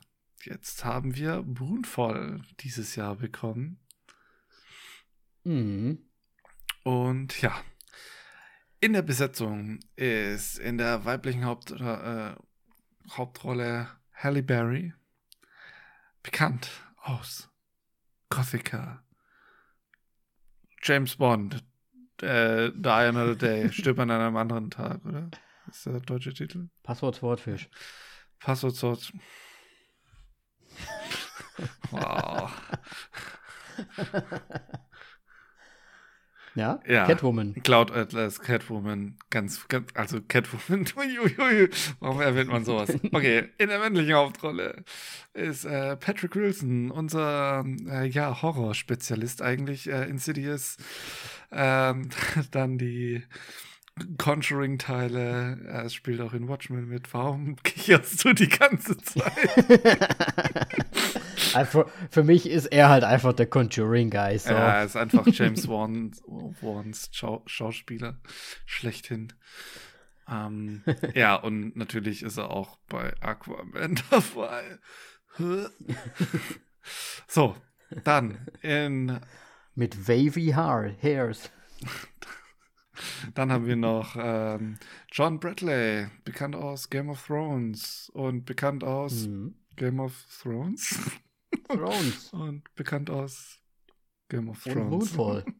jetzt 0.43 0.86
haben 0.86 1.16
wir 1.16 1.43
Brunvoll 1.43 2.41
dieses 2.60 2.95
Jahr 2.95 3.16
bekommen. 3.16 3.80
Mhm. 5.43 5.99
Und 6.84 7.41
ja, 7.41 7.54
in 8.80 8.93
der 8.93 9.01
Besetzung 9.01 9.80
ist 9.95 10.60
in 10.60 10.78
der 10.78 11.06
weiblichen 11.06 11.45
Haupt, 11.45 11.72
äh, 11.72 12.36
Hauptrolle 13.12 13.88
Halle 14.14 14.43
Berry, 14.43 14.93
bekannt 16.22 16.70
aus 16.97 17.49
Gothica, 18.30 19.04
James 20.82 21.18
Bond, 21.18 21.64
äh, 22.24 22.72
Die 22.76 22.90
Another 22.90 23.36
Day, 23.36 23.72
stirbt 23.72 24.00
an 24.00 24.12
einem 24.12 24.36
anderen 24.36 24.70
Tag, 24.70 25.06
oder? 25.06 25.30
ist 25.70 25.86
der 25.86 26.00
deutsche 26.00 26.34
Titel? 26.34 26.70
Passwort 26.84 27.16
Swordfish. 27.16 27.70
Passwort 28.40 28.76
Swordfish. 28.76 29.14
wow. 31.92 32.52
Ja? 36.56 36.80
ja? 36.88 37.06
Catwoman. 37.06 37.56
Cloud 37.64 37.92
Atlas, 37.92 38.40
Catwoman, 38.40 39.18
ganz, 39.30 39.68
ganz 39.68 39.90
also 39.96 40.22
Catwoman. 40.22 40.86
Warum 42.00 42.22
erwähnt 42.22 42.50
man 42.50 42.64
sowas? 42.64 42.94
Okay, 43.12 43.50
in 43.58 43.70
der 43.70 43.80
männlichen 43.80 44.14
Hauptrolle 44.14 44.84
ist 45.34 45.66
äh, 45.66 45.98
Patrick 45.98 46.36
Wilson, 46.36 46.92
unser 46.92 47.66
äh, 47.88 48.06
ja, 48.08 48.42
Horrorspezialist 48.42 49.42
eigentlich, 49.42 49.90
äh, 49.90 50.08
Insidious. 50.08 50.78
Ähm, 51.54 52.10
dann 52.51 52.78
die 52.78 53.24
Conjuring-Teile. 54.18 55.84
Es 55.86 55.93
spielt 55.93 56.20
auch 56.22 56.34
in 56.34 56.47
Watchmen 56.47 56.88
mit. 56.88 57.14
Warum 57.14 57.56
kicherst 57.64 58.24
du 58.26 58.34
die 58.34 58.49
ganze 58.49 58.97
Zeit? 58.97 59.32
also 61.54 61.86
für 62.10 62.24
mich 62.24 62.49
ist 62.49 62.66
er 62.68 62.89
halt 62.89 63.04
einfach 63.04 63.34
der 63.34 63.47
Conjuring-Guy. 63.47 64.39
So. 64.39 64.49
Ja, 64.49 64.80
er 64.80 64.86
ist 64.86 64.95
einfach 64.95 65.26
James 65.28 65.68
Wan, 65.68 66.12
Wans 66.62 67.10
Schau 67.12 67.43
Schauspieler 67.45 68.20
schlechthin. 68.66 69.34
Ähm, 70.28 70.84
ja, 71.14 71.36
und 71.36 71.76
natürlich 71.76 72.24
ist 72.24 72.38
er 72.38 72.49
auch 72.49 72.78
bei 72.88 73.14
Aquaman 73.22 73.99
dabei. 74.10 74.80
so, 77.28 77.56
dann 78.04 78.47
in. 78.62 79.20
Mit 79.76 80.08
wavy 80.08 80.52
hair, 80.52 80.96
hairs. 81.02 81.52
Dann 83.34 83.52
haben 83.52 83.66
wir 83.66 83.76
noch 83.76 84.16
ähm, 84.18 84.78
John 85.12 85.40
Bradley, 85.40 86.08
bekannt 86.24 86.56
aus 86.56 86.90
Game 86.90 87.10
of 87.10 87.26
Thrones 87.26 88.10
und 88.14 88.46
bekannt 88.46 88.84
aus 88.84 89.28
mhm. 89.28 89.56
Game 89.76 90.00
of 90.00 90.14
Thrones. 90.42 91.00
Thrones. 91.68 92.30
und 92.34 92.64
bekannt 92.76 93.10
aus 93.10 93.60
Game 94.30 94.50
of 94.50 94.64
Thrones. 94.64 94.78
Und 94.78 94.90
Moonfall. 94.90 95.46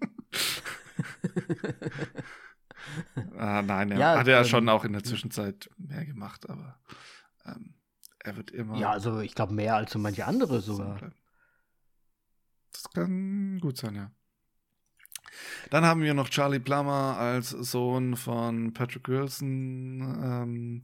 ah, 3.38 3.61
nein, 3.61 3.91
er 3.91 3.99
ja, 3.99 4.20
hat 4.20 4.28
ja 4.28 4.39
ähm, 4.39 4.45
schon 4.45 4.70
auch 4.70 4.86
in 4.86 4.93
der 4.93 5.03
Zwischenzeit 5.03 5.70
mehr 5.78 6.05
gemacht, 6.05 6.49
aber 6.49 6.80
ähm, 7.45 7.76
er 8.20 8.38
wird 8.38 8.51
immer. 8.51 8.78
Ja, 8.78 8.91
also 8.91 9.20
ich 9.20 9.36
glaube 9.36 9.53
mehr 9.53 9.76
als 9.76 9.91
so 9.91 9.99
manche 9.99 10.26
andere 10.26 10.61
sogar. 10.61 10.99
Das 10.99 11.14
kann 12.93 13.59
gut 13.59 13.77
sein, 13.77 13.95
ja. 13.95 14.11
Dann 15.69 15.85
haben 15.85 16.01
wir 16.01 16.13
noch 16.13 16.29
Charlie 16.29 16.59
Plummer 16.59 17.17
als 17.17 17.49
Sohn 17.49 18.15
von 18.15 18.73
Patrick 18.73 19.07
Wilson. 19.07 20.01
Ähm, 20.23 20.83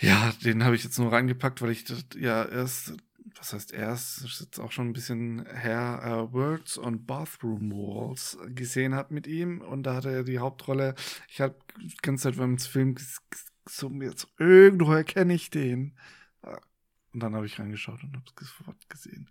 ja, 0.00 0.32
den 0.44 0.64
habe 0.64 0.74
ich 0.74 0.84
jetzt 0.84 0.98
nur 0.98 1.12
reingepackt, 1.12 1.62
weil 1.62 1.70
ich 1.70 1.84
ja 2.16 2.44
erst, 2.44 2.94
was 3.36 3.52
heißt 3.52 3.72
erst, 3.72 4.24
das 4.24 4.32
ist 4.32 4.40
jetzt 4.40 4.58
auch 4.58 4.72
schon 4.72 4.88
ein 4.88 4.92
bisschen 4.92 5.44
her, 5.46 6.00
uh, 6.04 6.32
Words 6.32 6.78
on 6.78 7.04
Bathroom 7.04 7.70
Walls 7.70 8.38
gesehen 8.48 8.94
habe 8.94 9.14
mit 9.14 9.26
ihm 9.26 9.60
und 9.60 9.84
da 9.84 9.94
hatte 9.94 10.10
er 10.10 10.24
die 10.24 10.38
Hauptrolle. 10.38 10.94
Ich 11.28 11.40
habe 11.40 11.56
die 11.80 11.96
ganze 12.02 12.24
Zeit 12.24 12.38
beim 12.38 12.58
Film 12.58 12.96
so 13.68 13.88
jetzt 14.00 14.26
irgendwo 14.38 14.92
erkenne 14.92 15.34
ich 15.34 15.50
den. 15.50 15.96
Und 17.12 17.20
dann 17.20 17.34
habe 17.34 17.46
ich 17.46 17.58
reingeschaut 17.58 18.02
und 18.02 18.14
habe 18.14 18.24
es 18.40 18.48
sofort 18.56 18.88
gesehen. 18.88 19.28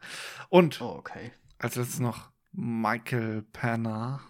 Und 0.49 0.81
oh, 0.81 0.95
okay. 0.97 1.31
als 1.59 1.75
letztes 1.75 1.99
noch 1.99 2.31
Michael 2.51 3.43
Penna. 3.53 4.21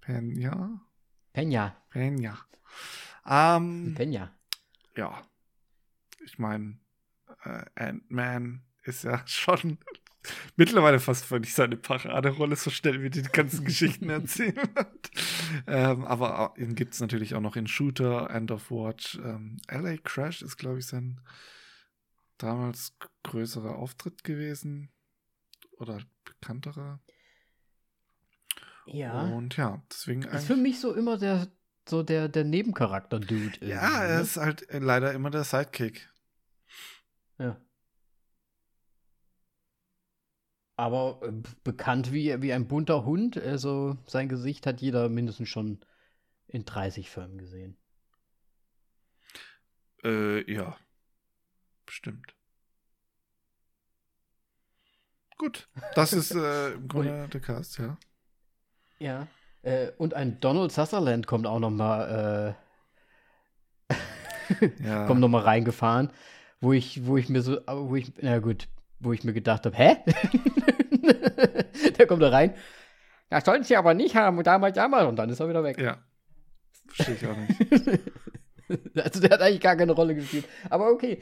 Pena? 0.00 0.80
Pena. 1.32 1.76
Pena. 1.90 2.38
Ähm, 3.26 3.94
Pena. 3.96 4.32
Ja. 4.96 5.22
Ich 6.24 6.38
meine, 6.38 6.78
äh, 7.44 7.64
Ant-Man 7.74 8.62
ist 8.84 9.04
ja 9.04 9.22
schon 9.26 9.78
mittlerweile 10.56 11.00
fast 11.00 11.24
völlig 11.24 11.54
seine 11.54 11.76
Paraderolle, 11.76 12.56
so 12.56 12.70
schnell 12.70 13.02
wie 13.02 13.10
die 13.10 13.22
ganzen 13.22 13.64
Geschichten 13.64 14.10
erzählen 14.10 14.68
hat. 14.76 15.10
ähm, 15.66 16.04
aber 16.04 16.54
ihn 16.56 16.74
gibt 16.74 16.94
es 16.94 17.00
natürlich 17.00 17.34
auch 17.34 17.40
noch 17.40 17.56
in 17.56 17.66
Shooter, 17.66 18.30
End 18.30 18.50
of 18.50 18.70
Watch. 18.70 19.16
Ähm, 19.16 19.58
LA 19.68 19.96
Crash 19.98 20.42
ist, 20.42 20.56
glaube 20.56 20.78
ich, 20.78 20.86
sein 20.86 21.20
damals 22.38 22.96
größerer 23.22 23.76
Auftritt 23.76 24.24
gewesen 24.24 24.92
oder 25.78 26.00
bekannterer. 26.24 27.00
Ja. 28.86 29.22
Und 29.22 29.56
ja, 29.56 29.82
deswegen 29.90 30.22
ist 30.22 30.46
für 30.46 30.56
mich 30.56 30.80
so 30.80 30.94
immer 30.94 31.18
der 31.18 31.48
so 31.88 32.02
der 32.02 32.28
der 32.28 32.44
Nebencharakter 32.44 33.20
Dude. 33.20 33.58
Ja, 33.60 34.04
er 34.04 34.16
ne? 34.16 34.22
ist 34.22 34.36
halt 34.36 34.66
leider 34.70 35.12
immer 35.12 35.30
der 35.30 35.44
Sidekick. 35.44 36.08
Ja. 37.38 37.60
Aber 40.76 41.20
äh, 41.26 41.32
bekannt 41.64 42.12
wie, 42.12 42.42
wie 42.42 42.52
ein 42.52 42.68
bunter 42.68 43.04
Hund, 43.04 43.38
also 43.38 43.96
sein 44.06 44.28
Gesicht 44.28 44.66
hat 44.66 44.82
jeder 44.82 45.08
mindestens 45.08 45.48
schon 45.48 45.80
in 46.46 46.64
30 46.64 47.08
Filmen 47.08 47.38
gesehen. 47.38 47.78
Äh, 50.04 50.50
ja. 50.52 50.76
Bestimmt. 51.86 52.34
Gut, 55.38 55.68
das 55.94 56.12
ist 56.12 56.34
äh, 56.34 56.72
im 56.72 56.88
Grunde 56.88 57.28
der 57.28 57.40
Cast, 57.40 57.78
ja. 57.78 57.96
Ja. 58.98 59.28
Äh, 59.62 59.90
und 59.98 60.14
ein 60.14 60.40
Donald 60.40 60.72
Sutherland 60.72 61.26
kommt 61.26 61.46
auch 61.46 61.58
noch 61.58 61.70
mal, 61.70 62.56
äh, 63.90 63.94
ja. 64.84 65.06
kommt 65.06 65.20
noch 65.20 65.28
mal 65.28 65.42
reingefahren, 65.42 66.10
wo 66.60 66.72
ich, 66.72 67.06
wo 67.06 67.16
ich 67.16 67.28
mir 67.28 67.42
so, 67.42 67.58
wo 67.66 67.96
ich, 67.96 68.12
na 68.20 68.38
gut, 68.38 68.68
wo 68.98 69.12
ich 69.12 69.24
mir 69.24 69.34
gedacht 69.34 69.66
habe, 69.66 69.76
hä? 69.76 69.98
der 71.98 72.06
kommt 72.06 72.22
da 72.22 72.30
rein. 72.30 72.54
Das 73.28 73.44
sollten 73.44 73.64
sie 73.64 73.76
aber 73.76 73.92
nicht 73.92 74.14
haben, 74.16 74.42
damals, 74.42 74.74
damals, 74.76 75.08
und 75.08 75.16
dann 75.16 75.28
ist 75.28 75.40
er 75.40 75.48
wieder 75.48 75.64
weg. 75.64 75.78
Ja. 75.78 75.98
Verstehe 76.88 77.16
ich 77.16 77.26
auch 77.26 77.36
nicht. 77.36 78.00
also 79.04 79.20
der 79.20 79.30
hat 79.30 79.42
eigentlich 79.42 79.60
gar 79.60 79.76
keine 79.76 79.92
Rolle 79.92 80.14
gespielt. 80.14 80.48
Aber 80.70 80.90
okay. 80.90 81.20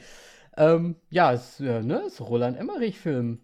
Ähm, 0.57 0.95
ja, 1.09 1.33
es 1.33 1.59
äh, 1.59 1.81
ne, 1.81 2.03
ist 2.07 2.21
Roland 2.21 2.57
Emmerich-Film. 2.57 3.39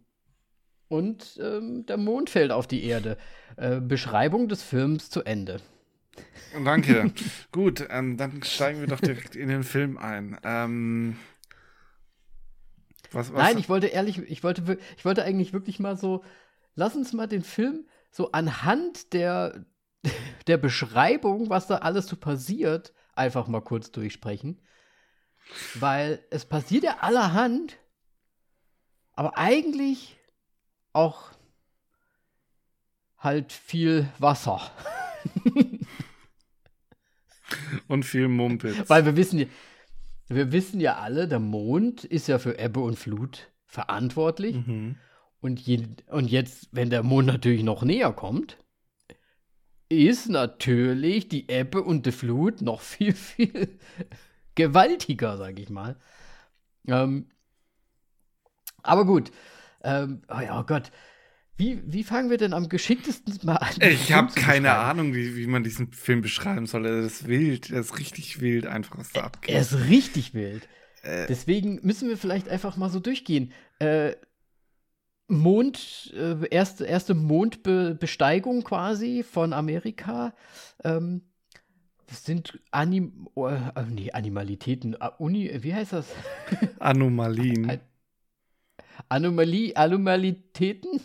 Und 0.87 1.39
ähm, 1.41 1.85
der 1.85 1.97
Mond 1.97 2.29
fällt 2.29 2.51
auf 2.51 2.67
die 2.67 2.83
Erde. 2.83 3.17
Äh, 3.55 3.79
Beschreibung 3.79 4.47
des 4.47 4.61
Films 4.61 5.09
zu 5.09 5.23
Ende. 5.23 5.61
Danke. 6.65 7.11
Gut, 7.51 7.87
ähm, 7.89 8.17
dann 8.17 8.43
steigen 8.43 8.81
wir 8.81 8.87
doch 8.87 8.99
direkt 8.99 9.35
in 9.35 9.47
den 9.47 9.63
Film 9.63 9.97
ein. 9.97 10.37
Ähm, 10.43 11.15
was, 13.11 13.33
was? 13.33 13.41
Nein, 13.41 13.57
ich 13.57 13.69
wollte 13.69 13.87
ehrlich, 13.87 14.19
ich 14.19 14.43
wollte, 14.43 14.77
ich 14.97 15.05
wollte 15.05 15.23
eigentlich 15.23 15.53
wirklich 15.53 15.79
mal 15.79 15.97
so, 15.97 16.23
lass 16.75 16.95
uns 16.95 17.13
mal 17.13 17.27
den 17.27 17.43
Film 17.43 17.85
so 18.09 18.31
anhand 18.31 19.13
der, 19.13 19.65
der 20.47 20.57
Beschreibung, 20.57 21.49
was 21.49 21.67
da 21.67 21.77
alles 21.77 22.07
so 22.07 22.15
passiert, 22.15 22.93
einfach 23.15 23.47
mal 23.47 23.61
kurz 23.61 23.91
durchsprechen. 23.91 24.61
Weil 25.75 26.23
es 26.29 26.45
passiert 26.45 26.83
ja 26.83 26.99
allerhand, 26.99 27.77
aber 29.13 29.37
eigentlich 29.37 30.17
auch 30.93 31.31
halt 33.17 33.51
viel 33.51 34.07
Wasser. 34.17 34.61
Und 37.87 38.03
viel 38.03 38.27
Mumpitz. 38.27 38.89
Weil 38.89 39.05
wir 39.05 39.15
wissen 39.15 39.39
ja, 39.39 39.45
wir 40.27 40.51
wissen 40.51 40.79
ja 40.79 40.97
alle, 40.97 41.27
der 41.27 41.39
Mond 41.39 42.03
ist 42.05 42.27
ja 42.27 42.39
für 42.39 42.57
Ebbe 42.57 42.79
und 42.79 42.97
Flut 42.97 43.51
verantwortlich. 43.65 44.55
Mhm. 44.55 44.95
Und, 45.41 45.59
je, 45.59 45.87
und 46.07 46.29
jetzt, 46.29 46.69
wenn 46.71 46.89
der 46.89 47.03
Mond 47.03 47.27
natürlich 47.27 47.63
noch 47.63 47.83
näher 47.83 48.13
kommt, 48.13 48.57
ist 49.89 50.29
natürlich 50.29 51.27
die 51.27 51.49
Ebbe 51.49 51.81
und 51.83 52.05
die 52.05 52.11
Flut 52.11 52.61
noch 52.61 52.79
viel, 52.81 53.13
viel 53.13 53.79
gewaltiger, 54.55 55.37
sag 55.37 55.59
ich 55.59 55.69
mal. 55.69 55.97
Ähm, 56.87 57.29
aber 58.83 59.05
gut. 59.05 59.31
Ähm, 59.83 60.21
oh, 60.29 60.39
ja, 60.39 60.59
oh 60.59 60.63
Gott. 60.63 60.91
Wie, 61.57 61.81
wie 61.85 62.03
fangen 62.03 62.31
wir 62.31 62.37
denn 62.37 62.53
am 62.53 62.69
geschicktesten 62.69 63.37
mal 63.43 63.57
an? 63.57 63.75
Ich 63.81 64.13
habe 64.13 64.33
keine 64.33 64.73
Ahnung, 64.73 65.13
wie, 65.13 65.35
wie 65.35 65.45
man 65.45 65.63
diesen 65.63 65.91
Film 65.91 66.21
beschreiben 66.21 66.65
soll. 66.65 66.87
Er 66.87 67.01
ist 67.01 67.27
wild. 67.27 67.69
Er 67.69 67.81
ist 67.81 67.99
richtig 67.99 68.41
wild, 68.41 68.65
einfach 68.65 68.97
was 68.97 69.11
da 69.11 69.21
abgeht. 69.21 69.53
Er 69.53 69.61
ist 69.61 69.77
richtig 69.87 70.33
wild. 70.33 70.67
Äh, 71.03 71.27
Deswegen 71.27 71.79
müssen 71.83 72.09
wir 72.09 72.17
vielleicht 72.17 72.49
einfach 72.49 72.77
mal 72.77 72.89
so 72.89 72.99
durchgehen. 72.99 73.51
Äh, 73.79 74.15
Mond, 75.27 76.11
äh, 76.15 76.47
erste, 76.49 76.85
erste 76.85 77.13
Mondbesteigung 77.13 78.63
quasi 78.63 79.23
von 79.23 79.53
Amerika. 79.53 80.33
Ähm, 80.83 81.30
das 82.11 82.25
sind 82.25 82.59
Anim 82.71 83.29
oh, 83.35 83.47
äh, 83.47 83.61
nee, 83.89 84.11
Animalitäten. 84.11 84.95
Uh, 84.95 85.09
Uni, 85.17 85.49
wie 85.63 85.73
heißt 85.73 85.93
das? 85.93 86.07
Anomalien. 86.79 87.79
Anomalie, 89.09 89.75
Anomalitäten? 89.75 91.01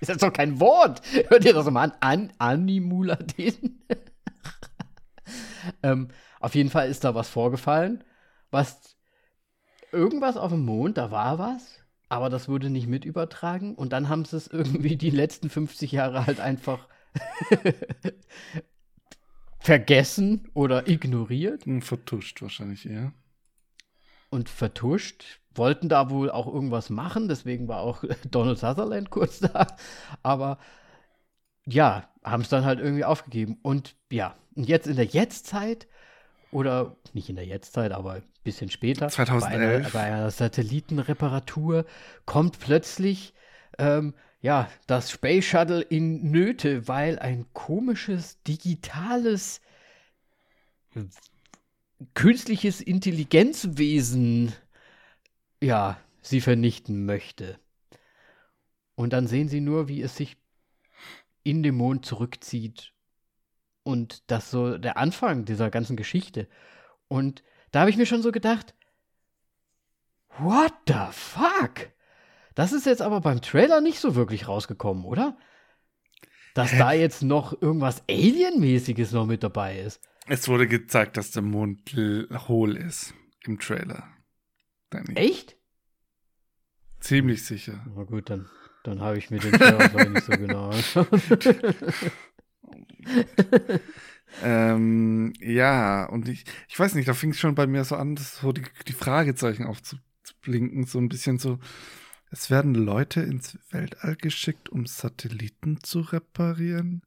Ist 0.00 0.08
das 0.08 0.18
doch 0.18 0.32
kein 0.32 0.58
Wort. 0.58 1.02
Hört 1.28 1.44
ihr 1.44 1.52
das 1.52 1.70
mal 1.70 1.84
an? 1.84 1.92
an 2.00 2.32
Animulatäten? 2.38 3.86
ähm, 5.82 6.08
auf 6.40 6.54
jeden 6.54 6.70
Fall 6.70 6.88
ist 6.88 7.04
da 7.04 7.14
was 7.14 7.28
vorgefallen, 7.28 8.02
was 8.50 8.96
irgendwas 9.92 10.38
auf 10.38 10.50
dem 10.50 10.64
Mond, 10.64 10.96
da 10.96 11.10
war 11.10 11.38
was 11.38 11.80
aber 12.10 12.28
das 12.28 12.48
wurde 12.48 12.70
nicht 12.70 12.88
mit 12.88 13.04
übertragen 13.04 13.76
und 13.76 13.92
dann 13.92 14.08
haben 14.08 14.24
sie 14.24 14.36
es 14.36 14.48
irgendwie 14.48 14.96
die 14.96 15.10
letzten 15.10 15.48
50 15.48 15.92
Jahre 15.92 16.26
halt 16.26 16.40
einfach 16.40 16.88
vergessen 19.60 20.48
oder 20.54 20.88
ignoriert. 20.88 21.66
Und 21.66 21.82
vertuscht 21.82 22.42
wahrscheinlich 22.42 22.88
eher. 22.88 23.12
Und 24.30 24.48
vertuscht. 24.48 25.38
Wollten 25.54 25.88
da 25.88 26.10
wohl 26.10 26.30
auch 26.30 26.46
irgendwas 26.46 26.90
machen, 26.90 27.28
deswegen 27.28 27.66
war 27.66 27.80
auch 27.80 28.04
Donald 28.30 28.58
Sutherland 28.58 29.10
kurz 29.10 29.40
da. 29.40 29.66
Aber 30.22 30.58
ja, 31.66 32.08
haben 32.24 32.42
es 32.42 32.48
dann 32.48 32.64
halt 32.64 32.80
irgendwie 32.80 33.04
aufgegeben. 33.04 33.58
Und 33.62 33.96
ja, 34.10 34.36
und 34.54 34.68
jetzt 34.68 34.86
in 34.86 34.96
der 34.96 35.06
Jetztzeit 35.06 35.88
oder 36.52 36.96
nicht 37.12 37.28
in 37.28 37.36
der 37.36 37.46
Jetztzeit, 37.46 37.92
aber 37.92 38.14
ein 38.14 38.22
bisschen 38.44 38.70
später, 38.70 39.08
2011. 39.08 39.52
Bei, 39.52 39.58
einer, 39.58 39.90
bei 39.90 40.00
einer 40.00 40.30
Satellitenreparatur 40.30 41.84
kommt 42.26 42.58
plötzlich 42.60 43.34
ähm, 43.78 44.14
ja, 44.40 44.70
das 44.86 45.10
Space 45.10 45.44
Shuttle 45.44 45.82
in 45.82 46.30
Nöte, 46.30 46.88
weil 46.88 47.18
ein 47.18 47.46
komisches 47.52 48.42
digitales 48.42 49.60
künstliches 52.14 52.80
Intelligenzwesen 52.80 54.52
ja, 55.62 56.00
sie 56.22 56.40
vernichten 56.40 57.04
möchte. 57.04 57.58
Und 58.94 59.12
dann 59.12 59.26
sehen 59.26 59.48
sie 59.48 59.60
nur, 59.60 59.88
wie 59.88 60.02
es 60.02 60.16
sich 60.16 60.36
in 61.42 61.62
den 61.62 61.74
Mond 61.74 62.04
zurückzieht 62.04 62.92
und 63.82 64.30
das 64.30 64.50
so 64.50 64.76
der 64.78 64.96
Anfang 64.96 65.44
dieser 65.44 65.70
ganzen 65.70 65.96
Geschichte. 65.96 66.48
Und 67.08 67.42
da 67.70 67.80
habe 67.80 67.90
ich 67.90 67.96
mir 67.96 68.06
schon 68.06 68.22
so 68.22 68.32
gedacht, 68.32 68.74
what 70.38 70.72
the 70.86 71.06
fuck? 71.12 71.92
Das 72.54 72.72
ist 72.72 72.86
jetzt 72.86 73.02
aber 73.02 73.20
beim 73.20 73.40
Trailer 73.40 73.80
nicht 73.80 74.00
so 74.00 74.14
wirklich 74.14 74.48
rausgekommen, 74.48 75.04
oder? 75.04 75.36
Dass 76.54 76.76
da 76.76 76.92
jetzt 76.92 77.22
noch 77.22 77.60
irgendwas 77.62 78.02
Alien-mäßiges 78.08 79.12
noch 79.12 79.26
mit 79.26 79.42
dabei 79.42 79.78
ist. 79.78 80.00
Es 80.26 80.48
wurde 80.48 80.66
gezeigt, 80.66 81.16
dass 81.16 81.30
der 81.30 81.42
Mond 81.42 81.94
hohl 82.48 82.76
ist 82.76 83.14
im 83.44 83.58
Trailer. 83.58 84.08
Danny. 84.90 85.14
Echt? 85.14 85.56
Ziemlich 86.98 87.44
sicher. 87.44 87.84
Na 87.94 88.02
gut, 88.02 88.30
dann, 88.30 88.48
dann 88.84 89.00
habe 89.00 89.18
ich 89.18 89.30
mir 89.30 89.38
den 89.38 89.52
Trailer 89.52 90.10
nicht 90.10 90.26
so 90.26 90.32
genau 90.32 90.70
ähm, 94.42 95.32
ja, 95.40 96.04
und 96.06 96.28
ich, 96.28 96.44
ich 96.68 96.78
weiß 96.78 96.94
nicht, 96.94 97.08
da 97.08 97.14
fing 97.14 97.30
es 97.30 97.38
schon 97.38 97.54
bei 97.54 97.66
mir 97.66 97.84
so 97.84 97.96
an, 97.96 98.16
so 98.16 98.52
die, 98.52 98.62
die 98.86 98.92
Fragezeichen 98.92 99.64
aufzublinken, 99.64 100.84
so 100.84 100.98
ein 100.98 101.08
bisschen 101.08 101.38
so. 101.38 101.58
Es 102.30 102.48
werden 102.48 102.74
Leute 102.74 103.20
ins 103.22 103.58
Weltall 103.70 104.16
geschickt, 104.16 104.68
um 104.68 104.86
Satelliten 104.86 105.82
zu 105.82 106.00
reparieren. 106.00 107.02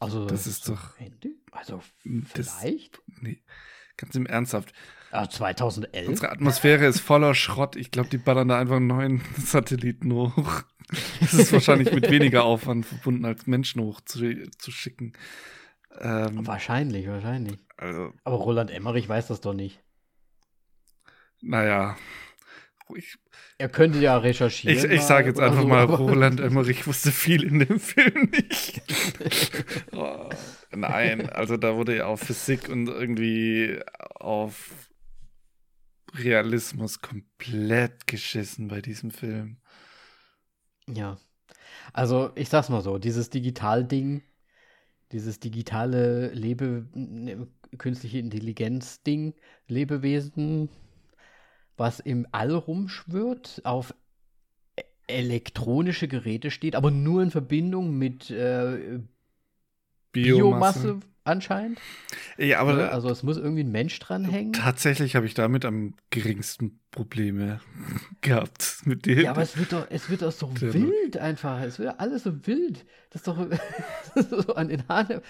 Also, 0.00 0.26
das 0.26 0.46
ist 0.46 0.68
doch. 0.68 0.98
Handy? 0.98 1.36
Also, 1.52 1.82
vielleicht? 2.02 2.96
Das, 2.96 3.20
nee, 3.20 3.42
ganz 3.96 4.14
im 4.14 4.26
Ernsthaft. 4.26 4.72
Ah, 5.10 5.28
2011. 5.28 6.08
Unsere 6.08 6.32
Atmosphäre 6.32 6.86
ist 6.86 7.00
voller 7.00 7.34
Schrott. 7.34 7.76
Ich 7.76 7.90
glaube, 7.90 8.08
die 8.08 8.18
ballern 8.18 8.48
da 8.48 8.58
einfach 8.58 8.76
einen 8.76 8.86
neuen 8.86 9.22
Satelliten 9.38 10.12
hoch. 10.12 10.62
Das 11.20 11.34
ist 11.34 11.52
wahrscheinlich 11.52 11.92
mit 11.92 12.10
weniger 12.10 12.44
Aufwand 12.44 12.86
verbunden, 12.86 13.24
als 13.24 13.46
Menschen 13.46 13.82
hochzuschicken. 13.82 15.12
Ähm, 16.00 16.46
wahrscheinlich, 16.46 17.06
wahrscheinlich. 17.06 17.58
Also, 17.76 18.12
Aber 18.24 18.36
Roland 18.36 18.70
Emmerich 18.70 19.08
weiß 19.08 19.28
das 19.28 19.40
doch 19.40 19.54
nicht. 19.54 19.80
Naja. 21.40 21.96
Ich, 22.94 23.16
er 23.58 23.68
könnte 23.68 23.98
ja 23.98 24.18
recherchieren. 24.18 24.76
Ich, 24.76 24.84
ich 24.84 25.02
sage 25.02 25.28
jetzt 25.28 25.40
einfach 25.40 25.62
so, 25.62 25.68
mal, 25.68 25.84
Roland 25.84 26.40
Emmerich 26.40 26.86
wusste 26.86 27.12
viel 27.12 27.42
in 27.42 27.60
dem 27.60 27.80
Film 27.80 28.30
nicht. 28.30 28.82
oh, 29.92 30.28
nein, 30.70 31.30
also 31.30 31.56
da 31.56 31.76
wurde 31.76 31.96
ja 31.96 32.06
auf 32.06 32.20
Physik 32.20 32.68
und 32.68 32.88
irgendwie 32.88 33.80
auf 34.16 34.90
Realismus 36.14 37.00
komplett 37.00 38.06
geschissen 38.06 38.68
bei 38.68 38.80
diesem 38.80 39.10
Film. 39.10 39.56
Ja. 40.86 41.18
Also, 41.92 42.30
ich 42.34 42.48
sag's 42.48 42.68
mal 42.68 42.82
so, 42.82 42.98
dieses 42.98 43.30
Digital-Ding, 43.30 44.22
dieses 45.12 45.40
digitale 45.40 46.28
Lebe, 46.32 46.88
ne, 46.92 47.48
künstliche 47.78 48.18
Intelligenz-Ding, 48.18 49.34
Lebewesen, 49.66 50.68
was 51.76 52.00
im 52.00 52.26
All 52.32 52.52
rumschwirrt, 52.52 53.62
auf 53.64 53.94
e- 54.76 54.82
elektronische 55.06 56.08
Geräte 56.08 56.50
steht, 56.50 56.76
aber 56.76 56.90
nur 56.90 57.22
in 57.22 57.30
Verbindung 57.30 57.96
mit 57.96 58.30
äh, 58.30 59.00
Biomasse. 60.12 60.80
Biomasse 60.80 61.00
anscheinend. 61.24 61.80
Ja, 62.36 62.60
aber 62.60 62.92
also 62.92 63.08
es 63.10 63.22
muss 63.22 63.36
irgendwie 63.36 63.64
ein 63.64 63.72
Mensch 63.72 63.98
dranhängen. 63.98 64.52
Tatsächlich 64.52 65.16
habe 65.16 65.26
ich 65.26 65.34
damit 65.34 65.64
am 65.64 65.94
geringsten 66.10 66.80
Probleme 66.90 67.60
gehabt 68.20 68.82
mit 68.84 69.06
dem. 69.06 69.20
Ja, 69.20 69.30
aber 69.30 69.42
es 69.42 69.56
wird 69.56 69.72
doch, 69.72 69.86
es 69.90 70.08
wird 70.10 70.22
doch 70.22 70.32
so 70.32 70.50
wild 70.60 71.16
einfach. 71.16 71.62
Es 71.62 71.78
wird 71.78 71.98
alles 71.98 72.24
so 72.24 72.46
wild. 72.46 72.84
Das 73.10 73.22
ist 73.22 74.32
doch 74.32 74.42
so 74.44 74.54
an 74.54 74.68
den 74.68 74.86
Haaren 74.88 75.20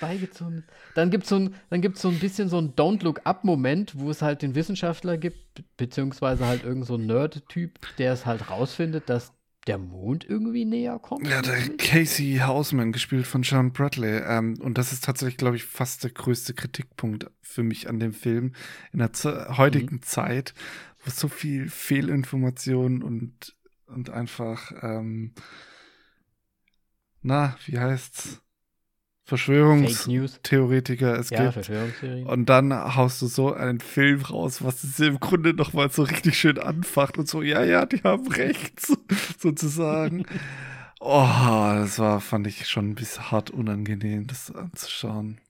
beigezogen. 0.00 0.64
Dann 0.94 1.10
gibt 1.10 1.24
es 1.24 1.30
so, 1.30 1.36
ein, 1.36 1.54
so 1.94 2.08
ein 2.08 2.18
bisschen 2.18 2.48
so 2.48 2.58
ein 2.58 2.74
Don't 2.74 3.02
Look 3.02 3.20
Up-Moment, 3.24 3.98
wo 3.98 4.10
es 4.10 4.22
halt 4.22 4.42
den 4.42 4.54
Wissenschaftler 4.54 5.18
gibt, 5.18 5.62
beziehungsweise 5.76 6.46
halt 6.46 6.64
irgend 6.64 6.86
so 6.86 6.96
ein 6.96 7.06
Nerd-Typ, 7.06 7.78
der 7.98 8.12
es 8.12 8.26
halt 8.26 8.50
rausfindet, 8.50 9.08
dass 9.08 9.32
der 9.66 9.78
Mond 9.78 10.28
irgendwie 10.28 10.64
näher 10.64 10.98
kommt? 10.98 11.26
Ja, 11.26 11.40
der 11.40 11.76
Casey 11.76 12.40
Houseman, 12.44 12.92
gespielt 12.92 13.26
von 13.26 13.42
Sean 13.42 13.72
Bradley. 13.72 14.18
Ähm, 14.18 14.58
und 14.60 14.78
das 14.78 14.92
ist 14.92 15.04
tatsächlich, 15.04 15.38
glaube 15.38 15.56
ich, 15.56 15.64
fast 15.64 16.04
der 16.04 16.10
größte 16.10 16.54
Kritikpunkt 16.54 17.30
für 17.40 17.62
mich 17.62 17.88
an 17.88 17.98
dem 17.98 18.12
Film. 18.12 18.52
In 18.92 18.98
der 18.98 19.10
heutigen 19.56 19.96
mhm. 19.96 20.02
Zeit, 20.02 20.54
wo 21.02 21.10
so 21.10 21.28
viel 21.28 21.68
Fehlinformation 21.68 23.02
und, 23.02 23.56
und 23.86 24.10
einfach, 24.10 24.72
ähm, 24.82 25.32
na, 27.22 27.56
wie 27.66 27.78
heißt's? 27.78 28.43
Verschwörungstheoretiker 29.26 31.18
es 31.18 31.30
ja, 31.30 31.50
gibt. 31.50 31.70
Und 32.26 32.46
dann 32.46 32.74
haust 32.94 33.22
du 33.22 33.26
so 33.26 33.54
einen 33.54 33.80
Film 33.80 34.20
raus, 34.20 34.62
was 34.62 34.84
es 34.84 35.00
im 35.00 35.18
Grunde 35.18 35.54
nochmal 35.54 35.90
so 35.90 36.02
richtig 36.02 36.38
schön 36.38 36.58
anfacht 36.58 37.16
und 37.16 37.26
so, 37.26 37.40
ja, 37.40 37.64
ja, 37.64 37.86
die 37.86 38.02
haben 38.02 38.28
recht, 38.28 38.80
sozusagen. 39.38 40.26
oh, 41.00 41.26
das 41.26 41.98
war, 41.98 42.20
fand 42.20 42.46
ich 42.46 42.68
schon 42.68 42.90
ein 42.90 42.94
bisschen 42.94 43.30
hart 43.30 43.50
unangenehm, 43.50 44.26
das 44.26 44.54
anzuschauen. 44.54 45.40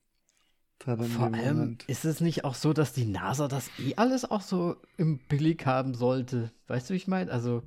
Vor 0.79 0.93
allem 0.93 1.57
Moment. 1.57 1.83
ist 1.87 2.05
es 2.05 2.21
nicht 2.21 2.45
auch 2.45 2.55
so, 2.55 2.71
dass 2.71 2.93
die 2.93 3.05
NASA 3.05 3.47
das 3.47 3.69
eh 3.79 3.95
alles 3.95 4.29
auch 4.29 4.41
so 4.41 4.77
im 4.97 5.17
Blick 5.17 5.65
haben 5.65 5.95
sollte. 5.95 6.51
Weißt 6.67 6.89
du, 6.89 6.93
wie 6.93 6.97
ich 6.97 7.07
meine? 7.07 7.31
Also, 7.31 7.63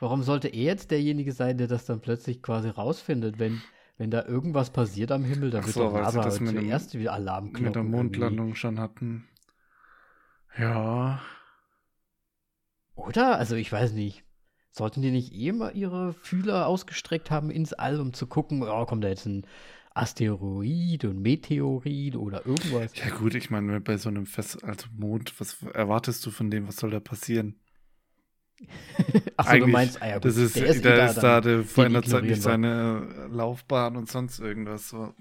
warum 0.00 0.22
sollte 0.22 0.48
er 0.48 0.64
jetzt 0.64 0.90
derjenige 0.90 1.32
sein, 1.32 1.58
der 1.58 1.68
das 1.68 1.86
dann 1.86 2.00
plötzlich 2.00 2.42
quasi 2.42 2.68
rausfindet, 2.68 3.38
wenn 3.38 3.62
wenn 4.00 4.10
da 4.10 4.24
irgendwas 4.24 4.70
passiert 4.70 5.12
am 5.12 5.24
Himmel, 5.24 5.50
dann 5.50 5.62
wird 5.62 5.74
so, 5.74 5.82
doch 5.82 5.92
NASA 5.92 6.22
das 6.22 6.40
mit 6.40 6.52
zuerst 6.52 6.98
wieder 6.98 7.12
Alarmglocken. 7.12 7.66
Mit 7.66 7.74
der 7.74 7.82
Mondlandung 7.82 8.46
irgendwie. 8.46 8.58
schon 8.58 8.80
hatten. 8.80 9.28
Ja. 10.56 11.20
Oder? 12.94 13.36
Also 13.36 13.56
ich 13.56 13.70
weiß 13.70 13.92
nicht. 13.92 14.24
Sollten 14.70 15.02
die 15.02 15.10
nicht 15.10 15.34
eh 15.34 15.52
mal 15.52 15.76
ihre 15.76 16.14
Fühler 16.14 16.66
ausgestreckt 16.66 17.30
haben 17.30 17.50
ins 17.50 17.74
All, 17.74 18.00
um 18.00 18.14
zu 18.14 18.26
gucken, 18.26 18.62
oh, 18.62 18.86
kommt 18.86 19.04
da 19.04 19.08
jetzt 19.08 19.26
ein 19.26 19.46
Asteroid 19.92 21.04
und 21.04 21.20
Meteorit 21.20 22.16
oder 22.16 22.46
irgendwas? 22.46 22.96
Ja 22.96 23.14
gut, 23.14 23.34
ich 23.34 23.50
meine, 23.50 23.82
bei 23.82 23.98
so 23.98 24.08
einem 24.08 24.24
Fest, 24.24 24.64
also 24.64 24.86
Mond, 24.96 25.38
was 25.38 25.62
erwartest 25.74 26.24
du 26.24 26.30
von 26.30 26.50
dem? 26.50 26.66
Was 26.66 26.76
soll 26.76 26.90
da 26.90 27.00
passieren? 27.00 27.59
Achso, 29.36 29.58
du 29.58 29.66
meinst, 29.66 30.02
ah 30.02 30.08
ja, 30.08 30.14
gut, 30.14 30.26
das 30.26 30.36
ist, 30.36 30.56
der 30.56 30.66
ist, 30.66 30.84
der 30.84 31.06
ist 31.06 31.16
da, 31.16 31.40
der 31.40 31.64
verändert 31.64 32.06
nicht 32.22 32.42
seine 32.42 33.28
Laufbahn 33.30 33.96
und 33.96 34.10
sonst 34.10 34.38
irgendwas. 34.38 34.88
So. 34.88 35.14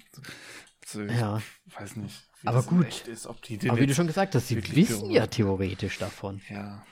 Also 0.83 1.03
ja. 1.03 1.41
Ich 1.67 1.79
weiß 1.79 1.95
nicht. 1.97 2.29
Aber 2.45 2.63
gut. 2.63 3.07
Ist, 3.07 3.27
Aber 3.27 3.77
wie 3.77 3.87
du 3.87 3.93
schon 3.93 4.07
gesagt 4.07 4.35
hast, 4.35 4.47
sie 4.47 4.75
wissen 4.75 5.11
ja 5.11 5.27
theoretisch 5.27 5.97
davon. 5.97 6.41
Ja. 6.49 6.85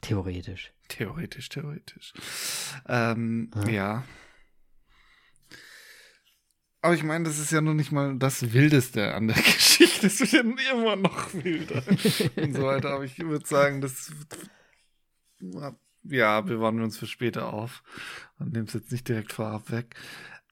Theoretisch. 0.00 0.72
Theoretisch, 0.88 1.48
theoretisch. 1.48 2.12
Ähm, 2.88 3.50
ja. 3.66 3.70
ja. 3.70 4.04
Aber 6.86 6.94
ich 6.94 7.02
meine, 7.02 7.24
das 7.24 7.40
ist 7.40 7.50
ja 7.50 7.60
noch 7.60 7.74
nicht 7.74 7.90
mal 7.90 8.16
das 8.16 8.52
Wildeste 8.52 9.12
an 9.12 9.26
der 9.26 9.36
Geschichte. 9.42 10.06
Es 10.06 10.20
wird 10.20 10.32
ja 10.32 10.72
immer 10.72 10.94
noch 10.94 11.34
wilder 11.34 11.82
und 12.36 12.54
so 12.54 12.62
weiter. 12.62 12.90
Aber 12.90 13.02
ich 13.02 13.18
würde 13.18 13.44
sagen, 13.44 13.80
das. 13.80 14.12
Ja, 16.04 16.40
bewahren 16.42 16.76
wir 16.76 16.84
uns 16.84 16.96
für 16.96 17.08
später 17.08 17.52
auf 17.52 17.82
und 18.38 18.52
nehmen 18.52 18.68
es 18.68 18.74
jetzt 18.74 18.92
nicht 18.92 19.08
direkt 19.08 19.32
vorab 19.32 19.72
weg. 19.72 19.96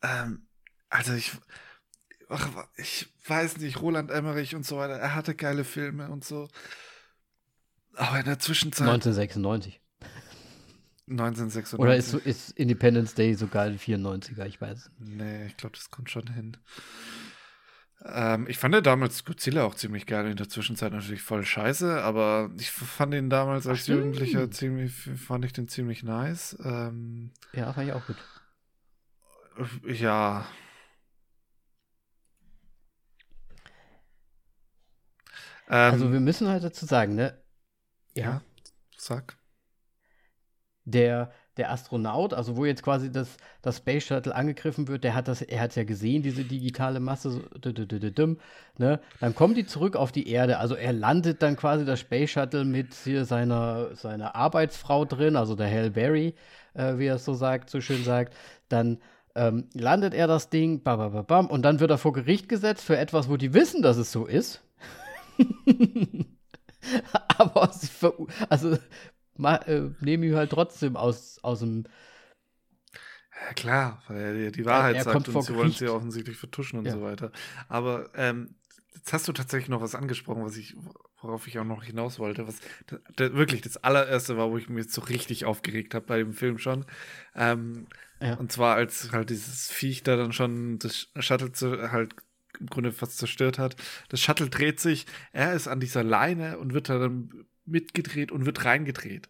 Ähm, 0.03 0.49
also 0.89 1.13
ich. 1.13 1.31
Ach, 2.29 2.49
ich 2.79 3.07
weiß 3.29 3.59
nicht, 3.59 3.81
Roland 3.81 4.11
Emmerich 4.11 4.57
und 4.57 4.67
so 4.67 4.77
weiter, 4.77 4.95
er 4.95 5.15
hatte 5.15 5.37
geile 5.37 5.63
Filme 5.63 6.11
und 6.11 6.25
so. 6.25 6.49
Aber 7.95 8.19
in 8.19 8.25
der 8.25 8.41
Zwischenzeit. 8.41 8.89
1996. 8.89 9.81
1996. 11.09 11.79
Oder 11.79 11.97
ist, 11.97 12.15
ist 12.15 12.51
Independence 12.59 13.15
Day 13.15 13.35
sogar 13.35 13.65
ein 13.65 13.79
94er? 13.79 14.47
Ich 14.47 14.61
weiß. 14.61 14.91
Nee, 14.99 15.47
ich 15.47 15.57
glaube, 15.57 15.77
das 15.77 15.91
kommt 15.91 16.11
schon 16.11 16.27
hin. 16.29 16.57
Ähm, 18.07 18.47
ich 18.49 18.59
fand 18.59 18.75
ja 18.75 18.81
damals 18.81 19.25
Godzilla 19.25 19.65
auch 19.65 19.75
ziemlich 19.75 20.07
geil. 20.07 20.31
In 20.31 20.37
der 20.37 20.49
Zwischenzeit 20.49 20.93
natürlich 20.93 21.23
voll 21.23 21.45
scheiße, 21.45 22.03
aber 22.03 22.51
ich 22.59 22.71
fand 22.71 23.15
ihn 23.15 23.31
damals 23.31 23.67
als 23.67 23.85
Ach, 23.85 23.89
Jugendlicher 23.89 24.51
ziemlich, 24.51 24.93
fand 24.93 25.45
ich 25.45 25.53
den 25.53 25.69
ziemlich 25.69 26.03
nice. 26.03 26.57
Ähm, 26.65 27.33
ja, 27.53 27.73
fand 27.73 27.89
ich 27.89 27.95
auch 27.95 28.07
gut. 28.07 28.17
Ja. 29.87 30.47
also, 35.67 36.07
ähm, 36.07 36.13
wir 36.13 36.21
müssen 36.21 36.49
halt 36.49 36.65
dazu 36.65 36.85
sagen, 36.87 37.15
ne? 37.15 37.39
Ja. 38.15 38.25
ja 38.25 38.43
sag 38.97 39.37
der, 40.85 41.31
der 41.57 41.71
Astronaut, 41.71 42.35
also 42.35 42.57
wo 42.57 42.65
jetzt 42.65 42.83
quasi 42.83 43.11
das, 43.11 43.37
das 43.63 43.79
Space 43.79 44.05
Shuttle 44.05 44.35
angegriffen 44.35 44.89
wird, 44.89 45.05
der 45.05 45.15
hat 45.15 45.29
das, 45.29 45.41
er 45.43 45.61
hat 45.61 45.77
ja 45.77 45.85
gesehen, 45.85 46.23
diese 46.23 46.45
digitale 46.45 47.01
Masse, 47.01 47.31
so, 47.31 47.41
ne? 48.79 49.01
Dann 49.21 49.35
kommen 49.35 49.55
die 49.55 49.67
zurück 49.67 49.97
auf 49.97 50.13
die 50.13 50.29
Erde. 50.29 50.59
Also 50.59 50.75
er 50.75 50.93
landet 50.93 51.43
dann 51.43 51.57
quasi 51.57 51.85
das 51.85 52.01
Space 52.01 52.31
Shuttle 52.31 52.65
mit 52.65 52.95
hier 52.95 53.25
seiner, 53.25 53.95
seiner 53.95 54.35
Arbeitsfrau 54.35 55.05
drin, 55.05 55.37
also 55.37 55.55
der 55.55 55.71
Hal 55.71 55.91
Berry, 55.91 56.35
äh, 56.75 56.99
wie 56.99 57.07
er 57.07 57.17
es 57.17 57.25
so 57.25 57.35
sagt, 57.35 57.71
so 57.71 57.81
schön 57.81 58.05
sagt. 58.05 58.35
Dann 58.69 58.99
ähm, 59.35 59.69
landet 59.75 60.15
er 60.15 60.27
das 60.27 60.51
Ding, 60.51 60.83
bam, 60.83 60.99
bam, 60.99 61.27
bam, 61.27 61.47
und 61.47 61.63
dann 61.63 61.81
wird 61.81 61.91
er 61.91 61.99
vor 61.99 62.13
Gericht 62.13 62.49
gesetzt 62.49 62.85
für 62.85 62.97
etwas, 62.97 63.29
wo 63.29 63.37
die 63.37 63.55
wissen, 63.55 63.83
dass 63.83 63.97
es 63.97 64.13
so 64.13 64.27
ist. 64.27 64.63
Aber 67.39 67.73
sie 67.73 67.89
also 68.49 68.77
äh, 69.39 69.91
nehmen 70.01 70.25
ihn 70.25 70.35
halt 70.35 70.51
trotzdem 70.51 70.97
aus, 70.97 71.39
aus 71.43 71.61
dem. 71.61 71.85
Ja, 73.33 73.53
klar, 73.55 74.03
weil 74.09 74.37
er 74.37 74.51
die 74.51 74.65
Wahrheit 74.65 74.97
er 74.97 75.05
sagt 75.05 75.29
und 75.29 75.43
sie 75.43 75.55
wollen 75.55 75.73
sie 75.73 75.89
offensichtlich 75.89 76.37
vertuschen 76.37 76.79
und 76.79 76.87
ja. 76.87 76.93
so 76.93 77.03
weiter. 77.03 77.33
Aber 77.69 78.11
ähm, 78.15 78.55
jetzt 78.95 79.13
hast 79.13 79.27
du 79.27 79.33
tatsächlich 79.33 79.69
noch 79.69 79.81
was 79.81 79.95
angesprochen, 79.95 80.45
was 80.45 80.57
ich, 80.57 80.77
worauf 81.21 81.47
ich 81.49 81.59
auch 81.59 81.65
noch 81.65 81.83
hinaus 81.83 82.19
wollte, 82.19 82.47
was 82.47 82.61
da, 82.87 82.99
da, 83.17 83.35
wirklich 83.35 83.61
das 83.61 83.77
allererste 83.79 84.37
war, 84.37 84.51
wo 84.51 84.57
ich 84.57 84.69
mich 84.69 84.91
so 84.91 85.01
richtig 85.03 85.45
aufgeregt 85.45 85.95
habe 85.95 86.07
bei 86.07 86.19
dem 86.19 86.33
Film 86.33 86.59
schon. 86.59 86.87
Ähm, 87.35 87.87
ja. 88.21 88.35
Und 88.35 88.53
zwar, 88.53 88.77
als 88.77 89.11
halt 89.13 89.31
dieses 89.31 89.71
Viech 89.71 90.05
da 90.05 90.17
dann 90.17 90.33
schon 90.33 90.79
das 90.79 91.09
Shuttle 91.19 91.53
zu, 91.53 91.91
halt 91.91 92.15
im 92.61 92.67
Grunde 92.67 92.93
fast 92.93 93.19
zerstört 93.19 93.59
hat. 93.59 93.77
Das 94.09 94.21
Shuttle 94.21 94.49
dreht 94.49 94.81
sich, 94.81 95.07
er 95.33 95.55
ist 95.55 95.69
an 95.69 95.81
dieser 95.81 96.05
Leine 96.05 96.59
und 96.59 96.73
wird 96.73 96.89
dann 96.89 97.47
mitgedreht 97.67 98.33
und 98.33 98.47
wird 98.47 98.65
reingedreht. 98.65 99.29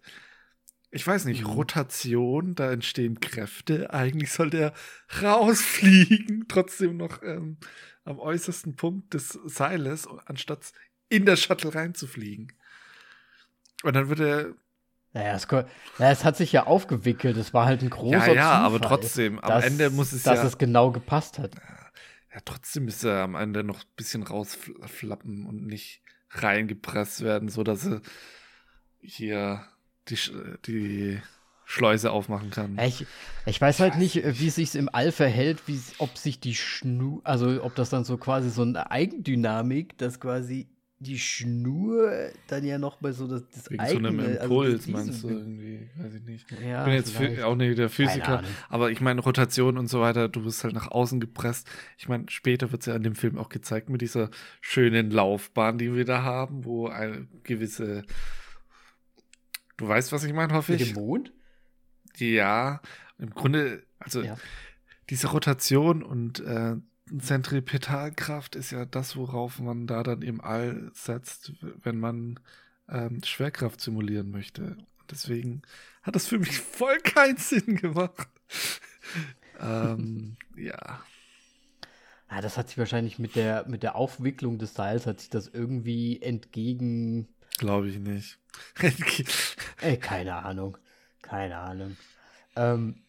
Ich 0.90 1.04
weiß 1.04 1.24
nicht, 1.24 1.42
mhm. 1.42 1.50
Rotation, 1.50 2.54
da 2.54 2.70
entstehen 2.70 3.18
Kräfte. 3.18 3.92
Eigentlich 3.92 4.30
sollte 4.30 4.58
er 4.58 4.74
rausfliegen, 5.22 6.44
trotzdem 6.48 6.96
noch 6.96 7.20
ähm, 7.22 7.56
am 8.04 8.20
äußersten 8.20 8.76
Punkt 8.76 9.12
des 9.12 9.38
Seiles, 9.44 10.06
anstatt 10.26 10.72
in 11.08 11.26
der 11.26 11.34
Shuttle 11.34 11.74
reinzufliegen. 11.74 12.52
Und 13.82 13.96
dann 13.96 14.08
wird 14.08 14.20
er. 14.20 14.54
Naja, 15.12 15.34
es, 15.34 15.48
naja, 15.48 16.12
es 16.12 16.24
hat 16.24 16.36
sich 16.36 16.52
ja 16.52 16.66
aufgewickelt. 16.66 17.36
Es 17.36 17.52
war 17.52 17.66
halt 17.66 17.82
ein 17.82 17.90
großer 17.90 18.18
Ja, 18.18 18.26
ja, 18.26 18.50
Zufall, 18.50 18.64
aber 18.64 18.80
trotzdem, 18.80 19.38
am 19.40 19.48
dass, 19.48 19.64
Ende 19.64 19.90
muss 19.90 20.12
es 20.12 20.22
dass 20.22 20.36
ja. 20.36 20.42
Dass 20.42 20.52
es 20.52 20.58
genau 20.58 20.92
gepasst 20.92 21.38
hat. 21.40 21.56
Ja, 22.32 22.40
trotzdem 22.44 22.86
ist 22.86 23.04
er 23.04 23.22
am 23.22 23.34
Ende 23.34 23.64
noch 23.64 23.80
ein 23.80 23.92
bisschen 23.96 24.22
rausflappen 24.22 25.46
und 25.46 25.66
nicht 25.66 26.03
reingepresst 26.34 27.22
werden, 27.22 27.48
so 27.48 27.62
dass 27.62 27.86
er 27.86 28.00
hier 29.00 29.64
die, 30.08 30.18
die 30.66 31.20
Schleuse 31.64 32.10
aufmachen 32.10 32.50
kann. 32.50 32.78
Ich, 32.78 33.06
ich 33.46 33.60
weiß 33.60 33.80
halt 33.80 33.96
nicht, 33.96 34.16
wie 34.16 34.50
sich 34.50 34.74
im 34.74 34.88
All 34.92 35.12
verhält, 35.12 35.66
wie, 35.66 35.80
ob 35.98 36.16
sich 36.18 36.40
die 36.40 36.54
Schnu, 36.54 37.20
also 37.24 37.62
ob 37.62 37.74
das 37.74 37.90
dann 37.90 38.04
so 38.04 38.18
quasi 38.18 38.50
so 38.50 38.62
eine 38.62 38.90
Eigendynamik, 38.90 39.96
dass 39.98 40.20
quasi 40.20 40.68
die 41.04 41.18
Schnur 41.18 42.10
dann 42.48 42.64
ja 42.64 42.78
noch 42.78 42.96
bei 42.96 43.12
so 43.12 43.28
das, 43.28 43.48
das 43.50 43.70
Wegen 43.70 43.80
eigene, 43.80 44.08
so 44.10 44.18
einem 44.18 44.20
also 44.20 44.40
Impuls, 44.42 44.84
diesen- 44.84 44.92
meinst 44.92 45.22
du 45.22 45.28
irgendwie? 45.28 45.88
Weiß 45.96 46.14
ich 46.14 46.22
nicht. 46.24 46.50
Ja, 46.50 46.80
Ich 46.80 46.84
bin 46.86 46.94
jetzt 46.94 47.10
vielleicht. 47.16 47.42
auch 47.42 47.54
nicht 47.54 47.78
der 47.78 47.88
Physiker, 47.90 48.42
aber 48.68 48.90
ich 48.90 49.00
meine, 49.00 49.20
Rotation 49.20 49.78
und 49.78 49.86
so 49.88 50.00
weiter, 50.00 50.28
du 50.28 50.44
wirst 50.44 50.64
halt 50.64 50.74
nach 50.74 50.90
außen 50.90 51.20
gepresst. 51.20 51.68
Ich 51.98 52.08
meine, 52.08 52.24
später 52.28 52.72
wird 52.72 52.82
es 52.82 52.86
ja 52.86 52.96
in 52.96 53.02
dem 53.04 53.14
Film 53.14 53.38
auch 53.38 53.48
gezeigt 53.48 53.88
mit 53.88 54.00
dieser 54.00 54.30
schönen 54.60 55.10
Laufbahn, 55.12 55.78
die 55.78 55.94
wir 55.94 56.04
da 56.04 56.22
haben, 56.24 56.64
wo 56.64 56.88
eine 56.88 57.28
gewisse. 57.44 58.02
Du 59.76 59.88
weißt, 59.88 60.12
was 60.12 60.24
ich 60.24 60.32
meine, 60.32 60.52
hoffe 60.54 60.72
Mit 60.72 60.80
ich. 60.80 60.92
dem 60.92 61.02
Mond? 61.02 61.32
Ja, 62.16 62.80
im 63.18 63.30
Grunde, 63.30 63.82
also 63.98 64.22
Ja. 64.22 64.36
diese 65.10 65.28
Rotation 65.28 66.02
und 66.02 66.40
äh, 66.40 66.76
Zentripetalkraft 67.18 68.56
ist 68.56 68.70
ja 68.70 68.84
das, 68.86 69.16
worauf 69.16 69.58
man 69.58 69.86
da 69.86 70.02
dann 70.02 70.22
im 70.22 70.40
All 70.40 70.90
setzt, 70.94 71.52
wenn 71.60 71.98
man 71.98 72.40
ähm, 72.88 73.22
Schwerkraft 73.22 73.80
simulieren 73.80 74.30
möchte. 74.30 74.62
Und 74.64 75.10
deswegen 75.10 75.62
hat 76.02 76.14
das 76.14 76.26
für 76.26 76.38
mich 76.38 76.58
voll 76.60 76.98
keinen 76.98 77.36
Sinn 77.36 77.76
gemacht. 77.76 78.28
ähm, 79.60 80.36
ja. 80.56 81.02
Ah, 82.28 82.40
das 82.40 82.56
hat 82.56 82.68
sich 82.68 82.78
wahrscheinlich 82.78 83.18
mit 83.18 83.36
der, 83.36 83.66
mit 83.68 83.82
der 83.82 83.96
Aufwicklung 83.96 84.58
des 84.58 84.74
Seils 84.74 85.06
hat 85.06 85.20
sich 85.20 85.30
das 85.30 85.48
irgendwie 85.48 86.20
entgegen. 86.22 87.28
Glaube 87.58 87.88
ich 87.88 87.98
nicht. 87.98 88.38
Ey, 89.80 89.98
keine 89.98 90.36
Ahnung. 90.36 90.78
Keine 91.22 91.58
Ahnung. 91.58 91.96
Ähm, 92.56 93.03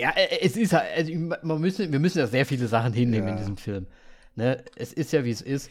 ja, 0.00 0.10
äh, 0.10 0.40
es 0.42 0.56
ist 0.56 0.72
halt, 0.72 0.86
also 0.96 1.12
man 1.42 1.60
müssen, 1.60 1.92
wir 1.92 1.98
müssen 2.00 2.18
ja 2.18 2.26
sehr 2.26 2.46
viele 2.46 2.66
Sachen 2.68 2.92
hinnehmen 2.92 3.28
in 3.28 3.34
Ja. 3.34 3.40
diesem 3.40 3.56
Film. 3.56 3.86
Ne? 4.34 4.64
Es 4.76 4.92
ist 4.92 5.12
ja, 5.12 5.24
wie 5.24 5.30
es 5.30 5.40
ist. 5.42 5.70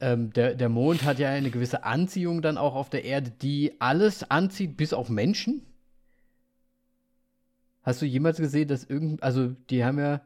Ähm, 0.00 0.32
der, 0.32 0.54
der 0.54 0.68
Mond 0.68 1.02
hat 1.04 1.18
ja 1.18 1.28
eine 1.30 1.50
gewisse 1.50 1.82
Anziehung 1.84 2.40
dann 2.40 2.56
auch 2.56 2.74
auf 2.74 2.88
der 2.88 3.04
Erde, 3.04 3.30
die 3.42 3.72
alles 3.80 4.30
anzieht, 4.30 4.76
bis 4.76 4.92
auf 4.92 5.08
Menschen. 5.08 5.62
Hast 7.82 8.02
du 8.02 8.06
jemals 8.06 8.38
gesehen, 8.38 8.68
dass 8.68 8.84
irgend, 8.84 9.22
also 9.22 9.48
die 9.70 9.84
haben 9.84 9.98
ja, 9.98 10.20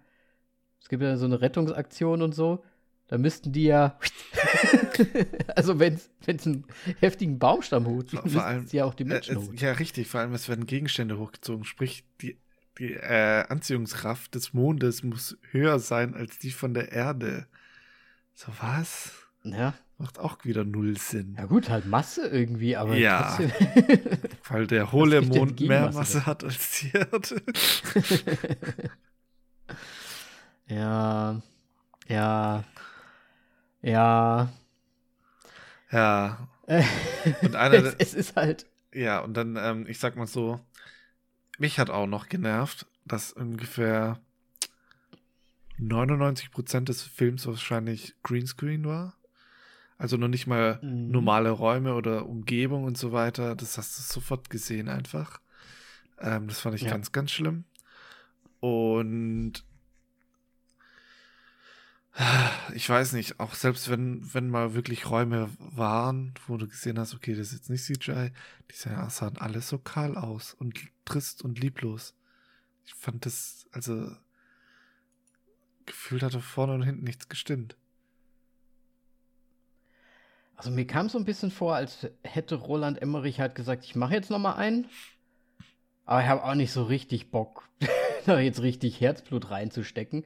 es 0.81 0.89
gibt 0.89 1.03
ja 1.03 1.17
so 1.17 1.25
eine 1.27 1.41
Rettungsaktion 1.41 2.21
und 2.23 2.35
so, 2.35 2.63
da 3.09 3.19
müssten 3.19 3.53
die 3.53 3.65
ja, 3.65 3.99
also 5.55 5.79
wenn 5.79 5.95
es 5.95 6.47
einen 6.47 6.65
heftigen 7.01 7.39
Baumstamm 7.39 7.87
hochzieht, 7.87 8.21
Vor 8.21 8.31
müssten 8.31 8.67
sie 8.67 8.77
ja 8.79 8.85
auch 8.85 8.95
die 8.95 9.05
äh, 9.05 9.07
Menschen 9.07 9.37
es, 9.37 9.43
hochziehen. 9.43 9.59
ja, 9.59 9.73
richtig. 9.73 10.09
Vor 10.09 10.21
allem, 10.21 10.33
es 10.35 10.49
werden 10.49 10.67
Gegenstände 10.67 11.19
hochgezogen. 11.19 11.65
Sprich, 11.65 12.05
die, 12.21 12.37
die 12.79 12.95
äh, 12.95 13.45
Anziehungskraft 13.49 14.35
des 14.35 14.55
Mondes 14.55 15.03
muss 15.03 15.37
höher 15.51 15.79
sein 15.79 16.15
als 16.15 16.39
die 16.39 16.51
von 16.51 16.75
der 16.75 16.93
Erde. 16.93 17.47
So 18.35 18.53
was? 18.61 19.13
Ja. 19.45 19.75
Macht 19.99 20.19
auch 20.19 20.45
wieder 20.45 20.65
null 20.65 20.97
Sinn. 20.97 21.37
ja 21.39 21.45
gut, 21.45 21.69
halt 21.69 21.87
Masse 21.87 22.27
irgendwie, 22.27 22.77
aber 22.77 22.97
Ja. 22.97 23.39
Weil 24.49 24.67
der 24.67 24.91
hohle 24.91 25.23
Mond 25.23 25.61
mehr 25.61 25.93
Masse 25.93 26.27
hat 26.27 26.43
als 26.43 26.81
die 26.81 26.91
Erde. 26.93 27.43
ja, 30.67 31.41
ja, 32.09 32.65
ja. 33.81 34.53
ja. 35.93 36.49
Und 37.43 37.55
einer 37.55 37.75
es, 37.75 37.95
es 37.99 38.15
ist 38.15 38.37
halt, 38.37 38.67
Ja, 38.93 39.21
und 39.21 39.37
dann, 39.37 39.57
ähm, 39.57 39.87
ich 39.87 39.99
sag 39.99 40.17
mal 40.17 40.27
so, 40.27 40.59
mich 41.63 41.79
hat 41.79 41.89
auch 41.91 42.07
noch 42.07 42.29
genervt, 42.29 42.87
dass 43.07 43.33
ungefähr 43.33 44.21
99% 45.79 46.89
des 46.89 47.03
Films 47.03 47.47
wahrscheinlich 47.47 48.15
Greenscreen 48.23 48.85
war. 48.85 49.17
Also 49.99 50.17
noch 50.17 50.29
nicht 50.29 50.47
mal 50.47 50.79
Mhm. 50.83 51.11
normale 51.11 51.51
Räume 51.51 51.95
oder 51.95 52.27
Umgebung 52.27 52.85
und 52.85 52.99
so 52.99 53.13
weiter. 53.13 53.55
Das 53.57 53.79
hast 53.79 53.97
du 53.99 54.03
sofort 54.03 54.51
gesehen 54.51 54.89
einfach. 54.89 55.41
Ähm, 56.19 56.49
das 56.49 56.61
fand 56.61 56.75
ich 56.75 56.83
Ja. 56.83 56.91
ganz, 56.91 57.13
ganz 57.13 57.31
schlimm. 57.31 57.65
Und 58.61 59.65
ich 62.75 62.89
weiß 62.89 63.15
nicht, 63.15 63.41
auch 63.41 63.55
selbst 63.55 63.89
wenn, 63.91 64.35
wenn 64.35 64.51
mal 64.51 64.75
wirklich 64.75 65.09
Räume 65.11 65.51
waren, 65.59 66.35
wo 66.47 66.57
du 66.57 66.69
gesehen 66.69 66.99
hast, 66.99 67.15
okay, 67.15 67.35
das 67.35 67.49
ist 67.49 67.55
jetzt 67.55 67.71
nicht 67.71 67.85
CGI, 67.85 68.33
die 68.71 68.75
sahen 68.75 69.39
alles 69.39 69.69
so 69.69 69.79
kahl 69.79 70.17
aus 70.17 70.55
und 70.55 70.79
trist 71.05 71.43
und 71.43 71.59
lieblos. 71.59 72.15
Ich 72.85 72.95
fand 72.95 73.25
das, 73.25 73.67
also 73.73 74.11
gefühlt 75.87 76.23
hatte 76.23 76.41
vorne 76.41 76.75
und 76.75 76.83
hinten 76.83 77.05
nichts 77.05 77.29
gestimmt. 77.29 77.77
also 80.63 80.71
mir 80.71 80.87
kam 80.87 81.09
so 81.09 81.19
ein 81.19 81.25
bisschen 81.25 81.51
vor, 81.51 81.75
als 81.75 82.07
hätte 82.23 82.55
Roland 82.55 83.03
Emmerich 83.03 83.41
halt 83.41 83.57
gesagt, 83.57 83.85
ich 83.85 83.97
mache 83.97 84.15
jetzt 84.15 84.31
noch 84.31 84.39
mal 84.39 84.55
einen, 84.55 84.87
aber 86.05 86.23
ich 86.23 86.29
habe 86.29 86.45
auch 86.45 86.55
nicht 86.55 86.71
so 86.71 86.85
richtig 86.85 87.33
Bock, 87.33 87.69
da 88.27 88.39
jetzt 88.39 88.63
richtig 88.63 89.01
Herzblut 89.01 89.51
reinzustecken. 89.51 90.25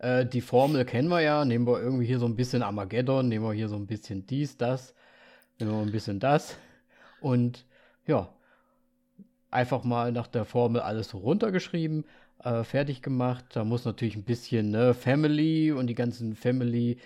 Äh, 0.00 0.26
die 0.26 0.40
Formel 0.40 0.84
kennen 0.84 1.08
wir 1.08 1.20
ja, 1.20 1.44
nehmen 1.44 1.66
wir 1.66 1.80
irgendwie 1.80 2.06
hier 2.06 2.18
so 2.18 2.26
ein 2.26 2.36
bisschen 2.36 2.62
Armageddon, 2.62 3.28
nehmen 3.28 3.44
wir 3.44 3.52
hier 3.52 3.68
so 3.68 3.76
ein 3.76 3.86
bisschen 3.86 4.26
dies, 4.26 4.56
das, 4.56 4.94
nehmen 5.58 5.72
wir 5.72 5.80
ein 5.80 5.92
bisschen 5.92 6.20
das 6.20 6.56
und 7.20 7.66
ja, 8.06 8.32
einfach 9.50 9.84
mal 9.84 10.10
nach 10.12 10.26
der 10.26 10.44
Formel 10.46 10.80
alles 10.80 11.10
so 11.10 11.18
runtergeschrieben, 11.18 12.04
äh, 12.42 12.64
fertig 12.64 13.02
gemacht. 13.02 13.44
Da 13.52 13.64
muss 13.64 13.84
natürlich 13.84 14.16
ein 14.16 14.24
bisschen 14.24 14.70
ne, 14.70 14.94
Family 14.94 15.72
und 15.72 15.86
die 15.88 15.94
ganzen 15.94 16.34
Family 16.34 16.98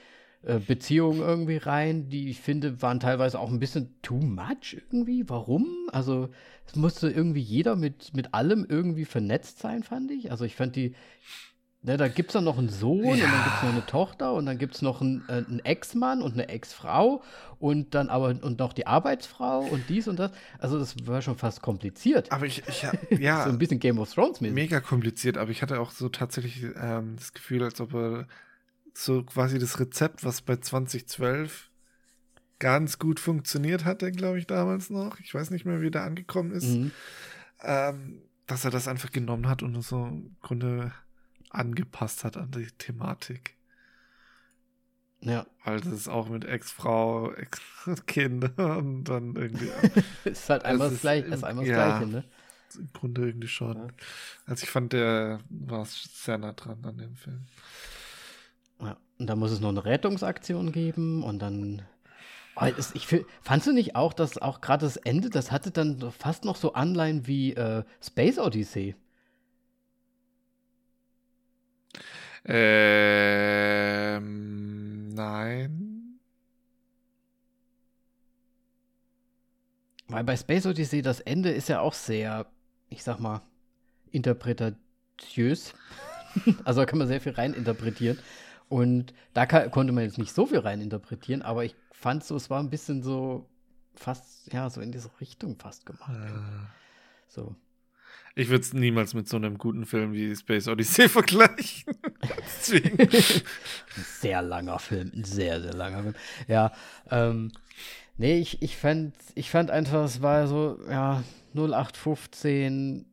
äh, 0.43 0.59
Beziehungen 0.59 1.21
irgendwie 1.21 1.57
rein, 1.57 2.09
die 2.11 2.29
ich 2.31 2.41
finde, 2.41 2.81
waren 2.83 3.01
teilweise 3.01 3.41
auch 3.41 3.51
ein 3.51 3.61
bisschen 3.61 3.95
too 4.03 4.21
much 4.21 4.75
irgendwie. 4.75 5.29
Warum? 5.29 5.67
Also 5.91 6.29
es 6.67 6.77
musste 6.77 7.11
irgendwie 7.11 7.41
jeder 7.41 7.77
mit, 7.77 8.15
mit 8.15 8.35
allem 8.35 8.65
irgendwie 8.69 9.05
vernetzt 9.05 9.59
sein, 9.59 9.83
fand 9.83 10.11
ich. 10.13 10.31
Also 10.31 10.45
ich 10.45 10.55
fand 10.55 10.77
die, 10.77 10.95
ne, 11.85 11.97
da 11.97 12.09
gibt 12.09 12.31
es 12.31 12.33
dann 12.33 12.43
noch 12.45 12.59
einen 12.59 12.69
Sohn 12.69 13.05
und 13.05 13.21
dann 13.21 13.31
Ja. 13.31 13.45
gibt 13.45 13.57
es 13.57 13.63
noch 13.63 13.73
eine 13.73 13.87
Tochter 13.87 14.33
und 14.35 14.47
dann 14.47 14.59
gibt 14.59 14.75
es 14.75 14.83
noch 14.83 15.01
einen, 15.01 15.23
äh, 15.29 15.33
einen 15.47 15.61
Ex-Mann 15.61 16.21
und 16.23 16.33
eine 16.33 16.49
Ex-Frau 16.49 17.23
und 17.61 17.95
dann 17.95 18.09
aber 18.09 18.29
und 18.43 18.59
noch 18.59 18.73
die 18.73 18.87
Arbeitsfrau 18.87 19.61
und 19.61 19.89
dies 19.89 20.09
und 20.09 20.19
das. 20.19 20.33
Also 20.59 20.79
das 20.79 20.95
war 21.07 21.23
schon 21.23 21.37
fast 21.37 21.63
kompliziert. 21.63 22.33
Aber 22.33 22.47
ich, 22.47 22.63
ich 22.67 22.83
ja, 23.21 23.45
so 23.45 23.51
ein 23.51 23.59
bisschen 23.59 23.79
Game 23.79 23.99
of 23.99 24.13
Thrones 24.13 24.41
mäßig. 24.41 24.55
mega 24.55 24.81
kompliziert, 24.81 25.39
aber 25.39 25.51
ich 25.51 25.63
hatte 25.63 25.79
auch 25.79 25.91
so 25.93 26.09
tatsächlich 26.09 26.65
ähm, 26.77 27.15
das 27.17 27.33
Gefühl, 27.33 27.63
als 27.63 27.81
ob 27.81 27.95
er 27.95 28.27
so 28.95 29.23
quasi 29.23 29.59
das 29.59 29.79
Rezept, 29.79 30.25
was 30.25 30.41
bei 30.43 30.57
2012 30.57 31.71
ganz 32.59 32.99
gut 32.99 33.21
funktioniert 33.21 33.85
hatte, 33.85 34.11
glaube 34.13 34.39
ich, 34.39 34.47
damals 34.47 34.89
noch. 34.91 35.19
Ich 35.21 35.35
weiß 35.35 35.51
nicht 35.51 35.65
mehr, 35.65 35.81
wie 35.83 35.91
der 35.91 36.05
angekommen 36.05 36.53
ist. 36.53 36.77
Mhm. 36.77 36.91
ähm, 37.63 38.23
dass 38.47 38.65
er 38.65 38.71
das 38.71 38.89
einfach 38.89 39.11
genommen 39.11 39.49
hat 39.49 39.63
und 39.63 39.81
so 39.83 40.05
im 40.05 40.37
Grunde 40.43 40.93
angepasst 41.55 42.25
hat 42.25 42.37
an 42.37 42.51
die 42.51 42.67
Thematik. 42.79 43.57
Ja, 45.21 45.47
Weil 45.65 45.81
das 45.81 45.93
ist 45.93 46.09
auch 46.09 46.29
mit 46.29 46.45
Ex-Frau, 46.45 47.33
Ex-Kinder 47.33 48.77
und 48.79 49.05
dann 49.05 49.35
irgendwie 49.37 49.71
ist 50.25 50.51
halt 50.51 50.65
einmal 50.65 50.89
Es 50.89 50.93
das, 50.93 50.97
ist 50.97 51.01
Gleich, 51.03 51.25
im- 51.25 51.33
ist 51.33 51.45
einmal 51.45 51.65
das 51.65 51.71
ja. 51.77 51.99
Gleiche, 51.99 52.11
ne? 52.13 52.25
im 52.77 52.93
Grunde 52.93 53.27
irgendwie 53.27 53.49
schon. 53.49 53.77
Ja. 53.77 53.87
Also 54.47 54.65
ich 54.65 54.71
fand, 54.71 54.93
der 54.93 55.41
war 55.49 55.87
sehr 55.87 56.39
nah 56.39 56.53
dran 56.53 56.85
an 56.85 56.99
dem 56.99 57.15
Film. 57.15 57.47
Ja. 58.81 58.97
Und 59.19 59.29
da 59.29 59.37
muss 59.37 59.53
es 59.53 59.61
noch 59.61 59.69
eine 59.69 59.85
Rettungsaktion 59.85 60.73
geben 60.73 61.23
und 61.23 61.39
dann. 61.39 61.83
Oh, 62.57 62.65
es, 62.65 62.95
ich 62.95 63.07
fandst 63.43 63.67
du 63.67 63.73
nicht 63.73 63.97
auch, 63.97 64.13
dass 64.13 64.39
auch 64.39 64.61
gerade 64.61 64.85
das 64.85 64.97
Ende, 64.97 65.31
das 65.31 65.51
hatte 65.53 65.71
dann 65.71 66.11
fast 66.13 66.45
noch 66.45 66.57
so 66.57 66.73
Anleihen 66.75 67.27
wie 67.27 67.53
äh, 67.55 67.85
Space 68.03 68.39
Odyssey? 68.39 68.95
Ähm, 72.47 74.25
nein. 75.15 76.19
Weil 80.09 80.25
bei 80.25 80.37
Space 80.37 80.67
Odyssey 80.67 81.03
das 81.03 81.21
Ende 81.21 81.51
ist 81.51 81.69
ja 81.69 81.81
auch 81.81 81.95
sehr, 81.95 82.47
ich 82.89 83.03
sag 83.03 83.19
mal, 83.21 83.43
interpretatiös. 84.11 85.75
also 86.65 86.81
da 86.81 86.87
kann 86.87 86.99
man 86.99 87.09
sehr 87.09 87.21
viel 87.21 87.33
reininterpretieren. 87.33 88.19
Und 88.69 89.15
da 89.35 89.47
ka- 89.47 89.69
konnte 89.69 89.93
man 89.93 90.05
jetzt 90.05 90.19
nicht 90.19 90.35
so 90.35 90.47
viel 90.47 90.59
reininterpretieren, 90.61 91.43
aber 91.43 91.65
ich 91.65 91.77
fand 91.93 92.25
so, 92.25 92.37
es 92.37 92.51
war 92.51 92.61
ein 92.61 92.71
bisschen 92.71 93.03
so 93.03 93.49
fast, 93.95 94.53
ja, 94.53 94.69
so 94.71 94.81
in 94.81 94.93
diese 94.93 95.11
Richtung 95.21 95.57
fast 95.59 95.87
gemacht. 95.87 96.13
Äh, 96.15 96.67
So. 97.29 97.57
Ich 98.37 98.49
würde 98.49 98.63
es 98.63 98.73
niemals 98.73 99.15
mit 99.15 99.29
so 99.29 99.37
einem 99.37 99.59
guten 99.59 99.87
Film 99.87 100.13
wie 100.13 100.35
Space 100.35 100.67
Odyssey 100.67 101.09
vergleichen. 101.09 101.95
Deswegen. 102.39 102.99
Ein 102.99 103.43
sehr 104.21 104.43
langer 104.43 104.79
Film, 104.81 105.13
ein 105.15 105.25
sehr, 105.25 105.61
sehr 105.61 105.75
langer 105.75 106.03
Film. 106.03 106.15
Ja, 106.49 106.73
ähm, 107.11 107.53
nee, 108.17 108.39
ich, 108.39 108.61
ich, 108.61 108.77
fand, 108.77 109.15
ich 109.37 109.51
fand 109.51 109.71
einfach, 109.71 110.05
es 110.05 110.21
war 110.21 110.49
so, 110.49 110.81
ja, 110.89 111.23
0815, 111.55 113.07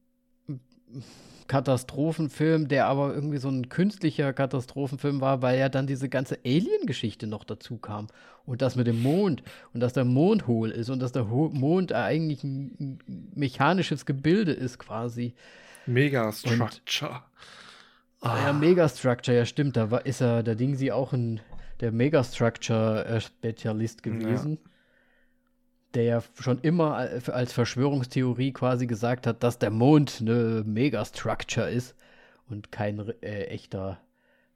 Katastrophenfilm, 1.52 2.70
der 2.70 2.86
aber 2.86 3.14
irgendwie 3.14 3.38
so 3.38 3.49
ein 3.49 3.68
künstlicher 3.68 4.32
Katastrophenfilm 4.32 5.20
war, 5.20 5.41
weil 5.41 5.60
ja 5.60 5.68
dann 5.68 5.86
diese 5.86 6.08
ganze 6.08 6.39
Alien-Geschichte 6.45 7.28
noch 7.28 7.43
dazu 7.43 7.76
kam. 7.76 8.08
Und 8.45 8.62
das 8.62 8.78
mit 8.78 8.88
dem 8.88 9.04
Mond 9.04 9.43
und 9.74 9.82
dass 9.82 9.91
der 9.91 10.06
Mond 10.06 10.47
hohl 10.47 10.70
ist 10.70 10.89
und 10.89 11.02
dass 11.02 11.12
der 11.12 11.30
Ho 11.30 11.49
Mond 11.54 11.91
eigentlich 11.91 12.45
ein 12.45 12.99
mechanisches 13.36 14.06
Gebilde 14.06 14.54
ist 14.54 14.80
quasi. 14.80 15.34
Megastructure. 15.86 17.22
Ah. 18.22 18.38
Ja, 18.45 18.54
Megastructure, 18.54 19.36
ja 19.36 19.45
stimmt, 19.45 19.76
da 19.76 19.91
war, 19.91 20.06
ist 20.06 20.22
er, 20.22 20.43
der 20.43 20.56
Ding 20.56 20.76
sie 20.76 20.93
auch 20.93 21.12
ein 21.12 21.41
der 21.82 21.91
Megastructure-Spezialist 21.91 24.04
gewesen. 24.04 24.58
Ja 24.64 24.71
der 25.94 26.04
ja 26.04 26.24
schon 26.39 26.60
immer 26.62 26.96
als 26.96 27.54
Verschwörungstheorie 27.54 28.54
quasi 28.54 28.88
gesagt 28.88 29.28
hat, 29.28 29.44
dass 29.44 29.60
der 29.60 29.72
Mond 29.72 30.20
eine 30.22 30.64
Megastructure 30.66 31.70
ist 31.70 31.96
und 32.50 32.72
kein 32.72 33.00
äh, 33.22 33.46
echter 33.46 34.00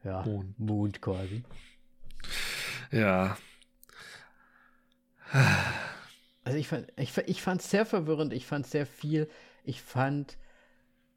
ja, 0.03 0.21
Mond. 0.23 0.59
Mond 0.59 1.01
quasi. 1.01 1.43
Ja. 2.91 3.37
Also 6.43 6.57
ich 6.57 6.67
fand 6.67 6.87
ich, 6.95 7.17
ich 7.17 7.41
fand 7.41 7.61
es 7.61 7.69
sehr 7.69 7.85
verwirrend, 7.85 8.31
ich 8.31 8.45
fand 8.45 8.67
sehr 8.67 8.85
viel, 8.85 9.27
ich 9.63 9.81
fand 9.81 10.37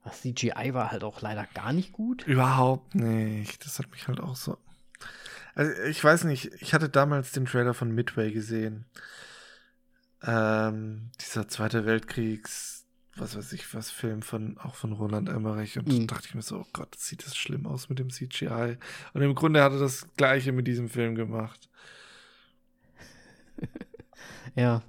das 0.05 0.23
CGI 0.23 0.73
war 0.73 0.91
halt 0.91 1.05
auch 1.05 1.21
leider 1.21 1.47
gar 1.55 1.73
nicht 1.73 1.93
gut. 1.93 2.27
Überhaupt 2.27 2.95
nicht. 2.95 3.65
Das 3.65 3.79
hat 3.79 3.91
mich 3.91 4.09
halt 4.09 4.21
auch 4.21 4.37
so. 4.37 4.57
Also 5.55 5.83
ich 5.83 6.03
weiß 6.03 6.25
nicht, 6.25 6.51
ich 6.61 6.73
hatte 6.73 6.89
damals 6.89 7.33
den 7.33 7.45
Trailer 7.45 7.75
von 7.75 7.91
Midway 7.91 8.33
gesehen 8.33 8.87
ähm, 10.23 11.11
dieser 11.21 11.49
Zweite 11.49 11.87
Weltkriegs, 11.87 12.87
was 13.17 13.37
weiß 13.37 13.53
ich, 13.53 13.73
was 13.75 13.91
Film 13.91 14.23
von, 14.23 14.59
auch 14.59 14.75
von 14.75 14.93
Roland 14.93 15.29
Emmerich. 15.29 15.79
Und 15.79 15.89
mhm. 15.89 16.07
dachte 16.07 16.27
ich 16.29 16.35
mir 16.35 16.43
so, 16.43 16.59
oh 16.59 16.67
Gott, 16.73 16.95
sieht 16.97 17.25
das 17.25 17.37
schlimm 17.37 17.67
aus 17.67 17.89
mit 17.89 17.99
dem 17.99 18.11
CGI. 18.11 18.77
Und 19.13 19.23
im 19.23 19.35
Grunde 19.35 19.63
hat 19.63 19.73
er 19.73 19.79
das 19.79 20.07
Gleiche 20.17 20.53
mit 20.53 20.67
diesem 20.67 20.89
Film 20.89 21.15
gemacht. 21.15 21.69
ja. 24.55 24.83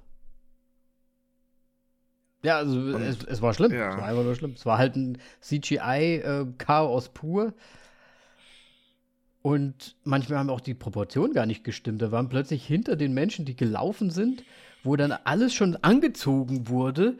Ja, 2.42 2.56
also 2.56 2.96
es, 2.96 3.22
es, 3.24 3.42
war 3.42 3.52
schlimm. 3.52 3.72
Ja. 3.72 3.90
Es 3.90 3.96
war 3.98 4.04
einfach 4.06 4.24
nur 4.24 4.34
schlimm. 4.34 4.52
Es 4.52 4.64
war 4.64 4.78
halt 4.78 4.96
ein 4.96 5.18
CGI-Chaos 5.40 7.06
äh, 7.08 7.10
pur. 7.10 7.54
Und 9.42 9.96
manchmal 10.04 10.38
haben 10.38 10.50
auch 10.50 10.60
die 10.60 10.74
Proportionen 10.74 11.32
gar 11.32 11.46
nicht 11.46 11.64
gestimmt. 11.64 12.02
Da 12.02 12.12
waren 12.12 12.28
plötzlich 12.28 12.66
hinter 12.66 12.96
den 12.96 13.12
Menschen, 13.12 13.44
die 13.44 13.56
gelaufen 13.56 14.10
sind, 14.10 14.44
wo 14.82 14.96
dann 14.96 15.12
alles 15.12 15.54
schon 15.54 15.76
angezogen 15.76 16.68
wurde, 16.68 17.18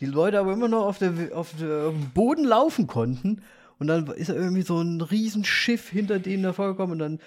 die 0.00 0.06
Leute 0.06 0.38
aber 0.38 0.52
immer 0.52 0.68
noch 0.68 0.86
auf, 0.86 0.98
der, 0.98 1.12
auf, 1.34 1.54
der, 1.58 1.86
auf 1.86 1.94
dem 1.94 2.10
Boden 2.10 2.44
laufen 2.44 2.86
konnten. 2.86 3.42
Und 3.78 3.88
dann 3.88 4.06
ist 4.08 4.28
irgendwie 4.28 4.62
so 4.62 4.80
ein 4.80 5.00
Riesenschiff 5.00 5.88
hinter 5.88 6.18
denen 6.18 6.42
davor 6.42 6.68
gekommen 6.68 6.92
und 6.92 6.98
dann 6.98 7.20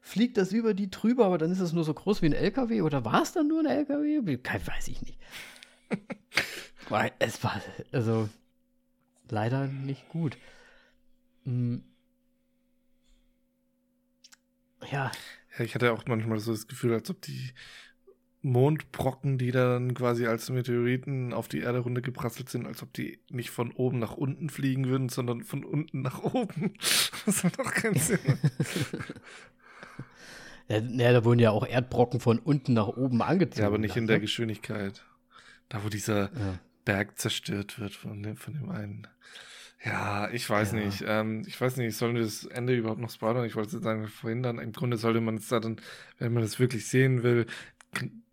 fliegt 0.00 0.36
das 0.36 0.52
über 0.52 0.74
die 0.74 0.90
drüber, 0.90 1.24
aber 1.24 1.38
dann 1.38 1.50
ist 1.50 1.60
das 1.60 1.72
nur 1.72 1.84
so 1.84 1.94
groß 1.94 2.20
wie 2.20 2.26
ein 2.26 2.34
LKW 2.34 2.82
oder 2.82 3.04
war 3.06 3.22
es 3.22 3.32
dann 3.32 3.48
nur 3.48 3.60
ein 3.60 3.66
LKW? 3.66 4.36
Kein, 4.36 4.66
weiß 4.66 4.88
ich 4.88 5.00
nicht. 5.02 5.18
Weil 6.88 7.12
es 7.18 7.42
war 7.42 7.60
also 7.92 8.28
leider 9.30 9.66
nicht 9.66 10.08
gut. 10.10 10.36
Hm. 11.44 11.82
Ja. 14.90 15.10
Ja, 15.56 15.64
ich 15.64 15.74
hatte 15.74 15.92
auch 15.92 16.04
manchmal 16.06 16.38
so 16.40 16.52
das 16.52 16.66
Gefühl, 16.66 16.94
als 16.94 17.08
ob 17.10 17.22
die 17.22 17.52
Mondbrocken, 18.44 19.38
die 19.38 19.50
dann 19.50 19.94
quasi 19.94 20.26
als 20.26 20.50
Meteoriten 20.50 21.32
auf 21.32 21.48
die 21.48 21.60
Erde 21.60 21.78
runtergeprasselt 21.78 22.50
sind, 22.50 22.66
als 22.66 22.82
ob 22.82 22.92
die 22.92 23.18
nicht 23.30 23.50
von 23.50 23.72
oben 23.72 23.98
nach 23.98 24.16
unten 24.16 24.50
fliegen 24.50 24.86
würden, 24.86 25.08
sondern 25.08 25.42
von 25.42 25.64
unten 25.64 26.02
nach 26.02 26.22
oben. 26.22 26.74
Das 27.26 27.42
hat 27.42 27.58
doch 27.58 27.72
keinen 27.72 27.94
Sinn. 27.94 28.18
ja, 30.68 30.76
ja, 30.76 31.12
da 31.12 31.24
wurden 31.24 31.40
ja 31.40 31.52
auch 31.52 31.66
Erdbrocken 31.66 32.20
von 32.20 32.38
unten 32.38 32.74
nach 32.74 32.88
oben 32.88 33.22
angezogen. 33.22 33.62
Ja, 33.62 33.66
aber 33.66 33.78
nicht 33.78 33.96
in 33.96 34.06
der 34.06 34.20
Geschwindigkeit. 34.20 35.02
Da, 35.70 35.82
wo 35.82 35.88
dieser 35.88 36.24
ja. 36.24 36.58
Berg 36.84 37.18
zerstört 37.18 37.78
wird 37.78 37.94
von 37.94 38.22
dem, 38.22 38.36
von 38.36 38.52
dem 38.52 38.68
einen. 38.68 39.06
Ja, 39.84 40.30
ich 40.30 40.48
weiß 40.48 40.72
ja. 40.72 40.78
nicht. 40.78 41.04
Ähm, 41.06 41.42
ich 41.46 41.60
weiß 41.60 41.76
nicht, 41.76 41.96
sollen 41.96 42.14
wir 42.14 42.22
das 42.22 42.44
Ende 42.44 42.74
überhaupt 42.74 43.00
noch 43.00 43.10
spoilern? 43.10 43.44
Ich 43.44 43.54
wollte 43.54 43.76
es 43.76 43.82
sagen, 43.82 44.08
verhindern. 44.08 44.58
Im 44.58 44.72
Grunde 44.72 44.96
sollte 44.96 45.20
man 45.20 45.36
es 45.36 45.48
dann, 45.48 45.76
wenn 46.18 46.32
man 46.32 46.42
das 46.42 46.58
wirklich 46.58 46.86
sehen 46.86 47.22
will, 47.22 47.46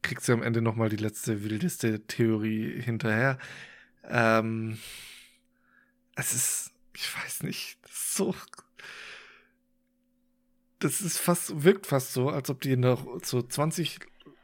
kriegst 0.01 0.27
du 0.27 0.33
am 0.33 0.43
Ende 0.43 0.61
nochmal 0.61 0.89
die 0.89 0.97
letzte 0.97 1.43
wildeste 1.43 2.05
Theorie 2.07 2.81
hinterher. 2.81 3.37
Ähm, 4.07 4.77
es 6.15 6.33
ist, 6.33 6.71
ich 6.95 7.15
weiß 7.15 7.43
nicht, 7.43 7.77
so. 7.89 8.35
Das 10.79 11.01
ist 11.01 11.17
fast, 11.17 11.63
wirkt 11.63 11.85
fast 11.85 12.13
so, 12.13 12.29
als 12.29 12.49
ob 12.49 12.61
die 12.61 12.75
noch 12.75 13.05
so 13.23 13.41
20 13.41 13.99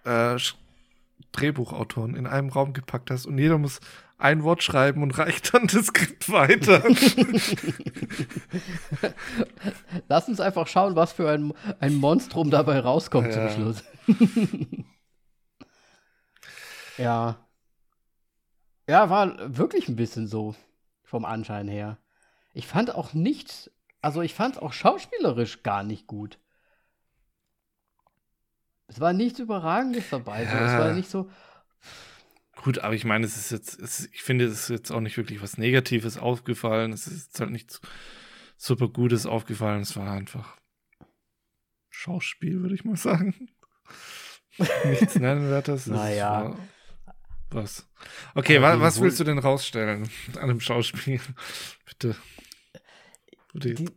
äh, 0.06 0.38
Drehbuchautoren 1.32 2.16
in 2.16 2.28
einem 2.28 2.50
Raum 2.50 2.74
gepackt 2.74 3.12
hast 3.12 3.26
und 3.26 3.38
jeder 3.38 3.58
muss 3.58 3.80
ein 4.20 4.44
Wort 4.44 4.64
schreiben 4.64 5.04
und 5.04 5.18
reicht 5.18 5.54
dann 5.54 5.68
das 5.68 5.88
Skript 5.88 6.32
weiter. 6.32 6.84
Lass 10.08 10.28
uns 10.28 10.40
einfach 10.40 10.68
schauen, 10.68 10.96
was 10.96 11.14
für 11.14 11.30
ein, 11.30 11.54
ein 11.80 11.96
Monstrum 11.96 12.50
dabei 12.50 12.80
rauskommt 12.80 13.36
ja. 13.36 13.50
zum 13.50 13.56
Schluss. 13.56 13.84
Ja. 16.98 17.48
Ja, 18.88 19.10
war 19.10 19.58
wirklich 19.58 19.88
ein 19.90 19.96
bisschen 19.96 20.28
so 20.28 20.56
vom 21.04 21.26
Anschein 21.26 21.68
her. 21.68 21.98
Ich 22.54 22.68
fand 22.68 22.94
auch 22.94 23.14
nicht, 23.14 23.72
also 24.02 24.22
ich 24.22 24.34
fand 24.34 24.56
es 24.56 24.62
auch 24.62 24.74
schauspielerisch 24.74 25.64
gar 25.64 25.84
nicht 25.84 26.08
gut. 26.08 26.40
Es 28.88 29.00
war 29.00 29.14
nichts 29.14 29.40
Überragendes 29.40 30.10
dabei. 30.10 30.44
Ja. 30.44 30.50
So. 30.50 30.58
Es 30.58 30.80
war 30.80 30.94
nicht 30.94 31.10
so. 31.10 31.30
Gut, 32.56 32.80
aber 32.80 32.96
ich 32.96 33.06
meine, 33.06 33.26
es 33.26 33.38
ist 33.38 33.52
jetzt, 33.52 33.80
es, 33.80 34.08
ich 34.12 34.24
finde, 34.24 34.46
es 34.46 34.64
ist 34.64 34.70
jetzt 34.70 34.92
auch 34.92 35.02
nicht 35.02 35.18
wirklich 35.18 35.42
was 35.42 35.58
Negatives 35.58 36.18
aufgefallen. 36.18 36.92
Es 36.92 37.06
ist 37.08 37.40
halt 37.40 37.52
nichts 37.52 37.82
super 38.58 38.88
Gutes 38.88 39.26
aufgefallen. 39.26 39.82
Es 39.82 39.96
war 39.96 40.12
einfach 40.12 40.58
Schauspiel, 41.90 42.62
würde 42.62 42.76
ich 42.76 42.86
mal 42.86 42.96
sagen. 42.96 43.50
Nichts 44.86 45.16
Nennenwertes. 45.16 45.88
naja. 45.88 46.56
Was? 47.50 47.88
Okay, 48.36 48.62
wa 48.62 48.80
was 48.80 49.00
willst 49.00 49.20
du 49.20 49.24
denn 49.24 49.40
rausstellen 49.40 50.10
an 50.36 50.44
einem 50.44 50.60
Schauspiel? 50.60 51.22
Bitte. 51.86 52.16
Die, 53.54 53.90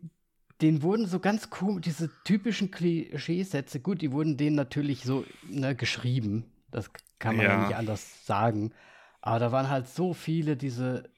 den 0.61 0.82
wurden 0.82 1.07
so 1.07 1.18
ganz 1.18 1.48
cool, 1.61 1.80
diese 1.80 2.11
typischen 2.24 2.70
Klischeesätze, 2.70 3.80
gut, 3.80 4.03
die 4.03 4.12
wurden 4.12 4.36
denen 4.36 4.57
natürlich 4.57 5.03
so 5.03 5.24
ne, 5.48 5.74
geschrieben. 5.74 6.44
Das 6.70 6.90
kann 7.18 7.36
man 7.36 7.46
ja. 7.46 7.53
ja 7.53 7.66
nicht 7.66 7.76
anders 7.76 8.26
sagen. 8.26 8.72
Aber 9.20 9.38
da 9.38 9.53
waren 9.53 9.68
halt 9.68 9.88
so 9.88 10.14
viele 10.14 10.57
diese, 10.57 11.11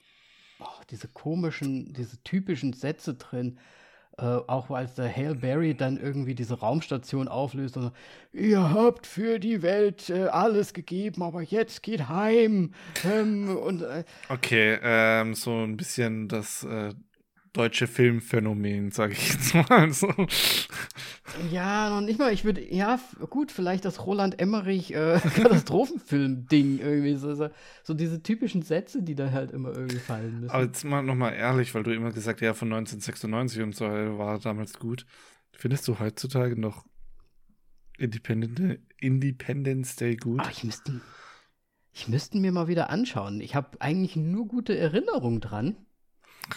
oh, 0.59 0.83
diese 0.91 1.09
komischen, 1.09 1.93
diese 1.93 2.23
typischen 2.23 2.73
Sätze 2.73 3.15
drin. 3.15 3.59
Äh, 4.19 4.25
auch 4.25 4.71
als 4.71 4.95
der 4.95 5.15
Hale 5.15 5.37
Berry 5.37 5.75
dann 5.75 5.97
irgendwie 5.97 6.35
diese 6.35 6.61
Raumstation 6.61 7.29
auflöst 7.29 7.79
und 7.79 7.93
ihr 8.35 8.71
habt 8.75 9.07
für 9.07 9.39
die 9.39 9.63
Welt 9.63 10.11
äh, 10.11 10.25
alles 10.25 10.75
gegeben, 10.75 11.23
aber 11.23 11.41
jetzt 11.41 11.83
geht 11.83 12.11
heim. 12.11 12.75
Ähm, 13.11 13.57
und, 13.57 13.81
äh, 13.81 14.05
okay, 14.29 14.79
ähm, 14.83 15.35
so 15.35 15.63
ein 15.63 15.79
bisschen 15.79 16.29
das 16.29 16.63
äh, 16.63 16.93
deutsche 17.53 17.87
Filmphänomen, 17.87 18.91
sage 18.91 19.13
ich 19.13 19.33
jetzt 19.33 19.55
mal 19.69 19.93
so. 19.93 20.09
Ja, 21.51 21.91
noch 21.91 22.01
nicht 22.01 22.19
mal. 22.19 22.33
Ich 22.33 22.45
würde, 22.45 22.63
ja, 22.73 22.99
gut, 23.31 23.53
vielleicht 23.53 23.85
das 23.85 24.07
Roland 24.07 24.41
Emmerich 24.41 24.95
äh, 24.95 25.21
Katastrophenfilm-Ding 25.35 26.79
irgendwie. 26.79 27.17
So, 27.17 27.51
so, 27.85 27.95
diese 27.95 28.23
typischen 28.23 28.63
Sätze, 28.63 29.03
die 29.03 29.15
da 29.15 29.31
halt 29.31 29.51
immer 29.51 29.73
irgendwie 29.73 29.99
fallen 29.99 30.41
müssen. 30.41 30.51
Aber 30.51 30.65
jetzt 30.65 30.85
mal 30.85 31.03
nochmal 31.03 31.35
ehrlich, 31.35 31.75
weil 31.75 31.83
du 31.83 31.95
immer 31.95 32.13
gesagt 32.13 32.41
hast, 32.41 32.47
ja, 32.47 32.55
von 32.55 32.73
1996 32.73 33.63
und 33.63 33.75
so 33.75 33.85
war 33.85 34.39
damals 34.39 34.79
gut. 34.79 35.07
Findest 35.53 35.87
du 35.89 35.99
heutzutage 35.99 36.59
noch 36.59 36.87
Independent, 37.99 38.81
Independence 38.99 39.97
Day 39.97 40.17
gut? 40.17 40.41
Ach, 40.43 40.51
ich 40.51 40.65
müsste, 40.65 41.01
ich 41.93 42.09
müsste 42.09 42.39
mir 42.39 42.53
mal 42.53 42.69
wieder 42.69 42.89
anschauen. 42.89 43.41
Ich 43.41 43.55
habe 43.55 43.81
eigentlich 43.81 44.17
nur 44.17 44.49
gute 44.49 44.77
Erinnerungen 44.77 45.41
dran. 45.41 45.77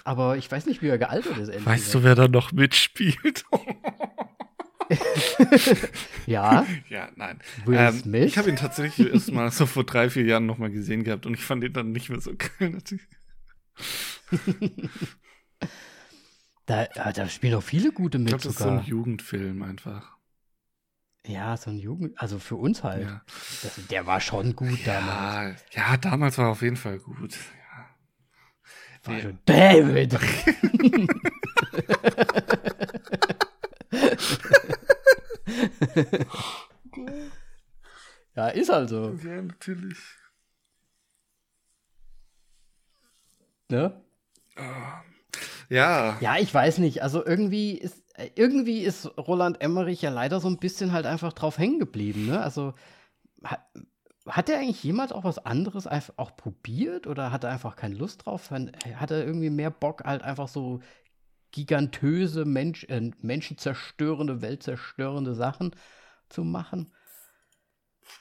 Aber 0.03 0.37
ich 0.37 0.51
weiß 0.51 0.65
nicht, 0.65 0.81
wie 0.81 0.87
er 0.87 0.97
gealtert 0.97 1.37
ist. 1.37 1.65
Weißt 1.65 1.93
du, 1.93 2.03
wer 2.03 2.15
da 2.15 2.27
noch 2.27 2.51
mitspielt? 2.51 3.45
ja. 6.25 6.65
Ja, 6.89 7.09
nein. 7.15 7.39
Ähm, 7.67 8.13
ich 8.13 8.37
habe 8.37 8.49
ihn 8.49 8.55
tatsächlich 8.55 9.11
erst 9.11 9.31
mal 9.31 9.51
so 9.51 9.65
vor 9.65 9.83
drei, 9.83 10.09
vier 10.09 10.25
Jahren 10.25 10.45
noch 10.45 10.57
mal 10.57 10.71
gesehen 10.71 11.03
gehabt 11.03 11.25
und 11.25 11.33
ich 11.33 11.43
fand 11.43 11.63
ihn 11.63 11.73
dann 11.73 11.91
nicht 11.91 12.09
mehr 12.09 12.21
so 12.21 12.33
geil. 12.35 12.69
Natürlich. 12.69 13.07
da, 16.65 16.85
da 16.85 17.29
spielen 17.29 17.55
auch 17.55 17.63
viele 17.63 17.91
gute 17.91 18.19
mit. 18.19 18.27
Ich 18.27 18.31
glaube, 18.31 18.43
das 18.43 18.53
ist 18.53 18.61
so 18.61 18.69
ein 18.69 18.83
Jugendfilm 18.83 19.63
einfach. 19.63 20.15
Ja, 21.27 21.57
so 21.57 21.71
ein 21.71 21.79
Jugend, 21.79 22.19
also 22.19 22.37
für 22.37 22.55
uns 22.55 22.83
halt. 22.83 23.07
Ja. 23.07 23.21
Das, 23.63 23.79
der 23.89 24.05
war 24.05 24.21
schon 24.21 24.55
gut 24.55 24.85
ja, 24.85 24.99
damals. 24.99 25.65
Ja, 25.71 25.97
damals 25.97 26.37
war 26.37 26.45
er 26.45 26.51
auf 26.51 26.61
jeden 26.61 26.75
Fall 26.75 26.99
gut. 26.99 27.35
David! 29.45 30.17
ja, 38.35 38.47
ist 38.49 38.71
also. 38.71 39.13
Ja, 39.23 39.41
natürlich. 39.41 39.97
Ne? 43.69 44.01
Ja. 45.69 46.17
Ja, 46.19 46.37
ich 46.37 46.53
weiß 46.53 46.77
nicht. 46.79 47.03
Also 47.03 47.25
irgendwie 47.25 47.71
ist, 47.77 48.03
irgendwie 48.35 48.81
ist 48.81 49.05
Roland 49.17 49.61
Emmerich 49.61 50.01
ja 50.01 50.09
leider 50.09 50.39
so 50.39 50.47
ein 50.47 50.57
bisschen 50.57 50.91
halt 50.91 51.05
einfach 51.05 51.33
drauf 51.33 51.57
hängen 51.57 51.79
geblieben. 51.79 52.27
Ne? 52.27 52.41
Also 52.41 52.73
hat, 54.27 54.49
er 54.49 54.59
eigentlich 54.59 54.83
jemals 54.83 55.11
auch 55.11 55.23
was 55.23 55.39
anderes 55.39 55.87
einfach 55.87 56.13
auch 56.17 56.35
probiert 56.35 57.07
oder 57.07 57.31
hat 57.31 57.43
er 57.43 57.51
einfach 57.51 57.75
keine 57.75 57.95
Lust 57.95 58.25
drauf? 58.25 58.51
Hat 58.51 59.11
er 59.11 59.25
irgendwie 59.25 59.49
mehr 59.49 59.69
Bock, 59.69 60.03
halt 60.03 60.23
einfach 60.23 60.47
so 60.47 60.81
gigantöse, 61.51 62.45
Mensch, 62.45 62.83
äh, 62.85 63.11
menschenzerstörende, 63.21 64.41
weltzerstörende 64.41 65.35
Sachen 65.35 65.75
zu 66.29 66.43
machen? 66.43 66.91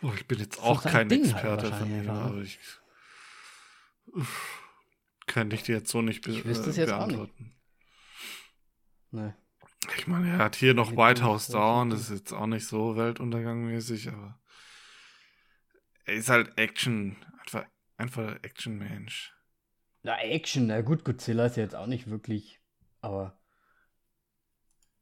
Oh, 0.02 0.12
ich 0.14 0.26
bin 0.26 0.38
jetzt 0.38 0.62
auch 0.62 0.82
kein 0.82 1.08
Ding 1.08 1.24
halt 1.24 1.34
Experte 1.34 1.72
halt 1.72 1.74
von 1.74 1.90
ihm, 1.90 2.10
aber 2.10 2.36
ich. 2.42 2.58
Könnte 5.26 5.56
ich 5.56 5.62
dir 5.62 5.76
jetzt 5.76 5.90
so 5.90 6.02
nicht 6.02 6.22
be 6.22 6.32
ich 6.32 6.44
wüsste 6.44 6.70
es 6.70 6.76
jetzt 6.76 6.90
beantworten. 6.90 7.32
Auch 7.32 7.40
nicht. 7.40 7.54
Nee. 9.10 9.32
Ich 9.96 10.06
meine, 10.06 10.30
er 10.30 10.38
hat 10.38 10.56
hier 10.56 10.74
noch 10.74 10.92
White 10.96 11.22
House 11.22 11.48
Down, 11.48 11.90
das 11.90 12.02
ist 12.02 12.10
jetzt 12.10 12.32
auch 12.32 12.46
nicht 12.46 12.66
so 12.66 12.96
weltuntergangmäßig, 12.96 14.08
aber 14.08 14.38
er 16.04 16.14
ist 16.14 16.28
halt 16.28 16.58
Action, 16.58 17.16
einfach, 17.40 17.66
einfach 17.96 18.36
Action-Mensch. 18.42 19.34
Na, 20.02 20.20
Action, 20.20 20.66
na 20.66 20.82
gut, 20.82 21.04
Godzilla 21.04 21.46
ist 21.46 21.56
jetzt 21.56 21.74
auch 21.74 21.86
nicht 21.86 22.08
wirklich, 22.08 22.60
aber. 23.00 23.38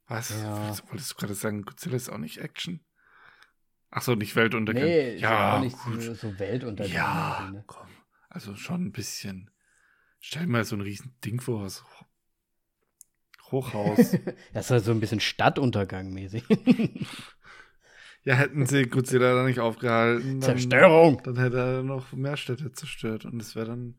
Was? 0.06 0.30
Ja. 0.30 0.76
Wolltest 0.88 1.12
du 1.12 1.16
gerade 1.16 1.34
sagen, 1.34 1.62
Godzilla 1.62 1.96
ist 1.96 2.08
auch 2.08 2.18
nicht 2.18 2.38
Action? 2.38 2.84
Achso, 3.90 4.14
nicht 4.14 4.36
Weltuntergang. 4.36 4.84
Nee, 4.84 5.16
ja, 5.16 5.56
auch 5.56 5.60
nicht 5.60 5.76
so, 5.76 6.14
so 6.14 6.38
Weltuntergang. 6.38 6.94
Ja, 6.94 7.50
ne? 7.52 7.64
komm. 7.66 7.88
Also 8.30 8.56
schon 8.56 8.86
ein 8.86 8.92
bisschen. 8.92 9.50
Stell 10.18 10.46
dir 10.46 10.48
mal 10.48 10.64
so 10.64 10.76
ein 10.76 10.80
riesen 10.80 11.14
Ding 11.24 11.40
vor, 11.40 11.68
so 11.68 11.82
Hochhaus. 13.50 13.98
das 14.54 14.66
ist 14.66 14.70
halt 14.70 14.84
so 14.84 14.92
ein 14.92 15.00
bisschen 15.00 15.20
Stadtuntergang 15.20 16.10
mäßig. 16.10 16.44
ja, 18.24 18.34
hätten 18.34 18.66
sie 18.66 18.84
Godzilla 18.84 19.34
da 19.34 19.44
nicht 19.44 19.60
aufgehalten. 19.60 20.40
Dann, 20.40 20.42
Zerstörung! 20.42 21.20
Dann 21.24 21.36
hätte 21.38 21.58
er 21.58 21.82
noch 21.82 22.12
mehr 22.12 22.36
Städte 22.36 22.72
zerstört 22.72 23.24
und 23.24 23.40
es 23.40 23.56
wäre 23.56 23.66
dann. 23.66 23.96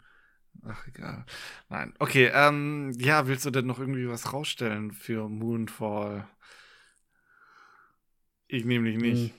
Ach, 0.65 0.87
egal. 0.87 1.25
Nein. 1.69 1.93
Okay, 1.99 2.31
ähm, 2.33 2.91
ja, 2.97 3.27
willst 3.27 3.45
du 3.45 3.49
denn 3.49 3.65
noch 3.65 3.79
irgendwie 3.79 4.07
was 4.07 4.31
rausstellen 4.31 4.91
für 4.91 5.27
Moonfall? 5.27 6.27
Ich 8.47 8.63
nämlich 8.65 8.97
nicht. 8.97 9.33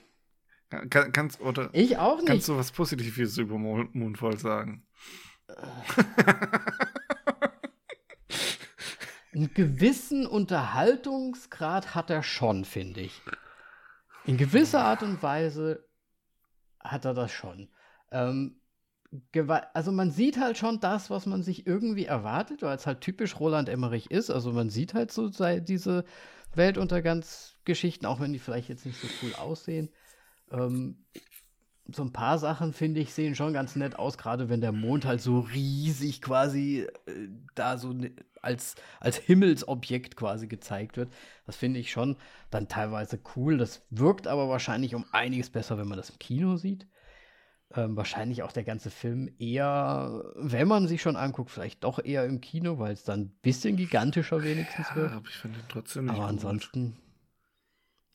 Hm. 0.71 0.89
Kann, 0.89 1.11
kannst, 1.13 1.39
oder, 1.39 1.69
ich 1.71 1.97
auch 1.97 2.17
nicht. 2.17 2.27
Kannst 2.27 2.49
du 2.49 2.57
was 2.57 2.71
Positives 2.71 3.37
über 3.37 3.57
Moonfall 3.57 4.37
sagen? 4.37 4.85
Einen 9.33 9.53
gewissen 9.53 10.27
Unterhaltungsgrad 10.27 11.93
hat 11.95 12.09
er 12.09 12.23
schon, 12.23 12.65
finde 12.65 13.01
ich. 13.01 13.21
In 14.27 14.37
gewisser 14.37 14.83
Art 14.83 15.03
und 15.03 15.21
Weise 15.21 15.87
hat 16.79 17.05
er 17.05 17.13
das 17.13 17.31
schon. 17.31 17.69
Ähm, 18.11 18.59
also 19.73 19.91
man 19.91 20.11
sieht 20.11 20.39
halt 20.39 20.57
schon 20.57 20.79
das, 20.79 21.09
was 21.09 21.25
man 21.25 21.43
sich 21.43 21.67
irgendwie 21.67 22.05
erwartet, 22.05 22.63
weil 22.63 22.75
es 22.75 22.87
halt 22.87 23.01
typisch 23.01 23.39
Roland 23.39 23.69
Emmerich 23.69 24.11
ist. 24.11 24.29
Also 24.29 24.51
man 24.51 24.69
sieht 24.69 24.93
halt 24.93 25.11
so 25.11 25.29
diese 25.29 26.05
Weltuntergangsgeschichten, 26.53 28.07
auch 28.07 28.19
wenn 28.19 28.33
die 28.33 28.39
vielleicht 28.39 28.69
jetzt 28.69 28.85
nicht 28.85 28.99
so 28.99 29.07
cool 29.21 29.33
aussehen. 29.35 29.89
Ähm, 30.51 31.05
so 31.93 32.03
ein 32.03 32.13
paar 32.13 32.39
Sachen, 32.39 32.73
finde 32.73 32.99
ich, 32.99 33.13
sehen 33.13 33.35
schon 33.35 33.53
ganz 33.53 33.75
nett 33.75 33.97
aus, 33.97 34.17
gerade 34.17 34.49
wenn 34.49 34.61
der 34.61 34.71
Mond 34.71 35.05
halt 35.05 35.21
so 35.21 35.39
riesig 35.39 36.21
quasi 36.21 36.87
äh, 37.05 37.27
da 37.53 37.77
so 37.77 37.93
ne, 37.93 38.11
als, 38.41 38.75
als 38.99 39.17
Himmelsobjekt 39.17 40.15
quasi 40.15 40.47
gezeigt 40.47 40.97
wird. 40.97 41.11
Das 41.45 41.55
finde 41.55 41.79
ich 41.79 41.91
schon 41.91 42.17
dann 42.49 42.67
teilweise 42.67 43.19
cool. 43.35 43.57
Das 43.57 43.83
wirkt 43.89 44.27
aber 44.27 44.49
wahrscheinlich 44.49 44.95
um 44.95 45.05
einiges 45.11 45.49
besser, 45.49 45.77
wenn 45.77 45.87
man 45.87 45.97
das 45.97 46.09
im 46.09 46.19
Kino 46.19 46.55
sieht. 46.55 46.87
Ähm, 47.73 47.97
wahrscheinlich 47.97 48.43
auch 48.43 48.51
der 48.51 48.63
ganze 48.63 48.91
Film 48.91 49.29
eher, 49.39 50.23
wenn 50.35 50.67
man 50.67 50.87
sich 50.87 51.01
schon 51.01 51.15
anguckt, 51.15 51.49
vielleicht 51.49 51.83
doch 51.83 52.03
eher 52.03 52.25
im 52.25 52.39
Kino, 52.39 52.77
weil 52.77 52.93
es 52.93 53.03
dann 53.03 53.21
ein 53.21 53.35
bisschen 53.41 53.75
gigantischer 53.75 54.43
wenigstens 54.43 54.87
ja, 54.89 54.95
wird. 54.95 55.11
Aber 55.11 55.27
ich 55.27 55.35
finde 55.35 55.59
ihn 55.59 55.65
trotzdem 55.67 56.05
nicht 56.05 56.15
Aber 56.15 56.27
ansonsten, 56.27 56.95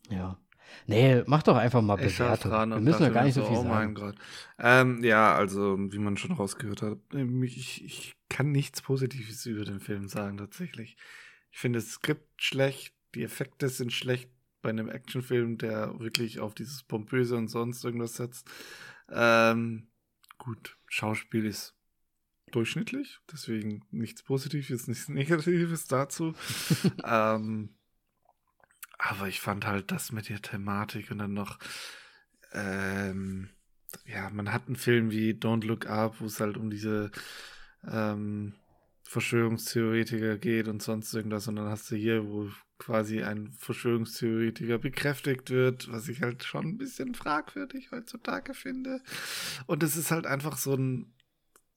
ja. 0.09 0.39
Nee, 0.87 1.23
mach 1.27 1.43
doch 1.43 1.57
einfach 1.57 1.83
mal 1.83 1.97
Bewertung. 1.97 2.53
Wir 2.53 2.81
müssen 2.81 3.03
ja 3.03 3.11
gar 3.11 3.25
nicht 3.25 3.35
so 3.35 3.45
viel 3.45 3.57
oh 3.57 3.63
sagen. 3.63 3.69
Mein 3.69 3.95
Gott. 3.95 4.17
Ähm, 4.59 5.03
ja, 5.05 5.35
also, 5.35 5.77
wie 5.79 5.99
man 5.99 6.17
schon 6.17 6.33
rausgehört 6.33 6.83
hat, 6.83 6.99
ähm, 7.13 7.43
ich, 7.43 7.85
ich 7.85 8.17
kann 8.29 8.53
nichts 8.53 8.83
Positives 8.83 9.47
über 9.47 9.65
den 9.65 9.81
Film 9.81 10.09
sagen, 10.09 10.39
tatsächlich. 10.39 10.97
Ich 11.53 11.59
finde 11.59 11.79
das 11.79 11.89
Skript 11.91 12.43
schlecht, 12.43 12.95
die 13.15 13.23
Effekte 13.23 13.69
sind 13.69 13.93
schlecht 13.93 14.31
bei 14.63 14.71
einem 14.71 14.89
Actionfilm, 14.89 15.59
der 15.59 15.99
wirklich 15.99 16.41
auf 16.41 16.55
dieses 16.55 16.83
Pompöse 16.83 17.37
und 17.37 17.49
sonst 17.49 17.85
irgendwas 17.85 18.15
setzt. 18.15 18.49
Ähm, 19.11 19.89
gut, 20.39 20.77
Schauspiel 20.87 21.47
ist 21.47 21.75
durchschnittlich, 22.53 23.19
deswegen 23.33 23.85
nichts 23.91 24.23
Positives, 24.23 24.87
nichts 24.87 25.09
Negatives 25.09 25.87
dazu. 25.87 26.35
ähm, 27.05 27.75
aber 29.03 29.29
ich 29.29 29.41
fand 29.41 29.67
halt 29.67 29.91
das 29.91 30.13
mit 30.13 30.29
der 30.29 30.43
Thematik 30.43 31.11
und 31.11 31.19
dann 31.19 31.33
noch, 31.33 31.59
ähm, 32.53 33.51
ja, 34.05 34.31
man 34.31 34.53
hat 34.53 34.67
einen 34.67 34.77
Film 34.77 35.11
wie 35.11 35.33
Don't 35.33 35.65
Look 35.65 35.87
Up, 35.87 36.21
wo 36.21 36.27
es 36.27 36.41
halt 36.41 36.57
um 36.57 36.71
diese 36.71 37.11
ähm, 37.91 38.55
Verschwörungstheoretiker 39.05 40.39
geht 40.39 40.69
und 40.69 40.83
sonst 40.83 41.13
irgendwas. 41.15 41.49
Und 41.49 41.57
dann 41.57 41.69
hast 41.69 41.91
du 41.91 41.97
hier, 41.97 42.27
wo 42.29 42.49
quasi 42.79 43.23
ein 43.23 43.53
Verschwörungstheoretiker 43.53 44.79
bekräftigt 44.79 45.51
wird, 45.51 45.91
was 45.91 46.09
ich 46.09 46.23
halt 46.23 46.45
schon 46.45 46.67
ein 46.67 46.79
bisschen 46.79 47.15
fragwürdig 47.15 47.91
heutzutage 47.91 48.55
finde. 48.55 49.01
Und 49.67 49.83
es 49.83 49.97
ist 49.97 50.11
halt 50.11 50.27
einfach 50.27 50.57
so 50.57 50.75
ein, 50.75 51.13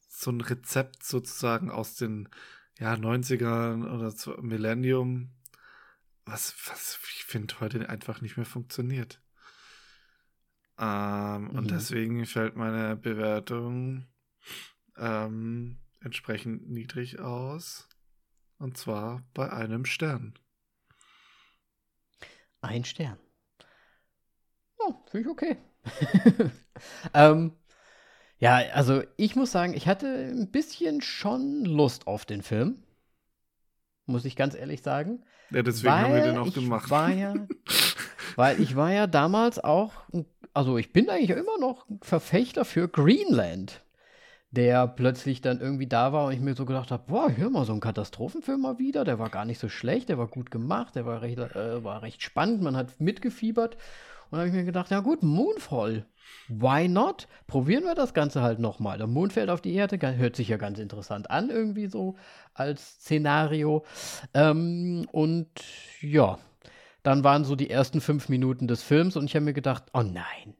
so 0.07 0.31
ein 0.31 0.41
Rezept 0.41 1.03
sozusagen 1.03 1.71
aus 1.71 1.95
den 1.95 2.29
ja, 2.79 2.93
90ern 2.93 3.85
oder 3.85 4.41
Millennium, 4.41 5.31
was, 6.25 6.55
was 6.67 6.99
ich 7.15 7.25
finde 7.25 7.59
heute 7.59 7.89
einfach 7.89 8.21
nicht 8.21 8.37
mehr 8.37 8.45
funktioniert. 8.45 9.21
Ähm, 10.77 11.43
mhm. 11.43 11.49
Und 11.51 11.71
deswegen 11.71 12.25
fällt 12.25 12.55
meine 12.55 12.95
Bewertung 12.95 14.07
ähm, 14.97 15.77
entsprechend 16.01 16.69
niedrig 16.69 17.19
aus. 17.19 17.87
Und 18.57 18.77
zwar 18.77 19.23
bei 19.33 19.51
einem 19.51 19.85
Stern. 19.85 20.37
Ein 22.61 22.85
Stern. 22.85 23.19
Oh, 24.79 24.93
finde 25.09 25.27
ich 25.27 25.31
okay. 25.31 25.57
ähm, 27.13 27.57
ja, 28.37 28.55
also 28.73 29.03
ich 29.17 29.35
muss 29.35 29.51
sagen, 29.51 29.73
ich 29.73 29.87
hatte 29.87 30.07
ein 30.07 30.51
bisschen 30.51 31.01
schon 31.01 31.65
Lust 31.65 32.07
auf 32.07 32.25
den 32.25 32.41
Film. 32.41 32.83
Muss 34.05 34.25
ich 34.25 34.35
ganz 34.35 34.55
ehrlich 34.55 34.81
sagen. 34.81 35.23
Ja, 35.53 35.63
deswegen 35.63 35.93
haben 35.93 36.13
wir 36.13 36.23
den 36.23 36.37
auch 36.37 36.53
gemacht. 36.53 36.89
War 36.89 37.09
ja, 37.11 37.33
weil 38.35 38.59
ich 38.59 38.75
war 38.75 38.91
ja 38.91 39.07
damals 39.07 39.63
auch, 39.63 39.93
also 40.53 40.77
ich 40.77 40.91
bin 40.91 41.09
eigentlich 41.09 41.29
immer 41.31 41.57
noch 41.59 41.87
ein 41.89 41.99
Verfechter 42.01 42.65
für 42.65 42.87
Greenland, 42.87 43.81
der 44.51 44.87
plötzlich 44.87 45.41
dann 45.41 45.59
irgendwie 45.59 45.87
da 45.87 46.13
war 46.13 46.27
und 46.27 46.33
ich 46.33 46.39
mir 46.39 46.55
so 46.55 46.65
gedacht 46.65 46.91
habe, 46.91 47.03
boah, 47.07 47.31
hör 47.35 47.49
mal, 47.49 47.65
so 47.65 47.73
ein 47.73 47.79
Katastrophenfilm 47.79 48.61
mal 48.61 48.79
wieder, 48.79 49.03
der 49.03 49.19
war 49.19 49.29
gar 49.29 49.45
nicht 49.45 49.59
so 49.59 49.69
schlecht, 49.69 50.09
der 50.09 50.17
war 50.17 50.27
gut 50.27 50.51
gemacht, 50.51 50.95
der 50.95 51.05
war 51.05 51.21
recht, 51.21 51.37
äh, 51.37 51.83
war 51.83 52.01
recht 52.01 52.21
spannend, 52.21 52.61
man 52.61 52.75
hat 52.75 52.99
mitgefiebert. 52.99 53.77
Und 54.33 54.39
habe 54.39 54.47
ich 54.47 54.55
mir 54.55 54.63
gedacht, 54.63 54.89
ja 54.89 54.99
gut, 55.01 55.21
Moonfall. 55.21 56.07
Why 56.47 56.87
not? 56.87 57.27
Probieren 57.45 57.83
wir 57.83 57.93
das 57.93 58.15
Ganze 58.15 58.41
halt 58.41 58.57
nochmal. 58.57 58.97
Der 58.97 59.05
Mond 59.05 59.33
fällt 59.33 59.51
auf 59.51 59.61
die 59.61 59.75
Erde, 59.75 59.99
hört 60.17 60.35
sich 60.35 60.47
ja 60.47 60.57
ganz 60.57 60.79
interessant 60.79 61.29
an, 61.29 61.51
irgendwie 61.51 61.85
so 61.85 62.15
als 62.55 62.95
Szenario. 62.95 63.85
Ähm, 64.33 65.07
und 65.11 65.49
ja, 66.01 66.39
dann 67.03 67.23
waren 67.23 67.45
so 67.45 67.55
die 67.55 67.69
ersten 67.69 68.01
fünf 68.01 68.27
Minuten 68.27 68.67
des 68.67 68.81
Films 68.81 69.15
und 69.17 69.25
ich 69.25 69.35
habe 69.35 69.45
mir 69.45 69.53
gedacht, 69.53 69.83
oh 69.93 70.01
nein. 70.01 70.55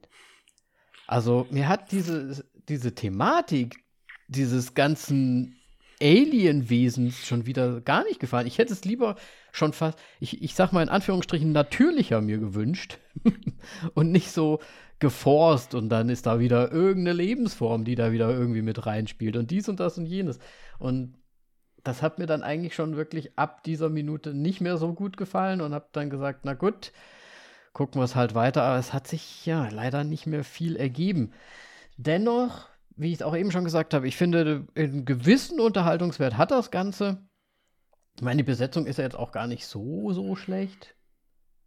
Also 1.08 1.48
mir 1.50 1.66
hat 1.66 1.90
diese, 1.90 2.44
diese 2.68 2.94
Thematik 2.94 3.82
dieses 4.28 4.74
ganzen 4.74 5.56
Alien-Wesens 6.00 7.26
schon 7.26 7.44
wieder 7.46 7.80
gar 7.80 8.04
nicht 8.04 8.20
gefallen. 8.20 8.46
Ich 8.46 8.58
hätte 8.58 8.72
es 8.72 8.84
lieber 8.84 9.16
schon 9.54 9.72
fast, 9.72 9.98
ich, 10.18 10.42
ich 10.42 10.54
sag 10.54 10.72
mal 10.72 10.82
in 10.82 10.88
Anführungsstrichen, 10.88 11.52
natürlicher 11.52 12.20
mir 12.20 12.38
gewünscht 12.38 12.98
und 13.94 14.10
nicht 14.10 14.32
so 14.32 14.58
geforst 14.98 15.74
und 15.74 15.88
dann 15.88 16.08
ist 16.08 16.26
da 16.26 16.40
wieder 16.40 16.72
irgendeine 16.72 17.16
Lebensform, 17.16 17.84
die 17.84 17.94
da 17.94 18.10
wieder 18.10 18.30
irgendwie 18.30 18.62
mit 18.62 18.84
reinspielt 18.84 19.36
und 19.36 19.50
dies 19.50 19.68
und 19.68 19.78
das 19.78 19.96
und 19.96 20.06
jenes. 20.06 20.40
Und 20.78 21.14
das 21.84 22.02
hat 22.02 22.18
mir 22.18 22.26
dann 22.26 22.42
eigentlich 22.42 22.74
schon 22.74 22.96
wirklich 22.96 23.38
ab 23.38 23.62
dieser 23.62 23.90
Minute 23.90 24.34
nicht 24.34 24.60
mehr 24.60 24.76
so 24.76 24.92
gut 24.92 25.16
gefallen 25.16 25.60
und 25.60 25.72
habe 25.72 25.86
dann 25.92 26.10
gesagt, 26.10 26.40
na 26.44 26.54
gut, 26.54 26.92
gucken 27.72 28.00
wir 28.00 28.04
es 28.04 28.16
halt 28.16 28.34
weiter. 28.34 28.64
Aber 28.64 28.78
es 28.78 28.92
hat 28.92 29.06
sich 29.06 29.46
ja 29.46 29.68
leider 29.68 30.02
nicht 30.02 30.26
mehr 30.26 30.42
viel 30.42 30.74
ergeben. 30.76 31.32
Dennoch, 31.96 32.68
wie 32.96 33.08
ich 33.08 33.14
es 33.14 33.22
auch 33.22 33.36
eben 33.36 33.52
schon 33.52 33.64
gesagt 33.64 33.94
habe, 33.94 34.08
ich 34.08 34.16
finde, 34.16 34.66
einen 34.74 35.04
gewissen 35.04 35.60
Unterhaltungswert 35.60 36.36
hat 36.36 36.50
das 36.50 36.72
Ganze. 36.72 37.18
Ich 38.16 38.22
meine, 38.22 38.38
die 38.38 38.44
Besetzung 38.44 38.86
ist 38.86 38.98
ja 38.98 39.04
jetzt 39.04 39.16
auch 39.16 39.32
gar 39.32 39.46
nicht 39.46 39.66
so, 39.66 40.12
so 40.12 40.36
schlecht. 40.36 40.94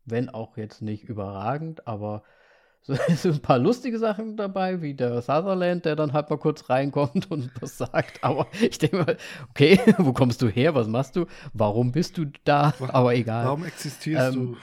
Wenn 0.06 0.30
auch 0.30 0.56
jetzt 0.56 0.82
nicht 0.82 1.04
überragend, 1.04 1.88
aber 1.88 2.24
so, 2.82 2.94
es 2.94 3.24
sind 3.24 3.36
ein 3.36 3.42
paar 3.42 3.60
lustige 3.60 4.00
Sachen 4.00 4.38
dabei, 4.38 4.82
wie 4.82 4.94
der 4.94 5.22
Sutherland, 5.22 5.84
der 5.84 5.98
dann 5.98 6.14
halt 6.14 6.30
mal 6.30 6.38
kurz 6.38 6.70
reinkommt 6.70 7.30
und 7.32 7.52
was 7.62 7.78
sagt. 7.78 8.24
Aber 8.24 8.48
ich 8.62 8.78
denke 8.78 8.98
mal, 8.98 9.18
okay, 9.50 9.80
wo 9.98 10.14
kommst 10.14 10.42
du 10.42 10.48
her? 10.48 10.74
Was 10.74 10.88
machst 10.88 11.16
du? 11.18 11.26
Warum 11.54 11.92
bist 11.92 12.18
du 12.18 12.26
da? 12.46 12.74
Aber 12.88 13.14
egal. 13.14 13.46
Warum 13.46 13.66
existierst 13.66 14.36
ähm, 14.36 14.54
du? 14.54 14.58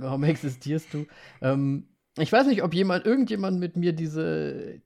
Warum 0.00 0.24
existierst 0.24 0.92
du? 0.92 1.06
Ähm, 1.40 1.88
ich 2.18 2.32
weiß 2.32 2.48
nicht, 2.48 2.64
ob 2.64 2.74
jemand, 2.74 3.06
irgendjemand 3.06 3.60
mit 3.60 3.76
mir 3.76 3.92
diese, 3.92 4.82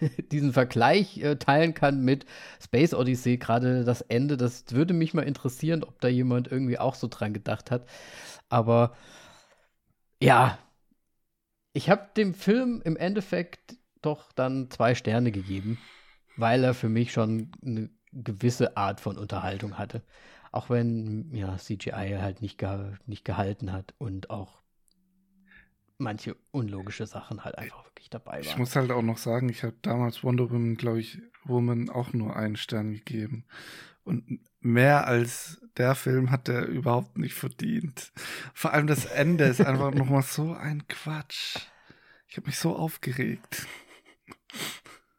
diesen 0.32 0.52
Vergleich 0.52 1.18
äh, 1.18 1.36
teilen 1.36 1.74
kann 1.74 2.00
mit 2.02 2.26
Space 2.62 2.94
Odyssey, 2.94 3.38
gerade 3.38 3.84
das 3.84 4.00
Ende. 4.02 4.36
Das 4.36 4.64
würde 4.70 4.94
mich 4.94 5.14
mal 5.14 5.22
interessieren, 5.22 5.84
ob 5.84 6.00
da 6.00 6.08
jemand 6.08 6.48
irgendwie 6.50 6.78
auch 6.78 6.94
so 6.94 7.08
dran 7.08 7.32
gedacht 7.34 7.70
hat. 7.70 7.86
Aber 8.48 8.94
ja, 10.20 10.58
ich 11.72 11.90
habe 11.90 12.08
dem 12.16 12.34
Film 12.34 12.80
im 12.84 12.96
Endeffekt 12.96 13.76
doch 14.02 14.32
dann 14.32 14.70
zwei 14.70 14.94
Sterne 14.94 15.32
gegeben, 15.32 15.78
weil 16.36 16.64
er 16.64 16.74
für 16.74 16.88
mich 16.88 17.12
schon 17.12 17.52
eine 17.64 17.90
gewisse 18.12 18.76
Art 18.76 19.00
von 19.00 19.18
Unterhaltung 19.18 19.78
hatte. 19.78 20.02
Auch 20.52 20.70
wenn 20.70 21.34
ja 21.34 21.58
CGI 21.58 22.18
halt 22.20 22.42
nicht, 22.42 22.58
ge 22.58 22.94
nicht 23.06 23.24
gehalten 23.24 23.72
hat 23.72 23.94
und 23.98 24.30
auch 24.30 24.62
manche 25.98 26.36
unlogische 26.50 27.06
Sachen 27.06 27.44
halt 27.44 27.58
einfach 27.58 27.84
wirklich 27.84 28.10
dabei 28.10 28.32
waren. 28.32 28.42
Ich 28.42 28.56
muss 28.56 28.76
halt 28.76 28.90
auch 28.90 29.02
noch 29.02 29.18
sagen, 29.18 29.48
ich 29.48 29.62
habe 29.62 29.74
damals 29.82 30.22
Wonder 30.22 30.50
Woman, 30.50 30.76
glaube 30.76 31.00
ich, 31.00 31.18
Woman 31.44 31.88
auch 31.88 32.12
nur 32.12 32.36
einen 32.36 32.56
Stern 32.56 32.92
gegeben. 32.92 33.44
Und 34.04 34.40
mehr 34.60 35.06
als 35.06 35.60
der 35.76 35.94
Film 35.94 36.30
hat 36.30 36.48
er 36.48 36.66
überhaupt 36.66 37.18
nicht 37.18 37.34
verdient. 37.34 38.12
Vor 38.54 38.72
allem 38.72 38.86
das 38.86 39.04
Ende 39.04 39.44
ist 39.44 39.60
einfach 39.60 39.92
nochmal 39.92 40.22
so 40.22 40.52
ein 40.52 40.86
Quatsch. 40.88 41.58
Ich 42.28 42.36
habe 42.36 42.46
mich 42.46 42.58
so 42.58 42.76
aufgeregt. 42.76 43.66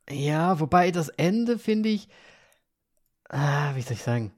Ja, 0.10 0.60
wobei 0.60 0.92
das 0.92 1.10
Ende 1.10 1.60
finde 1.60 1.90
ich, 1.90 2.08
ah, 3.30 3.76
wie 3.76 3.82
soll 3.82 3.94
ich 3.94 4.04
sagen, 4.04 4.32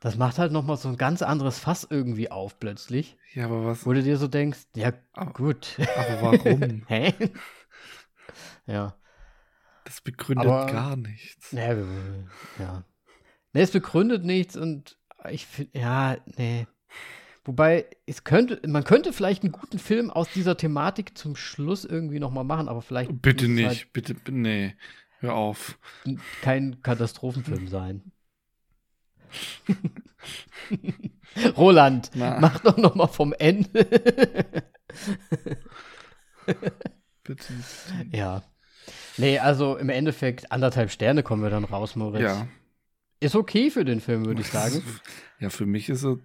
das 0.00 0.16
macht 0.16 0.38
halt 0.38 0.50
nochmal 0.50 0.78
so 0.78 0.88
ein 0.88 0.96
ganz 0.96 1.20
anderes 1.20 1.58
Fass 1.58 1.86
irgendwie 1.88 2.30
auf 2.30 2.58
plötzlich. 2.58 3.18
Ja, 3.34 3.44
aber 3.44 3.66
was? 3.66 3.84
Wo 3.84 3.92
du 3.92 4.02
dir 4.02 4.16
so 4.16 4.28
denkst, 4.28 4.60
ja, 4.74 4.92
aber, 5.12 5.32
gut. 5.32 5.76
Aber 5.96 6.22
warum? 6.22 6.82
Hä? 6.88 7.14
ja. 8.66 8.96
Das 9.84 10.00
begründet 10.00 10.46
aber, 10.46 10.72
gar 10.72 10.96
nichts. 10.96 11.52
Ja, 11.52 11.74
ja. 12.58 12.84
Nee, 13.52 13.62
es 13.62 13.70
begründet 13.72 14.24
nichts 14.24 14.56
und 14.56 14.96
ich 15.28 15.46
finde, 15.46 15.78
ja, 15.78 16.16
nee. 16.36 16.66
Wobei, 17.44 17.86
es 18.06 18.24
könnte, 18.24 18.60
man 18.68 18.84
könnte 18.84 19.12
vielleicht 19.12 19.42
einen 19.42 19.52
guten 19.52 19.78
Film 19.78 20.10
aus 20.10 20.30
dieser 20.32 20.56
Thematik 20.56 21.16
zum 21.18 21.36
Schluss 21.36 21.84
irgendwie 21.84 22.20
nochmal 22.20 22.44
machen, 22.44 22.68
aber 22.68 22.80
vielleicht. 22.80 23.20
Bitte 23.20 23.48
nicht, 23.48 23.66
halt 23.66 23.92
bitte, 23.92 24.14
nee. 24.30 24.76
Hör 25.18 25.34
auf. 25.34 25.78
Kein 26.40 26.80
Katastrophenfilm 26.82 27.68
sein. 27.68 28.12
Roland, 31.56 32.10
Na. 32.14 32.38
mach 32.40 32.60
doch 32.60 32.76
noch 32.76 32.94
mal 32.94 33.06
vom 33.06 33.32
Ende. 33.32 33.86
bitte. 37.24 37.52
Ja. 38.10 38.42
Nee, 39.16 39.38
also 39.38 39.76
im 39.76 39.88
Endeffekt 39.88 40.50
anderthalb 40.50 40.90
Sterne 40.90 41.22
kommen 41.22 41.42
wir 41.42 41.50
dann 41.50 41.64
raus, 41.64 41.96
Moritz. 41.96 42.22
Ja. 42.22 42.48
Ist 43.20 43.36
okay 43.36 43.70
für 43.70 43.84
den 43.84 44.00
Film, 44.00 44.26
würde 44.26 44.40
ich 44.40 44.48
sagen. 44.50 44.82
Ja, 45.38 45.50
für 45.50 45.66
mich 45.66 45.88
ist 45.88 46.04
er 46.04 46.18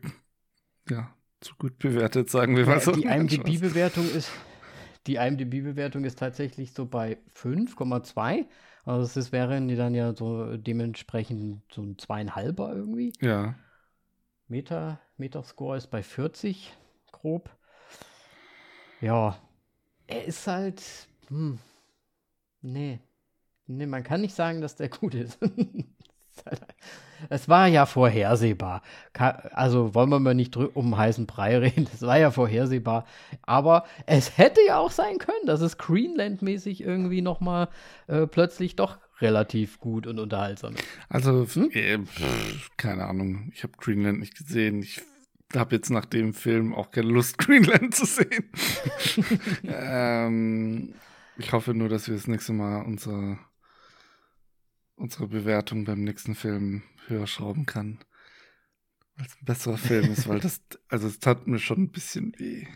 ja 0.89 1.13
zu 1.41 1.55
gut 1.55 1.77
bewertet, 1.77 2.29
sagen 2.29 2.55
wir 2.55 2.65
mal 2.65 2.79
so. 2.79 2.91
Die 2.93 3.03
IMDb-Bewertung 3.03 4.09
ist 4.09 4.31
die 5.07 5.15
IMDb-Bewertung 5.15 6.03
ist 6.03 6.17
tatsächlich 6.17 6.73
so 6.73 6.85
bei 6.85 7.17
5,2. 7.35 8.45
Also 8.85 9.19
das 9.19 9.31
wären 9.31 9.67
die 9.67 9.75
dann 9.75 9.95
ja 9.95 10.13
so 10.15 10.57
dementsprechend 10.57 11.63
so 11.73 11.81
ein 11.81 11.97
zweieinhalber 11.97 12.73
irgendwie. 12.73 13.13
Ja. 13.19 13.55
Meta, 14.47 14.99
Metascore 15.17 15.77
ist 15.77 15.87
bei 15.87 16.03
40, 16.03 16.71
grob. 17.11 17.49
Ja. 19.01 19.37
Er 20.05 20.25
ist 20.25 20.45
halt. 20.45 20.83
Hm, 21.29 21.57
nee. 22.61 22.99
Nee, 23.67 23.87
man 23.87 24.03
kann 24.03 24.21
nicht 24.21 24.35
sagen, 24.35 24.61
dass 24.61 24.75
der 24.75 24.89
gut 24.89 25.15
ist. 25.15 25.39
Es 27.29 27.49
war 27.49 27.67
ja 27.67 27.85
vorhersehbar. 27.85 28.81
Also 29.13 29.93
wollen 29.95 30.09
wir 30.09 30.19
mal 30.19 30.35
nicht 30.35 30.57
um 30.57 30.97
heißen 30.97 31.25
Brei 31.25 31.57
reden. 31.59 31.87
Es 31.93 32.01
war 32.01 32.17
ja 32.17 32.31
vorhersehbar. 32.31 33.05
Aber 33.43 33.85
es 34.05 34.37
hätte 34.37 34.61
ja 34.67 34.77
auch 34.77 34.91
sein 34.91 35.17
können, 35.17 35.45
dass 35.45 35.61
es 35.61 35.77
Greenland-mäßig 35.77 36.81
irgendwie 36.81 37.21
noch 37.21 37.39
mal 37.39 37.69
äh, 38.07 38.27
plötzlich 38.27 38.75
doch 38.75 38.97
relativ 39.21 39.79
gut 39.79 40.07
und 40.07 40.19
unterhaltsam 40.19 40.75
ist. 40.75 40.83
Also, 41.09 41.47
hm? 41.53 41.69
äh, 41.71 41.99
keine 42.77 43.05
Ahnung. 43.05 43.51
Ich 43.53 43.63
habe 43.63 43.73
Greenland 43.77 44.19
nicht 44.19 44.37
gesehen. 44.37 44.81
Ich 44.81 45.01
habe 45.55 45.75
jetzt 45.75 45.89
nach 45.89 46.05
dem 46.05 46.33
Film 46.33 46.73
auch 46.73 46.91
keine 46.91 47.09
Lust, 47.09 47.37
Greenland 47.39 47.95
zu 47.95 48.05
sehen. 48.05 48.49
ähm, 49.63 50.93
ich 51.37 51.51
hoffe 51.51 51.73
nur, 51.73 51.89
dass 51.89 52.07
wir 52.07 52.15
das 52.15 52.27
nächste 52.27 52.53
Mal 52.53 52.81
unser 52.81 53.37
unsere 54.95 55.27
Bewertung 55.27 55.85
beim 55.85 56.03
nächsten 56.03 56.35
Film 56.35 56.83
höher 57.07 57.27
schrauben 57.27 57.65
kann. 57.65 57.99
Weil 59.15 59.27
es 59.27 59.35
ein 59.35 59.45
besserer 59.45 59.77
Film 59.77 60.11
ist, 60.11 60.27
weil 60.27 60.39
das, 60.39 60.61
also 60.89 61.07
es 61.07 61.19
tat 61.19 61.47
mir 61.47 61.59
schon 61.59 61.83
ein 61.83 61.91
bisschen 61.91 62.33
weh, 62.37 62.67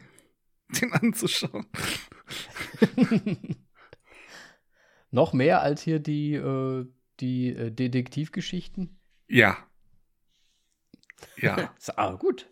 den 0.70 0.94
anzuschauen. 0.94 1.66
Noch 5.12 5.34
mehr 5.34 5.62
als 5.62 5.82
hier 5.82 6.00
die, 6.00 6.36
äh, 6.36 6.86
die 7.20 7.50
äh, 7.50 7.72
Detektivgeschichten? 7.72 9.00
Ja. 9.28 9.58
Ja. 11.38 11.74
ah, 11.96 12.14
gut. 12.14 12.48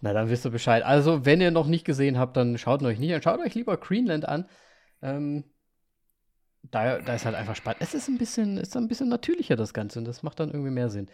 Na, 0.00 0.12
dann 0.12 0.28
wisst 0.28 0.44
ihr 0.44 0.50
Bescheid. 0.50 0.82
Also, 0.82 1.24
wenn 1.24 1.40
ihr 1.40 1.50
noch 1.50 1.66
nicht 1.66 1.84
gesehen 1.84 2.18
habt, 2.18 2.36
dann 2.36 2.58
schaut 2.58 2.82
euch 2.82 2.98
nicht 2.98 3.14
an. 3.14 3.22
Schaut 3.22 3.40
euch 3.40 3.54
lieber 3.54 3.76
Greenland 3.76 4.26
an. 4.26 4.48
Ähm, 5.02 5.44
da, 6.70 6.98
da 6.98 7.14
ist 7.14 7.24
halt 7.24 7.34
einfach 7.34 7.56
spannend. 7.56 7.80
Es 7.80 7.94
ist 7.94 8.08
ein 8.08 8.18
bisschen, 8.18 8.56
ist 8.56 8.76
ein 8.76 8.88
bisschen 8.88 9.08
natürlicher, 9.08 9.56
das 9.56 9.74
Ganze, 9.74 9.98
und 9.98 10.04
das 10.06 10.22
macht 10.22 10.40
dann 10.40 10.50
irgendwie 10.50 10.70
mehr 10.70 10.88
Sinn. 10.88 11.08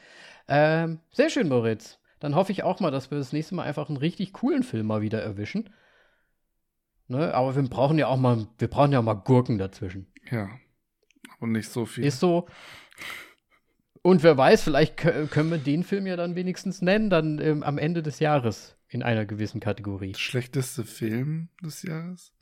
Ähm, 0.49 1.01
sehr 1.11 1.31
schön, 1.31 1.49
Moritz. 1.49 1.99
Dann 2.21 2.35
hoffe 2.35 2.53
ich 2.53 2.63
auch 2.63 2.81
mal, 2.81 2.91
dass 2.91 3.11
wir 3.11 3.19
das 3.19 3.33
nächste 3.33 3.55
Mal 3.55 3.65
einfach 3.65 3.89
einen 3.89 3.97
richtig 3.97 4.33
coolen 4.33 4.63
Film 4.63 4.87
mal 4.87 5.03
wieder 5.03 5.23
erwischen. 5.23 5.71
Ne? 7.09 7.35
Aber 7.35 7.57
wir 7.57 7.63
brauchen 7.65 7.99
ja 7.99 8.07
auch 8.07 8.17
mal, 8.17 8.47
wir 8.59 8.69
brauchen 8.69 8.93
ja 8.93 9.03
mal 9.03 9.15
Gurken 9.15 9.59
dazwischen. 9.59 10.07
Ja. 10.31 10.49
Und 11.41 11.53
nicht 11.53 11.69
so 11.69 11.85
viel. 11.85 12.05
Ist 12.05 12.21
so. 12.21 12.47
Und 14.03 14.23
wer 14.23 14.37
weiß, 14.37 14.63
vielleicht 14.63 14.97
können 14.97 15.51
wir 15.51 15.59
den 15.59 15.85
Film 15.85 16.07
ja 16.07 16.17
dann 16.17 16.35
wenigstens 16.35 16.83
nennen, 16.83 17.11
dann 17.11 17.39
ähm, 17.41 17.63
am 17.63 17.79
Ende 17.79 18.03
des 18.03 18.19
Jahres 18.19 18.77
in 18.89 19.03
einer 19.03 19.27
gewissen 19.27 19.61
Kategorie. 19.61 20.15
Schlechteste 20.15 20.85
Film 20.85 21.49
des 21.63 21.83
Jahres? 21.83 22.33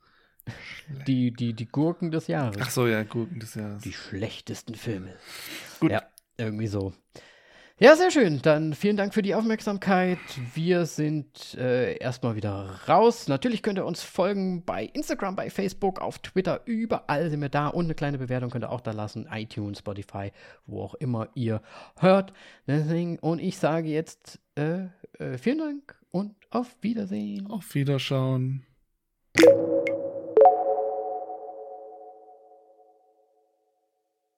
Die, 1.07 1.31
die, 1.31 1.53
die 1.53 1.67
Gurken 1.67 2.11
des 2.11 2.27
Jahres. 2.27 2.57
Ach 2.61 2.71
so, 2.71 2.87
ja, 2.87 3.03
Gurken 3.03 3.41
des 3.41 3.55
Jahres. 3.55 3.83
Die 3.83 3.93
schlechtesten 3.93 4.75
Filme. 4.75 5.15
Gut. 5.79 5.91
Ja, 5.91 6.03
irgendwie 6.37 6.67
so. 6.67 6.93
Ja, 7.83 7.97
sehr 7.97 8.11
schön. 8.11 8.43
Dann 8.43 8.75
vielen 8.75 8.99
Dank 8.99 9.15
für 9.15 9.23
die 9.23 9.35
Aufmerksamkeit. 9.35 10.19
Wir 10.55 10.85
sind 10.85 11.55
äh, 11.55 11.97
erstmal 11.97 12.37
wieder 12.37 12.79
raus. 12.87 13.27
Natürlich 13.27 13.63
könnt 13.63 13.79
ihr 13.79 13.87
uns 13.87 14.03
folgen 14.03 14.67
bei 14.67 14.85
Instagram, 14.85 15.35
bei 15.35 15.49
Facebook, 15.49 15.99
auf 15.99 16.19
Twitter. 16.19 16.61
Überall 16.67 17.31
sind 17.31 17.41
wir 17.41 17.49
da. 17.49 17.69
Und 17.69 17.87
eine 17.87 17.95
kleine 17.95 18.19
Bewertung 18.19 18.51
könnt 18.51 18.67
ihr 18.67 18.71
auch 18.71 18.83
da 18.83 18.91
lassen. 18.93 19.27
iTunes, 19.33 19.79
Spotify, 19.79 20.31
wo 20.67 20.83
auch 20.83 20.95
immer 20.97 21.31
ihr 21.35 21.63
hört. 21.99 22.35
Deswegen, 22.67 23.19
und 23.19 23.39
ich 23.39 23.57
sage 23.57 23.89
jetzt 23.89 24.41
äh, 24.57 24.89
äh, 25.19 25.39
vielen 25.39 25.59
Dank 25.59 25.99
und 26.11 26.35
auf 26.51 26.77
Wiedersehen. 26.83 27.47
Auf 27.47 27.75
Wiederschauen. 27.75 28.67